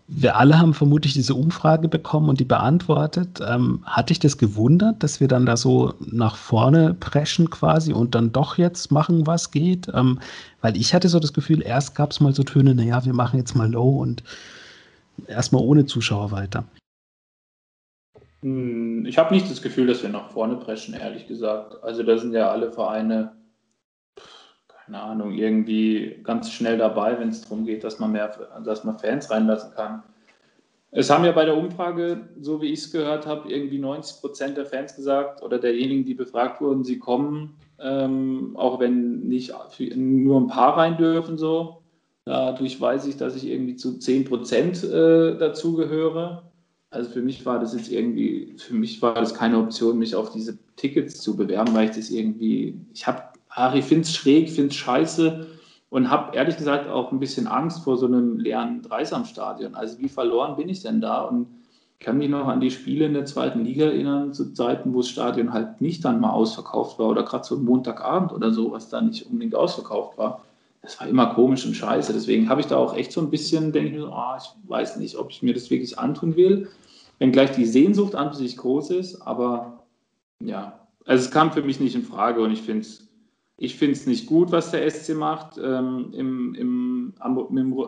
wir 0.09 0.36
alle 0.36 0.59
haben 0.59 0.72
vermutlich 0.72 1.14
diese 1.14 1.34
Umfrage 1.34 1.88
bekommen 1.88 2.28
und 2.28 2.38
die 2.38 2.44
beantwortet. 2.44 3.40
Ähm, 3.46 3.82
hatte 3.84 4.12
ich 4.12 4.20
das 4.20 4.38
gewundert, 4.38 5.02
dass 5.02 5.20
wir 5.20 5.26
dann 5.26 5.46
da 5.46 5.57
so 5.57 5.94
nach 6.00 6.36
vorne 6.36 6.94
preschen 6.94 7.50
quasi 7.50 7.92
und 7.92 8.14
dann 8.14 8.32
doch 8.32 8.57
jetzt 8.57 8.92
machen, 8.92 9.26
was 9.26 9.50
geht? 9.50 9.88
Ähm, 9.92 10.20
weil 10.61 10.76
ich 10.76 10.94
hatte 10.94 11.09
so 11.09 11.18
das 11.18 11.32
Gefühl, 11.32 11.62
erst 11.62 11.96
gab 11.96 12.12
es 12.12 12.20
mal 12.20 12.32
so 12.32 12.44
Töne, 12.44 12.74
naja, 12.74 13.04
wir 13.04 13.14
machen 13.14 13.38
jetzt 13.38 13.57
mal 13.57 13.70
low 13.70 14.00
und 14.00 14.22
erstmal 15.26 15.62
ohne 15.62 15.86
Zuschauer 15.86 16.30
weiter. 16.30 16.64
Hm, 18.42 19.07
ich 19.07 19.18
habe 19.18 19.34
nicht 19.34 19.50
das 19.50 19.61
Gefühl, 19.61 19.88
dass 19.88 20.02
wir 20.02 20.11
nach 20.11 20.30
vorne 20.30 20.57
preschen, 20.57 20.94
ehrlich 20.94 21.26
gesagt. 21.26 21.82
Also 21.82 22.04
da 22.04 22.16
sind 22.16 22.32
ja 22.32 22.50
alle 22.50 22.70
Vereine, 22.70 23.32
keine 24.87 25.03
Ahnung, 25.03 25.32
irgendwie 25.32 26.20
ganz 26.22 26.51
schnell 26.53 26.78
dabei, 26.78 27.18
wenn 27.18 27.30
es 27.30 27.43
darum 27.43 27.64
geht, 27.64 27.82
dass 27.82 27.99
man 27.99 28.12
mehr, 28.12 28.28
dass 28.64 28.84
man 28.84 28.99
Fans 28.99 29.28
reinlassen 29.30 29.72
kann. 29.74 30.05
Es 30.93 31.11
haben 31.11 31.24
ja 31.24 31.32
bei 31.32 31.45
der 31.45 31.57
Umfrage, 31.57 32.28
so 32.41 32.62
wie 32.62 32.68
ich 32.68 32.78
es 32.78 32.93
gehört 32.93 33.26
habe, 33.26 33.51
irgendwie 33.53 33.78
90 33.78 34.20
Prozent 34.20 34.57
der 34.57 34.64
Fans 34.64 34.95
gesagt 34.95 35.43
oder 35.43 35.59
derjenigen, 35.59 36.05
die 36.05 36.14
befragt 36.14 36.61
wurden, 36.61 36.84
sie 36.84 37.01
kommen, 37.01 37.57
ähm, 37.80 38.53
auch 38.57 38.78
wenn 38.78 39.26
nicht 39.26 39.53
nur 39.97 40.41
ein 40.41 40.47
paar 40.47 40.78
rein 40.78 40.97
dürfen 40.97 41.37
so. 41.37 41.82
Dadurch 42.24 42.80
weiß 42.80 43.07
ich, 43.07 43.16
dass 43.16 43.37
ich 43.37 43.47
irgendwie 43.47 43.76
zu 43.76 43.99
10 43.99 44.24
Prozent 44.24 44.84
äh, 44.84 45.37
dazugehöre. 45.37 46.45
Also 46.91 47.11
für 47.11 47.22
mich 47.22 47.45
war 47.45 47.59
das 47.59 47.74
jetzt 47.74 47.91
irgendwie, 47.91 48.55
für 48.57 48.74
mich 48.74 49.03
war 49.03 49.14
das 49.14 49.34
keine 49.34 49.59
Option, 49.59 49.99
mich 49.99 50.14
auf 50.14 50.30
diese 50.30 50.57
Tickets 50.76 51.20
zu 51.20 51.37
bewerben, 51.37 51.74
weil 51.74 51.91
ich 51.91 51.97
das 51.97 52.11
irgendwie, 52.11 52.80
ich 52.95 53.07
habe, 53.07 53.22
ich 53.74 53.84
finde 53.84 54.02
es 54.02 54.14
schräg, 54.14 54.50
finde 54.50 54.70
es 54.70 54.76
scheiße 54.76 55.46
und 55.90 56.11
habe 56.11 56.36
ehrlich 56.36 56.57
gesagt 56.57 56.88
auch 56.88 57.12
ein 57.12 57.20
bisschen 57.20 57.46
Angst 57.46 57.84
vor 57.84 57.96
so 57.96 58.07
einem 58.07 58.38
leeren 58.38 58.82
Dreisamstadion. 58.82 59.74
Also 59.74 59.98
wie 59.98 60.09
verloren 60.09 60.57
bin 60.57 60.68
ich 60.68 60.82
denn 60.82 61.00
da? 61.00 61.22
Und 61.22 61.48
kann 61.98 62.18
mich 62.18 62.28
noch 62.28 62.46
an 62.46 62.61
die 62.61 62.70
Spiele 62.70 63.07
in 63.07 63.14
der 63.14 63.24
zweiten 63.24 63.64
Liga 63.64 63.86
erinnern, 63.86 64.34
zu 64.34 64.52
Zeiten, 64.52 64.92
wo 64.92 64.98
das 64.98 65.09
Stadion 65.09 65.54
halt 65.54 65.80
nicht 65.80 66.04
dann 66.04 66.20
mal 66.20 66.30
ausverkauft 66.30 66.98
war 66.98 67.09
oder 67.09 67.22
gerade 67.22 67.44
so 67.44 67.57
Montagabend 67.57 68.32
oder 68.32 68.52
so, 68.52 68.72
was 68.72 68.90
da 68.90 69.00
nicht 69.00 69.24
unbedingt 69.26 69.54
ausverkauft 69.54 70.18
war. 70.18 70.42
Das 70.82 71.00
war 71.00 71.09
immer 71.09 71.34
komisch 71.34 71.64
und 71.64 71.74
scheiße. 71.74 72.12
Deswegen 72.12 72.50
habe 72.50 72.61
ich 72.61 72.66
da 72.66 72.76
auch 72.76 72.94
echt 72.94 73.12
so 73.12 73.22
ein 73.22 73.30
bisschen, 73.30 73.72
denke 73.72 73.88
ich 73.88 73.94
mir, 73.96 74.11
oh, 74.11 74.36
ich 74.36 74.68
weiß 74.68 74.98
nicht, 74.98 75.16
ob 75.16 75.30
ich 75.30 75.42
mir 75.42 75.54
das 75.54 75.70
wirklich 75.70 75.98
antun 75.98 76.36
will 76.36 76.68
wenngleich 77.18 77.52
die 77.52 77.64
Sehnsucht 77.64 78.14
an 78.14 78.32
sich 78.32 78.57
groß 78.57 78.90
ist, 78.90 79.22
aber 79.22 79.84
ja, 80.40 80.86
also 81.04 81.24
es 81.24 81.30
kam 81.30 81.52
für 81.52 81.62
mich 81.62 81.80
nicht 81.80 81.94
in 81.94 82.02
Frage 82.02 82.40
und 82.40 82.52
ich 82.52 82.62
finde 82.62 82.82
es 82.82 83.05
ich 83.57 83.76
finde 83.76 83.92
es 83.92 84.07
nicht 84.07 84.26
gut, 84.26 84.52
was 84.52 84.70
der 84.70 84.88
SC 84.90 85.14
macht. 85.14 85.59
Ähm, 85.59 86.11
im, 86.12 86.54
im, 86.54 87.14
am, 87.18 87.38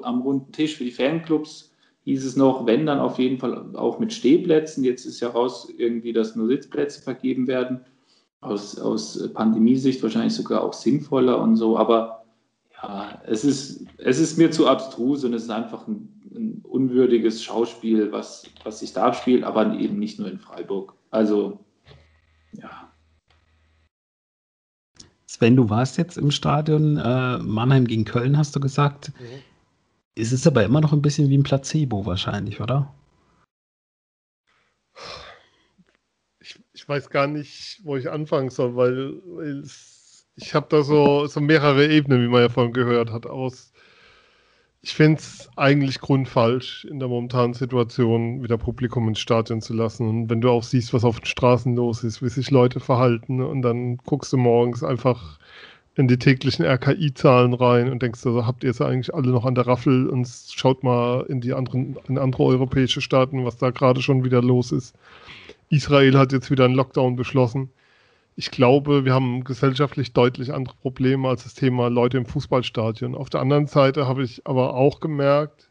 am, 0.03 0.21
runden 0.23 0.53
Tisch 0.53 0.77
für 0.77 0.85
die 0.85 0.91
Fanclubs 0.91 1.75
hieß 2.05 2.25
es 2.25 2.37
noch, 2.37 2.67
wenn 2.67 2.87
dann 2.87 3.01
auf 3.01 3.19
jeden 3.19 3.39
Fall 3.39 3.77
auch 3.77 3.99
mit 3.99 4.13
Stehplätzen. 4.13 4.83
Jetzt 4.83 5.05
ist 5.05 5.21
ja 5.21 5.29
raus 5.29 5.73
irgendwie, 5.77 6.13
dass 6.13 6.37
nur 6.37 6.49
Sitzplätze 6.49 7.03
vergeben 7.03 7.47
werden. 7.47 7.81
Aus, 8.41 8.79
aus 8.79 9.33
Pandemiesicht 9.35 10.03
wahrscheinlich 10.03 10.35
sogar 10.35 10.63
auch 10.63 10.73
sinnvoller 10.73 11.41
und 11.41 11.57
so. 11.57 11.77
Aber 11.77 12.25
ja, 12.81 13.21
es 13.27 13.45
ist, 13.45 13.85
es 13.99 14.21
ist 14.21 14.39
mir 14.39 14.51
zu 14.51 14.69
abstrus 14.69 15.25
und 15.25 15.35
es 15.35 15.43
ist 15.45 15.51
einfach 15.51 15.89
ein 15.89 16.19
ein 16.35 16.63
unwürdiges 16.65 17.43
Schauspiel, 17.43 18.13
was, 18.13 18.45
was 18.65 18.81
sich 18.81 18.93
da 18.93 19.13
spielt, 19.13 19.45
aber 19.45 19.75
eben 19.75 19.99
nicht 19.99 20.19
nur 20.19 20.29
in 20.29 20.39
Freiburg. 20.39 20.95
Also, 21.11 21.65
ja. 22.53 22.88
Sven, 25.39 25.55
du 25.55 25.71
warst 25.71 25.99
jetzt 25.99 26.19
im 26.19 26.33
Stadion 26.33 26.97
äh, 26.97 27.39
Mannheim 27.39 27.87
gegen 27.87 28.05
Köln, 28.05 28.37
hast 28.37 28.57
du 28.57 28.61
gesagt. 28.61 29.13
Mhm. 29.21 29.43
Es 30.17 30.33
ist 30.33 30.49
aber 30.49 30.65
immer 30.65 30.81
noch 30.81 30.93
ein 30.93 31.01
bisschen 31.01 31.29
wie 31.29 31.39
ein 31.39 31.45
Placebo 31.45 32.05
wahrscheinlich, 32.07 32.61
oder? 32.61 32.93
Ich, 36.41 36.61
ich 36.73 36.89
weiß 36.89 37.09
gar 37.11 37.29
nicht, 37.29 37.81
wo 37.85 37.97
ich 37.97 38.11
anfangen 38.11 38.51
soll, 38.51 38.75
weil, 38.75 39.13
weil 39.27 39.61
es, 39.61 40.27
ich 40.35 40.57
habe 40.57 40.67
da 40.71 40.83
so, 40.83 41.29
so 41.29 41.41
mehrere 41.41 41.87
Ebenen, 41.87 42.25
wie 42.25 42.29
man 42.29 42.43
ja 42.43 42.49
vorhin 42.49 42.73
gehört 42.73 43.13
hat, 43.13 43.27
aus 43.27 43.73
ich 44.89 44.95
finde 44.95 45.21
es 45.21 45.51
eigentlich 45.55 46.01
grundfalsch, 46.01 46.87
in 46.87 46.99
der 46.99 47.09
momentanen 47.09 47.53
Situation 47.53 48.43
wieder 48.43 48.57
Publikum 48.57 49.07
ins 49.07 49.19
Stadion 49.19 49.61
zu 49.61 49.75
lassen. 49.75 50.09
Und 50.09 50.31
wenn 50.31 50.41
du 50.41 50.49
auch 50.49 50.63
siehst, 50.63 50.95
was 50.95 51.05
auf 51.05 51.21
den 51.21 51.27
Straßen 51.27 51.77
los 51.77 52.05
ist, 52.05 52.23
wie 52.23 52.31
sich 52.31 52.51
Leute 52.51 52.81
verhalten, 52.81 53.43
und 53.43 53.61
dann 53.61 53.99
guckst 53.99 54.33
du 54.33 54.39
morgens 54.39 54.83
einfach 54.83 55.39
in 55.97 56.09
die 56.09 56.17
täglichen 56.17 56.65
RKI-Zahlen 56.65 57.53
rein 57.53 57.91
und 57.91 58.01
denkst, 58.01 58.25
also 58.25 58.47
habt 58.47 58.65
ihr 58.65 58.71
es 58.71 58.81
eigentlich 58.81 59.15
alle 59.15 59.29
noch 59.29 59.45
an 59.45 59.55
der 59.55 59.67
Raffel 59.67 60.09
und 60.09 60.27
schaut 60.27 60.83
mal 60.83 61.27
in 61.29 61.43
die 61.43 61.53
anderen, 61.53 61.99
in 62.09 62.17
andere 62.17 62.45
europäische 62.45 63.03
Staaten, 63.03 63.45
was 63.45 63.59
da 63.59 63.69
gerade 63.69 64.01
schon 64.01 64.25
wieder 64.25 64.41
los 64.41 64.73
ist. 64.73 64.97
Israel 65.69 66.17
hat 66.17 66.33
jetzt 66.33 66.51
wieder 66.51 66.65
einen 66.65 66.75
Lockdown 66.75 67.15
beschlossen 67.15 67.69
ich 68.39 68.53
glaube, 68.53 69.05
wir 69.05 69.15
haben 69.15 69.43
gesellschaftlich 69.43 70.13
deutlich 70.13 70.55
andere 70.55 70.77
Probleme 70.77 71.29
als 71.29 71.43
das 71.43 71.55
Thema 71.55 71.89
Leute 71.89 72.19
im 72.19 72.25
Fußballstadion. 72.25 73.17
Auf 73.17 73.31
der 73.31 73.41
anderen 73.41 73.67
Seite 73.67 74.07
habe 74.07 74.23
ich 74.23 74.47
aber 74.47 74.75
auch 74.75 75.01
gemerkt, 75.01 75.69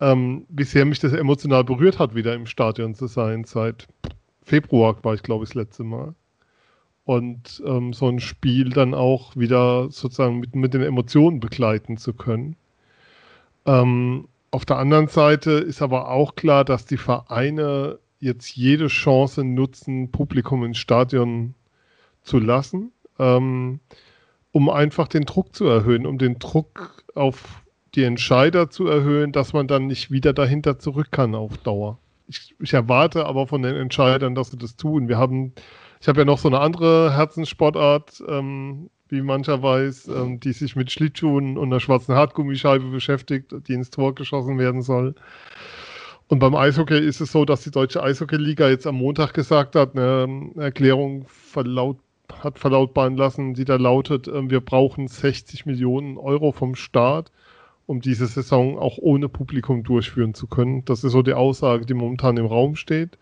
ähm, 0.00 0.46
wie 0.48 0.64
sehr 0.64 0.86
mich 0.86 1.00
das 1.00 1.12
emotional 1.12 1.64
berührt 1.64 1.98
hat, 1.98 2.14
wieder 2.14 2.32
im 2.32 2.46
Stadion 2.46 2.94
zu 2.94 3.08
sein. 3.08 3.44
Seit 3.44 3.88
Februar 4.42 4.96
war 5.04 5.12
ich, 5.12 5.22
glaube 5.22 5.44
ich, 5.44 5.50
das 5.50 5.54
letzte 5.54 5.84
Mal. 5.84 6.14
Und 7.04 7.62
ähm, 7.66 7.92
so 7.92 8.08
ein 8.08 8.20
Spiel 8.20 8.70
dann 8.70 8.94
auch 8.94 9.36
wieder 9.36 9.90
sozusagen 9.90 10.40
mit, 10.40 10.56
mit 10.56 10.72
den 10.72 10.82
Emotionen 10.82 11.40
begleiten 11.40 11.98
zu 11.98 12.14
können. 12.14 12.56
Ähm, 13.66 14.28
auf 14.50 14.64
der 14.64 14.78
anderen 14.78 15.08
Seite 15.08 15.50
ist 15.50 15.82
aber 15.82 16.08
auch 16.08 16.36
klar, 16.36 16.64
dass 16.64 16.86
die 16.86 16.96
Vereine 16.96 17.98
jetzt 18.18 18.56
jede 18.56 18.86
Chance 18.86 19.44
nutzen, 19.44 20.10
Publikum 20.10 20.64
ins 20.64 20.78
Stadion 20.78 21.54
zu 22.26 22.38
lassen, 22.38 22.92
ähm, 23.18 23.80
um 24.52 24.68
einfach 24.68 25.08
den 25.08 25.24
Druck 25.24 25.54
zu 25.54 25.66
erhöhen, 25.66 26.06
um 26.06 26.18
den 26.18 26.38
Druck 26.38 27.04
auf 27.14 27.62
die 27.94 28.04
Entscheider 28.04 28.68
zu 28.68 28.86
erhöhen, 28.86 29.32
dass 29.32 29.52
man 29.52 29.68
dann 29.68 29.86
nicht 29.86 30.10
wieder 30.10 30.32
dahinter 30.32 30.78
zurück 30.78 31.08
kann 31.10 31.34
auf 31.34 31.56
Dauer. 31.58 31.98
Ich, 32.28 32.54
ich 32.60 32.74
erwarte 32.74 33.24
aber 33.26 33.46
von 33.46 33.62
den 33.62 33.76
Entscheidern, 33.76 34.34
dass 34.34 34.50
sie 34.50 34.58
das 34.58 34.76
tun. 34.76 35.08
Wir 35.08 35.16
haben, 35.16 35.52
ich 36.00 36.08
habe 36.08 36.20
ja 36.20 36.24
noch 36.24 36.38
so 36.38 36.48
eine 36.48 36.60
andere 36.60 37.14
Herzenssportart, 37.16 38.22
ähm, 38.28 38.90
wie 39.08 39.22
mancher 39.22 39.62
weiß, 39.62 40.08
ähm, 40.08 40.40
die 40.40 40.52
sich 40.52 40.74
mit 40.74 40.90
Schlittschuhen 40.90 41.56
und 41.56 41.68
einer 41.68 41.80
schwarzen 41.80 42.14
Hartgummischeibe 42.14 42.90
beschäftigt, 42.90 43.54
die 43.68 43.72
ins 43.72 43.90
Tor 43.90 44.14
geschossen 44.14 44.58
werden 44.58 44.82
soll. 44.82 45.14
Und 46.28 46.40
beim 46.40 46.56
Eishockey 46.56 46.98
ist 46.98 47.20
es 47.20 47.30
so, 47.30 47.44
dass 47.44 47.62
die 47.62 47.70
Deutsche 47.70 48.02
Eishockey-Liga 48.02 48.68
jetzt 48.68 48.86
am 48.86 48.96
Montag 48.96 49.32
gesagt 49.32 49.76
hat, 49.76 49.96
eine 49.96 50.50
Erklärung 50.56 51.24
verlaut 51.28 51.98
hat 52.40 52.58
verlautbaren 52.58 53.16
lassen, 53.16 53.54
die 53.54 53.64
da 53.64 53.76
lautet, 53.76 54.28
äh, 54.28 54.50
wir 54.50 54.60
brauchen 54.60 55.08
60 55.08 55.66
Millionen 55.66 56.18
Euro 56.18 56.52
vom 56.52 56.74
Staat, 56.74 57.32
um 57.86 58.00
diese 58.00 58.26
Saison 58.26 58.78
auch 58.78 58.98
ohne 58.98 59.28
Publikum 59.28 59.82
durchführen 59.84 60.34
zu 60.34 60.46
können. 60.46 60.84
Das 60.84 61.04
ist 61.04 61.12
so 61.12 61.22
die 61.22 61.34
Aussage, 61.34 61.86
die 61.86 61.94
momentan 61.94 62.36
im 62.36 62.46
Raum 62.46 62.76
steht. 62.76 63.18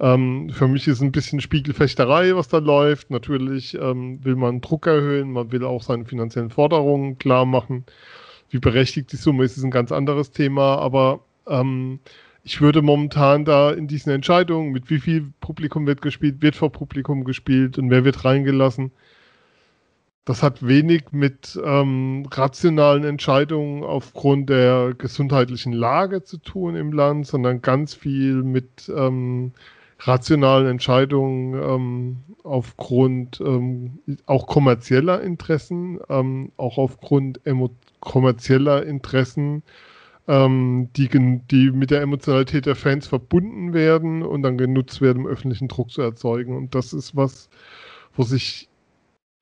Ähm, 0.00 0.50
für 0.50 0.68
mich 0.68 0.88
ist 0.88 1.00
ein 1.00 1.12
bisschen 1.12 1.40
Spiegelfechterei, 1.40 2.34
was 2.36 2.48
da 2.48 2.58
läuft. 2.58 3.10
Natürlich 3.10 3.74
ähm, 3.74 4.24
will 4.24 4.36
man 4.36 4.60
Druck 4.60 4.86
erhöhen, 4.86 5.32
man 5.32 5.52
will 5.52 5.64
auch 5.64 5.82
seine 5.82 6.04
finanziellen 6.04 6.50
Forderungen 6.50 7.18
klar 7.18 7.46
machen. 7.46 7.84
Wie 8.50 8.58
berechtigt 8.58 9.12
die 9.12 9.16
Summe 9.16 9.44
ist, 9.44 9.56
ist 9.56 9.64
ein 9.64 9.70
ganz 9.70 9.92
anderes 9.92 10.30
Thema, 10.30 10.78
aber 10.78 11.20
ähm, 11.48 12.00
ich 12.44 12.60
würde 12.60 12.82
momentan 12.82 13.44
da 13.46 13.70
in 13.72 13.88
diesen 13.88 14.12
Entscheidungen, 14.12 14.70
mit 14.70 14.90
wie 14.90 15.00
viel 15.00 15.32
Publikum 15.40 15.86
wird 15.86 16.02
gespielt, 16.02 16.42
wird 16.42 16.56
vor 16.56 16.70
Publikum 16.70 17.24
gespielt 17.24 17.78
und 17.78 17.90
wer 17.90 18.04
wird 18.04 18.24
reingelassen, 18.24 18.92
das 20.26 20.42
hat 20.42 20.66
wenig 20.66 21.04
mit 21.12 21.58
ähm, 21.64 22.26
rationalen 22.30 23.04
Entscheidungen 23.04 23.82
aufgrund 23.82 24.48
der 24.50 24.94
gesundheitlichen 24.96 25.72
Lage 25.72 26.22
zu 26.22 26.38
tun 26.38 26.76
im 26.76 26.92
Land, 26.92 27.26
sondern 27.26 27.62
ganz 27.62 27.94
viel 27.94 28.42
mit 28.42 28.90
ähm, 28.94 29.52
rationalen 30.00 30.66
Entscheidungen 30.66 31.54
ähm, 31.54 32.16
aufgrund 32.42 33.40
ähm, 33.40 33.98
auch 34.26 34.46
kommerzieller 34.46 35.22
Interessen, 35.22 35.98
ähm, 36.10 36.52
auch 36.56 36.76
aufgrund 36.78 37.40
kommerzieller 38.00 38.84
Interessen, 38.84 39.62
ähm, 40.26 40.88
die, 40.96 41.08
die 41.50 41.70
mit 41.70 41.90
der 41.90 42.02
Emotionalität 42.02 42.66
der 42.66 42.76
Fans 42.76 43.06
verbunden 43.06 43.74
werden 43.74 44.22
und 44.22 44.42
dann 44.42 44.58
genutzt 44.58 45.00
werden, 45.00 45.24
um 45.24 45.26
öffentlichen 45.26 45.68
Druck 45.68 45.90
zu 45.90 46.02
erzeugen. 46.02 46.56
Und 46.56 46.74
das 46.74 46.92
ist 46.92 47.14
was, 47.14 47.48
wo 48.14 48.22
sich 48.22 48.68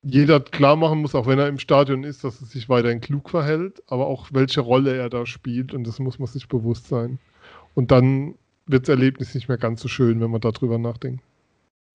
jeder 0.03 0.41
klar 0.41 0.75
machen 0.75 0.99
muss, 0.99 1.15
auch 1.15 1.27
wenn 1.27 1.39
er 1.39 1.47
im 1.47 1.59
Stadion 1.59 2.03
ist, 2.03 2.23
dass 2.23 2.41
er 2.41 2.47
sich 2.47 2.67
weiterhin 2.67 2.99
klug 2.99 3.29
verhält, 3.29 3.81
aber 3.87 4.07
auch 4.07 4.27
welche 4.33 4.59
Rolle 4.59 4.95
er 4.95 5.09
da 5.09 5.25
spielt 5.25 5.73
und 5.73 5.85
das 5.87 5.99
muss 5.99 6.19
man 6.19 6.27
sich 6.27 6.49
bewusst 6.49 6.87
sein. 6.87 7.19
Und 7.73 7.91
dann 7.91 8.35
wird 8.65 8.83
das 8.83 8.89
Erlebnis 8.89 9.33
nicht 9.33 9.47
mehr 9.47 9.57
ganz 9.57 9.81
so 9.81 9.87
schön, 9.87 10.19
wenn 10.19 10.31
man 10.31 10.41
darüber 10.41 10.77
nachdenkt. 10.77 11.23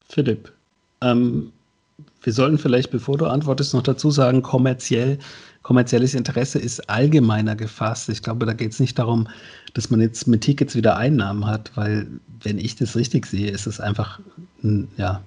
Philipp, 0.07 0.53
ähm, 1.03 1.53
wir 2.23 2.33
sollten 2.33 2.59
vielleicht, 2.59 2.91
bevor 2.91 3.17
du 3.17 3.27
antwortest, 3.27 3.75
noch 3.75 3.83
dazu 3.83 4.11
sagen, 4.11 4.43
kommerziell, 4.43 5.19
kommerzielles 5.63 6.15
Interesse 6.15 6.59
ist 6.59 6.89
allgemeiner 6.89 7.57
gefasst. 7.57 8.09
Ich 8.09 8.23
glaube, 8.23 8.47
da 8.47 8.53
geht 8.53 8.73
es 8.73 8.81
nicht 8.81 8.99
darum, 8.99 9.29
dass 9.75 9.91
man 9.91 10.01
jetzt 10.01 10.27
mit 10.27 10.43
Tickets 10.43 10.75
wieder 10.75 10.97
Einnahmen 10.97 11.47
hat, 11.47 11.73
weil, 11.75 12.07
wenn 12.43 12.59
ich 12.59 12.77
das 12.77 12.97
richtig 12.97 13.27
sehe, 13.27 13.51
ist 13.51 13.67
es 13.67 13.81
einfach, 13.81 14.21
ja, 14.97 15.23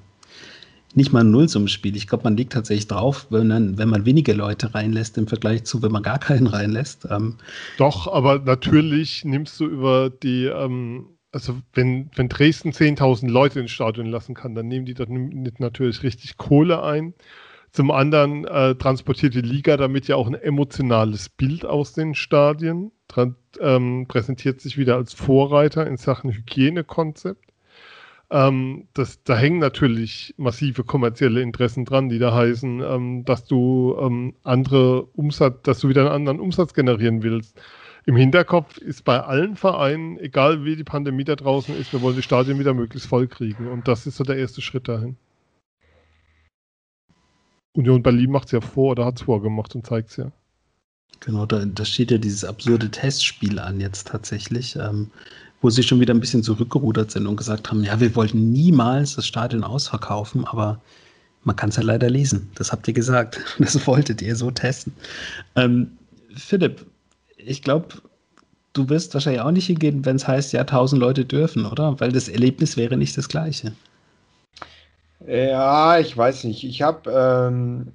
nicht 0.94 1.14
mal 1.14 1.22
ein 1.22 1.32
Nullsummenspiel. 1.32 1.96
Ich 1.96 2.08
glaube, 2.08 2.26
man 2.26 2.36
liegt 2.36 2.54
tatsächlich 2.54 2.88
drauf, 2.88 3.28
wenn 3.30 3.48
man, 3.48 3.78
wenn 3.78 3.90
man 3.90 4.06
wenige 4.06 4.34
Leute 4.34 4.74
reinlässt 4.74 5.18
im 5.18 5.28
Vergleich 5.28 5.64
zu, 5.64 5.82
wenn 5.82 5.92
man 5.92 6.04
gar 6.04 6.20
keinen 6.20 6.48
reinlässt. 6.48 7.08
Ähm, 7.10 7.36
Doch, 7.78 8.12
aber 8.12 8.40
natürlich 8.40 9.24
nimmst 9.24 9.60
du 9.60 9.66
über 9.68 10.10
die, 10.10 10.46
ähm, 10.46 11.06
also 11.32 11.58
wenn, 11.74 12.10
wenn 12.16 12.30
Dresden 12.30 12.72
10.000 12.72 13.30
Leute 13.30 13.60
ins 13.60 13.72
Stadion 13.72 14.08
lassen 14.08 14.34
kann, 14.36 14.56
dann 14.56 14.68
nehmen 14.68 14.86
die 14.86 14.94
da 14.94 15.06
natürlich 15.08 16.04
richtig 16.04 16.38
Kohle 16.38 16.84
ein. 16.84 17.14
Zum 17.72 17.90
anderen 17.90 18.46
äh, 18.46 18.76
transportiert 18.76 19.34
die 19.34 19.42
Liga 19.42 19.78
damit 19.78 20.08
ja 20.08 20.18
auch 20.18 20.28
ein 20.28 20.34
emotionales 20.34 21.30
Bild 21.30 21.66
aus 21.66 21.94
den 21.94 22.16
Stadien, 22.16 22.92
ähm, 23.62 24.06
präsentiert 24.10 24.60
sich 24.60 24.78
wieder 24.78 24.96
als 24.96 25.14
Vorreiter 25.14 25.88
in 25.88 25.96
Sachen 25.96 26.32
Hygienekonzept. 26.32 27.52
Ähm, 28.30 28.88
das, 28.94 29.24
da 29.24 29.38
hängen 29.38 29.60
natürlich 29.60 30.34
massive 30.38 30.84
kommerzielle 30.84 31.42
Interessen 31.42 31.86
dran, 31.86 32.10
die 32.10 32.20
da 32.20 32.34
heißen, 32.34 32.82
ähm, 32.82 33.26
dass 33.26 33.46
du 33.46 33.96
ähm, 34.00 34.36
andere 34.44 35.04
Umsatz, 35.04 35.62
dass 35.64 35.80
du 35.80 35.90
wieder 35.90 36.02
einen 36.02 36.12
anderen 36.12 36.40
Umsatz 36.42 36.74
generieren 36.74 37.24
willst. 37.24 37.60
Im 38.06 38.16
Hinterkopf 38.16 38.78
ist 38.78 39.04
bei 39.04 39.22
allen 39.22 39.56
Vereinen, 39.56 40.18
egal 40.20 40.66
wie 40.66 40.76
die 40.76 40.84
Pandemie 40.84 41.24
da 41.24 41.36
draußen 41.36 41.76
ist, 41.78 41.94
wir 41.94 42.02
wollen 42.02 42.16
die 42.16 42.24
Stadien 42.24 42.60
wieder 42.60 42.74
möglichst 42.74 43.08
voll 43.08 43.28
kriegen. 43.28 43.68
Und 43.68 43.88
das 43.88 44.08
ist 44.08 44.18
so 44.18 44.24
der 44.24 44.38
erste 44.38 44.62
Schritt 44.62 44.88
dahin. 44.88 45.18
Union 47.74 48.04
Berlin 48.04 48.32
macht 48.32 48.48
es 48.48 48.52
ja 48.52 48.62
vor 48.62 48.92
oder 48.92 49.06
hat 49.06 49.18
es 49.18 49.22
vorgemacht 49.24 49.76
und 49.76 49.86
zeigt 49.86 50.10
es 50.10 50.18
ja. 50.18 50.32
Genau, 51.20 51.46
da, 51.46 51.64
da, 51.64 51.86
steht 51.86 52.10
ja 52.10 52.18
dieses 52.18 52.44
absurde 52.44 52.90
Testspiel 52.90 53.60
an 53.60 53.80
jetzt 53.80 54.08
tatsächlich. 54.08 54.76
Ähm, 54.76 55.12
wo 55.62 55.70
sie 55.70 55.84
schon 55.84 56.00
wieder 56.00 56.14
ein 56.14 56.20
bisschen 56.20 56.44
zurückgerudert 56.44 57.12
sind 57.12 57.28
und 57.28 57.38
gesagt 57.38 57.70
haben, 57.70 57.84
ja, 57.84 58.00
wir 58.00 58.16
wollten 58.16 58.52
niemals 58.52 59.16
das 59.16 59.28
Stadion 59.28 59.64
ausverkaufen, 59.64 60.46
aber 60.46 60.82
man 61.44 61.56
kann 61.56 61.70
es 61.70 61.76
ja 61.76 61.84
leider 61.84 62.10
lesen. 62.10 62.50
Das 62.56 62.72
habt 62.72 62.88
ihr 62.88 62.94
gesagt. 62.94 63.40
Das 63.60 63.88
wolltet 63.88 64.22
ihr 64.22 64.36
so 64.36 64.52
testen. 64.52 64.94
Ähm, 65.56 65.92
Philipp, 66.36 66.86
ich 67.46 67.62
glaube, 67.62 67.88
du 68.74 68.90
wirst 68.90 69.14
wahrscheinlich 69.14 69.42
auch 69.42 69.52
nicht 69.52 69.68
hingehen, 69.68 70.06
wenn 70.06 70.16
es 70.16 70.28
heißt, 70.28 70.54
ja, 70.54 70.64
tausend 70.64 71.02
Leute 71.02 71.26
dürfen, 71.26 71.66
oder? 71.66 72.00
Weil 72.00 72.12
das 72.12 72.30
Erlebnis 72.30 72.78
wäre 72.78 72.98
nicht 72.98 73.18
das 73.18 73.30
gleiche. 73.30 73.74
Ja, 75.28 76.00
ich 76.00 76.16
weiß 76.16 76.46
nicht. 76.46 76.64
Ich 76.64 76.82
habe 76.82 77.12
ähm, 77.12 77.94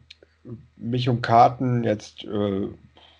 mich 0.77 1.09
um 1.09 1.23
Karten 1.23 1.82
jetzt 1.85 2.24
äh, 2.24 2.68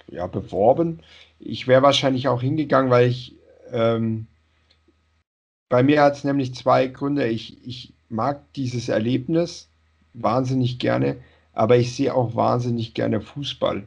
ja, 0.09 0.27
beworben. 0.27 1.01
Ich 1.41 1.67
wäre 1.67 1.83
wahrscheinlich 1.83 2.29
auch 2.29 2.41
hingegangen, 2.41 2.91
weil 2.91 3.09
ich 3.09 3.35
ähm, 3.73 4.27
bei 5.69 5.83
mir 5.83 6.03
hat 6.03 6.15
es 6.15 6.25
nämlich 6.25 6.55
zwei 6.55 6.87
Gründe. 6.87 7.27
Ich, 7.27 7.67
ich 7.67 7.93
mag 8.09 8.53
dieses 8.55 8.89
Erlebnis 8.89 9.69
wahnsinnig 10.15 10.79
gerne, 10.79 11.17
aber 11.53 11.77
ich 11.77 11.95
sehe 11.95 12.15
auch 12.15 12.37
wahnsinnig 12.37 12.95
gerne 12.95 13.21
Fußball. 13.21 13.85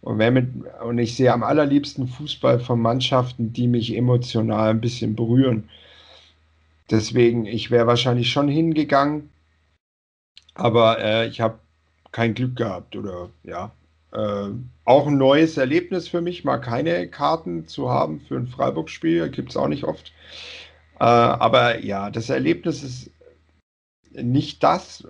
Und, 0.00 0.18
wenn 0.18 0.34
mit, 0.34 0.48
und 0.82 0.98
ich 0.98 1.16
sehe 1.16 1.32
am 1.32 1.42
allerliebsten 1.42 2.08
Fußball 2.08 2.60
von 2.60 2.80
Mannschaften, 2.80 3.52
die 3.52 3.66
mich 3.66 3.96
emotional 3.96 4.70
ein 4.70 4.80
bisschen 4.80 5.16
berühren. 5.16 5.68
Deswegen, 6.90 7.46
ich 7.46 7.70
wäre 7.70 7.86
wahrscheinlich 7.86 8.30
schon 8.30 8.48
hingegangen, 8.48 9.30
aber 10.54 10.98
äh, 11.00 11.28
ich 11.28 11.40
habe 11.40 11.58
kein 12.12 12.34
Glück 12.34 12.56
gehabt 12.56 12.96
oder 12.96 13.30
ja. 13.42 13.72
Äh, 14.12 14.50
auch 14.84 15.08
ein 15.08 15.18
neues 15.18 15.56
Erlebnis 15.56 16.06
für 16.06 16.20
mich, 16.20 16.44
mal 16.44 16.58
keine 16.58 17.08
Karten 17.08 17.66
zu 17.66 17.90
haben 17.90 18.20
für 18.20 18.36
ein 18.36 18.46
Freiburg-Spiel, 18.46 19.28
gibt 19.30 19.50
es 19.50 19.56
auch 19.56 19.66
nicht 19.66 19.84
oft. 19.84 20.12
Äh, 21.00 21.04
aber 21.04 21.80
ja, 21.80 22.10
das 22.10 22.30
Erlebnis 22.30 22.82
ist 22.84 23.10
nicht 24.12 24.62
das, 24.62 25.04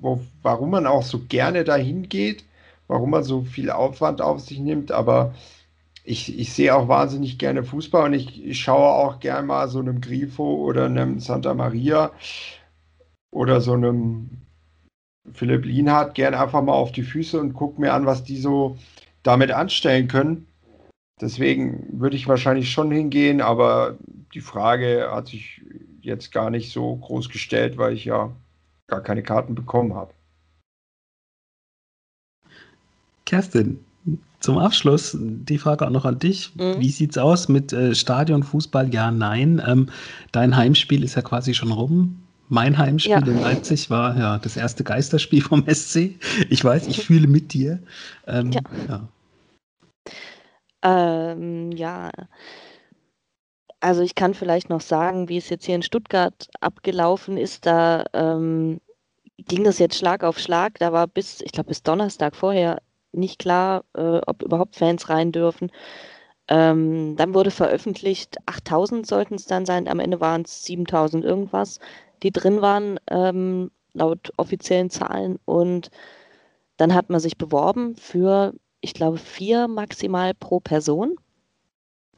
wo, 0.00 0.20
warum 0.42 0.70
man 0.70 0.86
auch 0.86 1.02
so 1.02 1.20
gerne 1.28 1.64
dahin 1.64 2.08
geht, 2.08 2.44
warum 2.88 3.10
man 3.10 3.24
so 3.24 3.42
viel 3.42 3.70
Aufwand 3.70 4.20
auf 4.20 4.40
sich 4.40 4.58
nimmt, 4.58 4.92
aber 4.92 5.34
ich, 6.04 6.38
ich 6.38 6.52
sehe 6.52 6.74
auch 6.74 6.88
wahnsinnig 6.88 7.38
gerne 7.38 7.64
Fußball 7.64 8.04
und 8.06 8.14
ich, 8.14 8.44
ich 8.44 8.60
schaue 8.60 8.88
auch 8.88 9.18
gerne 9.20 9.46
mal 9.46 9.68
so 9.68 9.80
einem 9.80 10.00
Grifo 10.00 10.44
oder 10.64 10.86
einem 10.86 11.18
Santa 11.18 11.52
Maria 11.52 12.12
oder 13.32 13.60
so 13.60 13.72
einem 13.72 14.30
Philipp 15.32 15.64
Lienhardt 15.64 16.14
gerne 16.14 16.40
einfach 16.40 16.62
mal 16.62 16.72
auf 16.72 16.92
die 16.92 17.02
Füße 17.02 17.40
und 17.40 17.54
gucke 17.54 17.80
mir 17.80 17.92
an, 17.92 18.06
was 18.06 18.22
die 18.22 18.36
so 18.36 18.78
damit 19.24 19.50
anstellen 19.50 20.06
können. 20.06 20.46
Deswegen 21.20 22.00
würde 22.00 22.16
ich 22.16 22.28
wahrscheinlich 22.28 22.70
schon 22.70 22.92
hingehen, 22.92 23.40
aber 23.40 23.96
die 24.34 24.40
Frage 24.40 25.08
hat 25.10 25.28
sich 25.28 25.62
jetzt 26.02 26.30
gar 26.30 26.50
nicht 26.50 26.72
so 26.72 26.94
groß 26.96 27.30
gestellt, 27.30 27.78
weil 27.78 27.94
ich 27.94 28.04
ja 28.04 28.30
gar 28.86 29.02
keine 29.02 29.22
Karten 29.22 29.54
bekommen 29.54 29.94
habe. 29.94 30.12
Kerstin, 33.26 33.84
zum 34.40 34.58
Abschluss 34.58 35.16
die 35.20 35.58
Frage 35.58 35.86
auch 35.86 35.90
noch 35.90 36.04
an 36.04 36.18
dich. 36.18 36.54
Mhm. 36.54 36.80
Wie 36.80 37.04
es 37.04 37.18
aus 37.18 37.48
mit 37.48 37.72
äh, 37.72 37.94
Stadion, 37.94 38.42
Fußball? 38.42 38.92
Ja, 38.94 39.10
nein. 39.10 39.60
Ähm, 39.66 39.90
dein 40.32 40.56
Heimspiel 40.56 41.02
ist 41.04 41.16
ja 41.16 41.22
quasi 41.22 41.52
schon 41.54 41.72
rum. 41.72 42.22
Mein 42.48 42.78
Heimspiel 42.78 43.12
ja. 43.12 43.26
in 43.26 43.40
Leipzig 43.40 43.90
war 43.90 44.16
ja 44.16 44.38
das 44.38 44.56
erste 44.56 44.84
Geisterspiel 44.84 45.42
vom 45.42 45.64
SC. 45.68 46.18
Ich 46.48 46.64
weiß, 46.64 46.86
ich 46.86 47.04
fühle 47.04 47.26
mit 47.26 47.52
dir. 47.52 47.80
Ähm, 48.26 48.52
ja. 48.52 48.60
ja. 48.88 49.08
Ähm, 51.32 51.72
ja. 51.72 52.10
Also 53.80 54.02
ich 54.02 54.14
kann 54.14 54.34
vielleicht 54.34 54.70
noch 54.70 54.80
sagen, 54.80 55.28
wie 55.28 55.38
es 55.38 55.48
jetzt 55.48 55.66
hier 55.66 55.74
in 55.74 55.82
Stuttgart 55.82 56.48
abgelaufen 56.60 57.36
ist. 57.36 57.66
Da 57.66 58.04
ähm, 58.12 58.80
ging 59.38 59.64
das 59.64 59.80
jetzt 59.80 59.98
Schlag 59.98 60.22
auf 60.22 60.38
Schlag. 60.38 60.78
Da 60.78 60.92
war 60.92 61.08
bis, 61.08 61.40
ich 61.40 61.52
glaube, 61.52 61.68
bis 61.68 61.82
Donnerstag 61.82 62.36
vorher 62.36 62.80
nicht 63.16 63.38
klar, 63.38 63.84
äh, 63.94 64.20
ob 64.26 64.42
überhaupt 64.42 64.76
Fans 64.76 65.08
rein 65.08 65.32
dürfen. 65.32 65.70
Ähm, 66.48 67.16
dann 67.16 67.34
wurde 67.34 67.50
veröffentlicht, 67.50 68.36
8000 68.46 69.06
sollten 69.06 69.34
es 69.34 69.46
dann 69.46 69.66
sein. 69.66 69.88
Am 69.88 70.00
Ende 70.00 70.20
waren 70.20 70.42
es 70.42 70.64
7000 70.64 71.24
irgendwas, 71.24 71.80
die 72.22 72.30
drin 72.30 72.62
waren, 72.62 73.00
ähm, 73.10 73.70
laut 73.94 74.32
offiziellen 74.36 74.90
Zahlen. 74.90 75.38
Und 75.44 75.90
dann 76.76 76.94
hat 76.94 77.10
man 77.10 77.20
sich 77.20 77.36
beworben 77.38 77.96
für 77.96 78.52
ich 78.86 78.94
glaube, 78.94 79.18
vier 79.18 79.68
maximal 79.68 80.32
pro 80.32 80.60
Person 80.60 81.16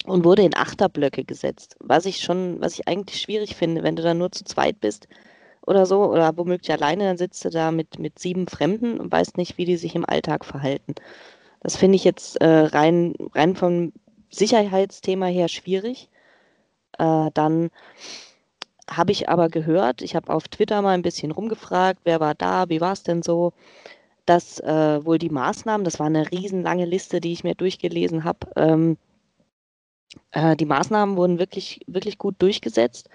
und 0.04 0.24
wurde 0.24 0.42
in 0.42 0.54
Achterblöcke 0.54 1.24
gesetzt. 1.24 1.76
Was 1.80 2.06
ich 2.06 2.20
schon, 2.20 2.60
was 2.60 2.74
ich 2.74 2.86
eigentlich 2.86 3.20
schwierig 3.20 3.56
finde, 3.56 3.82
wenn 3.82 3.96
du 3.96 4.02
da 4.02 4.14
nur 4.14 4.30
zu 4.32 4.44
zweit 4.44 4.80
bist 4.80 5.08
oder 5.68 5.86
so, 5.86 6.04
oder 6.06 6.36
womöglich 6.36 6.72
alleine, 6.72 7.04
dann 7.04 7.18
sitzt 7.18 7.44
du 7.44 7.50
da 7.50 7.70
mit, 7.72 7.98
mit 7.98 8.18
sieben 8.18 8.48
Fremden 8.48 8.98
und 9.00 9.12
weißt 9.12 9.36
nicht, 9.38 9.58
wie 9.58 9.66
die 9.66 9.76
sich 9.78 9.94
im 9.94 10.04
Alltag 10.08 10.44
verhalten. 10.44 10.94
Das 11.62 11.76
finde 11.76 11.96
ich 11.96 12.04
jetzt 12.04 12.40
äh, 12.40 12.46
rein, 12.48 13.14
rein 13.34 13.56
vom 13.56 13.92
Sicherheitsthema 14.30 15.26
her 15.26 15.48
schwierig. 15.48 16.10
Äh, 16.98 17.30
dann 17.34 17.70
habe 18.90 19.12
ich 19.12 19.28
aber 19.28 19.48
gehört, 19.50 20.02
ich 20.02 20.16
habe 20.16 20.32
auf 20.32 20.48
Twitter 20.48 20.82
mal 20.82 20.94
ein 20.94 21.02
bisschen 21.02 21.30
rumgefragt, 21.32 22.00
wer 22.04 22.20
war 22.20 22.34
da, 22.34 22.68
wie 22.68 22.80
war 22.80 22.92
es 22.92 23.02
denn 23.02 23.22
so? 23.22 23.52
dass 24.26 24.60
äh, 24.60 25.04
wohl 25.04 25.18
die 25.18 25.30
Maßnahmen, 25.30 25.84
das 25.84 25.98
war 25.98 26.06
eine 26.06 26.30
riesenlange 26.30 26.84
Liste, 26.86 27.20
die 27.20 27.32
ich 27.32 27.44
mir 27.44 27.54
durchgelesen 27.54 28.24
habe, 28.24 28.48
ähm, 28.56 28.98
Äh, 30.32 30.56
die 30.56 30.66
Maßnahmen 30.66 31.16
wurden 31.16 31.38
wirklich, 31.38 31.80
wirklich 31.86 32.18
gut 32.18 32.36
durchgesetzt. 32.40 33.08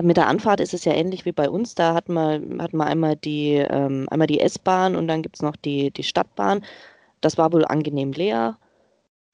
Mit 0.00 0.16
der 0.16 0.26
Anfahrt 0.26 0.60
ist 0.60 0.72
es 0.72 0.84
ja 0.84 0.94
ähnlich 0.94 1.26
wie 1.26 1.32
bei 1.32 1.50
uns. 1.50 1.74
Da 1.74 1.94
hatten 1.94 2.14
wir, 2.14 2.40
hatten 2.62 2.76
wir 2.78 2.86
einmal 2.86 3.16
die, 3.16 3.54
ähm, 3.56 4.08
die 4.26 4.40
S-Bahn 4.40 4.96
und 4.96 5.06
dann 5.06 5.22
gibt 5.22 5.36
es 5.36 5.42
noch 5.42 5.56
die, 5.56 5.90
die 5.90 6.02
Stadtbahn. 6.02 6.64
Das 7.20 7.36
war 7.38 7.52
wohl 7.52 7.64
angenehm 7.66 8.12
leer. 8.12 8.58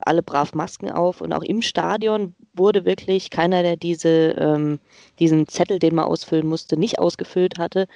Alle 0.01 0.23
brav 0.23 0.55
Masken 0.55 0.91
auf 0.91 1.21
und 1.21 1.33
auch 1.33 1.43
im 1.43 1.63
Stadion 1.63 2.35
wurde 2.55 2.85
wirklich 2.85 3.31
keiner, 3.31 3.63
der 3.63 3.77
diese, 3.77 4.31
ähm, 4.39 4.81
diesen 5.19 5.49
Zettel, 5.49 5.79
den 5.79 5.95
man 5.95 6.07
ausfüllen 6.07 6.47
musste, 6.47 6.77
nicht 6.77 6.99
ausgefüllt 6.99 7.59
hatte. 7.59 7.87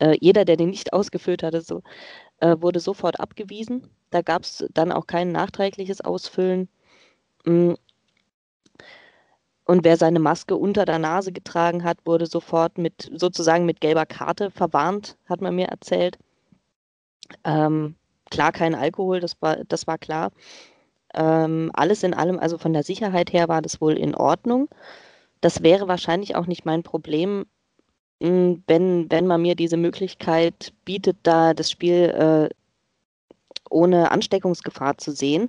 Äh, 0.00 0.16
jeder, 0.20 0.44
der 0.44 0.56
den 0.56 0.70
nicht 0.70 0.92
ausgefüllt 0.92 1.42
hatte, 1.42 1.60
so, 1.62 1.82
äh, 2.40 2.56
wurde 2.60 2.80
sofort 2.80 3.20
abgewiesen. 3.20 3.88
Da 4.10 4.22
gab 4.22 4.42
es 4.42 4.66
dann 4.74 4.92
auch 4.92 5.06
kein 5.06 5.32
nachträgliches 5.32 6.00
Ausfüllen. 6.00 6.68
Und 9.70 9.84
wer 9.84 9.96
seine 9.96 10.18
Maske 10.18 10.56
unter 10.56 10.84
der 10.84 10.98
Nase 10.98 11.30
getragen 11.30 11.84
hat, 11.84 11.98
wurde 12.04 12.26
sofort 12.26 12.76
mit 12.76 13.08
sozusagen 13.14 13.66
mit 13.66 13.80
gelber 13.80 14.04
Karte 14.04 14.50
verwarnt, 14.50 15.16
hat 15.28 15.42
man 15.42 15.54
mir 15.54 15.68
erzählt. 15.68 16.18
Ähm, 17.44 17.94
klar, 18.32 18.50
kein 18.50 18.74
Alkohol, 18.74 19.20
das 19.20 19.40
war, 19.40 19.58
das 19.68 19.86
war 19.86 19.96
klar. 19.96 20.32
Ähm, 21.14 21.70
alles 21.72 22.02
in 22.02 22.14
allem, 22.14 22.40
also 22.40 22.58
von 22.58 22.72
der 22.72 22.82
Sicherheit 22.82 23.32
her 23.32 23.46
war 23.46 23.62
das 23.62 23.80
wohl 23.80 23.96
in 23.96 24.16
Ordnung. 24.16 24.68
Das 25.40 25.62
wäre 25.62 25.86
wahrscheinlich 25.86 26.34
auch 26.34 26.46
nicht 26.48 26.64
mein 26.64 26.82
Problem, 26.82 27.46
hm, 28.20 28.64
wenn, 28.66 29.08
wenn 29.08 29.28
man 29.28 29.40
mir 29.40 29.54
diese 29.54 29.76
Möglichkeit 29.76 30.72
bietet, 30.84 31.18
da 31.22 31.54
das 31.54 31.70
Spiel 31.70 32.50
äh, 32.50 32.54
ohne 33.70 34.10
Ansteckungsgefahr 34.10 34.98
zu 34.98 35.12
sehen. 35.12 35.48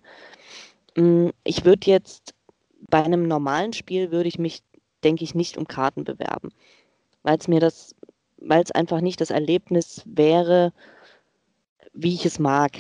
Hm, 0.96 1.32
ich 1.44 1.66
würde 1.66 1.90
jetzt 1.90 2.36
bei 2.90 3.04
einem 3.04 3.28
normalen 3.28 3.74
Spiel 3.74 4.12
würde 4.12 4.30
ich 4.30 4.40
mich, 4.40 4.64
denke 5.04 5.24
ich, 5.24 5.36
nicht 5.36 5.58
um 5.58 5.68
Karten 5.68 6.04
bewerben, 6.04 6.50
weil 7.24 7.38
es 7.38 7.48
mir 7.48 7.60
das, 7.60 7.96
weil 8.38 8.64
es 8.64 8.72
einfach 8.72 9.02
nicht 9.02 9.22
das 9.22 9.30
Erlebnis 9.30 10.04
wäre, 10.06 10.74
wie 11.94 12.14
ich 12.14 12.26
es 12.26 12.40
mag. 12.40 12.72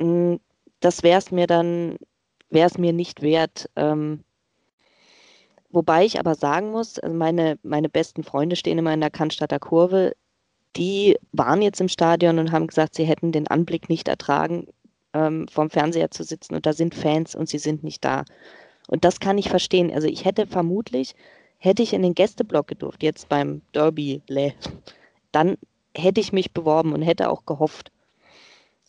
Hm, 0.00 0.40
das 0.80 1.02
wäre 1.02 1.18
es 1.18 1.30
mir 1.30 1.46
dann, 1.46 1.96
wäre 2.50 2.68
es 2.68 2.78
mir 2.78 2.92
nicht 2.92 3.22
wert. 3.22 3.70
Ähm, 3.76 4.24
wobei 5.70 6.04
ich 6.04 6.18
aber 6.18 6.34
sagen 6.34 6.70
muss, 6.70 6.98
also 6.98 7.14
meine, 7.14 7.58
meine 7.62 7.88
besten 7.88 8.22
Freunde 8.22 8.56
stehen 8.56 8.78
immer 8.78 8.92
in 8.94 9.00
der 9.00 9.10
Cannstatter 9.10 9.58
Kurve. 9.58 10.14
Die 10.76 11.16
waren 11.32 11.62
jetzt 11.62 11.80
im 11.80 11.88
Stadion 11.88 12.38
und 12.38 12.50
haben 12.52 12.66
gesagt, 12.66 12.94
sie 12.96 13.04
hätten 13.04 13.32
den 13.32 13.46
Anblick 13.46 13.88
nicht 13.88 14.08
ertragen, 14.08 14.66
ähm, 15.12 15.46
vorm 15.48 15.70
Fernseher 15.70 16.10
zu 16.10 16.24
sitzen 16.24 16.54
und 16.54 16.66
da 16.66 16.72
sind 16.72 16.94
Fans 16.94 17.34
und 17.34 17.48
sie 17.48 17.58
sind 17.58 17.84
nicht 17.84 18.04
da. 18.04 18.24
Und 18.88 19.04
das 19.04 19.20
kann 19.20 19.38
ich 19.38 19.48
verstehen. 19.48 19.92
Also 19.92 20.08
ich 20.08 20.24
hätte 20.24 20.46
vermutlich, 20.46 21.14
hätte 21.58 21.82
ich 21.82 21.92
in 21.92 22.02
den 22.02 22.14
Gästeblock 22.14 22.66
gedurft, 22.66 23.02
jetzt 23.02 23.28
beim 23.28 23.62
Derby, 23.74 24.22
dann 25.32 25.56
hätte 25.96 26.20
ich 26.20 26.32
mich 26.32 26.52
beworben 26.52 26.92
und 26.92 27.02
hätte 27.02 27.30
auch 27.30 27.46
gehofft. 27.46 27.90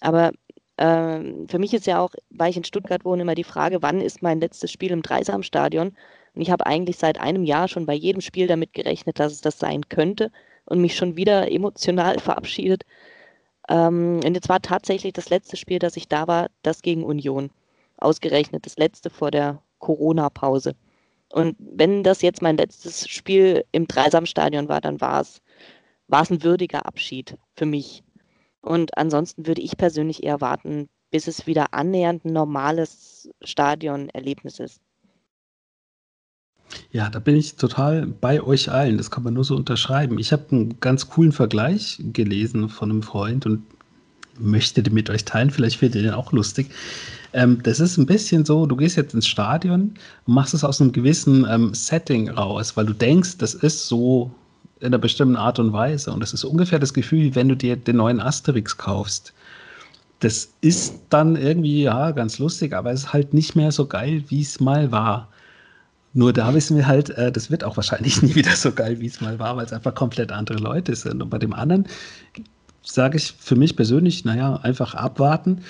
Aber 0.01 0.31
ähm, 0.77 1.47
für 1.47 1.59
mich 1.59 1.73
ist 1.73 1.87
ja 1.87 1.99
auch, 1.99 2.11
weil 2.29 2.49
ich 2.49 2.57
in 2.57 2.63
Stuttgart 2.63 3.05
wohne, 3.05 3.21
immer 3.21 3.35
die 3.35 3.43
Frage, 3.43 3.81
wann 3.81 4.01
ist 4.01 4.21
mein 4.21 4.41
letztes 4.41 4.71
Spiel 4.71 4.91
im 4.91 5.01
Dreisamstadion? 5.01 5.95
Und 6.33 6.41
ich 6.41 6.51
habe 6.51 6.65
eigentlich 6.65 6.97
seit 6.97 7.19
einem 7.19 7.45
Jahr 7.45 7.67
schon 7.67 7.85
bei 7.85 7.93
jedem 7.93 8.21
Spiel 8.21 8.47
damit 8.47 8.73
gerechnet, 8.73 9.19
dass 9.19 9.31
es 9.31 9.41
das 9.41 9.57
sein 9.57 9.87
könnte 9.87 10.31
und 10.65 10.81
mich 10.81 10.95
schon 10.95 11.15
wieder 11.15 11.49
emotional 11.51 12.19
verabschiedet. 12.19 12.83
Ähm, 13.69 14.19
und 14.25 14.33
jetzt 14.35 14.49
war 14.49 14.61
tatsächlich 14.61 15.13
das 15.13 15.29
letzte 15.29 15.57
Spiel, 15.57 15.79
das 15.79 15.95
ich 15.97 16.07
da 16.09 16.27
war, 16.27 16.49
das 16.61 16.81
gegen 16.81 17.03
Union. 17.03 17.51
Ausgerechnet 17.97 18.65
das 18.65 18.77
letzte 18.77 19.09
vor 19.09 19.31
der 19.31 19.61
Corona-Pause. 19.85 20.73
Und 21.31 21.55
wenn 21.59 22.03
das 22.03 22.21
jetzt 22.21 22.41
mein 22.41 22.57
letztes 22.57 23.07
Spiel 23.07 23.65
im 23.71 23.87
Dreisamstadion 23.87 24.67
war, 24.67 24.81
dann 24.81 24.99
war 25.01 25.21
es, 25.21 25.41
ein 26.09 26.43
würdiger 26.43 26.85
Abschied 26.85 27.37
für 27.55 27.65
mich. 27.65 28.03
Und 28.61 28.97
ansonsten 28.97 29.45
würde 29.45 29.61
ich 29.61 29.77
persönlich 29.77 30.23
eher 30.23 30.41
warten, 30.41 30.87
bis 31.11 31.27
es 31.27 31.45
wieder 31.45 31.73
annähernd 31.73 32.25
ein 32.25 32.33
normales 32.33 33.29
Stadionerlebnis 33.43 34.59
ist. 34.59 34.81
Ja, 36.91 37.09
da 37.09 37.19
bin 37.19 37.35
ich 37.35 37.55
total 37.55 38.07
bei 38.07 38.41
euch 38.41 38.71
allen. 38.71 38.97
Das 38.97 39.11
kann 39.11 39.23
man 39.23 39.35
nur 39.35 39.43
so 39.43 39.55
unterschreiben. 39.55 40.17
Ich 40.17 40.31
habe 40.31 40.45
einen 40.51 40.79
ganz 40.79 41.09
coolen 41.09 41.31
Vergleich 41.31 42.01
gelesen 42.13 42.69
von 42.69 42.89
einem 42.89 43.03
Freund 43.03 43.45
und 43.45 43.63
möchte 44.39 44.89
mit 44.91 45.09
euch 45.09 45.25
teilen. 45.25 45.49
Vielleicht 45.49 45.77
findet 45.77 45.95
ihr 45.95 46.09
den 46.09 46.13
auch 46.13 46.31
lustig. 46.31 46.69
Ähm, 47.33 47.61
das 47.63 47.79
ist 47.79 47.97
ein 47.97 48.05
bisschen 48.05 48.45
so, 48.45 48.65
du 48.65 48.75
gehst 48.75 48.95
jetzt 48.95 49.13
ins 49.13 49.27
Stadion 49.27 49.93
und 50.25 50.33
machst 50.33 50.53
es 50.53 50.63
aus 50.63 50.79
einem 50.79 50.91
gewissen 50.91 51.45
ähm, 51.49 51.73
Setting 51.73 52.29
raus, 52.29 52.77
weil 52.77 52.85
du 52.85 52.93
denkst, 52.93 53.37
das 53.37 53.53
ist 53.53 53.87
so 53.87 54.31
in 54.79 54.87
einer 54.87 54.97
bestimmten 54.97 55.35
Art 55.35 55.59
und 55.59 55.73
Weise. 55.73 56.11
Und 56.11 56.21
das 56.21 56.33
ist 56.33 56.43
ungefähr 56.43 56.79
das 56.79 56.93
Gefühl, 56.93 57.19
wie 57.19 57.35
wenn 57.35 57.49
du 57.49 57.55
dir 57.55 57.75
den 57.75 57.97
neuen 57.97 58.19
Asterix 58.19 58.77
kaufst. 58.77 59.33
Das 60.19 60.49
ist 60.61 60.95
dann 61.09 61.35
irgendwie, 61.35 61.83
ja, 61.83 62.11
ganz 62.11 62.39
lustig, 62.39 62.73
aber 62.73 62.91
es 62.91 63.01
ist 63.01 63.13
halt 63.13 63.33
nicht 63.33 63.55
mehr 63.55 63.71
so 63.71 63.85
geil, 63.85 64.23
wie 64.29 64.41
es 64.41 64.59
mal 64.59 64.91
war. 64.91 65.29
Nur 66.13 66.31
da 66.31 66.53
wissen 66.53 66.77
wir 66.77 66.87
halt, 66.87 67.09
äh, 67.09 67.31
das 67.31 67.51
wird 67.51 67.65
auch 67.65 67.75
wahrscheinlich 67.75 68.21
nie 68.21 68.35
wieder 68.35 68.55
so 68.55 68.71
geil, 68.71 68.99
wie 69.01 69.07
es 69.07 69.19
mal 69.19 69.39
war, 69.39 69.57
weil 69.57 69.65
es 69.65 69.73
einfach 69.73 69.93
komplett 69.93 70.31
andere 70.31 70.57
Leute 70.57 70.95
sind. 70.95 71.21
Und 71.21 71.29
bei 71.29 71.37
dem 71.37 71.53
anderen 71.53 71.85
sage 72.85 73.17
ich 73.17 73.33
für 73.37 73.55
mich 73.55 73.75
persönlich, 73.75 74.25
naja, 74.25 74.57
einfach 74.57 74.93
abwarten. 74.93 75.61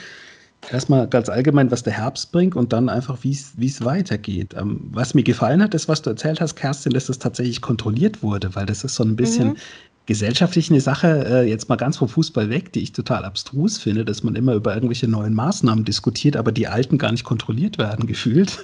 Erstmal 0.72 1.08
ganz 1.08 1.30
allgemein, 1.30 1.70
was 1.70 1.84
der 1.84 1.94
Herbst 1.94 2.32
bringt 2.32 2.56
und 2.56 2.74
dann 2.74 2.90
einfach, 2.90 3.20
wie 3.22 3.32
es 3.32 3.86
weitergeht. 3.86 4.56
Ähm, 4.58 4.90
was 4.92 5.14
mir 5.14 5.24
gefallen 5.24 5.62
hat, 5.62 5.74
ist, 5.76 5.88
was 5.88 6.02
du 6.02 6.10
erzählt 6.10 6.42
hast, 6.42 6.56
Kerstin, 6.56 6.92
dass 6.94 7.06
das 7.06 7.20
tatsächlich 7.20 7.62
kontrolliert 7.62 8.24
wurde, 8.24 8.56
weil 8.56 8.66
das 8.66 8.84
ist 8.84 8.96
so 8.96 9.04
ein 9.04 9.16
bisschen, 9.16 9.50
mhm 9.50 9.58
gesellschaftlich 10.06 10.70
eine 10.70 10.82
Sache, 10.82 11.26
äh, 11.28 11.50
jetzt 11.50 11.68
mal 11.70 11.76
ganz 11.76 11.98
vom 11.98 12.08
Fußball 12.08 12.50
weg, 12.50 12.72
die 12.74 12.82
ich 12.82 12.92
total 12.92 13.26
abstrus 13.26 13.78
finde, 13.78 14.06
dass 14.06 14.24
man 14.24 14.36
immer 14.36 14.54
über 14.54 14.74
irgendwelche 14.74 15.08
neuen 15.08 15.34
Maßnahmen 15.34 15.84
diskutiert, 15.84 16.38
aber 16.38 16.52
die 16.52 16.68
alten 16.68 16.98
gar 16.98 17.12
nicht 17.12 17.24
kontrolliert 17.24 17.78
werden, 17.78 18.08
gefühlt. 18.08 18.60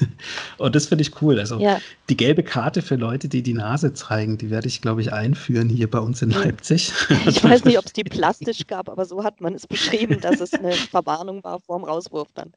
Und 0.57 0.76
das 0.76 0.88
finde 0.88 1.01
ich 1.03 1.22
cool. 1.22 1.39
Also 1.39 1.59
ja. 1.59 1.80
die 2.09 2.18
gelbe 2.18 2.43
Karte 2.43 2.81
für 2.81 2.95
Leute, 2.95 3.27
die 3.27 3.41
die 3.41 3.53
Nase 3.53 3.93
zeigen, 3.93 4.38
die 4.38 4.49
werde 4.49 4.68
ich, 4.68 4.81
glaube 4.81 5.01
ich, 5.01 5.13
einführen 5.13 5.69
hier 5.69 5.89
bei 5.89 5.99
uns 5.99 6.22
in 6.22 6.31
Leipzig. 6.31 6.91
Ich 7.26 7.43
weiß 7.43 7.65
nicht, 7.65 7.77
ob 7.77 7.85
es 7.85 7.93
die 7.93 8.03
plastisch 8.22 8.68
gab, 8.68 8.89
aber 8.89 9.05
so 9.05 9.23
hat 9.23 9.41
man 9.41 9.53
es 9.53 9.68
beschrieben, 9.68 10.19
dass 10.22 10.39
es 10.39 10.53
eine 10.53 10.72
Verwarnung 10.73 11.43
war 11.43 11.59
vor 11.59 11.77
dem 11.80 11.85
Rauswurf 11.85 12.30
dann. 12.35 12.51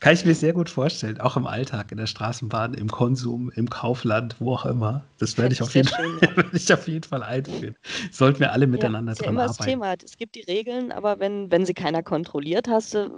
Kann 0.00 0.14
ich 0.14 0.24
mir 0.24 0.34
sehr 0.34 0.52
gut 0.52 0.68
vorstellen, 0.68 1.20
auch 1.20 1.36
im 1.36 1.46
Alltag, 1.46 1.90
in 1.90 1.98
der 1.98 2.06
Straßenbahn, 2.06 2.74
im 2.74 2.88
Konsum, 2.88 3.50
im 3.54 3.68
Kaufland, 3.68 4.36
wo 4.38 4.54
auch 4.54 4.66
immer. 4.66 5.04
Das 5.18 5.36
werde 5.38 5.54
ich, 5.54 5.62
auf 5.62 5.74
jeden 5.74 5.88
Fall, 5.88 6.06
ich 6.52 6.72
auf 6.72 6.86
jeden 6.86 7.04
Fall 7.04 7.22
einführen. 7.22 7.76
Soll 8.10 8.29
sollten 8.30 8.40
wir 8.40 8.52
alle 8.52 8.66
miteinander 8.66 9.12
ja, 9.12 9.16
dran 9.16 9.24
ja 9.24 9.30
immer 9.30 9.42
arbeiten. 9.42 9.58
Das 9.58 9.66
Thema. 9.66 9.94
Es 10.04 10.16
gibt 10.16 10.34
die 10.34 10.42
Regeln, 10.42 10.92
aber 10.92 11.18
wenn, 11.18 11.50
wenn 11.50 11.66
sie 11.66 11.74
keiner 11.74 12.02
kontrolliert, 12.02 12.68
hast 12.68 12.94
du, 12.94 13.10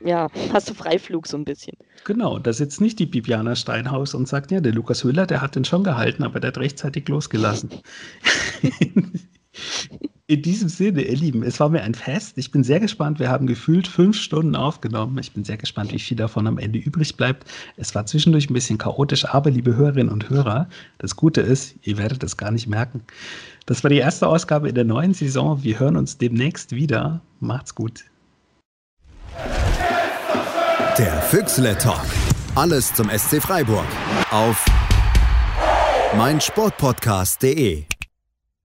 ja, 0.00 0.28
hast 0.52 0.70
du 0.70 0.74
Freiflug 0.74 1.26
so 1.26 1.36
ein 1.36 1.44
bisschen. 1.44 1.76
Genau, 2.04 2.38
da 2.38 2.52
sitzt 2.52 2.80
nicht 2.80 2.98
die 2.98 3.06
Bibiana 3.06 3.54
Steinhaus 3.54 4.14
und 4.14 4.26
sagt, 4.28 4.50
ja, 4.50 4.60
der 4.60 4.72
Lukas 4.72 5.04
Höhler, 5.04 5.26
der 5.26 5.42
hat 5.42 5.56
den 5.56 5.64
schon 5.64 5.84
gehalten, 5.84 6.22
aber 6.22 6.40
der 6.40 6.48
hat 6.48 6.58
rechtzeitig 6.58 7.08
losgelassen. 7.08 7.70
In 10.28 10.42
diesem 10.42 10.68
Sinne, 10.68 11.02
ihr 11.02 11.16
Lieben, 11.16 11.44
es 11.44 11.60
war 11.60 11.68
mir 11.68 11.82
ein 11.82 11.94
Fest. 11.94 12.36
Ich 12.36 12.50
bin 12.50 12.64
sehr 12.64 12.80
gespannt. 12.80 13.20
Wir 13.20 13.30
haben 13.30 13.46
gefühlt 13.46 13.86
fünf 13.86 14.16
Stunden 14.16 14.56
aufgenommen. 14.56 15.16
Ich 15.18 15.32
bin 15.32 15.44
sehr 15.44 15.56
gespannt, 15.56 15.92
wie 15.92 16.00
viel 16.00 16.16
davon 16.16 16.48
am 16.48 16.58
Ende 16.58 16.80
übrig 16.80 17.16
bleibt. 17.16 17.44
Es 17.76 17.94
war 17.94 18.06
zwischendurch 18.06 18.50
ein 18.50 18.54
bisschen 18.54 18.76
chaotisch, 18.76 19.24
aber 19.24 19.52
liebe 19.52 19.76
Hörerinnen 19.76 20.12
und 20.12 20.28
Hörer, 20.28 20.68
das 20.98 21.14
Gute 21.14 21.42
ist, 21.42 21.76
ihr 21.82 21.96
werdet 21.96 22.24
es 22.24 22.36
gar 22.36 22.50
nicht 22.50 22.66
merken. 22.66 23.02
Das 23.66 23.82
war 23.82 23.90
die 23.90 23.98
erste 23.98 24.28
Ausgabe 24.28 24.68
in 24.68 24.76
der 24.76 24.84
neuen 24.84 25.12
Saison. 25.12 25.62
Wir 25.64 25.80
hören 25.80 25.96
uns 25.96 26.18
demnächst 26.18 26.72
wieder. 26.72 27.20
Macht's 27.40 27.74
gut. 27.74 28.04
Der 30.96 31.20
Füchsle 31.22 31.76
Talk. 31.76 32.06
Alles 32.54 32.94
zum 32.94 33.10
SC 33.10 33.42
Freiburg 33.42 33.84
auf 34.30 34.64
meinsportpodcast.de. 36.16 37.84